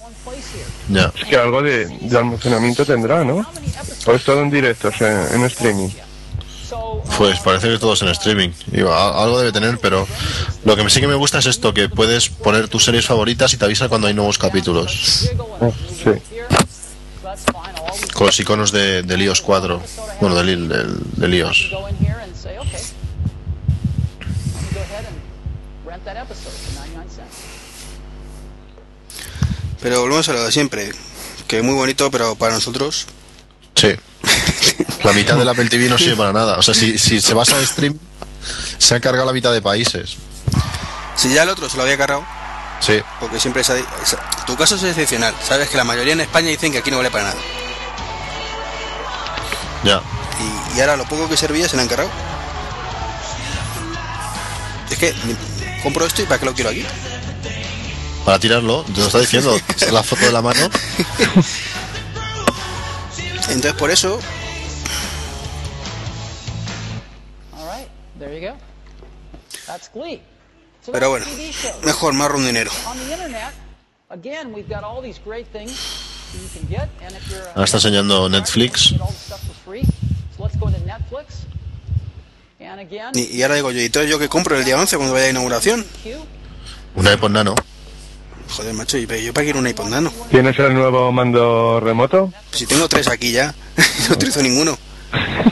es 1.16 1.26
que 1.26 1.38
algo 1.38 1.62
de, 1.62 1.86
de 1.86 2.18
almacenamiento 2.18 2.86
tendrá, 2.86 3.24
¿no? 3.24 3.46
O 4.08 4.12
es 4.14 4.24
todo 4.24 4.42
en 4.42 4.50
directo, 4.50 4.88
o 4.88 4.92
sea, 4.92 5.28
en 5.34 5.44
streaming. 5.44 5.90
Pues 7.18 7.40
parece 7.40 7.70
que 7.70 7.80
todo 7.80 7.94
es 7.94 8.02
en 8.02 8.10
streaming. 8.10 8.50
Digo, 8.68 8.94
algo 8.94 9.40
debe 9.40 9.52
tener, 9.52 9.80
pero 9.80 10.08
lo 10.66 10.76
que 10.76 10.90
sí 10.90 11.00
que 11.00 11.08
me 11.08 11.16
gusta 11.16 11.40
es 11.40 11.46
esto, 11.46 11.74
que 11.74 11.90
puedes 11.90 12.30
poner 12.30 12.68
tus 12.68 12.86
series 12.86 13.06
favoritas 13.06 13.54
y 13.54 13.58
te 13.58 13.66
avisa 13.66 13.90
cuando 13.90 14.08
hay 14.08 14.14
nuevos 14.14 14.38
capítulos. 14.38 15.30
sí. 16.04 16.12
Con 18.14 18.28
los 18.28 18.40
iconos 18.40 18.72
de, 18.72 19.04
de 19.04 19.18
iOS 19.24 19.42
4. 19.42 19.82
Bueno, 20.20 20.36
episode 26.22 26.56
for 26.56 26.74
99 26.74 27.10
cents. 27.10 27.36
Pero 29.82 30.02
volvemos 30.02 30.28
a 30.30 30.34
lo 30.34 30.44
de 30.44 30.52
siempre. 30.52 30.92
Que 31.48 31.62
muy 31.62 31.76
bonito, 31.76 32.10
pero 32.12 32.36
para 32.36 32.54
nosotros. 32.54 33.08
Sí. 33.76 33.96
La 35.04 35.14
mitad 35.14 35.36
del 35.38 35.48
Apple 35.50 35.70
TV 35.70 35.90
no 35.90 35.98
sirve 35.98 36.16
para 36.16 36.34
nada. 36.34 36.58
O 36.58 36.62
sea, 36.62 36.74
si, 36.74 36.98
si 36.98 37.22
se 37.22 37.34
basa 37.34 37.58
en 37.60 37.66
stream, 37.68 37.98
se 38.78 38.96
ha 38.96 39.00
cargado 39.00 39.26
la 39.26 39.34
mitad 39.34 39.52
de 39.54 39.62
países. 39.62 40.18
Si 41.16 41.34
ya 41.34 41.44
el 41.44 41.50
otro 41.50 41.70
se 41.70 41.78
lo 41.78 41.84
había 41.84 41.98
cargado, 41.98 42.24
Sí. 42.80 43.02
porque 43.20 43.40
siempre 43.40 43.62
esa- 43.64 43.76
tu 44.46 44.56
caso 44.56 44.76
es 44.76 44.84
excepcional. 44.84 45.34
Sabes 45.48 45.70
que 45.70 45.78
la 45.78 45.84
mayoría 45.84 46.14
en 46.14 46.22
España 46.22 46.50
dicen 46.50 46.72
que 46.72 46.78
aquí 46.80 46.92
no 46.92 46.98
vale 46.98 47.10
para 47.10 47.26
nada. 47.26 47.36
Ya. 49.84 50.02
Y, 50.74 50.78
y 50.78 50.82
ahora 50.82 50.96
lo 50.98 51.06
poco 51.06 51.28
que 51.30 51.38
servía 51.38 51.68
se 51.68 51.76
lo 51.76 51.82
han 51.82 51.88
cargado. 51.88 52.10
Es 54.92 54.98
que 54.98 55.14
compro 55.84 56.06
esto 56.06 56.22
y 56.22 56.26
para 56.26 56.40
qué 56.40 56.46
lo 56.46 56.54
quiero 56.54 56.70
aquí. 56.70 56.86
Para 58.26 58.40
tirarlo, 58.40 58.84
te 58.84 59.00
lo 59.00 59.08
está 59.08 59.20
diciendo. 59.20 59.60
Es 59.76 59.92
la 59.92 60.04
foto 60.04 60.26
de 60.26 60.32
la 60.32 60.42
mano. 60.42 60.70
Entonces 63.50 63.74
por 63.74 63.90
eso, 63.92 64.20
get, 76.70 76.90
and 77.02 77.16
if 77.16 77.30
you're 77.30 77.42
a- 77.42 77.50
Ahora 77.52 77.66
está 77.66 77.78
enseñando 77.78 78.30
Netflix. 78.30 78.94
Y, 83.14 83.38
y 83.38 83.44
ahora 83.44 83.56
digo 83.56 83.72
yo, 83.72 83.82
¿y 83.82 83.86
entonces 83.86 84.10
yo 84.10 84.20
que 84.20 84.30
compro 84.30 84.58
el 84.58 84.66
día 84.66 84.78
11 84.80 84.98
cuando 84.98 85.14
vaya 85.14 85.26
a 85.28 85.30
inauguración? 85.30 85.86
Una 86.96 87.14
iPod 87.14 87.30
Nano. 87.32 87.56
Joder, 88.50 88.74
macho, 88.74 88.98
¿y 88.98 89.06
pero 89.06 89.22
yo 89.22 89.34
para 89.34 89.44
qué 89.44 89.48
quiero 89.52 89.60
un 89.60 89.68
iPod 89.68 89.88
Nano? 89.88 90.12
¿Tienes 90.30 90.58
el 90.60 90.74
nuevo 90.74 91.12
mando 91.12 91.80
remoto? 91.80 92.32
Si 92.52 92.66
tengo 92.66 92.88
tres 92.88 93.08
aquí 93.08 93.32
ya, 93.32 93.54
no 94.10 94.16
utilizo 94.16 94.42
ninguno. 94.42 94.78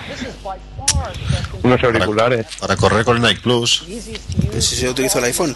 Unos 1.66 1.84
auriculares. 1.84 2.46
Para 2.60 2.76
correr 2.76 3.06
con 3.06 3.18
el 3.18 3.24
Nike 3.24 3.42
Plus. 3.42 3.86
si 4.60 4.76
yo 4.78 4.92
utilizo 4.92 5.20
el 5.20 5.26
iPhone. 5.26 5.56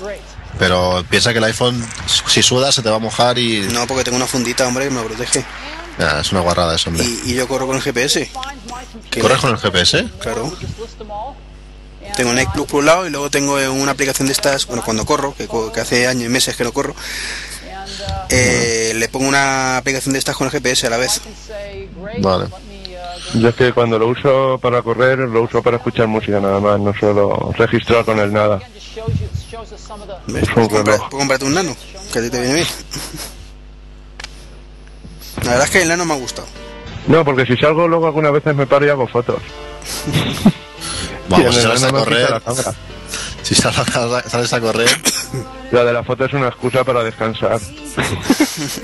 Pero 0.58 1.06
piensa 1.10 1.32
que 1.32 1.38
el 1.38 1.44
iPhone, 1.46 1.86
si 2.28 2.42
suda, 2.42 2.72
se 2.72 2.82
te 2.82 2.90
va 2.90 2.98
a 2.98 3.00
mojar 3.00 3.38
y. 3.38 3.62
No, 3.72 3.88
porque 3.88 4.04
tengo 4.04 4.18
una 4.18 4.28
fundita, 4.28 4.68
hombre, 4.68 4.86
que 4.86 4.92
me 4.92 5.02
protege. 5.02 5.46
Ya, 5.98 6.22
es 6.22 6.32
una 6.32 6.42
guarrada 6.42 6.76
eso, 6.76 6.90
hombre. 6.90 7.06
Y, 7.06 7.32
y 7.32 7.36
yo 7.36 7.48
corro 7.48 7.68
con 7.68 7.76
el 7.76 7.82
GPS, 7.82 8.32
¿Corres 9.22 9.38
con 9.40 9.52
el 9.52 9.58
GPS? 9.58 10.06
claro. 10.20 10.52
Tengo 12.16 12.34
Nike 12.34 12.52
Plus 12.54 12.68
por 12.68 12.80
un 12.80 12.86
lado 12.86 13.08
y 13.08 13.10
luego 13.12 13.30
tengo 13.30 13.54
una 13.72 13.92
aplicación 13.92 14.28
de 14.28 14.34
estas, 14.34 14.66
bueno, 14.66 14.84
cuando 14.84 15.06
corro, 15.06 15.36
que, 15.36 15.48
hace 15.80 16.08
años 16.08 16.26
y 16.26 16.30
meses 16.30 16.56
que 16.56 16.64
no 16.64 16.74
corro, 16.74 16.94
uh, 16.94 18.26
eh, 18.30 18.94
le 18.96 19.08
pongo 19.10 19.28
una 19.28 19.78
aplicación 19.78 20.14
de 20.14 20.20
estas 20.20 20.36
con 20.36 20.48
el 20.48 20.52
GPS 20.52 20.88
a 20.88 20.90
la 20.90 20.98
vez. 20.98 21.22
Vale. 22.20 22.48
Yo 23.36 23.50
es 23.50 23.56
que 23.56 23.74
cuando 23.74 24.00
lo 24.00 24.08
uso 24.08 24.58
para 24.62 24.82
correr, 24.82 25.20
lo 25.20 25.44
uso 25.44 25.62
para 25.62 25.78
escuchar 25.78 26.08
música 26.08 26.40
nada 26.40 26.60
más, 26.60 26.80
no 26.80 26.94
suelo 26.94 27.54
registrar 27.58 28.04
con 28.06 28.20
él 28.20 28.34
nada. 28.34 28.60
¿Ves? 30.28 30.50
Un 30.56 30.70
reloj. 30.70 31.10
cómprate 31.10 31.46
un 31.46 31.54
nano, 31.54 31.76
que 32.12 32.20
a 32.20 32.22
ti 32.22 32.30
te 32.30 32.40
viene 32.40 32.56
bien. 32.56 32.68
La 35.44 35.52
verdad 35.52 35.66
es 35.66 35.72
que 35.72 35.82
el 35.82 35.88
nano 35.88 36.06
me 36.06 36.14
ha 36.14 36.18
gustado. 36.18 36.48
No, 37.08 37.24
porque 37.24 37.46
si 37.46 37.56
salgo 37.58 37.88
luego 37.88 38.08
algunas 38.08 38.34
veces 38.34 38.56
me 38.56 38.68
paro 38.68 38.86
y 38.86 38.90
hago 38.90 39.08
fotos. 39.08 39.42
Vamos, 41.30 41.58
el 41.58 41.72
a 41.72 41.76
la 41.76 41.92
correr. 41.92 42.42
Si 43.50 43.56
sales 43.56 44.54
a 44.54 44.60
correr. 44.62 44.90
La 45.72 45.84
de 45.84 45.92
la 45.94 46.04
foto 46.04 46.26
es 46.26 46.34
una 46.34 46.48
excusa 46.50 46.84
para 46.84 47.04
descansar. 47.04 47.60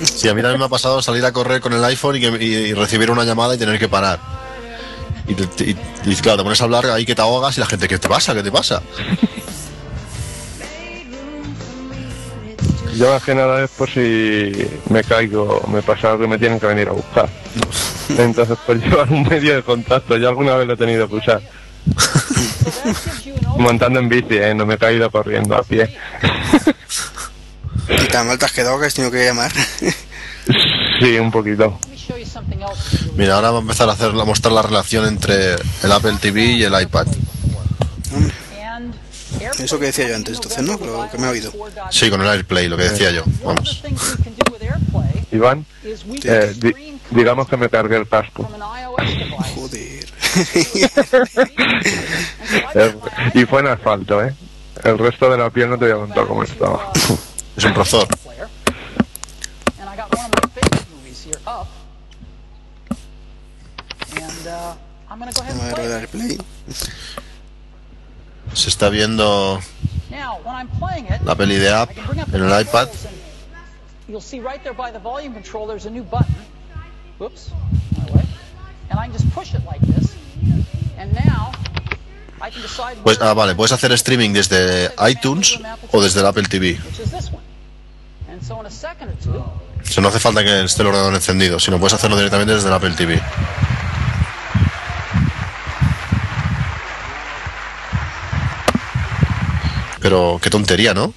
Sí, 0.03 0.27
a 0.29 0.33
mí 0.33 0.41
también 0.41 0.59
me 0.59 0.65
ha 0.65 0.69
pasado 0.69 1.01
salir 1.01 1.23
a 1.25 1.31
correr 1.33 1.59
con 1.61 1.73
el 1.73 1.83
iPhone 1.83 2.15
y, 2.15 2.19
que- 2.21 2.43
y- 2.43 2.55
y 2.69 2.73
recibir 2.73 3.11
una 3.11 3.23
llamada 3.25 3.53
y 3.55 3.57
tener 3.57 3.77
que 3.77 3.87
parar. 3.89 4.19
Y, 5.27 5.35
claro, 6.15 6.37
te 6.37 6.43
pones 6.43 6.61
a 6.61 6.63
hablar 6.63 6.85
ahí 6.87 7.05
que 7.05 7.13
te 7.15 7.21
ahogas 7.21 7.57
y 7.57 7.59
la 7.59 7.65
gente, 7.67 7.87
¿qué 7.87 7.97
te 7.99 8.07
pasa? 8.07 8.33
¿Qué 8.33 8.41
te 8.43 8.51
pasa? 8.51 8.81
Yo 12.97 13.11
más 13.11 13.23
que 13.23 13.35
nada 13.35 13.63
es 13.63 13.69
por 13.71 13.89
si 13.89 14.67
me 14.89 15.03
caigo, 15.03 15.61
me 15.71 15.81
pasa 15.81 16.11
algo 16.11 16.23
y 16.23 16.27
me 16.27 16.37
tienen 16.37 16.59
que 16.59 16.67
venir 16.67 16.87
a 16.87 16.93
buscar. 16.93 17.27
Entonces, 18.17 18.57
por 18.65 18.77
llevar 18.81 19.11
un 19.11 19.23
medio 19.23 19.55
de 19.55 19.63
contacto, 19.63 20.15
yo 20.17 20.29
alguna 20.29 20.55
vez 20.55 20.65
lo 20.67 20.73
he 20.73 20.77
tenido 20.77 21.07
que 21.09 21.15
usar. 21.15 21.41
Montando 23.57 23.99
en 23.99 24.09
bici, 24.09 24.37
¿eh? 24.37 24.53
no 24.53 24.65
me 24.65 24.75
he 24.75 24.77
caído 24.77 25.09
corriendo 25.09 25.55
a 25.55 25.63
pie. 25.63 25.97
¿Y 27.87 28.07
tan 28.11 28.27
mal 28.27 28.37
te 28.37 28.45
has 28.45 28.51
quedado 28.51 28.79
que 28.79 28.87
has 28.87 28.93
tenido 28.93 29.11
que 29.11 29.25
llamar? 29.25 29.51
sí, 30.99 31.17
un 31.17 31.31
poquito. 31.31 31.79
Mira, 33.15 33.35
ahora 33.35 33.51
va 33.51 33.57
a 33.59 33.61
empezar 33.61 33.89
a, 33.89 33.93
hacer, 33.93 34.09
a 34.09 34.25
mostrar 34.25 34.53
la 34.53 34.61
relación 34.61 35.07
entre 35.07 35.55
el 35.55 35.91
Apple 35.91 36.17
TV 36.19 36.43
y 36.43 36.63
el 36.63 36.79
iPad. 36.81 37.07
Eso 39.59 39.79
que 39.79 39.85
decía 39.85 40.09
yo 40.09 40.15
antes, 40.15 40.35
entonces, 40.35 40.63
¿no? 40.63 40.77
Lo 40.77 41.09
que 41.09 41.17
me 41.17 41.27
ha 41.27 41.29
oído. 41.29 41.51
Sí, 41.89 42.09
con 42.09 42.21
el 42.21 42.27
AirPlay, 42.27 42.67
lo 42.67 42.77
que 42.77 42.83
decía 42.83 43.11
yo. 43.11 43.23
Vamos. 43.43 43.83
Iván, 45.31 45.65
eh, 46.23 46.53
di 46.55 46.73
digamos 47.11 47.47
que 47.47 47.57
me 47.57 47.69
cargué 47.69 47.97
el 47.97 48.07
casco. 48.07 48.49
Joder. 49.55 49.94
Y 53.33 53.45
fue 53.45 53.59
en 53.61 53.67
asfalto, 53.67 54.23
¿eh? 54.23 54.35
El 54.83 54.97
resto 54.97 55.29
de 55.29 55.37
la 55.37 55.49
piel 55.49 55.69
no 55.69 55.77
te 55.77 55.85
voy 55.85 55.93
a 55.93 55.97
contar 55.97 56.27
cómo 56.27 56.43
estaba. 56.43 56.91
Es 57.55 57.63
un 57.63 57.73
profesor. 57.73 58.07
Se 68.53 68.69
está 68.69 68.89
viendo 68.89 69.59
la 71.23 71.35
peli 71.35 71.55
de 71.55 71.69
App 71.73 71.91
en 72.33 72.43
el 72.43 72.61
iPad. 72.61 72.89
You'll 74.07 74.21
see 74.21 74.39
right 74.39 74.61
there 74.61 74.73
by 74.73 74.91
the 74.91 74.99
volume 74.99 75.33
control 75.33 75.65
there's 75.65 75.87
a 75.87 75.89
new 75.89 76.03
button. 76.03 76.35
Oops, 77.19 77.51
my 77.97 78.05
way. 78.13 78.23
And 78.91 78.99
I 78.99 79.07
can 79.07 79.13
just 79.13 79.27
push 79.33 79.55
it 79.55 79.65
like 79.65 79.81
this. 79.81 80.15
Pues, 83.03 83.19
ah, 83.21 83.33
vale, 83.33 83.55
puedes 83.55 83.71
hacer 83.71 83.91
streaming 83.93 84.31
desde 84.33 84.91
iTunes 85.09 85.59
o 85.91 86.01
desde 86.01 86.19
el 86.19 86.25
Apple 86.27 86.43
TV. 86.43 86.77
O 89.83 89.87
sea, 89.87 90.01
no 90.01 90.09
hace 90.09 90.19
falta 90.19 90.43
que 90.43 90.63
esté 90.63 90.81
el 90.81 90.87
ordenador 90.87 91.13
encendido, 91.13 91.59
sino 91.59 91.79
puedes 91.79 91.93
hacerlo 91.93 92.17
directamente 92.17 92.53
desde 92.53 92.67
el 92.67 92.73
Apple 92.73 92.91
TV. 92.91 93.21
Pero 100.01 100.39
qué 100.41 100.49
tontería, 100.51 100.93
¿no? 100.93 101.13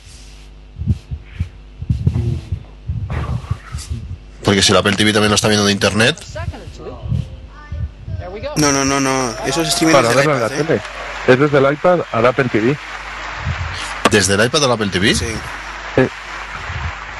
Porque 4.44 4.62
si 4.62 4.72
el 4.72 4.78
Apple 4.78 4.96
TV 4.96 5.12
también 5.12 5.28
lo 5.28 5.34
está 5.34 5.48
viendo 5.48 5.66
de 5.66 5.72
internet, 5.72 6.18
a 6.18 6.24
second 6.24 6.62
or 6.62 6.68
two, 6.74 6.98
there 8.18 8.27
we 8.27 8.27
go. 8.27 8.27
No, 8.56 8.73
no, 8.73 8.85
no, 8.85 9.01
no. 9.01 9.35
Eso 9.47 9.62
es 9.62 9.69
streaming 9.69 9.94
Para 9.94 10.09
desde 10.09 10.23
el 10.23 10.28
la 10.28 10.36
iPad, 10.36 10.52
¿eh? 10.52 10.65
tele. 10.65 10.81
Es 11.27 11.39
desde 11.39 11.59
el 11.59 11.73
iPad 11.73 12.01
al 12.12 12.27
Apple 12.27 12.47
TV. 12.51 12.77
desde 14.10 14.35
el 14.35 14.44
iPad 14.44 14.65
al 14.65 14.73
Apple 14.73 14.89
TV, 14.89 15.15
Sí. 15.15 15.27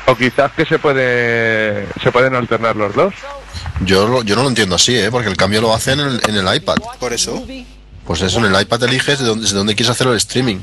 O 0.07 0.17
quizás 0.17 0.51
que 0.53 0.65
se 0.65 0.79
puede 0.79 1.87
se 2.03 2.11
pueden 2.11 2.35
alternar 2.35 2.75
los 2.77 2.95
dos. 2.95 3.13
yo, 3.81 4.09
lo- 4.09 4.23
yo 4.23 4.37
no 4.37 4.43
lo 4.43 4.49
entiendo 4.49 4.75
así, 4.77 4.97
¿eh? 4.97 5.11
Porque 5.11 5.29
el 5.29 5.37
cambio 5.37 5.61
lo 5.61 5.75
hacen 5.75 6.01
en 6.01 6.07
el, 6.09 6.21
en 6.29 6.37
el 6.37 6.57
iPad. 6.57 6.77
Por 6.99 7.13
eso. 7.13 7.47
Pues 8.07 8.23
eso, 8.23 8.39
en 8.39 8.47
el 8.55 8.59
iPad 8.63 8.85
eliges 8.85 9.19
de 9.19 9.27
dónde, 9.27 9.75
quieres 9.75 9.91
hacer 9.91 10.07
el 10.07 10.17
streaming. 10.17 10.61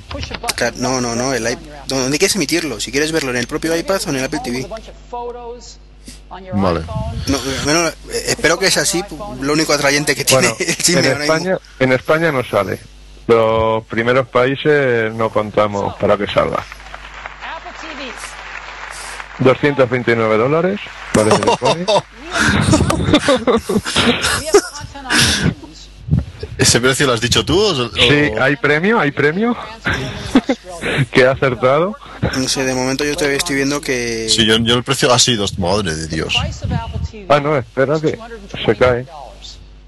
No, 0.77 0.99
no, 0.99 1.13
no. 1.13 1.31
El 1.31 1.43
iPad. 1.47 1.61
¿Dónde 1.85 2.17
quieres 2.17 2.35
emitirlo? 2.35 2.79
Si 2.79 2.91
quieres 2.91 3.11
verlo 3.11 3.29
en 3.29 3.37
el 3.37 3.45
propio 3.45 3.75
iPad 3.75 4.01
o 4.07 4.09
en 4.09 4.15
el 4.15 4.23
Apple 4.25 4.39
TV. 4.43 4.67
Vale. 6.29 6.81
No, 7.27 7.37
bueno, 7.63 7.89
espero 8.11 8.57
que 8.59 8.67
es 8.67 8.77
así. 8.77 9.03
Lo 9.41 9.53
único 9.53 9.73
atrayente 9.73 10.15
que 10.15 10.25
tiene 10.25 10.49
Bueno, 10.49 10.57
el 10.59 10.97
en. 11.15 11.21
España, 11.21 11.57
en 11.79 11.91
España 11.93 12.31
no 12.31 12.43
sale. 12.43 12.79
Los 13.27 13.83
primeros 13.85 14.27
países 14.27 15.13
no 15.13 15.29
contamos 15.29 15.95
para 15.95 16.17
que 16.17 16.27
salga. 16.27 16.57
Apple 16.57 17.71
TV. 17.81 18.11
229 19.39 20.37
dólares. 20.37 20.79
parece 21.13 21.41
que 21.41 21.45
pone. 21.59 21.85
We 21.85 21.95
have 24.47 24.61
content 24.73 25.05
on 25.05 25.11
iTunes. 25.49 25.89
¿Ese 26.57 26.79
precio 26.79 27.05
lo 27.07 27.13
has 27.13 27.21
dicho 27.21 27.43
tú? 27.43 27.59
o- 27.59 27.89
Sí, 27.95 28.31
hay 28.39 28.55
premio, 28.55 28.99
hay 28.99 29.11
premio. 29.11 29.55
Que 31.11 31.25
ha 31.25 31.31
acertado. 31.31 31.95
No 32.37 32.47
sé, 32.47 32.63
de 32.63 32.73
momento 32.75 33.03
yo 33.03 33.15
todavía 33.15 33.37
estoy 33.37 33.55
viendo 33.55 33.81
que. 33.81 34.27
Sí, 34.29 34.45
yo, 34.45 34.57
yo 34.57 34.75
el 34.75 34.83
precio 34.83 35.11
ha 35.13 35.17
sido, 35.19 35.45
madre 35.57 35.95
de 35.95 36.07
Dios. 36.07 36.35
Ah, 37.29 37.39
no, 37.39 37.57
espera 37.57 37.99
que 37.99 38.17
se 38.65 38.75
cae. 38.75 39.05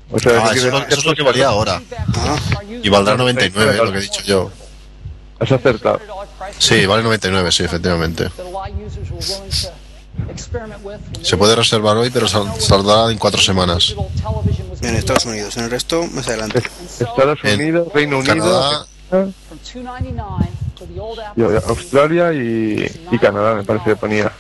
O 0.10 0.18
sea, 0.20 0.42
Ah, 0.44 0.52
eso 0.54 0.68
es 0.68 0.74
lo- 0.74 0.80
decir 0.80 0.86
eso 0.92 1.00
es 1.02 1.06
lo 1.06 1.16
que 1.16 1.22
valía 1.24 1.48
ahora. 1.50 1.82
Y 2.82 2.90
valdrá 2.90 3.16
99, 3.16 3.78
lo 3.78 3.92
que 3.92 3.98
he 3.98 4.02
dicho 4.02 4.22
yo. 4.24 4.52
Has 5.40 5.52
acertado. 5.52 6.00
Sí, 6.58 6.86
vale 6.86 7.04
99, 7.04 7.52
sí, 7.52 7.64
efectivamente. 7.64 8.30
Se 11.22 11.38
puede 11.38 11.56
reservar 11.56 11.98
hoy, 11.98 12.10
pero 12.10 12.28
sal- 12.28 12.52
saldrá 12.60 13.12
en 13.12 13.18
cuatro 13.18 13.42
semanas. 13.42 13.94
En 14.82 14.96
Estados 14.96 15.26
Unidos, 15.26 15.58
en 15.58 15.64
el 15.66 15.72
resto 15.72 16.06
más 16.08 16.28
adelante. 16.28 16.62
Estados 17.00 17.40
En 17.44 17.60
Unidos, 17.60 17.92
Reino. 17.94 18.20
Unido, 18.20 18.88
y 21.36 21.42
Australia 21.42 22.34
y, 22.34 23.08
y 23.12 23.20
Canadá, 23.20 23.56
me 23.56 23.64
parece 23.64 23.86
que 23.86 23.96
ponía. 23.96 24.32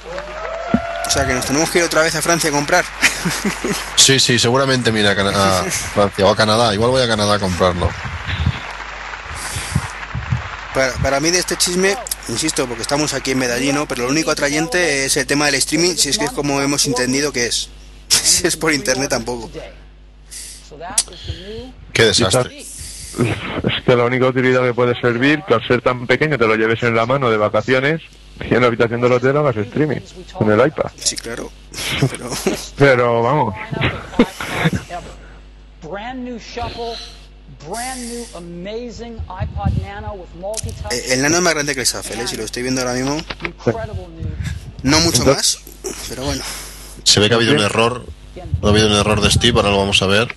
O 1.05 1.09
sea 1.09 1.25
que 1.25 1.33
nos 1.33 1.45
tenemos 1.45 1.69
que 1.69 1.79
ir 1.79 1.85
otra 1.85 2.01
vez 2.01 2.15
a 2.15 2.21
Francia 2.21 2.49
a 2.49 2.53
comprar. 2.53 2.85
Sí, 3.95 4.21
sí, 4.21 4.39
seguramente 4.39 4.89
mira 4.89 5.11
a, 5.11 5.63
Francia 5.65 6.25
o 6.25 6.29
a 6.29 6.35
Canadá. 6.35 6.73
Igual 6.73 6.91
voy 6.91 7.01
a 7.01 7.07
Canadá 7.09 7.35
a 7.35 7.39
comprarlo. 7.39 7.89
Para, 10.73 10.93
para 10.93 11.19
mí 11.19 11.29
de 11.29 11.39
este 11.39 11.57
chisme, 11.57 11.97
insisto, 12.29 12.65
porque 12.67 12.83
estamos 12.83 13.13
aquí 13.13 13.31
en 13.31 13.39
Medellín, 13.39 13.75
¿no? 13.75 13.85
pero 13.85 14.03
lo 14.03 14.09
único 14.09 14.31
atrayente 14.31 15.03
es 15.05 15.17
el 15.17 15.25
tema 15.25 15.47
del 15.47 15.55
streaming, 15.55 15.95
si 15.95 16.07
es 16.07 16.17
que 16.17 16.23
es 16.25 16.31
como 16.31 16.61
hemos 16.61 16.85
entendido 16.85 17.33
que 17.33 17.47
es. 17.47 17.69
Si 18.07 18.47
es 18.47 18.55
por 18.55 18.71
internet 18.71 19.09
tampoco. 19.09 19.51
Qué 21.93 22.03
desastre. 22.05 22.59
Es 22.59 23.83
que 23.85 23.95
la 23.95 24.05
única 24.05 24.27
utilidad 24.27 24.63
que 24.63 24.73
puede 24.73 24.99
servir, 24.99 25.41
que 25.47 25.55
al 25.55 25.67
ser 25.67 25.81
tan 25.81 26.05
pequeño 26.05 26.37
te 26.37 26.45
lo 26.45 26.55
lleves 26.55 26.83
en 26.83 26.95
la 26.95 27.05
mano 27.05 27.31
de 27.31 27.37
vacaciones 27.37 28.01
y 28.39 28.53
en 28.53 28.61
la 28.61 28.67
habitación 28.67 29.01
del 29.01 29.13
hotel 29.13 29.37
hagas 29.37 29.57
streaming 29.57 30.01
con 30.33 30.51
el 30.51 30.67
iPad. 30.67 30.91
Sí, 30.97 31.15
claro. 31.15 31.49
Pero 32.09 32.29
Pero 32.77 33.23
vamos, 33.23 33.55
eh, 40.91 41.05
el 41.13 41.21
nano 41.21 41.37
es 41.37 41.41
más 41.41 41.53
grande 41.53 41.73
que 41.73 41.81
el 41.81 41.87
Shuffle, 41.87 42.21
¿eh? 42.21 42.27
si 42.27 42.37
lo 42.37 42.43
estoy 42.43 42.63
viendo 42.63 42.81
ahora 42.81 42.93
mismo. 42.93 43.17
No 44.83 44.99
mucho 45.01 45.25
más, 45.25 45.59
pero 46.09 46.23
bueno. 46.23 46.43
Se 47.03 47.19
ve 47.19 47.27
que 47.27 47.33
ha 47.33 47.37
habido 47.37 47.53
un 47.53 47.61
error. 47.61 48.05
Ha 48.61 48.67
habido 48.67 48.87
un 48.87 48.93
error 48.93 49.21
de 49.21 49.31
Steve, 49.31 49.57
ahora 49.57 49.71
lo 49.71 49.77
vamos 49.77 50.01
a 50.01 50.07
ver. 50.07 50.35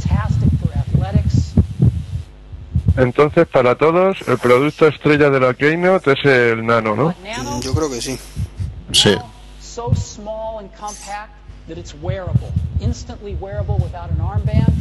Fantastic 0.00 0.50
for 0.60 0.72
athletics. 0.76 1.52
entonces 2.96 3.46
para 3.48 3.76
todos 3.76 4.18
el 4.26 4.38
producto 4.38 4.86
estrella 4.86 5.30
de 5.30 5.40
la 5.40 5.54
Keynote 5.54 6.12
es 6.12 6.24
el 6.24 6.64
Nano, 6.64 6.94
¿no? 6.94 7.14
Yo 7.60 7.74
creo 7.74 7.90
que 7.90 8.00
sí. 8.00 8.18
Sí. 8.92 9.16
so 9.60 9.92
small 9.94 10.60
and 10.60 10.72
compact 10.74 11.32
that 11.66 11.76
it's 11.76 11.94
wearable, 11.94 12.52
instantly 12.80 13.34
wearable 13.34 13.76
without 13.78 14.10
an 14.10 14.18
armband. 14.18 14.72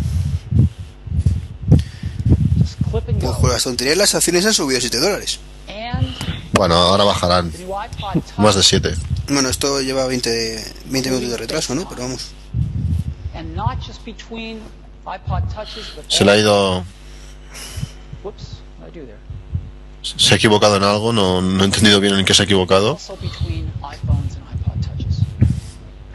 Just 2.60 2.78
clip 2.92 3.08
and 3.08 3.20
Pues 3.20 3.38
con 3.38 3.50
las 3.50 3.64
tonterías 3.64 3.98
las 3.98 4.14
acciones 4.14 4.46
han 4.46 4.54
subido 4.54 4.80
7 4.80 5.00
dólares. 5.00 5.40
And 5.68 6.14
Bueno, 6.54 6.76
ahora 6.76 7.04
bajarán. 7.06 7.52
Más 8.38 8.56
de 8.56 8.62
7. 8.62 8.94
Bueno, 9.30 9.50
esto 9.50 9.82
lleva 9.82 10.06
20, 10.06 10.74
20 10.86 11.10
minutos 11.10 11.32
de 11.32 11.38
retraso, 11.38 11.74
¿no? 11.74 11.90
Pero 11.90 12.04
vamos. 12.04 12.34
Se 16.08 16.24
le 16.24 16.32
ha 16.32 16.38
ido. 16.38 16.86
whoops, 18.24 18.62
what 18.80 18.94
did 18.94 19.02
I 19.02 19.02
do 19.02 19.06
there? 19.06 19.20
Se 20.02 20.34
ha 20.34 20.38
equivocado 20.38 20.78
en 20.78 20.84
algo, 20.84 21.14
no, 21.14 21.42
no 21.42 21.64
he 21.64 21.66
entendido 21.66 22.00
bien 22.00 22.16
en 22.16 22.26
qué 22.26 22.34
se 22.34 22.44
ha 22.44 22.46
equivocado. 22.46 22.94
Also 22.94 23.16
between 23.18 23.72
iPhones 23.82 24.36
and 24.36 24.44
iPod 24.54 24.82
touches. 24.82 25.22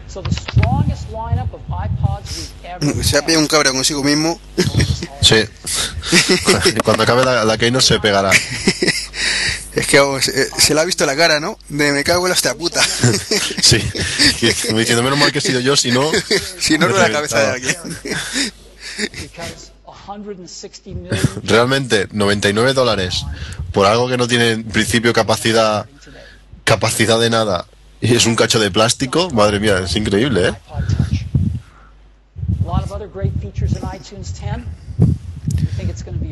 So 0.06 0.22
the 0.22 0.30
strongest 0.30 1.08
lineup 1.10 1.52
of 1.54 1.60
iPods 1.68 2.36
we've 2.36 2.68
ever 2.68 3.04
Se 3.04 3.16
ha 3.16 3.24
pillado 3.24 3.40
un 3.40 3.48
cabra 3.48 3.72
consigo 3.72 4.02
mismo. 4.02 4.38
Sí. 5.22 5.36
Cuando 6.84 7.02
acabe 7.02 7.24
la, 7.24 7.44
la 7.44 7.58
Keynote 7.58 7.84
se 7.84 8.00
pegará. 8.00 8.30
Es 9.74 9.86
que 9.86 10.00
vamos, 10.00 10.26
eh, 10.28 10.48
se 10.58 10.74
le 10.74 10.80
ha 10.80 10.84
visto 10.84 11.06
la 11.06 11.14
cara, 11.14 11.38
¿no? 11.38 11.56
De 11.68 11.92
me 11.92 12.02
cago 12.02 12.26
en 12.26 12.30
la 12.30 12.34
hostia 12.34 12.54
puta. 12.54 12.82
Sí. 13.62 13.78
Y 14.40 14.52
como 14.66 14.78
diciendo, 14.80 15.04
menos 15.04 15.18
mal 15.18 15.30
que 15.30 15.38
he 15.38 15.42
sido 15.42 15.60
yo, 15.60 15.76
si 15.76 15.92
no. 15.92 16.10
si 16.58 16.78
no, 16.78 16.88
no 16.88 16.96
la 16.96 17.12
cabeza 17.12 17.38
de 17.38 17.46
alguien. 17.46 17.76
Because 18.98 19.72
160 20.06 20.90
million 20.94 21.16
Realmente, 21.44 22.08
99 22.12 22.72
dólares 22.74 23.24
por 23.72 23.86
algo 23.86 24.08
que 24.08 24.16
no 24.16 24.26
tiene 24.28 24.50
en 24.52 24.64
principio 24.64 25.12
capacidad 25.12 25.86
capacidad 26.64 27.18
de 27.18 27.30
nada 27.30 27.66
y 28.00 28.14
es 28.14 28.26
un 28.26 28.36
cacho 28.36 28.60
de 28.60 28.70
plástico, 28.70 29.30
madre 29.30 29.58
mía, 29.60 29.78
es 29.80 29.96
increíble, 29.96 30.48
¿eh? 30.48 30.54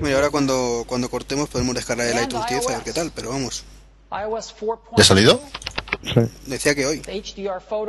Mira, 0.02 0.16
ahora 0.16 0.30
cuando, 0.30 0.84
cuando 0.86 1.08
cortemos 1.08 1.48
podemos 1.48 1.74
descargar 1.74 2.06
el 2.08 2.12
iTunes 2.24 2.46
10 2.48 2.66
a 2.66 2.68
ver 2.76 2.84
qué 2.84 2.92
tal, 2.92 3.12
pero 3.14 3.30
vamos. 3.30 3.64
¿Ya 4.96 5.02
ha 5.02 5.06
salido? 5.06 5.40
Sí. 6.04 6.20
Decía 6.46 6.74
que 6.74 6.86
hoy. 6.86 7.02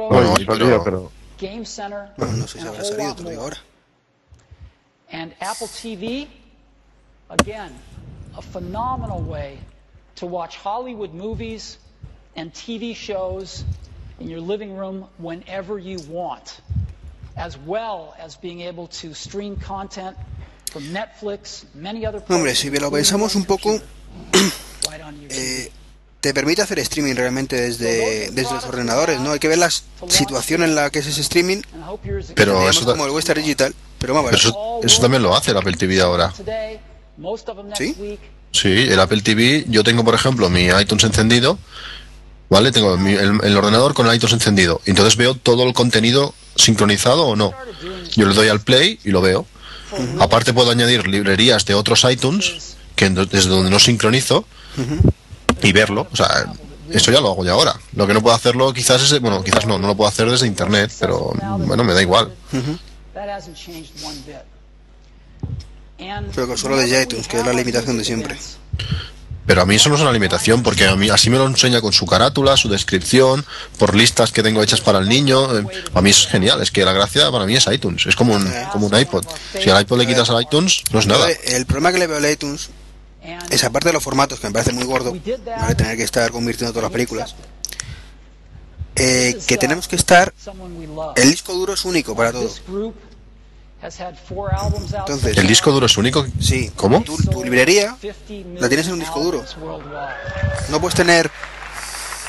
Bueno, 0.09 0.29
ha 0.33 0.35
salido, 0.59 0.83
pero- 0.83 1.11
Bueno, 2.17 2.33
no 2.37 2.47
sé 2.47 2.59
si 2.59 2.67
habrá 2.67 2.83
salido, 2.83 3.15
te 3.15 3.23
lo 3.23 3.29
digo 3.29 3.41
ahora. 3.43 3.57
And 5.11 5.33
Apple 5.39 5.67
TV, 5.67 6.27
again, 7.29 7.73
a 8.37 8.41
phenomenal 8.41 9.21
way 9.21 9.59
to 10.15 10.25
watch 10.25 10.57
Hollywood 10.57 11.13
movies 11.13 11.77
and 12.35 12.53
TV 12.53 12.95
shows 12.95 13.63
in 14.19 14.29
your 14.29 14.41
living 14.41 14.75
room 14.75 15.07
whenever 15.17 15.77
you 15.77 15.99
want, 16.09 16.59
as 17.35 17.57
well 17.57 18.15
as 18.19 18.35
being 18.35 18.61
able 18.61 18.87
to 18.87 19.13
stream 19.13 19.57
content 19.57 20.17
from 20.71 20.83
Netflix, 20.83 21.63
many 21.73 22.05
other 22.05 22.19
Hombre, 22.19 22.53
si 22.53 22.69
lo 22.69 22.91
pensamos 22.91 23.35
un 23.35 23.45
poco, 23.45 23.79
right 24.89 25.01
on 25.01 25.19
your 25.21 25.31
eh. 25.31 25.67
Te 26.27 26.33
permite 26.33 26.61
hacer 26.61 26.77
streaming 26.79 27.15
realmente 27.15 27.55
desde, 27.55 28.29
desde 28.31 28.53
los 28.53 28.65
ordenadores, 28.65 29.19
¿no? 29.21 29.31
Hay 29.31 29.39
que 29.39 29.47
ver 29.47 29.57
la 29.57 29.69
situación 30.09 30.61
en 30.63 30.75
la 30.75 30.89
que 30.89 30.99
es 30.99 31.07
ese 31.07 31.21
streaming. 31.21 31.61
Pero 32.35 32.69
eso 32.69 32.85
como 32.85 33.05
el 33.05 33.11
Western 33.11 33.41
Digital, 33.41 33.73
pero 33.97 34.13
vamos 34.13 34.33
eso, 34.33 34.79
eso 34.83 35.01
también 35.01 35.23
lo 35.23 35.35
hace 35.35 35.51
el 35.51 35.57
Apple 35.57 35.77
TV 35.77 36.01
ahora. 36.01 36.33
¿Sí? 37.77 37.95
Sí, 38.51 38.69
el 38.89 38.99
Apple 38.99 39.21
TV, 39.21 39.65
yo 39.69 39.83
tengo 39.83 40.03
por 40.03 40.15
ejemplo 40.15 40.49
mi 40.49 40.65
iTunes 40.67 41.03
encendido, 41.05 41.57
¿vale? 42.49 42.71
Tengo 42.73 42.97
mi- 42.97 43.13
el, 43.13 43.39
el 43.43 43.57
ordenador 43.57 43.93
con 43.93 44.07
el 44.07 44.15
iTunes 44.15 44.33
encendido. 44.33 44.81
Entonces 44.85 45.15
veo 45.15 45.35
todo 45.35 45.63
el 45.63 45.73
contenido 45.73 46.33
sincronizado 46.55 47.25
o 47.25 47.35
no. 47.37 47.53
Yo 48.15 48.27
le 48.27 48.33
doy 48.35 48.49
al 48.49 48.59
play 48.61 48.99
y 49.05 49.11
lo 49.11 49.21
veo. 49.21 49.45
Aparte 50.19 50.53
puedo 50.53 50.71
añadir 50.71 51.07
librerías 51.07 51.65
de 51.65 51.73
otros 51.73 52.05
iTunes, 52.09 52.75
que 52.95 53.09
desde 53.09 53.49
donde 53.49 53.69
no 53.69 53.79
sincronizo, 53.79 54.45
y 55.61 55.71
verlo. 55.71 56.07
O 56.11 56.15
sea, 56.15 56.45
eso 56.89 57.11
ya 57.11 57.19
lo 57.21 57.31
hago 57.31 57.43
ya 57.45 57.51
ahora. 57.51 57.75
Lo 57.95 58.07
que 58.07 58.13
no 58.13 58.21
puedo 58.21 58.35
hacerlo 58.35 58.73
quizás 58.73 59.01
es, 59.11 59.19
bueno, 59.19 59.43
quizás 59.43 59.65
no, 59.65 59.77
no 59.77 59.87
lo 59.87 59.95
puedo 59.95 60.07
hacer 60.09 60.29
desde 60.29 60.47
internet, 60.47 60.91
pero 60.99 61.33
bueno, 61.59 61.83
me 61.83 61.93
da 61.93 62.01
igual. 62.01 62.31
Pero 66.35 66.47
que 66.47 66.57
solo 66.57 66.77
desde 66.77 67.03
iTunes, 67.03 67.27
que 67.27 67.37
es 67.39 67.45
la 67.45 67.53
limitación 67.53 67.97
de 67.97 68.03
siempre. 68.03 68.37
Pero 69.47 69.61
a 69.61 69.65
mí 69.65 69.75
eso 69.75 69.87
no 69.87 69.95
es 69.95 70.01
una 70.01 70.11
limitación, 70.11 70.61
porque 70.61 70.85
a 70.85 70.95
mí 70.97 71.09
así 71.09 71.29
me 71.29 71.37
lo 71.37 71.47
enseña 71.47 71.79
con 71.79 71.93
su 71.93 72.05
carátula, 72.05 72.57
su 72.57 72.67
descripción, 72.67 73.45
por 73.77 73.95
listas 73.95 74.33
que 74.33 74.43
tengo 74.43 74.61
hechas 74.61 74.81
para 74.81 74.99
el 74.99 75.07
niño. 75.07 75.57
Eh, 75.57 75.65
A 75.93 76.01
mí 76.01 76.09
es 76.09 76.27
genial, 76.27 76.61
es 76.61 76.69
que 76.69 76.83
la 76.83 76.91
gracia 76.91 77.31
para 77.31 77.45
mí 77.45 77.55
es 77.55 77.65
iTunes, 77.67 78.05
es 78.07 78.15
como 78.17 78.33
un, 78.35 78.45
como 78.73 78.87
un 78.87 78.99
iPod. 78.99 79.25
Si 79.59 79.69
al 79.69 79.81
iPod 79.81 79.99
le 79.99 80.05
quitas 80.05 80.29
al 80.29 80.41
iTunes, 80.41 80.83
no 80.91 80.99
es 80.99 81.07
nada. 81.07 81.29
El 81.45 81.65
problema 81.65 81.93
que 81.93 81.99
le 81.99 82.07
veo 82.07 82.17
al 82.17 82.29
iTunes 82.29 82.69
And 83.27 83.51
es 83.53 83.63
aparte 83.63 83.89
de 83.89 83.93
los 83.93 84.03
formatos, 84.03 84.39
que 84.39 84.47
me 84.47 84.53
parece 84.53 84.71
muy 84.73 84.85
gordo, 84.85 85.11
¿vale? 85.45 85.75
tener 85.75 85.97
que 85.97 86.03
estar 86.03 86.31
convirtiendo 86.31 86.71
todas 86.71 86.83
las 86.83 86.91
películas, 86.93 87.35
eh, 88.95 89.37
que 89.45 89.57
tenemos 89.57 89.87
que 89.87 89.95
estar, 89.97 90.33
el 91.15 91.31
disco 91.31 91.53
duro 91.53 91.73
es 91.73 91.83
único 91.85 92.15
para 92.15 92.31
todo. 92.31 92.49
Entonces, 94.99 95.37
¿El 95.37 95.47
disco 95.47 95.71
duro 95.71 95.85
es 95.85 95.97
único? 95.97 96.25
Sí. 96.39 96.71
¿Cómo? 96.75 97.03
Tu, 97.03 97.15
tu 97.17 97.43
librería 97.43 97.95
50 98.01 98.61
la 98.61 98.67
tienes 98.69 98.87
en 98.87 98.93
un 98.93 98.99
disco 98.99 99.19
duro. 99.19 99.45
No 100.69 100.81
puedes 100.81 100.95
tener 100.95 101.29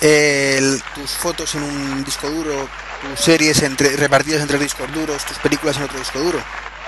eh, 0.01 0.57
el- 0.59 0.83
tus 0.95 1.11
fotos 1.13 1.55
en 1.55 1.63
un 1.63 2.05
disco 2.05 2.29
duro, 2.29 2.69
tus 3.03 3.19
series 3.21 3.63
entre, 3.63 3.97
repartidas 3.97 4.43
entre 4.43 4.59
discos 4.59 4.93
duros, 4.93 5.25
tus 5.25 5.39
películas 5.39 5.77
en 5.79 5.85
otro 5.85 5.99
disco 5.99 6.19
duro. 6.19 6.39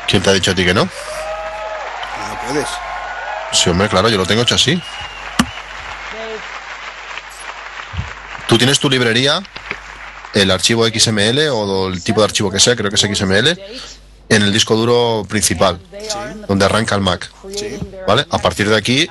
¿Quién 0.06 0.22
te 0.22 0.30
ha 0.30 0.32
dicho 0.34 0.50
a 0.50 0.54
ti 0.54 0.64
que 0.64 0.74
no? 0.74 0.84
No 0.84 0.90
puedes. 2.52 2.68
Sí, 3.52 3.68
hombre, 3.70 3.88
claro, 3.88 4.08
yo 4.08 4.16
lo 4.18 4.26
tengo 4.26 4.42
hecho 4.42 4.54
así. 4.54 4.80
Tú 8.48 8.58
tienes 8.58 8.80
tu 8.80 8.90
librería, 8.90 9.42
el 10.34 10.50
archivo 10.50 10.86
XML 10.86 11.48
o 11.52 11.88
el 11.88 12.02
tipo 12.02 12.20
de 12.20 12.24
archivo 12.24 12.50
que 12.50 12.58
sea, 12.58 12.74
creo 12.74 12.90
que 12.90 12.96
es 12.96 13.02
XML, 13.02 13.48
en 14.28 14.42
el 14.42 14.52
disco 14.52 14.74
duro 14.76 15.24
principal, 15.28 15.78
donde 16.48 16.64
arranca 16.64 16.94
el 16.94 17.00
Mac. 17.00 17.30
¿Vale? 18.06 18.26
A 18.30 18.38
partir 18.38 18.68
de 18.68 18.76
aquí, 18.76 19.08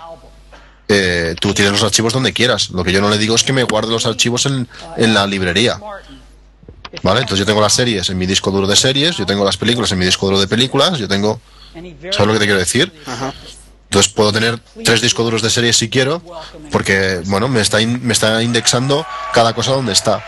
eh, 0.87 1.35
tú 1.39 1.53
tienes 1.53 1.71
los 1.71 1.83
archivos 1.83 2.13
donde 2.13 2.33
quieras. 2.33 2.71
Lo 2.71 2.83
que 2.83 2.91
yo 2.91 2.99
no 3.01 3.09
le 3.09 3.17
digo 3.17 3.35
es 3.35 3.43
que 3.43 3.53
me 3.53 3.63
guarde 3.63 3.91
los 3.91 4.05
archivos 4.05 4.45
en, 4.45 4.67
en 4.97 5.13
la 5.13 5.25
librería. 5.27 5.79
¿Vale? 7.03 7.21
Entonces 7.21 7.39
yo 7.39 7.45
tengo 7.45 7.61
las 7.61 7.73
series 7.73 8.09
en 8.09 8.17
mi 8.17 8.25
disco 8.25 8.49
duro 8.51 8.65
de 8.67 8.75
series, 8.75 9.15
yo 9.15 9.25
tengo 9.25 9.45
las 9.45 9.57
películas 9.57 9.91
en 9.91 9.99
mi 9.99 10.05
disco 10.05 10.25
duro 10.25 10.39
de 10.39 10.47
películas, 10.47 10.97
yo 10.97 11.07
tengo... 11.07 11.39
¿Sabes 12.11 12.27
lo 12.27 12.33
que 12.33 12.39
te 12.39 12.45
quiero 12.45 12.59
decir? 12.59 12.91
Ajá. 13.05 13.31
Entonces 13.89 14.11
puedo 14.13 14.31
tener 14.31 14.59
tres 14.85 15.01
discos 15.01 15.25
duros 15.25 15.41
de 15.41 15.49
series 15.49 15.75
si 15.75 15.89
quiero, 15.89 16.21
porque, 16.71 17.21
bueno, 17.25 17.47
me 17.47 17.59
está, 17.59 17.81
in- 17.81 17.99
me 18.05 18.13
está 18.13 18.41
indexando 18.43 19.03
cada 19.33 19.53
cosa 19.53 19.71
donde 19.71 19.93
está. 19.93 20.23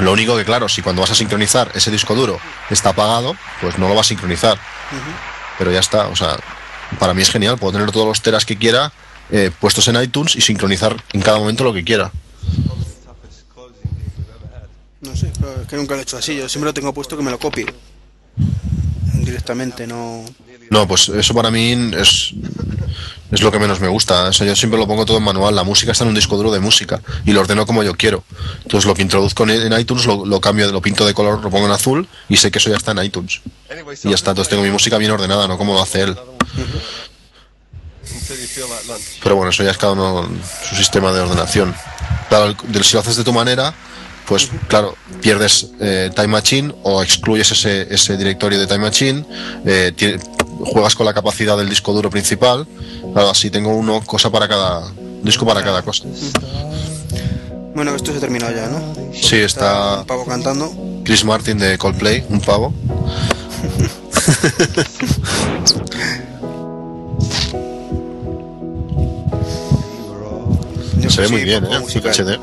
Lo 0.00 0.12
único 0.12 0.36
que, 0.36 0.44
claro, 0.44 0.68
si 0.68 0.82
cuando 0.82 1.02
vas 1.02 1.12
a 1.12 1.14
sincronizar 1.14 1.70
ese 1.74 1.92
disco 1.92 2.16
duro 2.16 2.40
está 2.68 2.88
apagado, 2.90 3.36
pues 3.60 3.78
no 3.78 3.88
lo 3.88 3.94
vas 3.94 4.06
a 4.06 4.08
sincronizar. 4.08 4.58
Pero 5.56 5.70
ya 5.70 5.78
está, 5.78 6.08
o 6.08 6.16
sea, 6.16 6.36
para 6.98 7.14
mí 7.14 7.22
es 7.22 7.30
genial, 7.30 7.58
puedo 7.58 7.74
tener 7.74 7.92
todos 7.92 8.06
los 8.08 8.20
teras 8.22 8.44
que 8.44 8.58
quiera 8.58 8.92
eh, 9.30 9.52
puestos 9.60 9.86
en 9.86 10.02
iTunes 10.02 10.34
y 10.34 10.40
sincronizar 10.40 10.96
en 11.12 11.20
cada 11.22 11.38
momento 11.38 11.62
lo 11.62 11.72
que 11.72 11.84
quiera. 11.84 12.10
No 15.00 15.14
sé, 15.16 15.30
pero 15.38 15.62
es 15.62 15.68
que 15.68 15.76
nunca 15.76 15.94
lo 15.94 16.00
he 16.00 16.02
hecho 16.02 16.16
así. 16.16 16.36
Yo 16.36 16.48
siempre 16.48 16.70
lo 16.70 16.74
tengo 16.74 16.92
puesto 16.92 17.16
que 17.16 17.22
me 17.22 17.30
lo 17.30 17.38
copie. 17.38 17.66
Directamente, 19.24 19.86
no. 19.86 20.24
No, 20.70 20.88
pues 20.88 21.08
eso 21.10 21.34
para 21.34 21.50
mí 21.50 21.72
es, 21.96 22.32
es 23.30 23.40
lo 23.42 23.52
que 23.52 23.58
menos 23.58 23.80
me 23.80 23.88
gusta. 23.88 24.28
O 24.28 24.32
sea, 24.32 24.46
yo 24.46 24.56
siempre 24.56 24.78
lo 24.78 24.86
pongo 24.86 25.04
todo 25.04 25.18
en 25.18 25.22
manual. 25.22 25.54
La 25.54 25.64
música 25.64 25.92
está 25.92 26.04
en 26.04 26.08
un 26.08 26.14
disco 26.14 26.36
duro 26.36 26.50
de 26.50 26.60
música 26.60 27.00
y 27.24 27.32
lo 27.32 27.40
ordeno 27.40 27.66
como 27.66 27.82
yo 27.82 27.94
quiero. 27.94 28.24
Entonces 28.62 28.86
lo 28.86 28.94
que 28.94 29.02
introduzco 29.02 29.48
en, 29.48 29.78
iTunes 29.78 30.06
lo, 30.06 30.40
cambio, 30.40 30.70
lo 30.72 30.80
pinto 30.80 31.06
de 31.06 31.14
color, 31.14 31.42
lo 31.42 31.50
pongo 31.50 31.66
en 31.66 31.72
azul 31.72 32.08
y 32.28 32.36
sé 32.36 32.50
que 32.50 32.58
eso 32.58 32.70
ya 32.70 32.76
está 32.76 32.92
en 32.92 33.04
iTunes. 33.04 33.42
Y 34.02 34.08
ya 34.08 34.14
está. 34.14 34.30
Entonces 34.30 34.50
tengo 34.50 34.62
mi 34.62 34.70
música 34.70 34.98
bien 34.98 35.10
ordenada, 35.10 35.46
no 35.46 35.58
como 35.58 35.74
lo 35.74 35.82
hace 35.82 36.02
él. 36.02 36.16
Pero 39.22 39.36
bueno, 39.36 39.50
eso 39.50 39.62
ya 39.62 39.70
es 39.70 39.78
cada 39.78 39.92
uno 39.92 40.28
su 40.68 40.74
sistema 40.74 41.12
de 41.12 41.20
ordenación. 41.20 41.74
Claro, 42.28 42.56
si 42.82 42.94
lo 42.94 43.00
haces 43.00 43.16
de 43.16 43.24
tu 43.24 43.32
manera, 43.32 43.74
pues 44.32 44.48
claro, 44.66 44.96
pierdes 45.20 45.66
eh, 45.78 46.10
Time 46.14 46.28
Machine 46.28 46.74
o 46.84 47.02
excluyes 47.02 47.52
ese, 47.52 47.86
ese 47.92 48.16
directorio 48.16 48.58
de 48.58 48.66
Time 48.66 48.78
Machine, 48.78 49.26
eh, 49.66 50.18
juegas 50.60 50.94
con 50.94 51.04
la 51.04 51.12
capacidad 51.12 51.58
del 51.58 51.68
disco 51.68 51.92
duro 51.92 52.08
principal. 52.08 52.66
Claro, 53.12 53.28
así 53.28 53.50
tengo 53.50 53.76
uno 53.76 54.00
cosa 54.06 54.30
para 54.30 54.48
cada 54.48 54.90
disco 55.22 55.44
para 55.44 55.62
cada 55.62 55.82
cosa. 55.82 56.04
Bueno, 57.74 57.94
esto 57.94 58.10
se 58.10 58.16
ha 58.16 58.20
terminado 58.20 58.56
ya, 58.56 58.68
¿no? 58.68 58.80
Sí, 59.12 59.36
está 59.36 59.98
un 59.98 60.06
pavo 60.06 60.24
cantando. 60.24 60.72
Chris 61.04 61.26
Martin 61.26 61.58
de 61.58 61.76
Coldplay, 61.76 62.24
un 62.30 62.40
pavo. 62.40 62.72
Se 71.08 71.20
ve 71.20 71.28
muy 71.28 71.44
bien, 71.44 71.66
¿eh? 71.66 71.80
HD. 71.86 72.38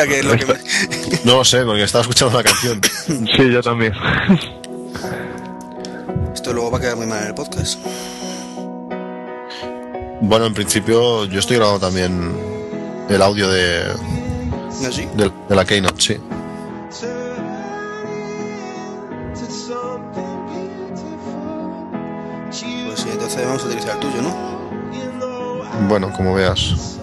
Ahora 0.00 0.08
que 0.08 0.18
es 0.20 0.24
lo 0.24 0.36
que 0.36 0.46
me- 0.46 1.20
No 1.24 1.36
lo 1.38 1.44
sé, 1.44 1.64
porque 1.64 1.82
estaba 1.82 2.02
escuchando 2.02 2.36
la 2.36 2.44
canción. 2.44 2.80
Sí, 3.36 3.50
yo 3.50 3.62
también. 3.62 3.92
Esto 6.34 6.52
luego 6.52 6.70
va 6.70 6.78
a 6.78 6.80
quedar 6.80 6.96
muy 6.96 7.06
mal 7.06 7.20
en 7.22 7.26
el 7.28 7.34
podcast. 7.34 7.78
Bueno, 10.20 10.46
en 10.46 10.54
principio 10.54 11.24
yo 11.26 11.38
estoy 11.40 11.56
grabando 11.56 11.80
también 11.86 12.32
el 13.08 13.22
audio 13.22 13.48
de, 13.48 13.84
¿No 14.82 14.90
sí? 14.92 15.06
de, 15.14 15.30
de 15.48 15.54
la 15.56 15.64
Keynote, 15.64 16.00
sí. 16.02 16.16
Pues 22.86 23.00
sí, 23.00 23.08
entonces 23.10 23.44
vamos 23.44 23.62
a 23.62 23.66
utilizar 23.66 23.94
el 23.94 24.00
tuyo, 24.00 24.22
¿no? 24.22 24.56
Bueno, 25.88 26.12
como 26.12 26.34
veas. 26.34 26.95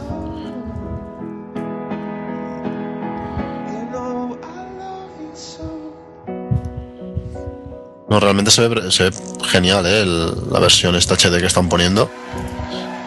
No, 8.13 8.19
realmente 8.19 8.51
se 8.51 8.67
ve, 8.67 8.91
se 8.91 9.09
ve 9.09 9.11
genial, 9.49 9.87
¿eh? 9.87 10.01
El- 10.01 10.51
la 10.51 10.59
versión 10.59 10.95
esta 10.95 11.15
HD 11.15 11.39
que 11.39 11.47
están 11.47 11.67
poniendo. 11.67 12.11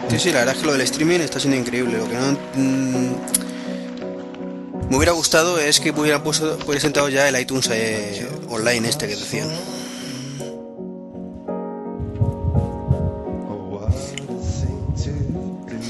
Sí, 0.09 0.19
sí, 0.19 0.31
la 0.33 0.39
verdad 0.39 0.55
es 0.55 0.59
que 0.59 0.65
lo 0.67 0.73
del 0.73 0.81
streaming 0.81 1.21
está 1.21 1.39
siendo 1.39 1.55
increíble. 1.57 1.97
Lo 1.97 2.09
que 2.09 2.13
no 2.15 2.37
mm, 2.55 3.15
me 4.89 4.97
hubiera 4.97 5.13
gustado 5.13 5.59
es 5.59 5.79
que 5.79 5.91
hubieran 5.91 6.23
puesto, 6.23 6.57
hubiera 6.65 6.81
sentado 6.81 7.07
ya 7.07 7.29
el 7.29 7.39
iTunes 7.39 7.69
eh, 7.71 8.27
online 8.49 8.89
este 8.89 9.07
que 9.07 9.15
decían. 9.15 9.47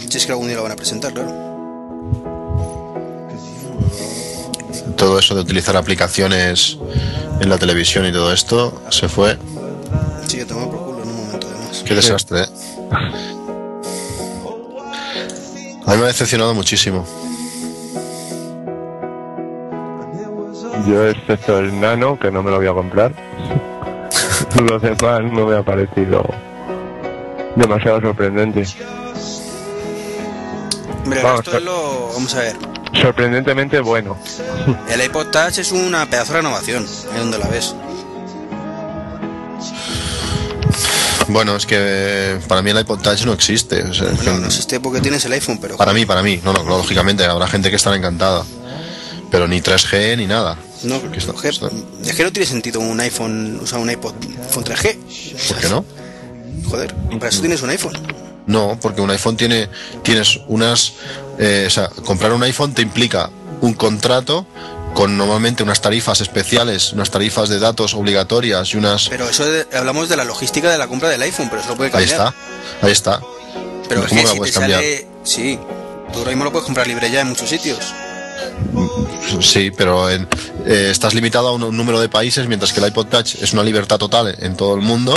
Si 0.10 0.18
es 0.18 0.26
que 0.27 0.31
algún 0.31 0.48
día 0.48 0.57
lo 0.57 0.64
van 0.64 0.73
a 0.73 0.76
presentar, 0.76 1.11
claro. 1.14 1.31
Todo 4.95 5.19
eso 5.19 5.35
de 5.35 5.41
utilizar 5.41 5.76
aplicaciones 5.76 6.77
en 7.39 7.49
la 7.49 7.57
televisión 7.57 8.05
y 8.05 8.11
todo 8.11 8.34
esto 8.34 8.81
se 8.89 9.07
fue. 9.07 9.38
Sí, 10.27 10.38
que 10.38 10.45
por 10.45 10.69
culo 10.69 11.03
en 11.03 11.09
un 11.09 11.15
momento 11.15 11.47
además. 11.47 11.84
Qué 11.85 11.95
desastre, 11.95 12.41
¿eh? 12.41 12.47
A 15.85 15.91
mí 15.91 15.97
me 15.97 16.03
ha 16.03 16.07
decepcionado 16.07 16.53
muchísimo. 16.53 17.05
Yo, 20.85 21.07
excepto 21.07 21.59
el 21.59 21.80
nano, 21.80 22.18
que 22.19 22.31
no 22.31 22.43
me 22.43 22.51
lo 22.51 22.57
voy 22.57 22.68
a 22.68 22.73
comprar, 22.73 23.14
los 24.69 24.81
demás 24.81 25.22
no 25.31 25.45
me 25.45 25.57
ha 25.57 25.64
parecido 25.64 26.23
demasiado 27.55 28.01
sorprendente. 28.01 28.64
Hombre, 31.03 31.19
el 31.19 31.26
Vamos, 31.26 31.45
resto 31.45 31.57
es 31.57 31.64
lo... 31.64 32.09
Vamos 32.14 32.35
a 32.35 32.39
ver. 32.39 32.77
Sorprendentemente 33.02 33.80
bueno. 33.80 34.18
El 34.90 35.03
iPod 35.03 35.28
Touch 35.28 35.60
es 35.60 35.72
una 35.72 36.10
pedazo 36.10 36.34
de 36.34 36.40
renovación. 36.40 36.86
Ahí 37.14 37.19
donde 37.19 37.38
la 37.38 37.48
ves. 37.48 37.76
Bueno, 41.30 41.56
es 41.57 41.65
que 41.65 41.76
eh, 41.78 42.40
para 42.48 42.61
mí 42.61 42.72
el 42.72 42.80
iPod 42.80 42.99
Touch 43.02 43.26
no 43.26 43.34
existe. 43.34 43.84
o 43.84 43.94
sea, 43.94 44.07
es 44.11 44.19
que- 44.19 44.26
Bueno, 44.26 44.40
no 44.40 44.45
existe 44.48 44.80
porque 44.80 45.02
tienes 45.02 45.26
el 45.26 45.34
iPhone, 45.34 45.60
pero... 45.61 45.76
Para 45.78 45.94
mí, 45.94 46.06
para 46.06 46.24
mí. 46.24 46.40
No, 46.44 46.53
no, 46.53 46.64
lógicamente 46.64 47.26
habrá 47.26 47.48
gente 47.48 47.69
que 47.69 47.76
estará 47.76 47.95
encantada. 47.98 48.44
Pero 49.30 49.48
ni 49.48 49.60
3G 49.61 50.15
ni 50.18 50.26
nada. 50.26 50.57
No, 50.84 51.02
Que 51.11 51.18
está- 51.18 51.34
G- 51.34 51.49
está- 51.49 51.69
es 52.06 52.15
que 52.15 52.24
no 52.24 52.32
tiene 52.32 52.45
sentido 52.48 52.80
un 52.80 52.99
iPhone, 53.02 53.60
o 53.61 53.68
sea, 53.68 53.78
un 53.80 53.90
iPod 53.90 54.14
iPhone 54.48 54.64
3G. 54.64 54.98
¿Por 55.49 55.57
qué 55.57 55.69
no? 55.69 55.84
Joder, 56.69 56.95
para 57.19 57.28
eso 57.30 57.41
tienes 57.41 57.61
un 57.61 57.69
iPhone. 57.72 57.94
No, 58.45 58.78
porque 58.82 59.02
un 59.02 59.10
iPhone 59.11 59.36
tiene, 59.36 59.68
tienes 60.03 60.40
unas, 60.48 60.94
eh, 61.39 61.65
o 61.68 61.69
sea, 61.69 61.89
comprar 62.05 62.31
un 62.34 62.43
iPhone 62.43 62.73
te 62.73 62.81
implica 62.81 63.30
un 63.61 63.73
contrato 63.73 64.45
con 64.93 65.18
normalmente 65.18 65.61
unas 65.64 65.81
tarifas 65.81 66.22
especiales, 66.22 66.93
unas 66.93 67.11
tarifas 67.11 67.49
de 67.49 67.59
datos 67.59 67.93
obligatorias 67.93 68.73
y 68.73 68.77
unas, 68.77 69.09
Pero 69.09 69.30
eso 69.30 69.45
de- 69.45 69.68
hablamos 69.77 70.09
de 70.09 70.15
la 70.18 70.23
logística 70.23 70.72
de 70.72 70.77
la 70.77 70.88
compra 70.88 71.09
del 71.09 71.22
iPhone, 71.22 71.47
pero 71.49 71.61
eso 71.61 71.69
lo 71.72 71.76
puede 71.77 71.89
ahí 71.95 72.05
cambiar. 72.07 72.34
está, 72.34 72.85
ahí 72.88 72.91
está. 72.91 73.22
Pero 73.88 74.03
es 74.03 74.09
¿Cómo 74.09 74.22
que 74.22 74.27
si 74.27 74.39
te 74.41 74.51
cambiar? 74.51 74.80
sale... 74.80 75.07
Sí, 75.23 75.59
tú 76.14 76.19
ahora 76.19 76.31
mismo 76.31 76.45
lo 76.45 76.51
puedes 76.51 76.65
comprar 76.65 76.88
libre 76.88 77.11
ya 77.11 77.22
en 77.22 77.27
muchos 77.30 77.49
sitios. 77.49 77.80
Sí, 79.41 79.72
pero 79.76 80.09
en- 80.09 80.27
eh, 80.65 80.89
estás 80.91 81.14
limitado 81.14 81.49
a 81.49 81.51
un, 81.53 81.64
un 81.64 81.76
número 81.77 81.99
de 81.99 82.09
países, 82.09 82.47
mientras 82.47 82.73
que 82.73 82.80
el 82.80 82.88
iPod 82.88 83.07
Touch 83.07 83.35
es 83.41 83.53
una 83.53 83.64
libertad 83.64 83.97
total 83.97 84.35
en 84.39 84.55
todo 84.55 84.76
el 84.76 84.81
mundo, 84.81 85.15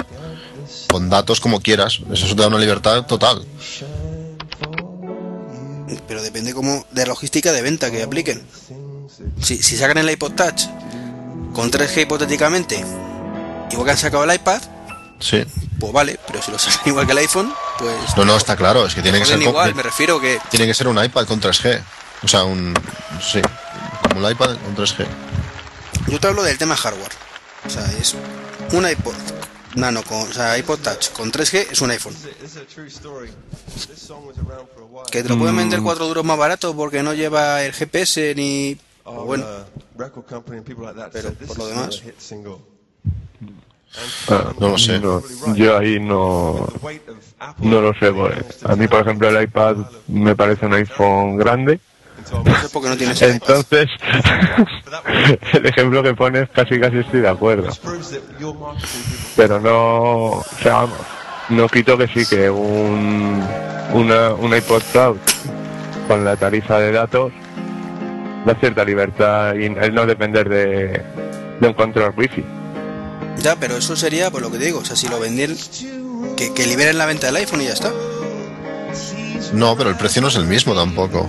con 0.88 1.08
datos 1.08 1.40
como 1.40 1.60
quieras. 1.60 2.00
Eso 2.12 2.26
te 2.34 2.42
da 2.42 2.48
una 2.48 2.58
libertad 2.58 3.06
total. 3.06 3.44
Pero 6.06 6.22
depende 6.22 6.52
como 6.54 6.84
de 6.90 7.06
logística 7.06 7.52
de 7.52 7.62
venta 7.62 7.90
que 7.90 8.02
apliquen. 8.02 8.42
Si, 9.40 9.62
si 9.62 9.76
sacan 9.76 9.98
el 9.98 10.10
iPod 10.10 10.32
Touch 10.32 10.62
con 11.54 11.70
3G 11.70 12.02
hipotéticamente, 12.02 12.84
igual 13.70 13.84
que 13.84 13.90
han 13.92 13.98
sacado 13.98 14.24
el 14.24 14.34
iPad, 14.34 14.60
Sí. 15.18 15.44
pues 15.78 15.92
vale, 15.92 16.18
pero 16.26 16.40
si 16.40 16.50
lo 16.50 16.58
sacan 16.58 16.80
igual 16.86 17.06
que 17.06 17.12
el 17.12 17.18
iPhone, 17.18 17.52
pues... 17.78 18.16
No, 18.16 18.24
no, 18.24 18.36
está 18.36 18.56
claro, 18.56 18.86
es 18.86 18.94
que 18.94 19.02
tiene 19.02 19.18
que 19.18 19.26
ser 19.26 19.40
igual, 19.42 19.74
me 19.74 19.82
refiero 19.82 20.20
que... 20.20 20.40
tiene 20.50 20.66
que 20.66 20.74
ser 20.74 20.88
un 20.88 21.02
iPad 21.02 21.26
con 21.26 21.40
3G. 21.40 21.80
O 22.22 22.28
sea, 22.28 22.44
un 22.44 22.74
sí, 23.20 23.40
como 24.08 24.26
el 24.26 24.32
iPad 24.32 24.56
con 24.58 24.76
3G. 24.76 25.06
Yo 26.08 26.20
te 26.20 26.26
hablo 26.28 26.42
del 26.42 26.56
tema 26.58 26.76
hardware. 26.76 27.12
O 27.66 27.70
sea, 27.70 27.84
es 27.92 28.14
un 28.72 28.88
iPod 28.88 29.14
Nano 29.76 30.02
con, 30.02 30.18
o 30.18 30.32
sea, 30.32 30.58
iPod 30.58 30.80
Touch 30.80 31.10
con 31.12 31.30
3G 31.30 31.66
es 31.72 31.80
un 31.80 31.90
iPhone. 31.90 32.14
Que 35.10 35.22
te 35.22 35.28
lo 35.28 35.38
pueden 35.38 35.56
vender 35.56 35.80
cuatro 35.80 36.06
duros 36.06 36.24
más 36.24 36.36
barato 36.38 36.74
porque 36.74 37.02
no 37.02 37.14
lleva 37.14 37.62
el 37.62 37.72
GPS 37.72 38.34
ni... 38.34 38.76
Pues 39.04 39.16
bueno, 39.26 39.44
uh, 39.44 39.98
record 40.00 40.26
company 40.26 40.58
and 40.58 40.66
people 40.66 40.84
like 40.84 40.96
that 40.96 41.10
Pero 41.12 41.32
por 41.32 41.58
lo 41.58 41.66
demás-. 41.66 42.02
Ah, 44.28 44.52
No 44.58 44.68
lo 44.68 44.78
sé. 44.78 45.00
no, 45.00 45.22
yo 45.54 45.76
ahí 45.76 45.98
no, 45.98 46.68
no 47.58 47.80
lo 47.80 47.92
sé. 47.94 48.12
pues, 48.12 48.64
a 48.64 48.76
mí, 48.76 48.86
por 48.86 49.00
ejemplo, 49.00 49.28
el 49.28 49.42
iPad 49.42 49.76
me 50.06 50.36
parece 50.36 50.66
un 50.66 50.74
iPhone 50.74 51.36
grande. 51.36 51.80
Porque 52.72 52.88
no 52.88 52.96
tienes. 52.96 53.20
Entonces, 53.22 53.88
el 55.52 55.66
ejemplo 55.66 56.02
que 56.02 56.14
pones 56.14 56.48
casi 56.50 56.78
casi 56.80 56.98
estoy 56.98 57.20
de 57.20 57.28
acuerdo. 57.28 57.68
Pero 59.36 59.60
no, 59.60 60.30
o 60.38 60.44
sea, 60.62 60.74
vamos, 60.74 60.98
no 61.48 61.68
quito 61.68 61.96
que 61.98 62.08
sí 62.08 62.24
que 62.26 62.50
un, 62.50 63.42
una, 63.94 64.34
un 64.34 64.56
iPod 64.56 64.82
Touch 64.92 65.18
con 66.08 66.24
la 66.24 66.36
tarifa 66.36 66.78
de 66.78 66.92
datos 66.92 67.32
da 68.44 68.54
cierta 68.54 68.84
libertad 68.84 69.54
y 69.54 69.66
el 69.66 69.94
no 69.94 70.06
depender 70.06 70.48
de, 70.48 71.02
de 71.60 71.68
un 71.68 71.74
control 71.74 72.14
wifi. 72.16 72.44
Ya, 73.42 73.56
pero 73.56 73.76
eso 73.76 73.96
sería 73.96 74.30
por 74.30 74.42
lo 74.42 74.50
que 74.50 74.58
te 74.58 74.66
digo. 74.66 74.80
O 74.80 74.84
sea, 74.84 74.96
si 74.96 75.08
lo 75.08 75.18
vendieran, 75.18 75.56
que, 76.36 76.52
que 76.52 76.66
liberen 76.66 76.98
la 76.98 77.06
venta 77.06 77.26
del 77.26 77.36
iPhone 77.36 77.62
y 77.62 77.66
ya 77.66 77.72
está. 77.72 77.90
No, 79.52 79.76
pero 79.76 79.90
el 79.90 79.96
precio 79.96 80.22
no 80.22 80.28
es 80.28 80.36
el 80.36 80.46
mismo 80.46 80.74
tampoco. 80.74 81.26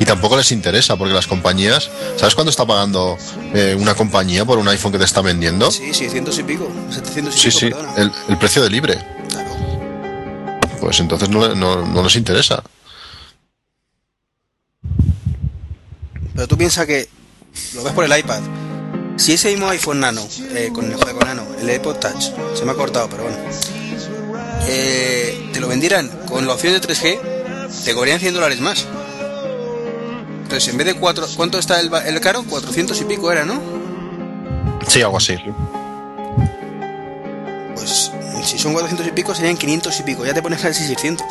Y 0.00 0.04
tampoco 0.04 0.36
les 0.36 0.50
interesa, 0.52 0.96
porque 0.96 1.14
las 1.14 1.26
compañías. 1.26 1.90
¿Sabes 2.16 2.34
cuánto 2.34 2.50
está 2.50 2.64
pagando 2.66 3.16
eh, 3.54 3.76
una 3.78 3.94
compañía 3.94 4.44
por 4.44 4.58
un 4.58 4.68
iPhone 4.68 4.92
que 4.92 4.98
te 4.98 5.04
está 5.04 5.20
vendiendo? 5.20 5.70
Sí, 5.70 5.92
600 5.94 6.38
y 6.38 6.42
pico, 6.42 6.68
700 6.90 7.34
y 7.34 7.38
Sí, 7.38 7.48
pico, 7.48 7.58
sí, 7.58 7.70
perdona. 7.70 7.94
el, 7.96 8.12
el 8.28 8.38
precio 8.38 8.62
de 8.62 8.70
libre. 8.70 8.98
Claro. 9.28 9.50
Pues 10.80 11.00
entonces 11.00 11.28
no, 11.28 11.54
no, 11.54 11.86
no 11.86 12.02
les 12.02 12.16
interesa. 12.16 12.62
Pero 16.34 16.48
tú 16.48 16.56
piensas 16.58 16.86
que 16.86 17.08
lo 17.74 17.84
ves 17.84 17.92
por 17.92 18.04
el 18.04 18.18
iPad. 18.18 18.40
Si 19.16 19.32
ese 19.34 19.50
mismo 19.50 19.68
iPhone 19.70 20.00
Nano, 20.00 20.26
eh, 20.56 20.70
con 20.74 20.90
el 20.90 20.98
con 20.98 21.18
Nano, 21.26 21.46
el 21.60 21.70
iPod 21.72 21.96
Touch, 21.98 22.32
se 22.54 22.64
me 22.64 22.72
ha 22.72 22.74
cortado, 22.74 23.08
pero 23.08 23.22
bueno, 23.22 23.38
eh, 24.66 25.50
te 25.52 25.60
lo 25.60 25.68
vendieran 25.68 26.08
con 26.26 26.46
la 26.48 26.54
opción 26.54 26.72
de 26.72 26.80
3G, 26.80 27.20
te 27.84 27.94
cobrarían 27.94 28.18
100 28.18 28.34
dólares 28.34 28.60
más. 28.60 28.86
Entonces, 30.54 30.72
en 30.72 30.78
vez 30.78 30.86
de 30.86 30.94
4, 30.94 31.26
¿cuánto 31.34 31.58
está 31.58 31.80
el, 31.80 31.90
el 32.06 32.20
caro? 32.20 32.44
400 32.44 33.00
y 33.00 33.04
pico 33.06 33.32
era, 33.32 33.44
¿no? 33.44 33.60
Sí, 34.86 35.02
algo 35.02 35.16
así. 35.16 35.36
Pues 37.74 38.12
si 38.44 38.56
son 38.56 38.72
400 38.72 39.08
y 39.08 39.10
pico 39.10 39.34
serían 39.34 39.56
500 39.56 39.98
y 39.98 40.02
pico, 40.04 40.24
ya 40.24 40.32
te 40.32 40.40
pones 40.42 40.62
casi 40.62 40.86
600. 40.86 41.26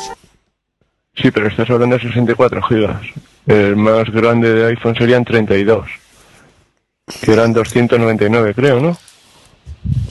Sí, 1.16 1.30
pero 1.30 1.48
estás 1.48 1.70
hablando 1.70 1.96
de 1.96 2.02
64 2.02 2.60
gigas. 2.64 3.00
El 3.46 3.76
más 3.76 4.10
grande 4.10 4.52
de 4.52 4.66
iPhone 4.66 4.94
serían 4.94 5.24
32. 5.24 5.88
Que 7.22 7.32
eran 7.32 7.54
299, 7.54 8.52
creo, 8.54 8.78
¿no? 8.78 8.98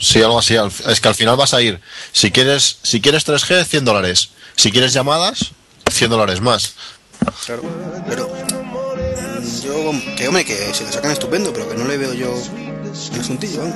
Sí, 0.00 0.22
algo 0.22 0.40
así. 0.40 0.56
Es 0.88 1.00
que 1.00 1.06
al 1.06 1.14
final 1.14 1.36
vas 1.36 1.54
a 1.54 1.62
ir. 1.62 1.80
Si 2.10 2.32
quieres, 2.32 2.80
si 2.82 3.00
quieres 3.00 3.24
3G, 3.24 3.64
100 3.64 3.84
dólares. 3.84 4.30
Si 4.56 4.72
quieres 4.72 4.92
llamadas, 4.92 5.52
100 5.88 6.10
dólares 6.10 6.40
más. 6.40 6.74
Claro, 7.46 7.62
pero 8.08 8.28
yo, 9.64 9.92
que 10.16 10.28
hombre, 10.28 10.44
que 10.44 10.74
se 10.74 10.84
lo 10.84 10.92
sacan 10.92 11.10
estupendo, 11.10 11.52
pero 11.52 11.68
que 11.68 11.74
no 11.74 11.84
le 11.84 11.96
veo 11.96 12.14
yo 12.14 12.34
el 13.12 13.20
asuntillo, 13.20 13.60
vamos. 13.60 13.74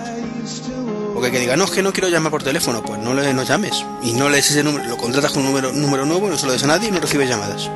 Porque 1.14 1.32
que 1.32 1.40
diga, 1.40 1.56
no, 1.56 1.64
es 1.64 1.70
que 1.70 1.82
no 1.82 1.92
quiero 1.92 2.08
llamar 2.08 2.30
por 2.30 2.42
teléfono, 2.42 2.82
pues 2.82 3.00
no 3.00 3.12
le 3.14 3.34
no 3.34 3.42
llames. 3.42 3.84
Y 4.02 4.12
no 4.12 4.28
lees 4.28 4.50
ese 4.50 4.62
número, 4.62 4.84
lo 4.84 4.96
contratas 4.96 5.32
con 5.32 5.42
un 5.42 5.48
número, 5.48 5.72
número 5.72 6.06
nuevo, 6.06 6.28
no 6.28 6.38
se 6.38 6.46
lo 6.46 6.52
des 6.52 6.62
a 6.62 6.68
nadie 6.68 6.88
y 6.88 6.92
no 6.92 7.00
recibes 7.00 7.28
llamadas. 7.28 7.68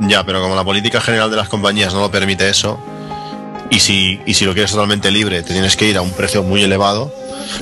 Ya, 0.00 0.24
pero 0.24 0.42
como 0.42 0.56
la 0.56 0.64
política 0.64 1.00
general 1.00 1.30
de 1.30 1.36
las 1.36 1.48
compañías 1.48 1.94
no 1.94 2.00
lo 2.00 2.10
permite 2.10 2.48
eso, 2.48 2.78
y 3.70 3.80
si, 3.80 4.20
y 4.26 4.34
si 4.34 4.44
lo 4.44 4.52
quieres 4.52 4.72
totalmente 4.72 5.10
libre, 5.10 5.42
te 5.42 5.52
tienes 5.52 5.76
que 5.76 5.88
ir 5.88 5.96
a 5.96 6.02
un 6.02 6.10
precio 6.10 6.42
muy 6.42 6.62
elevado. 6.62 7.14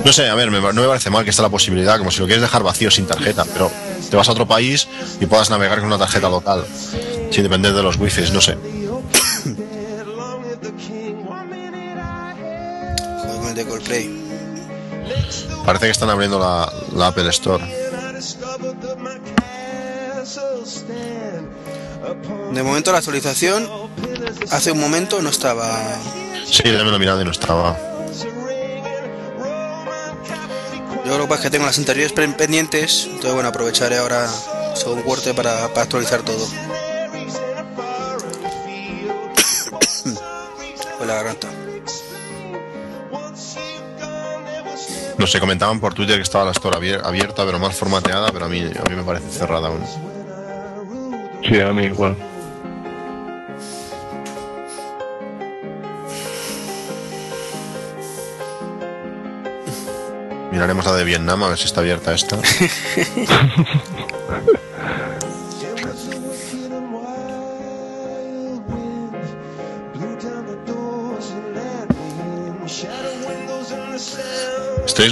No 0.05 0.11
sé, 0.13 0.27
a 0.29 0.35
ver, 0.35 0.51
me- 0.51 0.59
no 0.61 0.73
me 0.81 0.87
parece 0.87 1.09
mal 1.09 1.23
que 1.23 1.29
está 1.29 1.41
la 1.43 1.49
posibilidad, 1.49 1.97
como 1.97 2.11
si 2.11 2.19
lo 2.19 2.25
quieres 2.25 2.41
dejar 2.41 2.63
vacío 2.63 2.89
sin 2.91 3.05
tarjeta, 3.07 3.45
pero 3.45 3.71
te 4.09 4.15
vas 4.15 4.27
a 4.29 4.31
otro 4.31 4.47
país 4.47 4.87
y 5.19 5.25
puedas 5.25 5.49
navegar 5.49 5.79
con 5.79 5.87
una 5.87 5.97
tarjeta 5.97 6.29
local, 6.29 6.65
sin 7.31 7.43
depender 7.43 7.73
de 7.73 7.83
los 7.83 7.97
wifi, 7.97 8.29
no 8.31 8.41
sé. 8.41 8.57
Joder, 13.21 13.37
con 13.39 13.47
el 13.49 13.55
de 13.55 13.65
Coldplay. 13.65 14.21
Parece 15.65 15.85
que 15.85 15.91
están 15.91 16.09
abriendo 16.09 16.39
la, 16.39 16.71
la 16.95 17.07
Apple 17.07 17.29
Store. 17.29 17.63
De 22.53 22.63
momento 22.63 22.91
la 22.91 22.97
actualización 22.97 23.69
hace 24.51 24.71
un 24.71 24.79
momento 24.79 25.21
no 25.21 25.29
estaba. 25.29 25.79
Sí, 26.45 26.63
ya 26.65 26.83
me 26.83 26.91
lo 26.91 26.99
mirado 26.99 27.21
y 27.21 27.25
no 27.25 27.31
estaba. 27.31 27.77
Yo 31.05 31.17
lo 31.17 31.23
que 31.23 31.29
pasa 31.29 31.41
es 31.41 31.45
que 31.45 31.49
tengo 31.51 31.65
las 31.65 31.77
anteriores 31.77 32.13
pen- 32.13 32.33
pendientes, 32.35 33.05
entonces 33.05 33.33
bueno, 33.33 33.49
aprovecharé 33.49 33.97
ahora 33.97 34.27
según 34.75 35.01
corte 35.01 35.33
para, 35.33 35.67
para 35.69 35.81
actualizar 35.83 36.21
todo. 36.21 36.47
Con 40.97 41.07
la 41.07 41.15
garganta. 41.15 41.47
No 45.17 45.27
sé, 45.27 45.39
comentaban 45.39 45.79
por 45.79 45.93
Twitter 45.93 46.15
que 46.17 46.23
estaba 46.23 46.45
la 46.45 46.51
store 46.51 46.77
abier- 46.77 47.01
abierta, 47.03 47.45
pero 47.45 47.59
más 47.59 47.75
formateada, 47.75 48.31
pero 48.31 48.45
a 48.45 48.49
mí, 48.49 48.59
a 48.61 48.89
mí 48.89 48.95
me 48.95 49.03
parece 49.03 49.29
cerrada 49.31 49.67
aún. 49.67 49.81
Sí, 51.47 51.59
a 51.59 51.71
mí 51.73 51.83
igual. 51.85 52.15
Miraremos 60.51 60.85
la 60.85 60.93
de 60.93 61.03
Vietnam 61.03 61.43
a 61.43 61.49
ver 61.49 61.57
si 61.57 61.65
está 61.65 61.81
abierta 61.81 62.13
esta. 62.13 62.37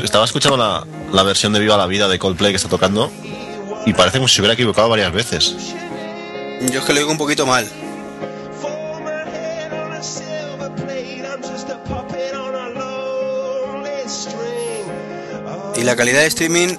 Estaba 0.04 0.26
escuchando 0.26 0.56
la, 0.56 0.86
la 1.12 1.24
versión 1.24 1.52
de 1.52 1.60
Viva 1.60 1.76
la 1.76 1.88
Vida 1.88 2.08
de 2.08 2.20
Coldplay 2.20 2.52
que 2.52 2.58
está 2.58 2.70
tocando 2.70 3.12
y 3.86 3.94
parece 3.94 4.18
como 4.18 4.28
si 4.28 4.36
se 4.36 4.42
hubiera 4.42 4.54
equivocado 4.54 4.88
varias 4.88 5.12
veces. 5.12 5.56
Yo 6.72 6.80
es 6.80 6.86
que 6.86 6.94
lo 6.94 7.00
digo 7.00 7.12
un 7.12 7.18
poquito 7.18 7.46
mal. 7.46 7.68
Y 15.80 15.84
la 15.84 15.96
calidad 15.96 16.20
de 16.20 16.28
streaming, 16.28 16.76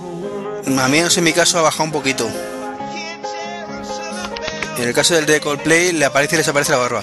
a 0.79 0.89
mí 0.89 0.99
en 0.99 1.25
mi 1.25 1.33
caso 1.33 1.59
ha 1.59 1.63
bajado 1.63 1.85
un 1.85 1.93
poquito. 1.93 2.31
En 4.77 4.89
el 4.89 4.93
caso 4.93 5.15
del 5.15 5.25
de 5.25 5.41
Coldplay 5.41 5.93
le 5.93 6.05
aparece 6.05 6.35
y 6.35 6.39
desaparece 6.39 6.73
la 6.73 6.79
barba. 6.79 7.03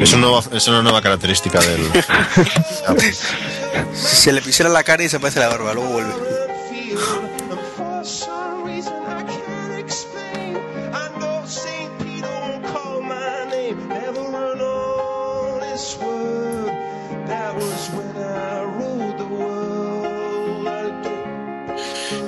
Es 0.00 0.12
una 0.12 0.26
nueva, 0.26 0.42
es 0.52 0.66
una 0.66 0.82
nueva 0.82 1.00
característica 1.00 1.60
del... 1.60 1.88
Se 3.94 4.32
le 4.32 4.42
pisera 4.42 4.68
la 4.68 4.82
cara 4.82 5.02
y 5.02 5.06
desaparece 5.06 5.38
la 5.38 5.48
barba, 5.48 5.74
luego 5.74 5.90
vuelve. 5.90 6.39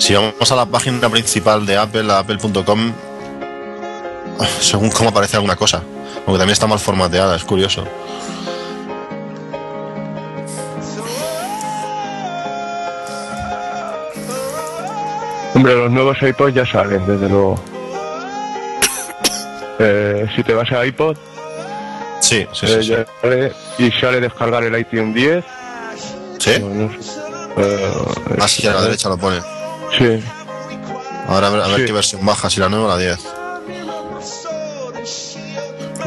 Si 0.03 0.15
vamos 0.15 0.51
a 0.51 0.57
la 0.57 0.67
página 0.67 1.09
principal 1.09 1.65
de 1.65 1.77
Apple, 1.77 2.13
a 2.13 2.19
apple.com, 2.19 2.93
según 4.61 4.91
cómo 4.91 5.11
aparece 5.11 5.37
alguna 5.37 5.55
cosa, 5.55 5.81
aunque 6.27 6.39
también 6.39 6.51
está 6.51 6.67
mal 6.67 6.81
formateada, 6.81 7.37
es 7.37 7.45
curioso. 7.45 7.85
Hombre, 15.55 15.77
los 15.77 15.91
nuevos 15.93 16.17
iPods 16.21 16.55
ya 16.55 16.67
salen, 16.67 17.07
desde 17.07 17.29
luego. 17.29 17.61
Eh, 19.85 20.29
si 20.37 20.45
te 20.45 20.53
vas 20.55 20.71
a 20.71 20.85
iPod, 20.87 21.17
Sí, 22.21 22.47
sí, 22.53 22.67
eh, 22.69 22.83
sí. 22.83 22.95
sale, 23.21 23.53
y 23.79 23.91
sale 23.91 24.21
descargar 24.21 24.63
el 24.63 24.79
iTunes 24.79 25.13
10. 25.13 25.45
¿Sí? 26.39 26.51
o 26.63 26.69
no 26.69 26.89
sé. 27.03 27.21
Eh, 27.57 27.93
Así 28.41 28.67
a 28.69 28.75
la 28.75 28.83
derecha 28.83 29.09
lo 29.09 29.19
pone. 29.19 29.41
Sí, 29.99 30.23
Ahora 31.29 31.47
a 31.47 31.51
ver, 31.51 31.61
a 31.63 31.67
ver 31.69 31.77
Sí. 31.81 31.85
qué 31.87 31.93
versión 31.93 32.27
baja, 32.27 32.51
si 32.51 32.61
la 32.61 32.69
9 32.69 32.85
o 32.85 32.89
la 32.89 32.99
10. 32.99 33.19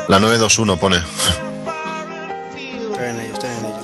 La 0.08 0.20
921 0.20 0.78
pone. 0.78 0.98
Están 0.98 3.06
en 3.06 3.20
ello, 3.22 3.34
están 3.34 3.52
en 3.52 3.66
ello. 3.66 3.76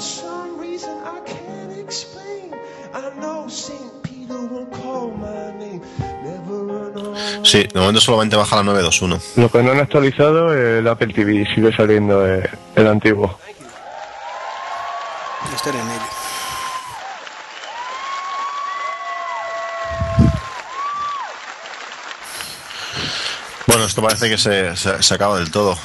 Sí, 7.44 7.68
de 7.73 7.80
momento 7.80 7.99
solamente 8.02 8.36
baja 8.36 8.56
la 8.57 8.64
921. 8.64 9.19
lo 9.38 9.49
que 9.52 9.64
no 9.64 9.72
han 9.72 9.80
actualizado 9.80 10.53
el 10.53 10.88
Apple 10.88 11.14
TV, 11.14 11.45
sigue 11.53 11.76
saliendo 11.76 12.26
eh, 12.28 12.49
el 12.76 12.88
antiguo. 12.88 13.38
Están 15.56 15.76
en 15.76 15.82
ello. 15.82 16.20
Bueno, 23.82 23.90
esto 23.90 24.02
parece 24.03 24.30
que 24.30 24.38
se, 24.38 24.76
se, 24.76 25.02
se 25.02 25.14
acaba 25.16 25.40
del 25.40 25.49
todo. 25.49 25.76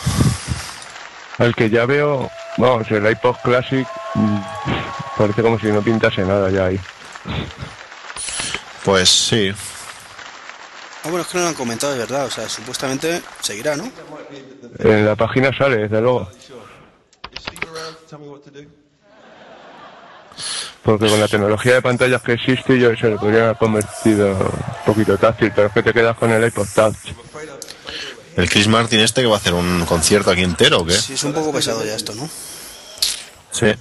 Al 1.38 1.54
que 1.54 1.70
ya 1.70 1.86
veo, 1.86 2.30
vamos, 2.58 2.90
el 2.90 3.10
iPod 3.10 3.36
Classic 3.42 3.88
mm, 4.12 4.38
parece 5.16 5.40
como 5.40 5.58
si 5.58 5.68
no 5.68 5.80
pintase 5.80 6.20
nada 6.20 6.50
ya 6.50 6.66
ahí. 6.66 6.80
Pues 8.84 9.08
sí. 9.08 9.50
Ah, 11.04 11.08
bueno, 11.08 11.22
es 11.22 11.26
que 11.28 11.38
no 11.38 11.44
lo 11.44 11.48
han 11.48 11.54
comentado, 11.54 11.94
de 11.94 12.00
verdad. 12.00 12.26
O 12.26 12.30
sea, 12.30 12.46
supuestamente 12.50 13.22
seguirá, 13.40 13.74
¿no? 13.76 13.90
En 14.78 15.06
la 15.06 15.16
página 15.16 15.56
sale, 15.56 15.78
desde 15.78 16.02
luego. 16.02 16.28
Porque 20.82 21.08
con 21.08 21.18
la 21.18 21.28
tecnología 21.28 21.74
de 21.74 21.82
pantallas 21.82 22.20
que 22.20 22.34
existe, 22.34 22.78
yo 22.78 22.94
se 22.94 23.08
lo 23.08 23.16
podría 23.16 23.44
haber 23.44 23.56
convertido 23.56 24.32
un 24.32 24.84
poquito 24.84 25.16
táctil, 25.16 25.50
pero 25.54 25.68
es 25.68 25.72
que 25.72 25.82
te 25.82 25.94
quedas 25.94 26.14
con 26.18 26.30
el 26.30 26.46
iPod 26.46 26.66
Touch. 26.74 26.94
¿El 28.36 28.50
Chris 28.50 28.68
Martin 28.68 29.00
este 29.00 29.22
que 29.22 29.26
va 29.26 29.36
a 29.36 29.38
hacer 29.38 29.54
un 29.54 29.86
concierto 29.86 30.30
aquí 30.30 30.42
entero 30.42 30.80
o 30.80 30.86
qué? 30.86 30.94
Sí, 30.94 31.14
es 31.14 31.24
un 31.24 31.32
poco 31.32 31.52
pesado 31.52 31.84
ya 31.84 31.94
esto, 31.94 32.14
¿no? 32.14 32.28
Sí. 33.50 33.72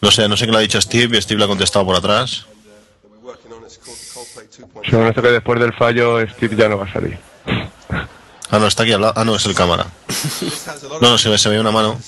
No 0.00 0.10
sé, 0.10 0.26
no 0.28 0.36
sé 0.36 0.46
qué 0.46 0.52
le 0.52 0.58
ha 0.58 0.60
dicho 0.60 0.80
Steve 0.80 1.18
y 1.18 1.22
Steve 1.22 1.38
le 1.38 1.44
ha 1.44 1.48
contestado 1.48 1.84
por 1.84 1.96
atrás. 1.96 2.46
Según 4.88 5.06
esto 5.08 5.20
que 5.20 5.28
después 5.28 5.60
del 5.60 5.74
fallo, 5.74 6.26
Steve 6.28 6.56
ya 6.56 6.68
no 6.68 6.78
va 6.78 6.86
a 6.86 6.92
salir. 6.92 7.18
Ah, 8.50 8.58
no, 8.58 8.66
está 8.68 8.84
aquí 8.84 8.92
al 8.92 9.02
lado. 9.02 9.12
Ah, 9.16 9.24
no, 9.24 9.36
es 9.36 9.44
el 9.44 9.54
cámara. 9.54 9.86
No, 11.00 11.10
no, 11.10 11.18
se 11.18 11.28
ve, 11.28 11.36
se 11.36 11.48
ve 11.48 11.60
una 11.60 11.72
mano. 11.72 12.00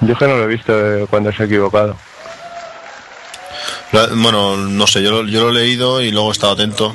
Yo 0.00 0.12
es 0.12 0.18
que 0.18 0.26
no 0.26 0.36
lo 0.36 0.44
he 0.44 0.46
visto 0.46 0.72
eh, 0.72 1.06
cuando 1.10 1.32
se 1.32 1.42
ha 1.42 1.46
equivocado. 1.46 1.96
Bueno, 4.16 4.56
no 4.56 4.86
sé, 4.86 5.02
yo, 5.02 5.10
lo- 5.22 5.28
yo 5.28 5.42
lo 5.42 5.50
he 5.50 5.62
leído 5.62 6.00
y 6.02 6.10
luego 6.10 6.28
he 6.30 6.32
estado 6.32 6.52
atento. 6.54 6.94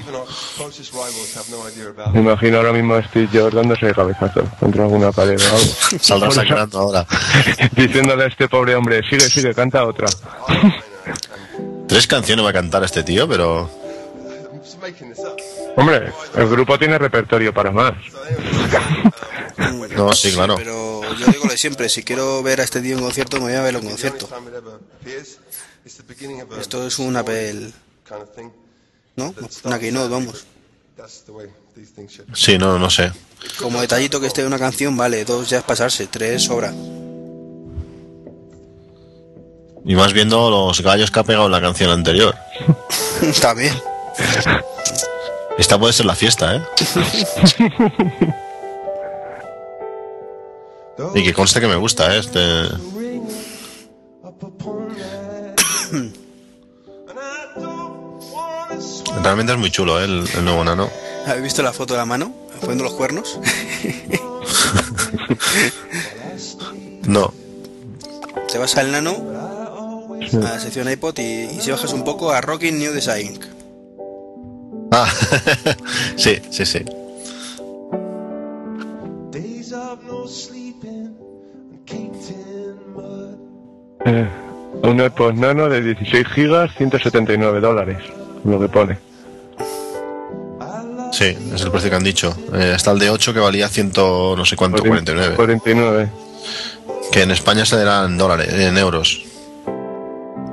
Me 2.13 2.19
imagino 2.21 2.57
ahora 2.57 2.73
mismo 2.73 2.95
a 2.95 3.03
Steve 3.03 3.29
Jobs 3.31 3.53
dándose 3.55 3.85
de 3.87 3.93
cabezazo 3.93 4.43
contra 4.59 4.83
alguna 4.83 5.11
pared 5.11 5.39
o 5.39 5.55
algo. 5.55 5.73
Saldrá 6.01 6.31
sangrando 6.31 6.79
ahora. 6.79 7.05
Diciéndole 7.75 8.23
a 8.25 8.27
este 8.27 8.47
pobre 8.49 8.75
hombre, 8.75 9.01
sigue, 9.09 9.29
sigue, 9.29 9.53
canta 9.53 9.85
otra. 9.85 10.07
Tres 11.87 12.05
canciones 12.07 12.45
va 12.45 12.49
a 12.49 12.53
cantar 12.53 12.83
este 12.83 13.03
tío, 13.03 13.27
pero... 13.27 13.69
Hombre, 15.75 16.11
el 16.35 16.47
grupo 16.49 16.77
tiene 16.77 16.97
repertorio 16.97 17.53
para 17.53 17.71
más. 17.71 17.93
No, 19.95 20.13
sí, 20.13 20.31
claro. 20.33 20.55
Pero 20.57 21.01
yo 21.15 21.25
digo 21.27 21.45
lo 21.45 21.51
de 21.51 21.57
siempre, 21.57 21.89
si 21.89 22.03
quiero 22.03 22.43
ver 22.43 22.61
a 22.61 22.63
este 22.63 22.81
tío 22.81 22.97
en 22.97 23.03
concierto, 23.03 23.37
me 23.37 23.43
voy 23.43 23.53
a 23.53 23.61
verlo 23.61 23.79
en 23.79 23.87
concierto. 23.89 24.27
Esto 26.59 26.85
es 26.85 26.99
un 26.99 27.15
Apple, 27.15 27.71
¿no? 29.15 29.33
Una 29.63 29.79
keynote, 29.79 30.09
vamos. 30.09 30.45
Sí, 32.33 32.57
no, 32.57 32.77
no 32.77 32.89
sé. 32.89 33.11
Como 33.57 33.81
detallito 33.81 34.19
que 34.19 34.27
esté 34.27 34.45
una 34.45 34.59
canción, 34.59 34.95
vale, 34.97 35.25
dos 35.25 35.49
ya 35.49 35.59
es 35.59 35.63
pasarse, 35.63 36.07
tres 36.07 36.43
sobra. 36.43 36.73
Y 39.85 39.95
más 39.95 40.13
viendo 40.13 40.49
los 40.49 40.81
gallos 40.81 41.09
que 41.09 41.19
ha 41.19 41.23
pegado 41.23 41.45
en 41.45 41.51
la 41.53 41.61
canción 41.61 41.89
anterior. 41.89 42.35
Está 43.21 43.53
bien. 43.53 43.73
Esta 45.57 45.79
puede 45.79 45.93
ser 45.93 46.05
la 46.05 46.15
fiesta, 46.15 46.55
¿eh? 46.55 46.63
Y 51.15 51.23
que 51.23 51.33
conste 51.33 51.61
que 51.61 51.67
me 51.67 51.77
gusta, 51.77 52.13
¿eh? 52.13 52.19
Este... 52.19 52.67
Realmente 59.23 59.53
es 59.53 59.59
muy 59.59 59.71
chulo, 59.71 59.99
¿eh? 59.99 60.05
El, 60.05 60.25
el 60.35 60.45
nuevo 60.45 60.63
nano. 60.63 60.89
¿Habéis 61.25 61.43
visto 61.43 61.61
la 61.61 61.73
foto 61.73 61.93
de 61.93 61.99
la 61.99 62.05
mano? 62.05 62.33
Poniendo 62.59 62.83
los 62.83 62.93
cuernos. 62.93 63.39
No. 67.07 67.33
Te 68.51 68.59
vas 68.59 68.77
al 68.77 68.91
nano, 68.91 69.11
a 69.11 70.37
la 70.37 70.59
sección 70.59 70.89
iPod 70.91 71.17
y, 71.17 71.45
y 71.45 71.59
si 71.59 71.71
bajas 71.71 71.91
un 71.93 72.03
poco 72.03 72.31
a 72.31 72.39
Rocking 72.39 72.77
New 72.77 72.93
Design. 72.93 73.39
Ah, 74.91 75.11
sí, 76.15 76.39
sí, 76.51 76.65
sí. 76.65 76.85
Eh, 84.05 84.27
un 84.83 85.01
AirPods 85.01 85.37
Nano 85.37 85.67
de 85.69 85.81
16 85.81 86.27
gigas, 86.27 86.71
179 86.77 87.59
dólares, 87.59 87.97
lo 88.43 88.59
que 88.59 88.69
pone. 88.69 88.97
Sí, 91.11 91.35
es 91.55 91.61
el 91.61 91.71
precio 91.71 91.89
que 91.89 91.95
han 91.95 92.03
dicho. 92.03 92.35
Eh, 92.53 92.73
está 92.75 92.91
el 92.91 92.99
de 92.99 93.09
8 93.09 93.33
que 93.33 93.39
valía 93.39 93.67
ciento 93.69 94.35
no 94.37 94.45
sé 94.45 94.55
cuánto, 94.55 94.83
49. 94.83 95.35
49. 95.35 96.09
Que 97.11 97.23
en 97.23 97.31
España 97.31 97.65
se 97.65 97.75
darán 97.77 98.17
dólares, 98.17 98.53
en 98.53 98.77
euros. 98.77 99.21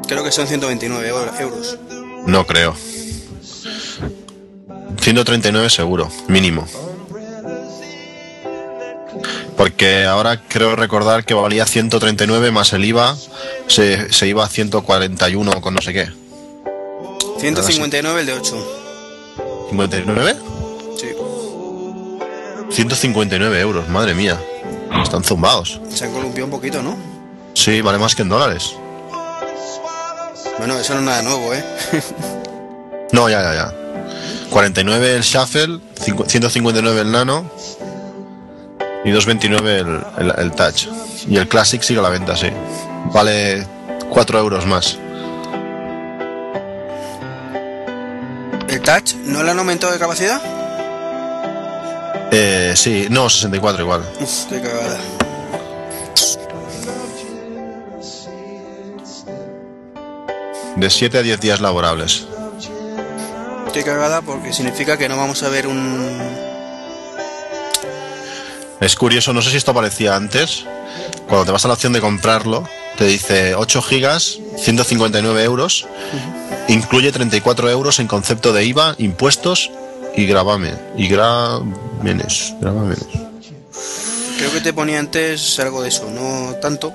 Creo 0.09 0.25
que 0.25 0.33
son 0.33 0.47
129 0.47 1.13
eu- 1.13 1.41
euros. 1.41 1.79
No 2.27 2.47
creo. 2.47 2.75
139 5.01 5.69
seguro, 5.71 6.09
mínimo. 6.29 6.67
Porque 9.57 10.05
ahora 10.05 10.43
creo 10.49 10.77
recordar 10.77 11.25
que 11.25 11.35
valía 11.35 11.65
139 11.67 12.51
más 12.51 12.73
el 12.73 12.85
IVA, 12.85 13.17
se, 13.69 14.13
se 14.13 14.27
iba 14.27 14.45
a 14.45 14.49
141 14.49 15.61
con 15.61 15.75
no 15.75 15.81
sé 15.83 15.93
qué. 15.93 16.09
159 17.41 18.21
el 18.21 18.27
de 18.27 18.33
8. 18.35 18.83
¿59? 19.71 20.37
Sí. 20.99 21.09
159 22.71 23.61
euros, 23.61 23.89
madre 23.89 24.15
mía. 24.15 24.39
Están 25.03 25.23
zumbados. 25.25 25.81
Se 25.89 26.05
han 26.05 26.13
columpiado 26.13 26.47
un 26.47 26.51
poquito, 26.51 26.83
¿no? 26.83 26.97
Sí, 27.55 27.81
vale 27.81 27.99
más 27.99 28.15
que 28.15 28.23
en 28.23 28.29
dólares. 28.29 28.75
Bueno, 30.59 30.79
eso 30.79 30.95
no 30.95 31.01
es 31.01 31.07
nada 31.07 31.23
nuevo, 31.23 31.53
¿eh? 31.55 31.65
No, 33.13 33.29
ya, 33.29 33.41
ya, 33.41 33.55
ya. 33.55 33.75
49 34.51 35.15
el 35.17 35.23
Shuffle, 35.23 35.79
cincu- 35.95 36.27
159 36.27 37.01
el 37.03 37.13
Nano 37.13 37.49
y 39.05 39.11
229 39.11 39.79
el, 39.79 40.05
el, 40.19 40.35
el 40.39 40.53
Touch. 40.53 40.89
Y 41.29 41.37
el 41.37 41.47
Classic 41.49 41.81
sigue 41.83 42.01
a 42.01 42.03
la 42.03 42.09
venta, 42.11 42.37
sí. 42.37 42.49
Vale 43.13 43.65
4 44.11 44.39
euros 44.41 44.67
más. 44.67 44.99
Touch 48.87 49.15
no 49.17 49.43
le 49.43 49.51
han 49.51 49.59
aumentado 49.59 49.93
de 49.93 49.99
capacidad? 49.99 50.41
Eh, 52.31 52.73
sí, 52.77 53.09
no, 53.11 53.29
64 53.29 53.83
igual. 53.83 54.09
Uf, 54.21 54.45
qué 54.49 54.63
cagada. 54.63 55.01
De 60.77 60.89
7 60.89 61.19
a 61.19 61.23
10 61.23 61.41
días 61.41 61.61
laborables. 61.61 62.29
Qué 63.73 63.83
cagada 63.83 64.23
porque 64.23 64.53
significa 64.53 64.97
que 64.97 65.09
no 65.09 65.17
vamos 65.17 65.43
a 65.43 65.49
ver 65.49 65.67
un... 65.67 66.21
Es 68.81 68.95
curioso, 68.95 69.33
no 69.33 69.43
sé 69.43 69.51
si 69.51 69.57
esto 69.57 69.73
aparecía 69.73 70.15
antes. 70.15 70.65
Cuando 71.27 71.47
te 71.47 71.51
vas 71.51 71.65
a 71.65 71.69
la 71.69 71.75
opción 71.75 71.93
de 71.93 72.01
comprarlo, 72.01 72.63
te 72.97 73.05
dice 73.05 73.55
8 73.55 73.83
gigas, 73.83 74.39
159 74.59 75.45
euros. 75.45 75.87
Incluye 76.69 77.13
34 77.13 77.71
euros 77.71 77.99
en 77.99 78.09
concepto 78.09 78.53
de 78.53 78.65
IVA, 78.65 78.95
impuestos 78.99 79.71
y 80.17 80.27
gravamen. 80.27 80.79
Y 80.97 81.09
gravámenes. 81.09 82.55
gravámenes. 82.61 83.05
Creo 84.39 84.53
que 84.53 84.61
te 84.61 84.73
ponía 84.73 84.99
antes 84.99 85.59
algo 85.61 85.83
de 85.83 85.89
eso, 85.89 86.11
no 86.11 86.55
tanto. 86.61 86.93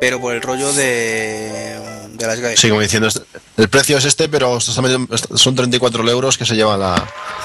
Pero 0.00 0.20
por 0.20 0.34
el 0.34 0.42
rollo 0.42 0.72
de... 0.72 1.78
De 2.14 2.26
las 2.26 2.38
GAE. 2.38 2.56
Sí, 2.56 2.68
como 2.68 2.80
diciendo, 2.80 3.08
este- 3.08 3.22
el 3.56 3.68
precio 3.68 3.98
es 3.98 4.04
este, 4.04 4.28
pero 4.28 4.60
son 4.60 5.54
34 5.54 6.08
euros 6.10 6.38
que 6.38 6.44
se 6.44 6.54
lleva 6.54 6.76
la, 6.76 6.94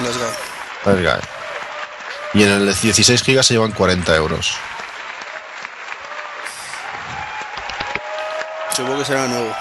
Las. 0.00 1.20
Y 2.34 2.42
en 2.42 2.48
el 2.50 2.66
de 2.66 2.74
16 2.74 3.22
gigas 3.22 3.46
se 3.46 3.54
llevan 3.54 3.72
40 3.72 4.14
euros. 4.14 4.52
Supongo 8.80 9.00
que 9.00 9.04
será 9.04 9.28
nuevo. 9.28 9.54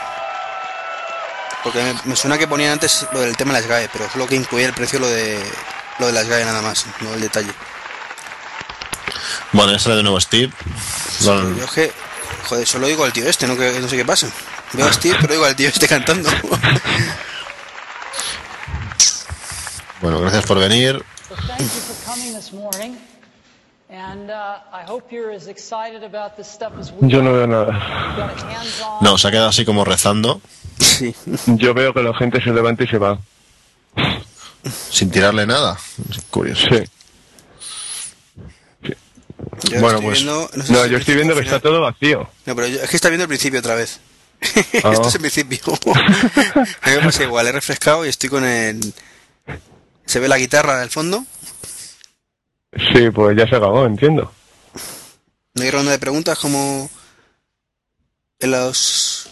Porque 1.62 1.84
me, 1.84 1.94
me 2.06 2.16
suena 2.16 2.38
que 2.38 2.48
ponían 2.48 2.72
antes 2.72 3.06
lo 3.12 3.20
del 3.20 3.36
tema 3.36 3.54
de 3.54 3.60
las 3.60 3.70
GAE, 3.70 3.90
pero 3.92 4.06
es 4.06 4.16
lo 4.16 4.26
que 4.26 4.36
incluía 4.36 4.68
el 4.68 4.74
precio 4.74 4.98
lo 4.98 5.10
de 5.10 5.44
lo 6.00 6.08
de 6.08 6.14
las 6.14 6.26
GAE 6.26 6.46
nada 6.46 6.62
más, 6.62 6.86
no 7.02 7.14
el 7.14 7.20
detalle. 7.20 7.52
Bueno, 9.52 9.74
ya 9.74 9.80
sale 9.80 9.98
de 9.98 10.04
nuevo 10.04 10.22
Steve. 10.22 10.54
Yo 11.20 11.66
es 11.66 11.72
que, 11.72 11.92
joder, 12.48 12.66
solo 12.66 12.88
digo 12.88 13.04
al 13.04 13.12
tío 13.12 13.28
este, 13.28 13.46
no, 13.46 13.58
que, 13.58 13.78
no 13.82 13.90
sé 13.90 13.98
qué 13.98 14.06
pasa. 14.06 14.30
Veo 14.72 14.88
a 14.88 14.94
Steve, 14.94 15.18
pero 15.20 15.34
digo 15.34 15.44
al 15.44 15.56
tío 15.56 15.68
este 15.68 15.88
cantando. 15.88 16.30
Bueno, 20.02 20.22
gracias 20.22 20.46
por 20.46 20.58
venir. 20.58 21.04
Yo 27.02 27.20
are. 27.20 27.26
no 27.26 27.34
veo 27.34 27.48
nada. 27.48 28.36
No, 29.02 29.18
se 29.18 29.28
ha 29.28 29.32
quedado 29.32 29.50
así 29.50 29.66
como 29.66 29.84
rezando, 29.84 30.42
sí. 30.78 31.16
Yo 31.48 31.74
veo 31.74 31.94
que 31.94 32.04
la 32.04 32.14
gente 32.16 32.42
se 32.44 32.52
levanta 32.52 32.84
y 32.84 32.88
se 32.88 32.98
va. 32.98 33.20
sin 34.92 35.10
tirarle 35.10 35.48
nada. 35.48 35.78
Es 36.10 36.24
curioso. 36.30 36.68
Sí. 36.70 36.84
Yo 39.70 39.80
Bueno, 39.82 40.02
pues- 40.02 40.20
viendo, 40.24 40.50
no 40.54 40.64
sé 40.64 40.74
No, 40.74 40.84
si 40.84 40.90
yo 40.90 40.98
estoy 40.98 41.16
viendo 41.16 41.34
que 41.34 41.42
está 41.42 41.60
todo 41.60 41.82
vacío. 41.82 42.30
No, 42.46 42.56
pero 42.56 42.68
yo- 42.68 42.82
es 42.82 42.90
que 42.90 42.96
está 42.96 43.10
viendo 43.10 43.24
el 43.24 43.30
principio 43.30 43.60
otra 43.60 43.76
vez. 43.76 44.00
Ah. 44.84 44.92
Esto 44.94 45.08
es 45.08 45.16
el 45.16 45.22
principio. 45.22 45.74
a 45.94 46.90
mí 46.90 46.96
me 46.96 47.00
pasa 47.04 47.24
igual, 47.24 47.48
he 47.48 47.52
refrescado 47.52 48.06
y 48.06 48.10
estoy 48.10 48.30
con 48.30 48.46
el... 48.46 48.80
¿Se 50.06 50.20
ve 50.20 50.28
la 50.28 50.38
guitarra 50.38 50.80
del 50.80 50.90
fondo? 50.90 51.26
Sí, 52.74 53.10
pues 53.14 53.36
ya 53.38 53.48
se 53.48 53.56
acabó, 53.56 53.86
entiendo. 53.86 54.32
¿No 55.56 55.64
hay 55.64 55.72
ronda 55.72 55.92
de 55.92 56.00
preguntas 56.00 56.38
como 56.40 56.90
en 58.40 58.52
los 58.52 59.30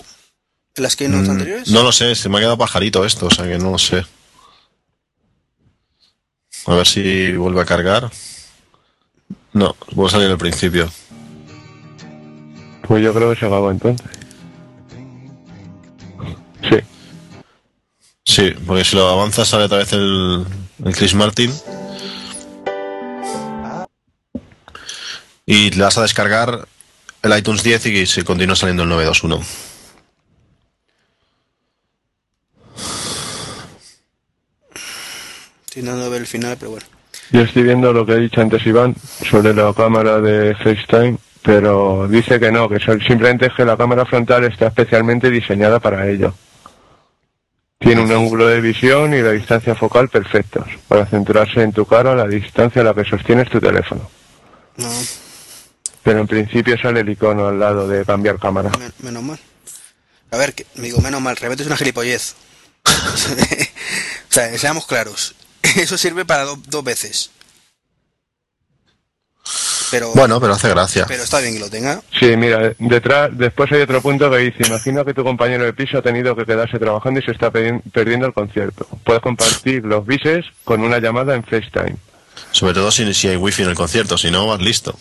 en 0.76 0.84
las 0.84 0.96
keynotes 0.96 1.28
Mm, 1.28 1.32
anteriores? 1.32 1.70
No 1.70 1.84
lo 1.84 1.92
sé, 1.92 2.16
se 2.16 2.30
me 2.30 2.38
ha 2.38 2.42
quedado 2.42 2.58
pajarito 2.58 3.06
esto, 3.06 3.28
o 3.28 3.32
sea 3.32 3.46
que 3.48 3.58
no 3.58 3.72
lo 3.72 3.78
sé. 3.78 4.06
A 6.66 6.74
ver 6.76 6.86
si 6.88 7.34
vuelve 7.34 7.62
a 7.62 7.66
cargar. 7.66 8.12
No, 9.54 9.76
vuelve 9.94 10.10
a 10.10 10.12
salir 10.14 10.32
al 10.32 10.38
principio. 10.38 10.90
Pues 12.88 13.04
yo 13.04 13.14
creo 13.14 13.32
que 13.34 13.40
se 13.40 13.46
acabó 13.46 13.72
entonces. 13.72 14.06
Sí. 16.70 16.78
Sí, 18.26 18.54
porque 18.66 18.84
si 18.84 18.96
lo 18.96 19.08
avanzas 19.08 19.48
sale 19.48 19.66
otra 19.66 19.78
vez 19.78 19.94
el, 19.94 20.46
el 20.84 20.96
Chris 20.96 21.14
Martin. 21.16 21.52
Y 25.50 25.72
le 25.72 25.82
vas 25.82 25.98
a 25.98 26.02
descargar 26.02 26.68
el 27.24 27.38
iTunes 27.38 27.64
10 27.64 27.86
y 27.86 28.06
se 28.06 28.26
continúa 28.26 28.58
saliendo 28.58 28.84
el 28.84 28.90
921. 28.90 29.42
Estoy 35.66 35.82
dando 35.84 36.10
ver 36.10 36.22
el 36.22 36.28
final, 36.28 36.58
pero 36.60 36.72
bueno. 36.72 36.86
Yo 37.32 37.42
estoy 37.42 37.64
viendo 37.64 37.94
lo 37.94 38.06
que 38.06 38.12
ha 38.12 38.18
dicho 38.18 38.42
antes 38.42 38.66
Iván 38.68 38.94
sobre 39.30 39.54
la 39.54 39.74
cámara 39.74 40.20
de 40.20 40.54
FaceTime, 40.56 41.18
pero 41.42 42.10
dice 42.10 42.42
que 42.42 42.52
no, 42.52 42.68
que 42.68 42.80
simplemente 42.80 43.46
es 43.46 43.54
que 43.54 43.64
la 43.64 43.78
cámara 43.78 44.06
frontal 44.06 44.44
está 44.44 44.68
especialmente 44.68 45.32
diseñada 45.32 45.80
para 45.80 46.10
ello. 46.10 46.34
Tiene 47.80 48.02
un 48.02 48.12
ángulo 48.12 48.48
de 48.48 48.60
visión 48.60 49.14
y 49.14 49.22
la 49.22 49.32
distancia 49.32 49.76
focal 49.76 50.10
perfectos, 50.10 50.68
para 50.90 51.06
centrarse 51.06 51.62
en 51.62 51.72
tu 51.72 51.86
cara 51.86 52.12
a 52.12 52.16
la 52.16 52.28
distancia 52.28 52.82
a 52.82 52.86
la 52.86 52.94
que 52.94 53.06
sostienes 53.06 53.50
tu 53.50 53.62
teléfono. 53.62 54.10
No, 54.76 54.90
Pero 56.04 56.20
en 56.20 56.28
principio 56.28 56.78
sale 56.82 57.02
el 57.02 57.10
icono 57.10 57.48
al 57.48 57.60
lado 57.60 57.88
de 57.88 58.06
cambiar 58.06 58.40
cámara. 58.40 58.72
men- 58.80 58.94
menos 59.00 59.24
mal. 59.24 59.40
A 60.32 60.38
ver, 60.38 60.54
que, 60.54 60.66
digo, 60.76 61.00
menos 61.02 61.22
mal, 61.22 61.36
realmente 61.36 61.64
es 61.64 61.68
una 61.68 61.78
gilipollez. 61.78 62.36
o 62.86 64.34
sea, 64.34 64.58
seamos 64.58 64.86
claros. 64.86 65.36
Eso 65.76 65.98
sirve 65.98 66.26
para 66.26 66.44
do- 66.44 66.60
dos 66.68 66.84
veces. 66.84 67.32
Pero, 69.90 70.12
Bueno, 70.14 70.42
pero 70.42 70.52
hace 70.54 70.68
gracia. 70.68 71.06
pero 71.08 71.24
está 71.24 71.40
bien 71.40 71.54
que 71.54 71.60
lo 71.62 71.70
tenga. 71.70 72.02
Sí, 72.20 72.36
mira, 72.36 72.74
detrás, 72.78 73.30
después 73.32 73.72
hay 73.72 73.82
otro 73.82 74.02
punto 74.02 74.30
que 74.30 74.38
dice, 74.40 74.68
imagina 74.68 75.06
que 75.06 75.14
tu 75.14 75.24
compañero 75.24 75.64
de 75.64 75.72
piso 75.72 75.98
ha 75.98 76.02
tenido 76.02 76.36
que 76.36 76.46
quedarse 76.46 76.78
trabajando 76.78 77.22
y 77.22 77.24
se 77.24 77.32
está 77.32 77.50
perdiendo 77.52 78.26
el 78.26 78.34
concierto. 78.34 78.86
Puedes 79.06 79.22
compartir 79.22 79.86
los 79.86 80.06
bises 80.06 80.46
con 80.66 80.82
una 80.84 81.00
llamada 81.00 81.36
en 81.36 81.44
FaceTime. 81.46 81.96
Sobre 82.52 82.74
todo 82.74 82.92
si, 82.92 83.14
si 83.14 83.30
hay 83.30 83.38
wifi 83.38 83.64
en 83.64 83.70
el 83.70 83.76
concierto, 83.76 84.18
si 84.18 84.30
no 84.30 84.46
vas 84.48 84.60
listo. 84.60 85.00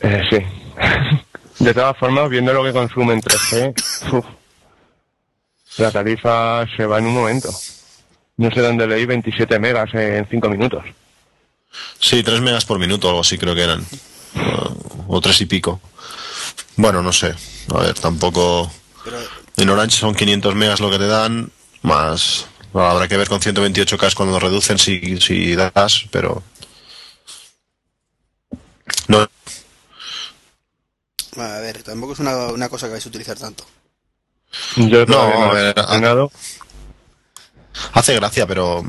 Eh, 0.00 0.22
sí. 0.30 0.38
De 1.64 1.74
todas 1.74 1.96
formas, 1.96 2.30
viendo 2.30 2.52
lo 2.52 2.62
que 2.62 2.72
consume 2.72 3.14
en 3.14 3.20
3G, 3.20 4.12
uf, 4.12 4.24
la 5.78 5.90
tarifa 5.90 6.64
se 6.76 6.86
va 6.86 6.98
en 6.98 7.06
un 7.06 7.14
momento. 7.14 7.50
No 8.36 8.50
sé 8.52 8.60
dónde 8.60 8.86
leí 8.86 9.06
27 9.06 9.58
megas 9.58 9.92
en 9.94 10.26
5 10.28 10.48
minutos. 10.48 10.84
Sí, 11.98 12.22
3 12.22 12.40
megas 12.40 12.64
por 12.64 12.78
minuto 12.78 13.08
o 13.08 13.10
algo 13.10 13.20
así 13.22 13.36
creo 13.38 13.54
que 13.54 13.62
eran. 13.62 13.84
O, 15.08 15.16
o 15.16 15.20
tres 15.20 15.40
y 15.40 15.46
pico. 15.46 15.80
Bueno, 16.76 17.02
no 17.02 17.12
sé. 17.12 17.34
A 17.74 17.78
ver, 17.78 17.94
tampoco... 17.94 18.70
En 19.56 19.68
Orange 19.68 19.96
son 19.96 20.14
500 20.14 20.54
megas 20.54 20.80
lo 20.80 20.90
que 20.90 20.98
te 20.98 21.08
dan, 21.08 21.50
más 21.82 22.46
Bueno, 22.72 22.88
habrá 22.90 23.08
que 23.08 23.16
ver 23.16 23.28
con 23.28 23.40
128K 23.40 24.14
cuando 24.14 24.34
lo 24.34 24.40
reducen 24.40 24.78
si, 24.78 25.20
si 25.20 25.56
das, 25.56 26.04
pero... 26.12 26.42
No, 29.08 29.28
A 31.38 31.60
ver, 31.60 31.82
tampoco 31.82 32.12
es 32.14 32.18
una, 32.18 32.36
una 32.48 32.68
cosa 32.68 32.86
que 32.86 32.92
vais 32.92 33.06
a 33.06 33.08
utilizar 33.08 33.38
tanto. 33.38 33.64
Yo 34.76 35.04
No, 35.06 35.28
no, 35.28 35.42
a 35.50 35.52
ver, 35.54 35.74
he 35.76 35.80
estrenado. 35.80 36.30
hace 37.92 38.14
gracia, 38.14 38.46
pero 38.46 38.82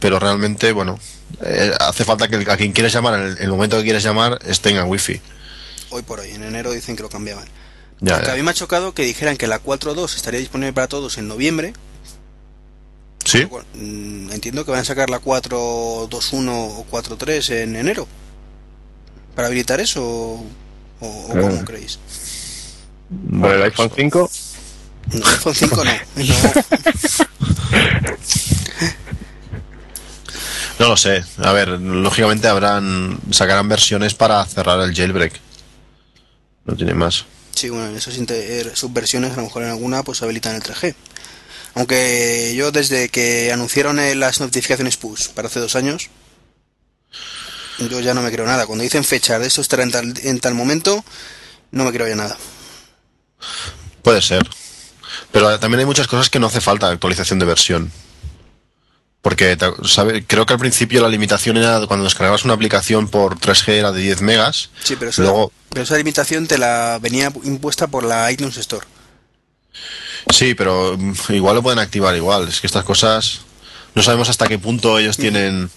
pero 0.00 0.18
realmente, 0.18 0.72
bueno, 0.72 0.98
eh, 1.42 1.72
hace 1.80 2.04
falta 2.04 2.26
que 2.28 2.36
el- 2.36 2.48
a 2.50 2.56
quien 2.56 2.72
quieres 2.72 2.92
llamar, 2.94 3.14
en 3.20 3.26
el, 3.26 3.38
el 3.38 3.48
momento 3.50 3.76
que 3.76 3.82
quieres 3.84 4.02
llamar, 4.02 4.38
esté 4.46 4.70
en 4.70 4.88
wifi. 4.88 5.20
Hoy 5.90 6.02
por 6.02 6.20
hoy, 6.20 6.30
en 6.30 6.42
enero 6.44 6.72
dicen 6.72 6.96
que 6.96 7.02
lo 7.02 7.10
cambiaban. 7.10 7.46
Ya, 8.00 8.14
Aunque 8.14 8.30
a 8.30 8.32
ya. 8.34 8.36
mí 8.38 8.42
me 8.42 8.50
ha 8.52 8.54
chocado 8.54 8.94
que 8.94 9.02
dijeran 9.04 9.36
que 9.36 9.46
la 9.46 9.60
4.2 9.62 10.16
estaría 10.16 10.40
disponible 10.40 10.72
para 10.72 10.88
todos 10.88 11.18
en 11.18 11.28
noviembre. 11.28 11.74
¿Sí? 13.24 13.44
Bueno, 13.44 13.66
mm, 13.74 14.32
entiendo 14.32 14.64
que 14.64 14.70
van 14.72 14.80
a 14.80 14.84
sacar 14.84 15.10
la 15.10 15.20
4.2.1 15.20 16.78
o 16.78 16.86
4.3 16.90 17.50
en 17.50 17.76
enero. 17.76 18.08
¿Para 19.36 19.48
habilitar 19.48 19.80
eso? 19.80 20.42
¿O, 21.02 21.06
o 21.06 21.28
cómo 21.28 21.64
creéis? 21.64 21.98
Para 23.40 23.54
el 23.56 23.62
iPhone 23.64 23.90
5, 23.94 24.30
No, 25.12 25.26
iPhone 25.28 25.54
5 25.54 25.84
no. 25.84 25.92
no. 26.16 26.34
No 30.78 30.88
lo 30.88 30.96
sé. 30.96 31.22
A 31.38 31.52
ver, 31.52 31.68
lógicamente 31.68 32.48
habrán 32.48 33.18
sacarán 33.30 33.68
versiones 33.68 34.14
para 34.14 34.44
cerrar 34.46 34.80
el 34.80 34.94
jailbreak. 34.94 35.38
No 36.64 36.74
tiene 36.76 36.94
más. 36.94 37.24
Sí, 37.54 37.68
bueno, 37.68 37.88
en 37.88 37.96
esas 37.96 38.16
inter- 38.16 38.74
subversiones 38.76 39.32
a 39.32 39.36
lo 39.36 39.42
mejor 39.42 39.62
en 39.62 39.68
alguna 39.70 40.02
pues 40.02 40.22
habilitan 40.22 40.54
el 40.56 40.62
3G. 40.62 40.94
Aunque 41.74 42.54
yo 42.56 42.70
desde 42.72 43.08
que 43.08 43.52
anunciaron 43.52 43.98
eh, 43.98 44.14
las 44.14 44.40
notificaciones 44.40 44.96
push 44.96 45.28
para 45.28 45.48
hace 45.48 45.60
dos 45.60 45.76
años, 45.76 46.08
yo 47.78 48.00
ya 48.00 48.14
no 48.14 48.22
me 48.22 48.30
creo 48.30 48.46
nada. 48.46 48.66
Cuando 48.66 48.82
dicen 48.82 49.04
fecha 49.04 49.38
de 49.38 49.46
esto 49.46 49.60
estará 49.60 49.82
en 49.82 49.90
tal, 49.90 50.14
en 50.22 50.40
tal 50.40 50.54
momento, 50.54 51.04
no 51.70 51.84
me 51.84 51.92
creo 51.92 52.08
ya 52.08 52.16
nada. 52.16 52.36
Puede 54.02 54.22
ser. 54.22 54.48
Pero 55.30 55.58
también 55.58 55.80
hay 55.80 55.86
muchas 55.86 56.06
cosas 56.06 56.30
que 56.30 56.38
no 56.38 56.46
hace 56.46 56.60
falta 56.60 56.88
actualización 56.90 57.38
de 57.38 57.46
versión. 57.46 57.92
Porque 59.20 59.56
sabe, 59.84 60.24
creo 60.26 60.46
que 60.46 60.52
al 60.54 60.58
principio 60.58 61.00
la 61.00 61.08
limitación 61.08 61.56
era 61.56 61.86
cuando 61.86 62.04
descargabas 62.04 62.44
una 62.44 62.54
aplicación 62.54 63.06
por 63.08 63.38
3G 63.38 63.68
era 63.74 63.92
de 63.92 64.00
10 64.00 64.20
megas. 64.20 64.70
Sí, 64.82 64.96
pero, 64.98 65.10
eso- 65.10 65.22
Luego, 65.22 65.52
pero 65.70 65.84
esa 65.84 65.96
limitación 65.96 66.48
te 66.48 66.58
la 66.58 66.98
venía 67.00 67.32
impuesta 67.44 67.86
por 67.86 68.02
la 68.04 68.30
iTunes 68.32 68.56
Store. 68.56 68.84
sí, 70.30 70.54
pero 70.54 70.96
mm, 70.98 71.14
igual 71.30 71.54
lo 71.54 71.62
pueden 71.62 71.78
activar 71.78 72.16
igual. 72.16 72.48
Es 72.48 72.60
que 72.60 72.66
estas 72.66 72.84
cosas 72.84 73.40
no 73.94 74.02
sabemos 74.02 74.28
hasta 74.28 74.48
qué 74.48 74.58
punto 74.58 74.98
ellos 74.98 75.16
tienen. 75.16 75.70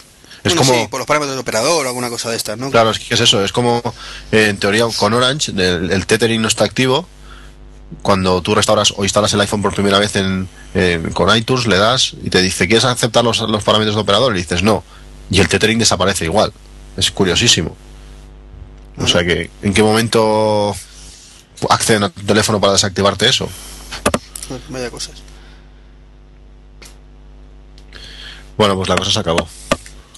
Es 0.45 0.53
Bueno, 0.53 0.61
como. 0.71 0.81
sí, 0.83 0.87
por 0.89 0.99
los 0.99 1.07
parámetros 1.07 1.35
de 1.35 1.41
operador 1.41 1.85
o 1.85 1.89
alguna 1.89 2.09
cosa 2.09 2.29
de 2.29 2.37
estas, 2.37 2.57
¿no? 2.57 2.69
Claro, 2.71 2.91
es 2.91 2.99
que 2.99 3.13
es 3.15 3.19
eso, 3.19 3.43
es 3.43 3.51
como 3.51 3.81
eh, 4.31 4.47
en 4.49 4.57
teoría 4.57 4.85
con 4.95 5.13
Orange, 5.13 5.51
el, 5.51 5.91
el 5.91 6.05
tethering 6.05 6.41
no 6.41 6.47
está 6.47 6.63
activo. 6.63 7.07
Cuando 8.01 8.41
tú 8.41 8.55
restauras 8.55 8.93
o 8.95 9.03
instalas 9.03 9.33
el 9.33 9.41
iPhone 9.41 9.61
por 9.61 9.73
primera 9.73 9.99
vez 9.99 10.15
en, 10.15 10.47
en- 10.73 11.11
con 11.13 11.35
iTunes, 11.35 11.65
le 11.67 11.77
das 11.77 12.13
y 12.23 12.29
te 12.29 12.41
dice, 12.41 12.67
¿quieres 12.67 12.85
aceptar 12.85 13.23
los, 13.23 13.39
los 13.41 13.63
parámetros 13.63 13.95
de 13.95 14.01
operador? 14.01 14.35
Y 14.35 14.39
dices, 14.39 14.61
no. 14.63 14.83
Y 15.31 15.39
el 15.39 15.47
tethering 15.47 15.79
desaparece 15.79 16.25
igual. 16.25 16.53
Es 16.97 17.09
curiosísimo. 17.11 17.75
O 18.97 19.07
sea 19.07 19.23
que, 19.25 19.49
¿en 19.63 19.73
qué 19.73 19.83
momento 19.83 20.75
acceden 21.69 22.03
a 22.03 22.09
tu 22.09 22.21
teléfono 22.21 22.59
para 22.61 22.73
desactivarte 22.73 23.27
eso? 23.27 23.49
Vaya 24.69 24.89
cosas. 24.91 25.15
Bueno, 28.57 28.75
pues 28.75 28.87
la 28.89 28.95
cosa 28.95 29.11
se 29.11 29.19
acabó. 29.19 29.47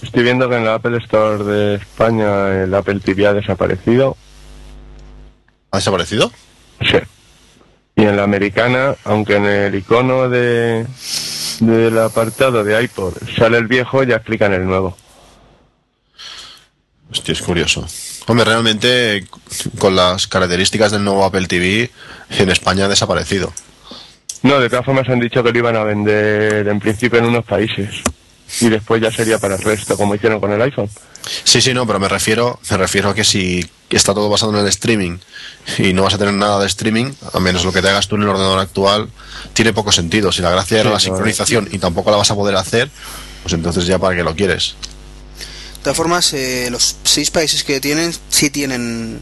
Estoy 0.02 0.22
viendo 0.22 0.48
que 0.48 0.56
en 0.56 0.64
la 0.64 0.74
Apple 0.74 0.98
Store 0.98 1.44
de 1.44 1.74
España 1.76 2.62
el 2.62 2.74
Apple 2.74 3.00
TV 3.00 3.26
ha 3.26 3.34
desaparecido. 3.34 4.16
¿Ha 5.70 5.78
desaparecido? 5.78 6.32
Sí. 6.80 6.98
Y 7.96 8.02
en 8.02 8.16
la 8.16 8.22
americana, 8.22 8.94
aunque 9.04 9.36
en 9.36 9.46
el 9.46 9.74
icono 9.74 10.28
de 10.28 10.86
del 11.60 11.98
apartado 11.98 12.62
de 12.62 12.80
iPod 12.82 13.14
sale 13.36 13.58
el 13.58 13.66
viejo, 13.66 14.02
ya 14.04 14.16
explican 14.16 14.52
el 14.52 14.64
nuevo. 14.64 14.96
Hostia, 17.10 17.32
es 17.32 17.42
curioso. 17.42 17.86
Hombre, 18.26 18.44
realmente 18.44 19.26
con 19.78 19.96
las 19.96 20.26
características 20.26 20.92
del 20.92 21.04
nuevo 21.04 21.24
Apple 21.24 21.46
TV 21.46 21.90
en 22.38 22.50
España 22.50 22.84
ha 22.84 22.88
desaparecido. 22.88 23.52
No, 24.42 24.60
de 24.60 24.68
todas 24.68 24.84
formas 24.84 25.08
han 25.08 25.18
dicho 25.18 25.42
que 25.42 25.50
lo 25.50 25.58
iban 25.58 25.76
a 25.76 25.84
vender 25.84 26.68
en 26.68 26.78
principio 26.78 27.18
en 27.18 27.24
unos 27.24 27.44
países. 27.44 28.02
Y 28.60 28.68
después 28.68 29.00
ya 29.02 29.10
sería 29.12 29.38
para 29.38 29.56
el 29.56 29.62
resto, 29.62 29.96
como 29.96 30.14
hicieron 30.14 30.40
con 30.40 30.52
el 30.52 30.60
iPhone. 30.62 30.88
Sí, 31.44 31.60
sí, 31.60 31.74
no, 31.74 31.86
pero 31.86 31.98
me 32.00 32.08
refiero, 32.08 32.58
me 32.70 32.76
refiero 32.76 33.10
a 33.10 33.14
que 33.14 33.24
si 33.24 33.68
está 33.90 34.14
todo 34.14 34.28
basado 34.30 34.52
en 34.52 34.58
el 34.60 34.66
streaming 34.68 35.18
y 35.78 35.92
no 35.92 36.02
vas 36.02 36.14
a 36.14 36.18
tener 36.18 36.32
nada 36.34 36.58
de 36.60 36.66
streaming, 36.66 37.12
a 37.32 37.40
menos 37.40 37.64
lo 37.64 37.72
que 37.72 37.82
te 37.82 37.88
hagas 37.88 38.08
tú 38.08 38.16
en 38.16 38.22
el 38.22 38.28
ordenador 38.28 38.58
actual, 38.58 39.10
tiene 39.52 39.72
poco 39.72 39.92
sentido. 39.92 40.32
Si 40.32 40.40
la 40.42 40.50
gracia 40.50 40.80
era 40.80 40.84
Sí, 40.84 40.92
la 40.94 40.98
claro. 40.98 41.00
sincronización 41.16 41.68
y 41.72 41.78
tampoco 41.78 42.10
la 42.10 42.16
vas 42.16 42.30
a 42.30 42.34
poder 42.34 42.56
hacer, 42.56 42.90
pues 43.42 43.52
entonces 43.54 43.86
ya 43.86 43.98
para 43.98 44.16
qué 44.16 44.22
lo 44.22 44.34
quieres. 44.34 44.74
De 45.76 45.82
todas 45.84 45.96
formas, 45.96 46.32
eh, 46.32 46.68
los 46.70 46.96
seis 47.04 47.30
países 47.30 47.64
que 47.64 47.80
tienen, 47.80 48.14
sí 48.30 48.50
tienen 48.50 49.20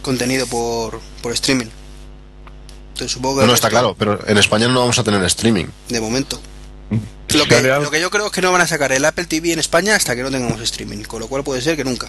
contenido 0.00 0.46
por, 0.46 1.00
por 1.22 1.32
streaming. 1.32 1.66
Entonces 2.92 3.12
supongo 3.12 3.36
que... 3.36 3.40
No, 3.42 3.48
no, 3.48 3.54
está 3.54 3.68
claro, 3.68 3.94
pero 3.98 4.18
en 4.26 4.38
España 4.38 4.68
no 4.68 4.80
vamos 4.80 4.98
a 4.98 5.04
tener 5.04 5.22
streaming. 5.24 5.66
De 5.88 6.00
momento. 6.00 6.40
Lo 7.34 7.44
que, 7.46 7.62
lo 7.62 7.90
que 7.90 8.00
yo 8.00 8.10
creo 8.10 8.26
es 8.26 8.32
que 8.32 8.42
no 8.42 8.52
van 8.52 8.60
a 8.60 8.66
sacar 8.66 8.92
el 8.92 9.04
Apple 9.04 9.24
TV 9.24 9.52
en 9.52 9.58
España 9.58 9.96
hasta 9.96 10.14
que 10.14 10.22
no 10.22 10.30
tengamos 10.30 10.60
streaming, 10.60 11.02
con 11.04 11.20
lo 11.20 11.28
cual 11.28 11.42
puede 11.42 11.60
ser 11.62 11.76
que 11.76 11.84
nunca. 11.84 12.08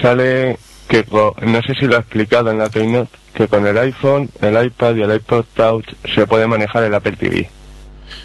Sale 0.00 0.58
que, 0.88 1.04
no 1.10 1.60
sé 1.62 1.74
si 1.78 1.86
lo 1.86 1.96
ha 1.96 2.00
explicado 2.00 2.50
en 2.50 2.58
la 2.58 2.70
Keynote, 2.70 3.10
que 3.34 3.48
con 3.48 3.66
el 3.66 3.76
iPhone, 3.76 4.30
el 4.40 4.64
iPad 4.66 4.94
y 4.96 5.02
el 5.02 5.14
iPod 5.14 5.44
Touch 5.54 5.84
se 6.14 6.26
puede 6.26 6.46
manejar 6.46 6.84
el 6.84 6.94
Apple 6.94 7.16
TV. 7.16 7.50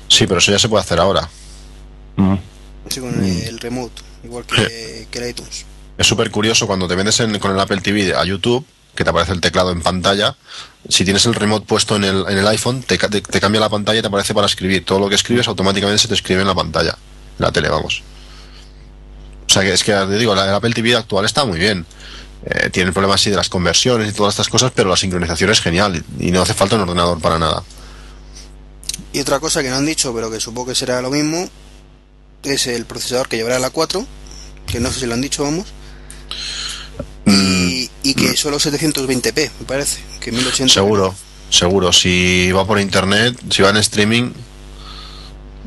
Sí, 0.08 0.28
pero 0.28 0.40
eso 0.40 0.52
ya 0.52 0.60
se 0.60 0.70
puede 0.70 0.82
hacer 0.84 1.00
ahora. 1.00 1.28
Mm. 2.16 2.36
Sí, 2.90 3.00
con 3.02 3.24
el, 3.24 3.42
el 3.44 3.60
remote, 3.60 4.02
igual 4.24 4.46
que, 4.46 5.08
que 5.12 5.20
el 5.20 5.30
iTunes. 5.30 5.66
Es 5.98 6.08
súper 6.08 6.32
curioso 6.32 6.68
cuando 6.68 6.88
te 6.88 6.96
metes 6.96 7.20
en- 7.20 7.38
con 7.40 7.52
el 7.52 7.60
Apple 7.60 7.82
TV 7.82 8.16
a 8.16 8.24
YouTube, 8.24 8.66
que 8.96 9.04
te 9.04 9.10
aparece 9.10 9.34
el 9.34 9.42
teclado 9.42 9.72
en 9.72 9.82
pantalla. 9.82 10.36
Si 10.90 11.04
tienes 11.04 11.26
el 11.26 11.36
remote 11.36 11.66
puesto 11.66 11.96
en 11.96 12.04
el, 12.04 12.26
en 12.28 12.38
el 12.38 12.48
iPhone, 12.48 12.82
te, 12.84 12.98
te- 12.98 13.22
cambia 13.40 13.62
la 13.62 13.70
pantalla 13.70 14.00
y 14.00 14.02
te 14.02 14.08
aparece 14.08 14.34
para 14.34 14.48
escribir. 14.48 14.84
Todo 14.84 15.00
lo 15.00 15.10
que 15.10 15.16
escribes 15.16 15.48
automáticamente 15.48 16.02
se 16.02 16.08
te 16.08 16.16
escribe 16.16 16.42
en 16.42 16.48
la 16.48 16.56
pantalla, 16.56 16.98
en 17.38 17.46
la 17.46 17.52
tele, 17.52 17.70
vamos. 17.70 18.02
O 19.48 19.54
sea 19.54 19.62
que 19.62 19.74
es 19.74 19.84
que, 19.84 19.92
te 19.94 20.18
digo, 20.18 20.34
la, 20.34 20.56
Apple 20.56 20.74
TV 20.74 20.96
actual 20.96 21.26
está 21.26 21.46
muy 21.46 21.60
bien. 21.60 21.86
Eh, 22.46 22.70
tiene 22.72 22.88
el 22.88 22.94
problema 22.94 23.16
así 23.16 23.30
de 23.30 23.36
las 23.36 23.50
conversiones 23.50 24.10
y 24.10 24.14
todas 24.16 24.34
estas 24.34 24.50
cosas, 24.50 24.72
pero 24.76 24.90
la 24.90 24.98
sincronización 24.98 25.52
es 25.52 25.62
genial 25.62 26.04
y 26.20 26.32
no 26.32 26.42
hace 26.42 26.54
falta 26.56 26.76
un 26.76 26.82
ordenador 26.82 27.20
para 27.22 27.38
nada. 27.38 27.62
Y 29.14 29.20
otra 29.20 29.40
cosa 29.40 29.62
que 29.62 29.70
no 29.70 29.76
han 29.76 29.86
dicho, 29.86 30.14
pero 30.16 30.32
que 30.32 30.40
supongo 30.40 30.70
que 30.70 30.76
será 30.76 31.02
lo 31.02 31.12
mismo, 31.12 31.48
es 32.44 32.66
el 32.66 32.86
procesador 32.86 33.28
que 33.28 33.38
llevará 33.38 33.60
la 33.60 33.70
4, 33.70 34.04
que 34.66 34.80
no 34.80 34.90
sé 34.92 35.02
si 35.02 35.06
lo 35.06 35.14
han 35.14 35.22
dicho, 35.22 35.44
vamos. 35.44 35.68
Y, 37.26 37.90
y 38.04 38.14
que 38.16 38.36
solo 38.36 38.58
720p, 38.58 39.52
me 39.60 39.66
parece, 39.66 40.00
que 40.20 40.32
1080. 40.32 40.74
Seguro, 40.74 41.16
seguro. 41.50 41.94
Si 41.94 42.52
va 42.52 42.66
por 42.66 42.80
internet, 42.80 43.38
si 43.50 43.62
va 43.62 43.70
en 43.70 43.78
streaming, 43.78 44.32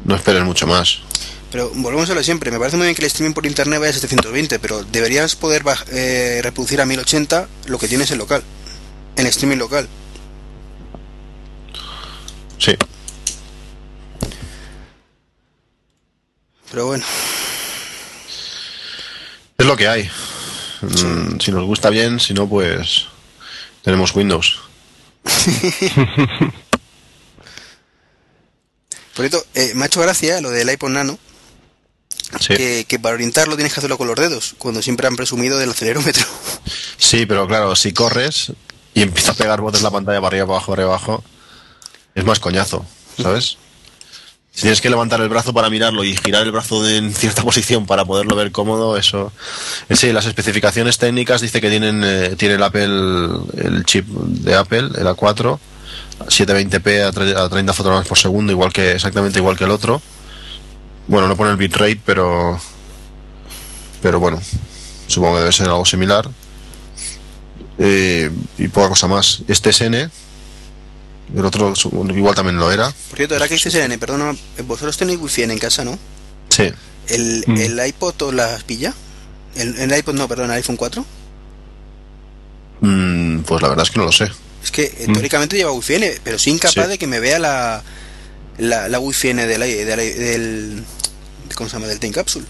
no 0.04 0.16
esperes 0.16 0.42
mucho 0.44 0.66
más. 0.66 1.00
Pero 1.54 1.70
volvemos 1.72 2.10
a 2.10 2.14
lo 2.14 2.22
siempre, 2.24 2.50
me 2.50 2.58
parece 2.58 2.76
muy 2.76 2.86
bien 2.86 2.96
que 2.96 3.02
el 3.02 3.06
streaming 3.06 3.32
por 3.32 3.46
internet 3.46 3.78
vaya 3.78 3.90
a 3.90 3.94
720, 3.94 4.58
pero 4.58 4.82
deberías 4.82 5.36
poder 5.36 5.62
eh, 5.92 6.40
reproducir 6.42 6.80
a 6.80 6.84
1080 6.84 7.48
lo 7.66 7.78
que 7.78 7.86
tienes 7.86 8.10
en 8.10 8.18
local, 8.18 8.42
en 9.16 9.26
streaming 9.28 9.58
local. 9.58 9.88
Sí. 12.58 12.76
Pero 16.72 16.86
bueno, 16.86 17.04
Es 19.58 19.64
lo 19.66 19.76
que 19.76 19.86
hay. 19.86 20.10
Mm, 20.84 21.38
Si 21.40 21.50
nos 21.52 21.64
gusta 21.64 21.90
bien, 21.90 22.20
si 22.20 22.34
no, 22.34 22.48
pues 22.48 23.06
tenemos 23.82 24.14
Windows. 24.14 24.58
por 29.14 29.28
cierto, 29.28 29.44
eh, 29.54 29.72
me 29.74 29.84
ha 29.84 29.86
hecho 29.86 30.00
gracia 30.00 30.40
lo 30.40 30.50
del 30.50 30.70
iPod 30.70 30.90
Nano, 30.90 31.18
Sí. 32.40 32.54
que, 32.56 32.84
que 32.88 32.98
para 32.98 33.14
orientarlo 33.14 33.54
tienes 33.54 33.72
que 33.72 33.78
hacerlo 33.80 33.96
con 33.98 34.08
los 34.08 34.16
dedos, 34.16 34.54
cuando 34.58 34.82
siempre 34.82 35.06
han 35.06 35.14
presumido 35.16 35.58
del 35.58 35.70
acelerómetro. 35.70 36.24
Sí, 36.96 37.26
pero 37.26 37.46
claro, 37.46 37.76
si 37.76 37.92
corres 37.92 38.52
y 38.94 39.02
empieza 39.02 39.32
a 39.32 39.34
pegar 39.34 39.60
botes 39.60 39.82
la 39.82 39.90
pantalla 39.90 40.18
para 40.20 40.28
arriba, 40.28 40.46
para 40.46 40.56
abajo, 40.56 40.72
para 40.72 40.82
abajo, 40.84 41.24
es 42.14 42.24
más 42.24 42.40
coñazo, 42.40 42.86
¿sabes? 43.20 43.58
Si 44.54 44.60
tienes 44.62 44.80
que 44.80 44.88
levantar 44.88 45.20
el 45.20 45.28
brazo 45.28 45.52
para 45.52 45.68
mirarlo 45.68 46.04
y 46.04 46.16
girar 46.16 46.44
el 46.44 46.52
brazo 46.52 46.88
en 46.88 47.12
cierta 47.12 47.42
posición 47.48 47.86
para 47.86 48.04
poderlo 48.04 48.36
ver 48.36 48.52
cómodo, 48.52 48.96
eso. 48.96 49.32
Eh, 49.88 49.96
Sí, 49.96 50.12
las 50.12 50.26
especificaciones 50.26 50.96
técnicas 50.98 51.40
dice 51.40 51.60
que 51.60 51.68
tienen 51.70 52.02
eh, 52.04 52.36
tiene 52.38 52.54
el 52.54 52.62
Apple, 52.62 52.84
el 53.56 53.84
chip 53.84 54.06
de 54.06 54.54
Apple, 54.54 54.90
el 54.96 55.06
A4, 55.06 55.58
720p 56.28 57.02
a, 57.04 57.12
tre- 57.12 57.36
a 57.36 57.48
30 57.48 57.72
fotogramas 57.72 58.06
por 58.06 58.16
segundo, 58.18 58.52
igual 58.52 58.72
que 58.72 58.92
exactamente 58.92 59.40
igual 59.40 59.56
que 59.58 59.64
el 59.64 59.70
otro. 59.72 60.00
Bueno, 61.08 61.26
no 61.26 61.36
pone 61.36 61.50
el 61.50 61.56
bitrate, 61.56 62.00
pero 62.04 62.58
pero 64.00 64.20
bueno, 64.20 64.40
supongo 65.08 65.34
que 65.34 65.40
debe 65.40 65.52
ser 65.52 65.66
algo 65.68 65.84
similar. 65.84 66.30
Eh, 67.78 68.30
y 68.58 68.68
poca 68.68 68.90
cosa 68.90 69.08
más. 69.08 69.42
Este 69.48 69.70
es 69.70 69.80
N. 69.80 70.08
El 71.34 71.44
otro 71.44 71.72
igual 72.14 72.34
también 72.34 72.58
lo 72.58 72.70
era. 72.72 72.92
Por 73.08 73.16
cierto, 73.16 73.34
ahora 73.34 73.48
que 73.48 73.54
dices 73.54 73.74
N, 73.74 73.96
perdona, 73.98 74.34
vosotros 74.66 74.96
tenéis 74.96 75.18
wifi 75.20 75.42
en 75.42 75.58
casa, 75.58 75.84
¿no? 75.84 75.98
Sí. 76.50 76.70
¿El, 77.08 77.44
Mm. 77.46 77.56
el 77.56 77.86
iPod 77.86 78.22
os 78.22 78.34
las 78.34 78.62
pilla? 78.64 78.92
¿El, 79.54 79.76
el 79.78 79.96
iPod 79.98 80.14
no, 80.14 80.26
perdón, 80.28 80.46
el 80.50 80.56
iPhone 80.56 80.76
4? 80.76 81.04
Mm, 82.80 83.40
pues 83.40 83.62
la 83.62 83.68
verdad 83.68 83.84
es 83.84 83.90
que 83.90 83.98
no 83.98 84.04
lo 84.06 84.12
sé. 84.12 84.30
Es 84.62 84.70
que 84.70 84.92
Mm. 85.08 85.12
teóricamente 85.12 85.56
lleva 85.56 85.72
wifi 85.72 85.94
N, 85.94 86.14
pero 86.22 86.38
soy 86.38 86.52
incapaz 86.54 86.84
Sí. 86.84 86.90
de 86.90 86.98
que 86.98 87.06
me 87.06 87.20
vea 87.20 87.38
la, 87.38 87.82
la, 88.58 88.88
la 88.88 88.98
wifi 88.98 89.28
N 89.30 89.46
del, 89.46 89.60
del, 89.60 89.86
del, 89.86 90.84
¿cómo 91.54 91.68
se 91.68 91.76
llama? 91.76 91.86
del 91.86 91.98
Time 92.00 92.12
Capsule. 92.12 92.46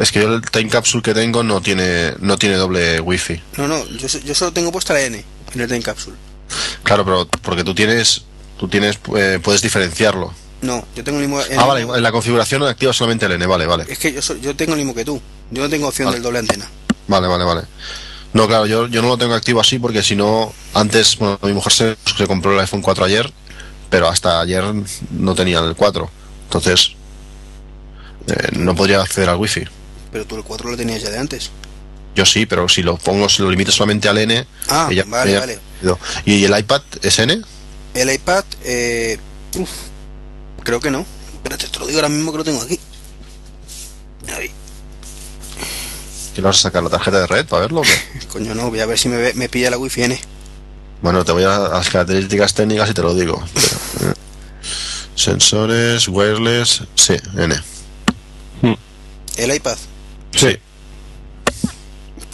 Es 0.00 0.12
que 0.12 0.20
yo 0.22 0.34
el 0.34 0.40
time 0.42 0.70
capsule 0.70 1.02
que 1.02 1.14
tengo 1.14 1.42
no 1.42 1.60
tiene 1.60 2.12
no 2.20 2.38
tiene 2.38 2.54
doble 2.54 3.00
wifi. 3.00 3.40
No, 3.56 3.66
no, 3.66 3.84
yo, 3.88 4.06
yo 4.06 4.34
solo 4.34 4.52
tengo 4.52 4.70
puesta 4.70 4.92
la 4.94 5.00
N 5.00 5.24
en 5.52 5.60
el 5.60 5.66
Time 5.66 5.82
Capsule. 5.82 6.16
Claro, 6.82 7.04
pero 7.04 7.26
porque 7.42 7.64
tú 7.64 7.74
tienes 7.74 8.24
tú 8.58 8.68
tienes 8.68 8.98
eh, 9.16 9.40
puedes 9.42 9.62
diferenciarlo. 9.62 10.32
No, 10.62 10.86
yo 10.96 11.04
tengo 11.04 11.18
el 11.18 11.26
mismo... 11.28 11.42
el 11.42 11.58
Ah, 11.58 11.66
vale, 11.66 11.82
en 11.82 12.02
la 12.02 12.10
configuración 12.10 12.62
activa 12.62 12.92
solamente 12.92 13.26
el 13.26 13.32
N, 13.32 13.44
vale, 13.46 13.66
vale. 13.66 13.84
Es 13.86 13.98
que 13.98 14.12
yo, 14.12 14.20
yo 14.36 14.56
tengo 14.56 14.72
el 14.72 14.78
mismo 14.78 14.94
que 14.94 15.04
tú. 15.04 15.20
Yo 15.50 15.62
no 15.62 15.68
tengo 15.68 15.88
opción 15.88 16.06
Vale. 16.06 16.16
del 16.16 16.22
doble 16.22 16.38
antena. 16.38 16.66
Vale, 17.06 17.26
vale, 17.28 17.44
vale. 17.44 17.62
No, 18.32 18.46
claro, 18.46 18.64
yo, 18.66 18.86
yo 18.88 19.02
no 19.02 19.08
lo 19.08 19.18
tengo 19.18 19.34
activo 19.34 19.60
así 19.60 19.78
porque 19.78 20.02
si 20.02 20.16
no, 20.16 20.52
antes, 20.72 21.18
bueno, 21.18 21.38
mi 21.42 21.52
mujer 21.52 21.72
se, 21.72 21.96
se 22.16 22.26
compró 22.26 22.52
el 22.54 22.60
iPhone 22.60 22.80
4 22.80 23.04
ayer, 23.04 23.30
pero 23.90 24.08
hasta 24.08 24.40
ayer 24.40 24.64
no 25.10 25.34
tenía 25.34 25.58
el 25.60 25.76
4. 25.76 26.10
Entonces, 26.44 26.92
eh, 28.26 28.48
no 28.52 28.74
podría 28.74 29.02
acceder 29.02 29.28
al 29.28 29.36
wifi. 29.36 29.64
Pero 30.10 30.24
tú 30.24 30.36
el 30.36 30.44
4 30.44 30.70
lo 30.70 30.76
tenías 30.76 31.02
ya 31.02 31.10
de 31.10 31.18
antes. 31.18 31.50
Yo 32.14 32.24
sí, 32.24 32.46
pero 32.46 32.68
si 32.68 32.82
lo 32.82 32.96
pongo, 32.96 33.28
si 33.28 33.42
lo 33.42 33.50
limito 33.50 33.72
solamente 33.72 34.08
al 34.08 34.18
N, 34.18 34.46
Ah, 34.68 34.88
ella- 34.90 35.04
vale, 35.06 35.30
ella- 35.32 35.40
vale. 35.40 35.58
¿Y 36.24 36.44
el 36.44 36.58
iPad 36.58 36.82
es 37.02 37.18
N? 37.18 37.42
El 37.94 38.12
iPad, 38.12 38.44
eh, 38.64 39.18
uf, 39.56 39.70
creo 40.62 40.80
que 40.80 40.90
no. 40.90 41.04
Espérate, 41.34 41.66
te 41.68 41.78
lo 41.78 41.86
digo 41.86 41.98
ahora 41.98 42.08
mismo 42.08 42.32
que 42.32 42.38
lo 42.38 42.44
tengo 42.44 42.62
aquí. 42.62 42.78
Ahí. 44.34 44.50
¿Que 46.34 46.40
le 46.40 46.46
vas 46.46 46.58
a 46.58 46.62
sacar 46.62 46.82
la 46.82 46.90
tarjeta 46.90 47.20
de 47.20 47.26
red 47.26 47.46
para 47.46 47.62
verlo? 47.62 47.80
o 47.80 47.82
qué? 47.82 48.26
Coño, 48.32 48.54
no, 48.54 48.70
voy 48.70 48.80
a 48.80 48.86
ver 48.86 48.98
si 48.98 49.08
me, 49.08 49.16
ve- 49.16 49.34
me 49.34 49.48
pilla 49.48 49.70
la 49.70 49.78
wifi 49.78 50.02
N. 50.04 50.18
Bueno, 51.02 51.24
te 51.24 51.32
voy 51.32 51.44
a 51.44 51.58
las 51.58 51.90
características 51.90 52.54
técnicas 52.54 52.88
y 52.90 52.94
te 52.94 53.02
lo 53.02 53.14
digo. 53.14 53.42
Eh. 54.00 54.12
Sensores, 55.16 56.08
wireless, 56.08 56.82
sí, 56.94 57.14
N. 57.36 57.54
El 59.36 59.52
iPad, 59.54 59.76
Sí. 60.32 60.56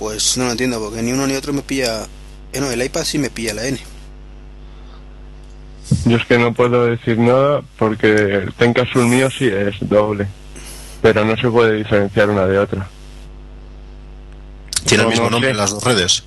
Pues 0.01 0.39
no 0.39 0.47
lo 0.47 0.53
entiendo, 0.53 0.81
porque 0.81 1.03
ni 1.03 1.13
uno 1.13 1.27
ni 1.27 1.35
otro 1.35 1.53
me 1.53 1.61
pilla. 1.61 2.07
Eh, 2.55 2.59
no, 2.59 2.71
el 2.71 2.83
iPad 2.83 3.05
sí 3.05 3.19
me 3.19 3.29
pilla 3.29 3.53
la 3.53 3.67
N. 3.67 3.79
Yo 6.07 6.17
es 6.17 6.25
que 6.25 6.39
no 6.39 6.55
puedo 6.55 6.87
decir 6.87 7.19
nada 7.19 7.61
porque 7.79 8.07
el 8.07 8.55
Tencapsule 8.55 9.05
mío 9.05 9.31
sí 9.31 9.47
es 9.47 9.77
doble. 9.81 10.27
Pero 11.03 11.25
no 11.27 11.37
se 11.37 11.51
puede 11.51 11.77
diferenciar 11.77 12.31
una 12.31 12.47
de 12.47 12.59
otra. 12.59 12.89
Tiene 14.87 15.03
el 15.03 15.11
mismo 15.11 15.25
no 15.27 15.33
nombre 15.33 15.51
en 15.51 15.59
las 15.59 15.71
dos 15.71 15.85
redes. 15.85 16.25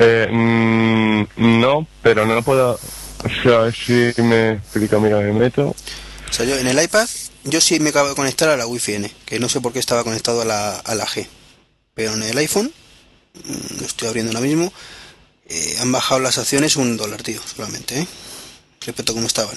Eh, 0.00 0.28
mm, 0.28 1.60
no, 1.60 1.86
pero 2.02 2.26
no 2.26 2.42
puedo... 2.42 2.72
O 2.72 3.42
sea, 3.42 3.70
si 3.70 4.12
me 4.22 4.54
explico, 4.54 4.98
mira, 4.98 5.18
me 5.18 5.32
meto... 5.32 5.68
O 5.68 6.32
sea, 6.32 6.44
yo 6.44 6.56
en 6.56 6.66
el 6.66 6.82
iPad, 6.82 7.08
yo 7.44 7.60
sí 7.60 7.78
me 7.78 7.90
acabo 7.90 8.08
de 8.08 8.16
conectar 8.16 8.48
a 8.48 8.56
la 8.56 8.66
wifi 8.66 8.94
N, 8.94 9.10
que 9.24 9.38
no 9.38 9.48
sé 9.48 9.60
por 9.60 9.72
qué 9.72 9.78
estaba 9.78 10.02
conectado 10.02 10.42
a 10.42 10.44
la, 10.44 10.76
a 10.76 10.94
la 10.96 11.06
G. 11.06 11.28
Pero 11.94 12.14
en 12.14 12.24
el 12.24 12.36
iPhone, 12.38 12.72
lo 13.78 13.86
estoy 13.86 14.08
abriendo 14.08 14.30
ahora 14.32 14.46
mismo, 14.46 14.72
eh, 15.48 15.76
han 15.80 15.92
bajado 15.92 16.20
las 16.20 16.38
acciones 16.38 16.76
un 16.76 16.96
dólar, 16.96 17.22
tío, 17.22 17.40
solamente, 17.42 18.00
¿eh? 18.00 18.06
Respecto 18.86 19.12
a 19.12 19.14
cómo 19.14 19.26
estaban. 19.26 19.56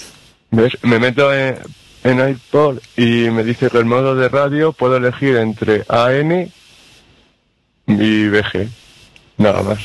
¿Ves? 0.52 0.74
Me 0.84 1.00
meto 1.00 1.34
en, 1.34 1.58
en 2.04 2.30
iPod 2.30 2.80
y 2.96 3.30
me 3.30 3.44
dice 3.44 3.70
que 3.70 3.78
el 3.78 3.86
modo 3.86 4.16
de 4.16 4.30
radio 4.30 4.72
puedo 4.74 4.98
elegir 4.98 5.36
entre 5.38 5.84
AN 5.90 6.52
y 7.88 8.28
BG. 8.30 8.70
Nada 9.38 9.62
más. 9.64 9.80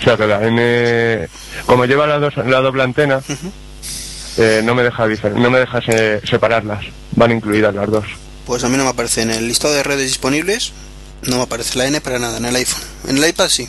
O 0.00 0.04
sea 0.04 0.16
que 0.16 0.26
la 0.26 0.46
N, 0.46 1.28
como 1.66 1.84
lleva 1.86 2.06
la, 2.06 2.18
dos- 2.18 2.36
la 2.36 2.60
doble 2.60 2.82
antena, 2.84 3.20
eh, 4.36 4.60
no 4.64 4.74
me 4.74 4.82
deja 4.84 5.06
no 5.06 5.50
me 5.50 5.58
deja 5.60 5.80
se- 5.80 6.24
separarlas. 6.26 6.84
Van 7.16 7.30
incluidas 7.32 7.74
las 7.74 7.90
dos. 7.90 8.04
Pues 8.46 8.62
a 8.64 8.68
mí 8.68 8.76
no 8.76 8.84
me 8.84 8.90
aparece 8.90 9.22
en 9.22 9.30
el 9.30 9.48
listado 9.48 9.74
de 9.74 9.82
redes 9.82 10.06
disponibles, 10.08 10.72
no 11.22 11.36
me 11.36 11.42
aparece 11.42 11.78
la 11.78 11.86
N 11.86 12.00
para 12.00 12.18
nada 12.18 12.38
en 12.38 12.44
el 12.44 12.56
iPhone. 12.56 12.82
En 13.08 13.18
el 13.18 13.28
iPad 13.28 13.48
sí. 13.48 13.68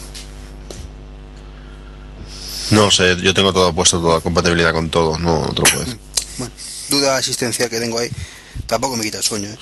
No 2.71 2.91
sé, 2.91 3.17
yo 3.17 3.33
tengo 3.33 3.51
todo 3.51 3.73
puesto, 3.73 3.99
toda 3.99 4.21
compatibilidad 4.21 4.73
con 4.73 4.89
todo, 4.89 5.17
no, 5.17 5.41
puedo 5.55 5.79
decir. 5.79 5.97
Bueno, 6.37 6.53
duda 6.89 7.17
asistencial 7.17 7.69
que 7.69 7.81
tengo 7.81 7.99
ahí. 7.99 8.09
Tampoco 8.65 8.95
me 8.95 9.03
quita 9.03 9.17
el 9.17 9.23
sueño, 9.23 9.49
¿eh? 9.49 9.57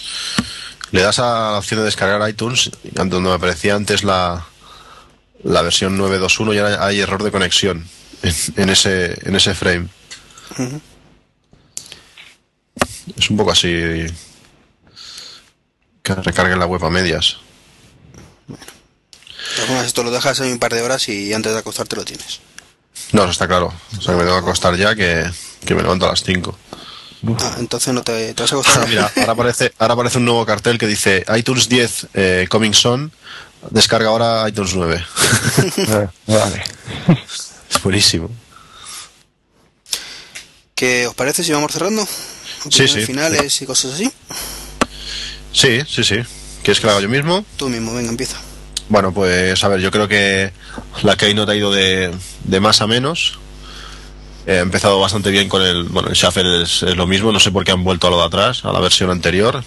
Le 0.92 1.02
das 1.02 1.18
a 1.18 1.52
la 1.52 1.58
opción 1.58 1.80
de 1.80 1.86
descargar 1.86 2.30
iTunes, 2.30 2.70
donde 2.84 3.20
me 3.20 3.34
aparecía 3.34 3.74
antes 3.74 4.04
la, 4.04 4.46
la 5.44 5.62
versión 5.64 5.98
921 5.98 6.54
y 6.54 6.58
ahora 6.60 6.86
hay 6.86 7.00
error 7.00 7.24
de 7.24 7.32
conexión 7.32 7.88
en, 8.22 8.36
en 8.58 8.70
ese, 8.70 9.18
en 9.28 9.36
ese 9.36 9.56
frame. 9.56 9.88
Es 13.18 13.30
un 13.30 13.38
poco 13.38 13.52
así 13.52 14.06
que 16.04 16.16
recargue 16.16 16.56
la 16.56 16.66
web 16.66 16.86
a 16.86 16.90
medias. 16.90 17.38
Esto 19.86 20.04
lo 20.04 20.12
dejas 20.12 20.40
ahí 20.42 20.52
un 20.52 20.60
par 20.60 20.74
de 20.74 20.82
horas 20.82 21.10
y 21.10 21.34
antes 21.34 21.52
de 21.54 21.60
acostarte 21.60 21.96
lo 21.96 22.06
tienes. 22.06 22.40
No, 23.12 23.24
eso 23.24 23.32
está 23.32 23.48
claro. 23.48 23.74
O 23.98 24.02
sea, 24.02 24.14
que 24.14 24.20
me 24.20 24.24
tengo 24.24 24.36
que 24.36 24.42
acostar 24.42 24.76
ya, 24.76 24.96
que, 24.96 25.30
que 25.66 25.76
me 25.76 25.82
levanto 25.82 26.06
a 26.06 26.10
las 26.10 26.24
5. 26.24 26.58
Ah, 27.40 27.56
entonces 27.58 27.94
no 27.94 28.04
te, 28.04 28.34
te 28.34 28.44
vas 28.44 28.52
a 28.52 28.56
acostar. 28.56 28.88
Mira, 28.90 29.12
ahora 29.16 29.32
aparece, 29.32 29.74
ahora 29.80 29.94
aparece 29.94 30.18
un 30.18 30.26
nuevo 30.26 30.46
cartel 30.46 30.78
que 30.78 30.88
dice 30.88 31.26
iTunes 31.36 31.70
10 31.70 32.08
eh, 32.14 32.48
Coming 32.50 32.74
Soon, 32.74 33.12
descarga 33.72 34.10
ahora 34.10 34.48
iTunes 34.48 34.76
9. 34.76 35.06
Ah, 35.90 36.10
vale. 36.28 36.64
es 37.70 37.82
buenísimo. 37.82 38.30
¿Qué 40.76 41.08
os 41.08 41.16
parece 41.16 41.44
si 41.44 41.52
vamos 41.52 41.72
cerrando? 41.72 42.08
Sí, 42.70 42.88
sí. 42.88 43.02
finales 43.02 43.62
y 43.62 43.66
cosas 43.66 43.94
así. 43.96 44.12
Sí, 45.52 45.82
sí, 45.88 46.04
sí. 46.04 46.18
¿Quieres 46.62 46.80
que 46.80 46.86
lo 46.86 46.92
haga 46.92 47.02
yo 47.02 47.10
mismo? 47.10 47.44
Tú 47.58 47.70
mismo, 47.70 47.94
venga, 47.94 48.10
empieza. 48.10 48.38
Bueno, 48.90 49.14
pues 49.14 49.62
a 49.64 49.68
ver, 49.68 49.80
yo 49.82 49.92
creo 49.92 50.08
que 50.08 50.52
la 51.04 51.16
Keynote 51.18 51.52
ha 51.52 51.56
ido 51.56 51.72
de, 51.72 52.12
de 52.46 52.60
más 52.60 52.82
a 52.82 52.88
menos. 52.88 53.38
Eh, 54.46 54.60
ha 54.60 54.62
empezado 54.62 54.98
bastante 55.00 55.30
bien 55.30 55.50
con 55.50 55.62
el. 55.62 55.84
Bueno, 55.84 56.08
el 56.08 56.16
Shuffle 56.16 56.64
es, 56.64 56.82
lo 56.84 57.06
mismo, 57.06 57.34
no 57.34 57.40
sé 57.40 57.52
por 57.52 57.66
qué 57.66 57.72
han 57.74 57.84
vuelto 57.84 58.08
a 58.08 58.10
lo 58.10 58.18
de 58.20 58.26
atrás, 58.26 58.64
a 58.64 58.72
la 58.72 58.80
versión 58.80 59.10
anterior. 59.12 59.62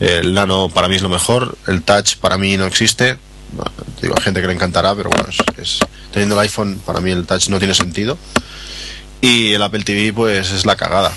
El 0.00 0.32
Nano 0.32 0.70
para 0.70 0.88
mí 0.88 0.96
es 0.96 1.02
lo 1.02 1.10
mejor, 1.10 1.56
el 1.66 1.82
Touch 1.82 2.16
para 2.16 2.38
mí 2.38 2.56
no 2.56 2.64
existe. 2.64 3.18
Digo, 4.00 4.14
hay 4.16 4.22
gente 4.22 4.40
que 4.40 4.46
le 4.46 4.54
encantará, 4.54 4.94
pero 4.94 5.10
bueno, 5.10 5.26
es, 5.28 5.38
es- 5.58 5.78
teniendo 6.10 6.34
el 6.36 6.40
iPhone, 6.40 6.80
para 6.86 7.00
mí 7.00 7.10
el 7.10 7.26
Touch 7.26 7.48
no 7.50 7.58
tiene 7.58 7.74
sentido. 7.74 8.16
Y 9.20 9.52
el 9.52 9.62
Apple 9.62 9.84
TV, 9.84 10.12
pues 10.14 10.52
es 10.52 10.64
la 10.64 10.76
cagada. 10.76 11.12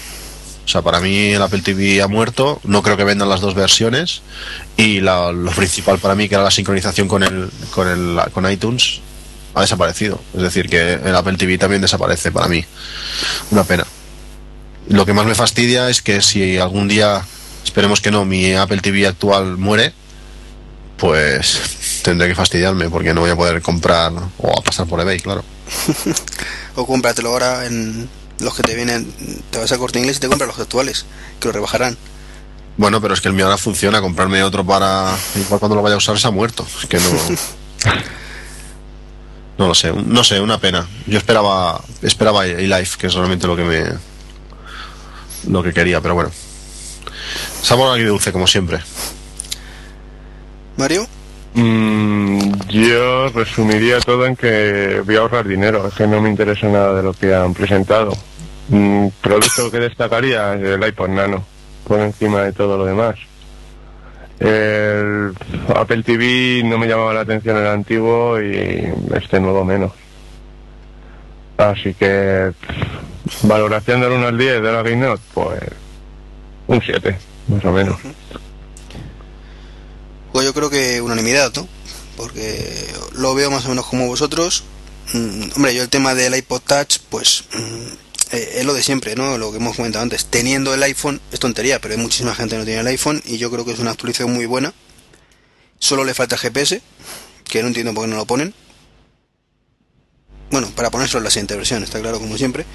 Sea, 0.72 0.82
para 0.82 1.02
mí 1.02 1.34
el 1.34 1.42
Apple 1.42 1.62
TV 1.62 2.02
ha 2.02 2.08
muerto, 2.08 2.62
no 2.64 2.82
creo 2.82 2.96
que 2.96 3.04
vendan 3.04 3.28
las 3.28 3.42
dos 3.42 3.56
versiones 3.56 4.22
y 4.78 5.02
lo 5.02 5.52
principal 5.54 6.00
para 6.00 6.16
mí 6.16 6.30
que 6.30 6.36
era 6.36 6.46
la 6.46 6.52
sincronización 6.52 7.10
con 7.10 7.24
el, 7.24 7.50
con 7.72 7.90
el 7.90 8.32
con 8.32 8.50
iTunes 8.50 9.02
ha 9.54 9.60
desaparecido. 9.60 10.22
Es 10.34 10.44
decir, 10.44 10.70
que 10.70 10.94
el 10.94 11.14
Apple 11.14 11.36
TV 11.36 11.58
también 11.58 11.82
desaparece 11.82 12.32
para 12.32 12.48
mí. 12.48 12.64
Una 13.50 13.66
pena. 13.66 13.86
Lo 14.88 15.06
que 15.06 15.12
más 15.12 15.26
me 15.26 15.36
fastidia 15.36 15.90
es 15.90 16.02
que 16.02 16.22
si 16.22 16.58
algún 16.58 16.88
día, 16.88 17.22
esperemos 17.66 18.00
que 18.00 18.12
no, 18.12 18.24
mi 18.24 18.54
Apple 18.54 18.80
TV 18.80 19.08
actual 19.08 19.58
muere, 19.58 19.92
pues 20.96 22.02
tendré 22.02 22.30
que 22.30 22.36
fastidiarme 22.36 22.90
porque 22.90 23.14
no 23.14 23.20
voy 23.20 23.32
a 23.32 23.36
poder 23.36 23.62
comprar 23.62 24.14
o 24.38 24.58
a 24.58 24.62
pasar 24.64 24.88
por 24.88 25.02
eBay, 25.02 25.20
claro. 25.20 25.44
O 26.76 26.86
cómpratelo 26.86 27.32
ahora 27.32 27.66
en 27.66 28.08
los 28.42 28.56
que 28.56 28.64
te 28.64 28.76
vienen. 28.76 29.12
Te 29.50 29.60
vas 29.60 29.72
a 29.72 29.78
corte 29.78 30.00
inglés 30.00 30.18
y 30.18 30.20
te 30.20 30.28
compras 30.28 30.48
los 30.50 30.60
actuales, 30.60 31.06
que 31.40 31.48
lo 31.48 31.54
rebajarán. 31.54 31.98
Bueno, 32.78 33.02
pero 33.02 33.14
es 33.14 33.22
que 33.22 33.28
el 33.28 33.34
mío 33.34 33.46
ahora 33.46 33.58
funciona, 33.58 34.02
comprarme 34.02 34.44
otro 34.44 34.66
para... 34.66 35.16
Igual 35.36 35.60
cuando 35.60 35.76
lo 35.76 35.82
vaya 35.82 35.96
a 35.96 35.98
usar 35.98 36.18
se 36.18 36.28
ha 36.28 36.32
muerto. 36.32 36.66
Es 36.82 36.88
que 36.88 36.98
no... 36.98 37.10
No 39.58 39.68
lo 39.68 39.76
sé, 39.76 39.94
no 39.94 40.24
sé, 40.24 40.42
una 40.42 40.58
pena. 40.58 40.88
Yo 41.06 41.20
esperaba 41.20 41.80
esperaba 42.02 42.48
iLife, 42.48 42.98
que 42.98 43.08
es 43.08 43.14
realmente 43.14 43.46
lo 43.46 43.56
que 43.56 43.64
me... 43.64 43.84
Lo 45.48 45.62
que 45.62 45.72
quería, 45.72 46.02
pero 46.02 46.16
bueno. 46.16 46.32
Sabor 47.62 47.92
agridulce, 47.92 48.32
como 48.32 48.48
siempre. 48.48 48.80
Mario, 50.78 51.08
Mm, 51.54 52.50
yo 52.70 53.28
resumiría 53.30 54.00
todo 54.00 54.26
en 54.26 54.38
que 54.38 55.02
voy 55.06 55.18
a 55.18 55.20
ahorrar 55.20 55.46
dinero, 55.48 55.88
es 55.88 55.94
que 55.94 56.08
no 56.08 56.22
me 56.22 56.30
interesa 56.30 56.68
nada 56.68 56.96
de 56.96 57.04
lo 57.04 57.14
que 57.14 57.36
han 57.36 57.54
presentado. 57.54 58.16
Mm, 58.72 59.10
producto 59.22 59.70
que 59.70 59.80
destacaría 59.80 60.56
es 60.56 60.62
el 60.62 60.88
iPod 60.88 61.10
Nano, 61.10 61.44
por 61.86 62.00
encima 62.00 62.44
de 62.44 62.54
todo 62.54 62.78
lo 62.78 62.86
demás. 62.86 63.16
El 64.40 65.36
Apple 65.76 66.04
TV 66.04 66.64
no 66.64 66.78
me 66.78 66.88
llamaba 66.88 67.14
la 67.14 67.22
atención 67.22 67.58
el 67.58 67.68
antiguo 67.68 68.42
y 68.42 68.92
este 69.14 69.42
nuevo 69.42 69.66
menos. 69.66 69.92
Así 71.58 71.94
que 71.94 72.54
valoración 73.44 74.00
del 74.00 74.14
1 74.14 74.28
al 74.28 74.38
10 74.38 74.64
de 74.64 74.72
la 74.72 74.82
Game 74.82 74.96
Note, 74.96 75.22
pues 75.34 75.62
un 76.68 76.82
7, 76.82 77.18
más 77.50 77.66
o 77.66 77.72
menos. 77.74 78.00
Pues 80.32 80.46
yo 80.46 80.54
creo 80.54 80.70
que 80.70 81.02
unanimidad, 81.02 81.52
¿no? 81.56 81.68
Porque 82.16 82.88
lo 83.16 83.36
veo 83.36 83.52
más 83.52 83.66
o 83.66 83.70
menos 83.70 83.86
como 83.86 84.08
vosotros. 84.08 84.64
Mm, 85.14 85.50
hombre, 85.58 85.76
yo 85.76 85.84
el 85.84 85.90
tema 85.90 86.16
del 86.16 86.36
iPod 86.38 86.62
Touch, 86.62 87.00
pues 87.10 87.44
mm, 87.54 88.11
eh, 88.32 88.54
es 88.56 88.66
lo 88.66 88.74
de 88.74 88.82
siempre, 88.82 89.16
¿no? 89.16 89.38
Lo 89.38 89.52
que 89.52 89.58
hemos 89.58 89.76
comentado 89.76 90.04
antes. 90.04 90.26
Teniendo 90.26 90.74
el 90.74 90.82
iPhone, 90.84 91.22
es 91.32 91.40
tontería, 91.40 91.80
pero 91.80 91.94
hay 91.96 92.00
muchísima 92.00 92.34
gente 92.34 92.56
que 92.56 92.60
no 92.60 92.66
tiene 92.66 92.82
el 92.82 92.88
iPhone 92.88 93.22
y 93.26 93.38
yo 93.38 93.52
creo 93.52 93.66
que 93.66 93.74
es 93.74 93.80
una 93.80 93.92
actualización 93.92 94.34
muy 94.34 94.46
buena. 94.46 94.74
Solo 95.80 96.04
le 96.04 96.14
falta 96.14 96.38
GPS, 96.38 96.82
que 97.44 97.62
no 97.62 97.68
entiendo 97.68 97.94
por 97.94 98.06
qué 98.06 98.12
no 98.12 98.18
lo 98.18 98.26
ponen. 98.26 98.54
Bueno, 100.52 100.70
para 100.76 100.92
ponérselo 100.92 101.20
en 101.20 101.24
la 101.26 101.32
siguiente 101.32 101.56
versión, 101.56 101.84
está 101.84 102.00
claro, 102.00 102.20
como 102.20 102.38
siempre. 102.38 102.66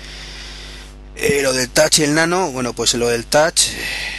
Eh, 1.17 1.41
lo 1.43 1.53
del 1.53 1.71
touch 1.71 2.01
y 2.01 2.03
el 2.03 2.15
nano, 2.15 2.51
bueno, 2.51 2.75
pues 2.75 2.93
lo 2.95 3.09
del 3.09 3.25
touch, 3.25 3.61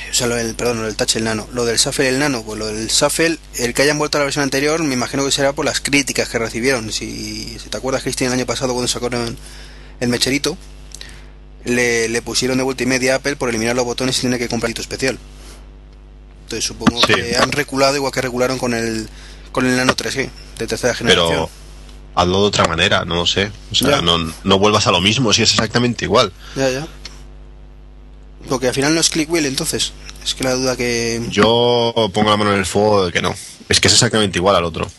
o 0.09 0.13
sea, 0.13 0.25
lo 0.25 0.35
del, 0.35 0.55
perdón, 0.55 0.79
lo 0.79 0.85
del 0.85 0.95
touch 0.95 1.15
y 1.15 1.17
el 1.19 1.25
nano, 1.25 1.47
lo 1.53 1.65
del 1.65 1.77
Shuffle 1.77 2.05
y 2.05 2.07
el 2.07 2.19
nano, 2.19 2.43
pues 2.43 2.57
lo 2.57 2.67
del 2.67 2.87
Shuffle, 2.87 3.37
el 3.57 3.73
que 3.75 3.83
hayan 3.83 3.99
vuelto 3.99 4.17
a 4.17 4.19
la 4.19 4.25
versión 4.25 4.43
anterior, 4.43 4.81
me 4.81 4.93
imagino 4.95 5.23
que 5.23 5.31
será 5.31 5.53
por 5.53 5.65
las 5.65 5.79
críticas 5.79 6.29
que 6.29 6.39
recibieron. 6.39 6.91
Si, 6.91 7.57
si 7.59 7.69
te 7.69 7.77
acuerdas, 7.77 8.01
Cristian, 8.01 8.31
el 8.31 8.39
año 8.39 8.47
pasado 8.47 8.73
cuando 8.73 8.87
sacaron 8.87 9.37
el 9.99 10.09
mecherito, 10.09 10.57
le, 11.65 12.07
le 12.09 12.21
pusieron 12.21 12.57
de 12.57 12.63
vuelta 12.63 12.83
y 12.83 12.85
media 12.85 13.13
a 13.13 13.17
Apple 13.17 13.35
por 13.35 13.49
eliminar 13.49 13.75
los 13.75 13.85
botones 13.85 14.17
y 14.17 14.21
tiene 14.21 14.37
que 14.39 14.47
comprar 14.47 14.69
hito 14.71 14.81
especial. 14.81 15.17
Entonces 16.43 16.65
supongo 16.65 17.01
Sí. 17.05 17.13
que 17.13 17.35
han 17.37 17.51
reculado 17.51 17.95
igual 17.95 18.11
que 18.13 18.21
regularon 18.21 18.57
con 18.57 18.73
el 18.73 19.09
con 19.51 19.65
el 19.65 19.75
Nano 19.75 19.95
3G 19.95 20.29
de 20.59 20.67
tercera 20.67 20.93
generación. 20.93 21.29
Pero 21.29 21.49
hazlo 22.15 22.41
de 22.41 22.47
otra 22.47 22.67
manera, 22.67 23.05
no 23.05 23.15
lo 23.15 23.25
sé. 23.25 23.51
O 23.71 23.75
sea, 23.75 24.01
no, 24.01 24.17
no 24.43 24.59
vuelvas 24.59 24.87
a 24.87 24.91
lo 24.91 25.01
mismo, 25.01 25.33
si 25.33 25.41
es 25.43 25.51
exactamente 25.51 26.05
igual. 26.05 26.31
Ya, 26.55 26.69
ya. 26.69 26.87
Porque 28.47 28.67
al 28.67 28.73
final 28.73 28.93
no 28.95 29.01
es 29.01 29.09
click 29.09 29.29
wheel, 29.31 29.45
entonces. 29.45 29.91
Es 30.23 30.35
que 30.35 30.43
la 30.43 30.53
duda 30.53 30.75
que. 30.77 31.21
Yo 31.29 31.93
pongo 32.13 32.29
la 32.29 32.37
mano 32.37 32.53
en 32.53 32.59
el 32.59 32.65
fuego 32.65 33.05
de 33.07 33.11
que 33.11 33.21
no. 33.21 33.33
Es 33.67 33.79
que 33.81 33.87
es 33.87 33.93
exactamente 33.93 34.37
igual 34.39 34.55
al 34.55 34.63
otro. 34.63 34.89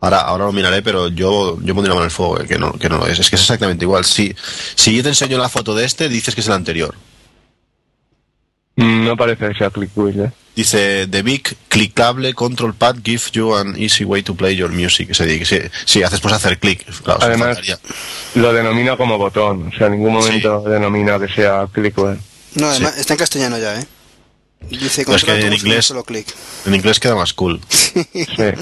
Ahora, 0.00 0.18
ahora 0.20 0.44
lo 0.44 0.52
miraré, 0.52 0.80
pero 0.82 1.08
yo, 1.08 1.58
yo 1.62 1.74
pondría 1.74 1.88
la 1.90 1.94
mano 1.96 2.00
en 2.02 2.04
el 2.04 2.10
fuego 2.10 2.38
de 2.38 2.46
que 2.46 2.56
no, 2.58 2.72
que 2.74 2.88
no 2.88 2.98
lo 2.98 3.06
es. 3.08 3.18
Es 3.18 3.30
que 3.30 3.36
es 3.36 3.42
exactamente 3.42 3.84
igual. 3.84 4.04
Si, 4.04 4.34
si 4.76 4.94
yo 4.96 5.02
te 5.02 5.08
enseño 5.08 5.38
la 5.38 5.48
foto 5.48 5.74
de 5.74 5.84
este, 5.84 6.08
dices 6.08 6.34
que 6.34 6.40
es 6.40 6.46
el 6.46 6.52
anterior. 6.52 6.94
Mm, 8.76 9.04
No 9.06 9.16
parece 9.16 9.48
que 9.48 9.54
sea 9.54 9.70
Click 9.70 9.90
Wheel, 9.96 10.20
¿eh? 10.20 10.30
Dice, 10.54 11.06
The 11.08 11.22
Big 11.22 11.56
Clickable 11.68 12.34
Control 12.34 12.74
Pad 12.74 12.96
give 13.04 13.22
you 13.32 13.56
an 13.56 13.74
easy 13.80 14.04
way 14.04 14.22
to 14.22 14.34
play 14.34 14.54
your 14.56 14.70
music. 14.70 15.12
Si, 15.14 15.44
si 15.84 16.02
haces 16.02 16.20
pues 16.20 16.34
hacer 16.34 16.58
clic. 16.58 16.84
Claro, 17.02 17.20
Además, 17.22 17.58
lo 18.34 18.52
denomina 18.52 18.96
como 18.96 19.18
botón, 19.18 19.68
o 19.72 19.78
sea, 19.78 19.86
en 19.86 19.94
ningún 19.94 20.14
momento 20.14 20.62
denomina 20.62 21.18
que 21.18 21.28
sea 21.28 21.66
Click 21.72 21.96
Wheel. 21.98 22.18
No, 22.54 22.68
además 22.68 22.96
está 22.98 23.14
en 23.14 23.18
castellano 23.18 23.58
ya, 23.58 23.80
¿eh? 23.80 23.86
Dice 24.70 25.02
es 25.08 25.24
que 25.24 25.40
en 25.46 25.52
inglés- 25.52 25.86
solo 25.86 26.04
en 26.66 26.74
inglés 26.74 26.98
queda 27.00 27.14
más 27.14 27.32
cool. 27.32 27.60
Sí. 27.70 27.94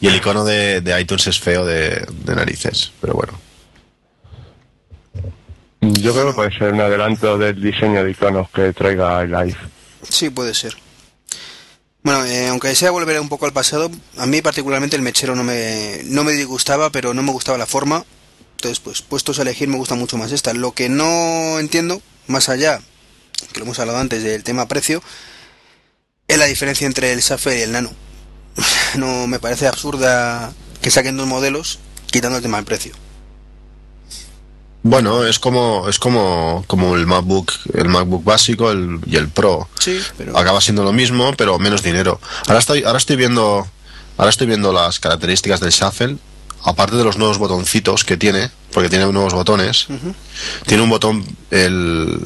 Y 0.00 0.08
el 0.08 0.16
icono 0.16 0.44
de, 0.44 0.80
de 0.80 1.00
iTunes 1.00 1.26
es 1.26 1.38
feo 1.38 1.64
de, 1.64 2.06
de 2.24 2.34
narices, 2.34 2.92
pero 3.00 3.14
bueno. 3.14 3.38
Yo 5.80 6.12
creo 6.12 6.28
que 6.28 6.34
puede 6.34 6.58
ser 6.58 6.72
un 6.72 6.80
adelanto 6.80 7.38
del 7.38 7.60
diseño 7.60 8.04
de 8.04 8.10
iconos 8.10 8.50
que 8.50 8.72
traiga 8.72 9.24
iLife. 9.24 9.58
Sí, 10.08 10.30
puede 10.30 10.54
ser. 10.54 10.76
Bueno, 12.02 12.24
eh, 12.24 12.48
aunque 12.48 12.74
sea 12.74 12.90
volver 12.90 13.20
un 13.20 13.28
poco 13.28 13.46
al 13.46 13.52
pasado, 13.52 13.90
a 14.16 14.26
mí 14.26 14.40
particularmente 14.40 14.96
el 14.96 15.02
mechero 15.02 15.34
no 15.34 15.44
me, 15.44 16.00
no 16.04 16.24
me 16.24 16.32
disgustaba, 16.32 16.90
pero 16.90 17.12
no 17.14 17.22
me 17.22 17.32
gustaba 17.32 17.58
la 17.58 17.66
forma. 17.66 18.04
Entonces, 18.56 18.80
pues 18.80 19.02
puestos 19.02 19.38
a 19.38 19.42
elegir 19.42 19.68
me 19.68 19.76
gusta 19.76 19.94
mucho 19.94 20.16
más 20.16 20.32
esta. 20.32 20.52
Lo 20.52 20.72
que 20.72 20.88
no 20.88 21.58
entiendo, 21.58 22.00
más 22.26 22.48
allá, 22.48 22.80
que 23.52 23.58
lo 23.58 23.64
hemos 23.64 23.78
hablado 23.78 23.98
antes 23.98 24.22
del 24.22 24.44
tema 24.44 24.68
precio, 24.68 25.02
es 26.28 26.38
la 26.38 26.46
diferencia 26.46 26.86
entre 26.86 27.12
el 27.12 27.22
Safari 27.22 27.58
y 27.58 27.62
el 27.62 27.72
Nano. 27.72 27.90
No 28.96 29.26
me 29.26 29.38
parece 29.38 29.66
absurda 29.66 30.52
que 30.82 30.90
saquen 30.90 31.16
dos 31.16 31.26
modelos 31.26 31.78
quitando 32.10 32.36
el 32.36 32.42
tema 32.42 32.58
del 32.58 32.66
precio. 32.66 32.94
Bueno, 34.82 35.26
es 35.26 35.38
como 35.38 35.88
es 35.88 35.98
como 35.98 36.64
como 36.66 36.96
el 36.96 37.06
MacBook, 37.06 37.52
el 37.74 37.88
MacBook 37.88 38.24
básico 38.24 38.70
el, 38.70 38.98
y 39.06 39.16
el 39.16 39.28
Pro. 39.28 39.68
Sí, 39.78 40.00
pero 40.16 40.36
Acaba 40.36 40.60
siendo 40.60 40.84
lo 40.84 40.92
mismo, 40.92 41.34
pero 41.36 41.58
menos 41.58 41.82
dinero. 41.82 42.18
Ahora 42.46 42.60
estoy 42.60 42.84
ahora 42.84 42.98
estoy 42.98 43.16
viendo 43.16 43.66
ahora 44.16 44.30
estoy 44.30 44.46
viendo 44.46 44.72
las 44.72 44.98
características 44.98 45.60
del 45.60 45.70
Shuffle, 45.70 46.16
aparte 46.64 46.96
de 46.96 47.04
los 47.04 47.18
nuevos 47.18 47.36
botoncitos 47.36 48.04
que 48.04 48.16
tiene, 48.16 48.50
porque 48.72 48.88
tiene 48.88 49.04
nuevos 49.12 49.34
botones. 49.34 49.86
Tiene 50.66 50.82
un 50.82 50.88
botón 50.88 51.26
el 51.50 52.18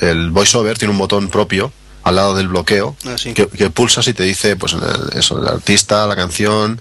el 0.00 0.30
VoiceOver 0.30 0.78
tiene 0.78 0.92
un 0.92 0.98
botón 0.98 1.28
propio 1.28 1.72
al 2.02 2.16
lado 2.16 2.34
del 2.34 2.48
bloqueo 2.48 2.96
Ah, 3.04 3.16
sí. 3.18 3.34
que, 3.34 3.46
que 3.48 3.70
pulsas 3.70 4.06
y 4.08 4.14
te 4.14 4.22
dice 4.24 4.56
pues 4.56 4.74
eso 5.14 5.38
el 5.40 5.48
artista 5.48 6.06
la 6.06 6.16
canción 6.16 6.80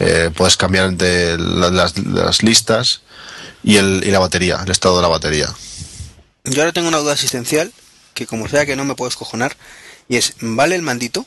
eh, 0.00 0.30
puedes 0.34 0.56
cambiar 0.56 0.86
entre 0.86 1.38
la- 1.38 1.70
las, 1.70 1.98
las 1.98 2.42
listas 2.42 3.02
y, 3.62 3.76
el, 3.76 4.02
y 4.06 4.10
la 4.10 4.18
batería 4.18 4.60
el 4.64 4.70
estado 4.70 4.96
de 4.96 5.02
la 5.02 5.08
batería 5.08 5.52
yo 6.44 6.60
ahora 6.60 6.72
tengo 6.72 6.88
una 6.88 6.98
duda 6.98 7.14
asistencial, 7.14 7.72
que 8.12 8.26
como 8.26 8.48
sea 8.48 8.66
que 8.66 8.76
no 8.76 8.84
me 8.84 8.94
puedo 8.94 9.08
escojonar, 9.08 9.56
y 10.10 10.16
es, 10.16 10.34
¿vale 10.40 10.74
el 10.76 10.82
mandito? 10.82 11.24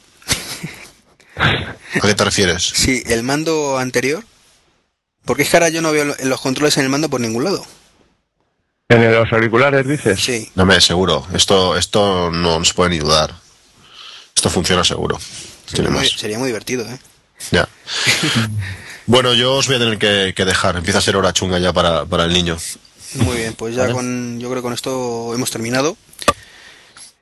¿a 1.36 2.02
qué 2.02 2.14
te 2.14 2.24
refieres? 2.24 2.64
Sí, 2.76 3.02
el 3.08 3.24
mando 3.24 3.78
anterior. 3.80 4.24
Porque 5.26 5.42
es 5.44 5.50
que 5.50 5.58
ahora 5.58 5.70
yo 5.70 5.82
no 5.82 5.92
veo 5.92 6.06
lo- 6.06 6.16
los 6.24 6.40
controles 6.42 6.78
en 6.78 6.84
el 6.84 6.90
mando 6.90 7.10
por 7.10 7.20
ningún 7.20 7.44
lado. 7.44 7.66
En 8.90 9.12
los 9.14 9.32
auriculares 9.34 9.86
dices. 9.88 10.20
Sí. 10.24 10.50
no 10.56 10.66
me 10.66 10.80
seguro 10.80 11.28
esto 11.34 11.76
esto 11.78 12.32
no 12.32 12.64
se 12.64 12.74
puede 12.74 12.92
ni 12.92 13.00
dudar 13.00 13.34
esto 14.36 14.50
funciona 14.50 14.84
seguro 14.84 15.20
Sería 15.66 15.90
muy, 15.92 16.00
más 16.00 16.10
sería 16.12 16.40
muy 16.40 16.48
divertido, 16.48 16.86
¿eh? 16.86 16.98
ya 17.52 17.68
bueno 19.06 19.34
yo 19.34 19.56
os 19.56 19.68
voy 19.68 19.76
a 19.76 19.80
tener 19.80 19.98
que, 19.98 20.34
que 20.36 20.46
dejar 20.46 20.78
empieza 20.78 21.00
a 21.00 21.02
ser 21.02 21.18
hora 21.18 21.34
chunga 21.34 21.60
ya 21.60 21.74
para, 21.74 22.06
para 22.06 22.24
el 22.26 22.34
niño 22.34 22.58
Muy 23.16 23.38
bien, 23.38 23.54
pues 23.56 23.76
ya 23.76 23.82
Vale. 23.84 23.94
con, 23.94 24.40
yo 24.40 24.48
creo 24.50 24.62
que 24.62 24.66
con 24.66 24.74
esto 24.74 25.34
hemos 25.34 25.50
terminado. 25.52 25.98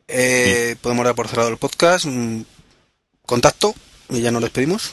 Eh, 0.08 0.76
Podemos 0.82 1.06
dar 1.06 1.16
por 1.16 1.28
cerrado 1.28 1.50
el 1.50 1.58
podcast. 1.58 2.06
Mm, 2.06 2.42
Contacto 3.26 3.74
y 4.10 4.22
ya 4.22 4.32
nos 4.32 4.42
despedimos. 4.42 4.92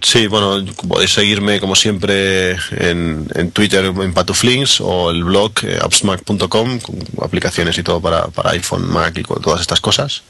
Sí, 0.00 0.26
bueno, 0.26 0.64
podéis 0.88 1.12
seguirme 1.12 1.60
como 1.60 1.76
siempre 1.76 2.52
en, 2.70 3.28
en 3.34 3.50
Twitter 3.50 3.84
en 3.84 4.14
Patuflinks 4.14 4.80
o 4.80 5.10
el 5.10 5.22
blog 5.22 5.52
eh, 5.64 5.78
appsmac.com 5.82 6.80
con 6.80 6.98
aplicaciones 7.22 7.76
y 7.76 7.82
todo 7.82 8.00
para, 8.00 8.28
para 8.28 8.52
iPhone, 8.52 8.88
Mac 8.88 9.18
y 9.18 9.22
con 9.22 9.42
todas 9.42 9.60
estas 9.60 9.82
cosas. 9.82 10.22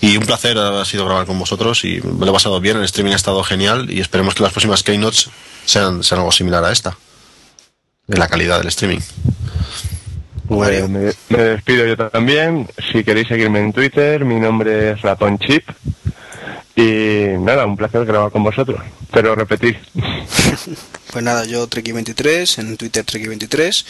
Y 0.00 0.16
un 0.16 0.24
placer 0.24 0.56
ha 0.56 0.84
sido 0.84 1.04
grabar 1.04 1.26
con 1.26 1.36
vosotros 1.36 1.84
y 1.84 2.00
me 2.00 2.24
lo 2.24 2.30
he 2.30 2.34
pasado 2.34 2.60
bien, 2.60 2.76
el 2.76 2.84
streaming 2.84 3.12
ha 3.12 3.16
estado 3.16 3.42
genial 3.42 3.90
y 3.90 4.00
esperemos 4.00 4.36
que 4.36 4.44
las 4.44 4.52
próximas 4.52 4.84
keynotes 4.84 5.30
sean, 5.64 6.04
sean 6.04 6.20
algo 6.20 6.30
similar 6.30 6.64
a 6.64 6.70
esta, 6.70 6.96
en 8.06 8.20
la 8.20 8.28
calidad 8.28 8.58
del 8.58 8.68
streaming. 8.68 9.00
Pues 10.46 10.88
me, 10.88 11.12
me 11.28 11.38
despido 11.38 11.86
yo 11.86 11.96
también. 11.96 12.68
Si 12.92 13.02
queréis 13.02 13.26
seguirme 13.26 13.60
en 13.60 13.72
Twitter, 13.72 14.24
mi 14.24 14.38
nombre 14.38 14.92
es 14.92 15.02
Ratón 15.02 15.38
Chip. 15.40 15.68
Y 16.74 17.38
nada, 17.38 17.66
un 17.66 17.76
placer 17.76 18.04
grabar 18.06 18.32
con 18.32 18.42
vosotros. 18.42 18.80
Pero 19.12 19.34
repetir. 19.34 19.78
Pues 21.12 21.22
nada, 21.22 21.44
yo 21.44 21.68
Treki23, 21.68 22.58
en 22.58 22.76
Twitter 22.78 23.04
Treki23 23.04 23.84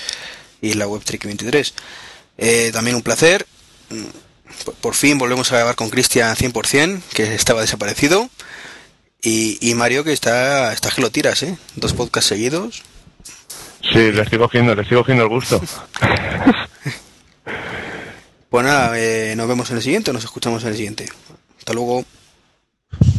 y 0.61 0.73
en 0.73 0.79
la 0.81 0.89
web 0.89 1.03
Treki23. 1.05 1.73
Eh, 2.39 2.71
también 2.73 2.97
un 2.97 3.03
placer. 3.03 3.47
Mm, 3.91 4.65
Por, 4.65 4.75
por 4.75 4.95
fin 4.95 5.19
volvemos 5.19 5.53
a 5.53 5.57
grabar 5.57 5.77
con 5.77 5.89
Cristian 5.89 6.35
100%, 6.35 7.01
que 7.15 7.35
estaba 7.37 7.61
desaparecido. 7.61 8.29
Y, 9.23 9.57
y 9.61 9.75
Mario, 9.77 10.03
que 10.03 10.13
está, 10.13 10.73
está 10.73 10.91
que 10.91 11.01
lo 11.01 11.11
tiras, 11.13 11.45
¿eh? 11.45 11.57
Dos 11.77 11.93
podcasts 11.93 12.29
seguidos. 12.31 12.83
Sí, 13.93 14.11
le 14.11 14.23
estoy 14.23 14.39
cogiendo, 14.41 14.75
le 14.75 14.83
estoy 14.83 14.99
cogiendo 14.99 15.23
el 15.23 15.29
gusto. 15.29 15.61
Pues 18.51 18.67
nada, 18.67 18.93
eh, 18.99 19.35
nos 19.35 19.49
vemos 19.49 19.71
en 19.71 19.77
el 19.79 19.83
siguiente, 19.83 20.13
nos 20.13 20.25
escuchamos 20.25 20.63
en 20.65 20.69
el 20.71 20.77
siguiente. 20.77 21.07
Hasta 21.59 21.73
luego. 21.73 22.05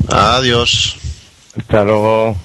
Adiós. 0.10 0.98
Hasta 1.58 1.84
luego. 1.84 2.36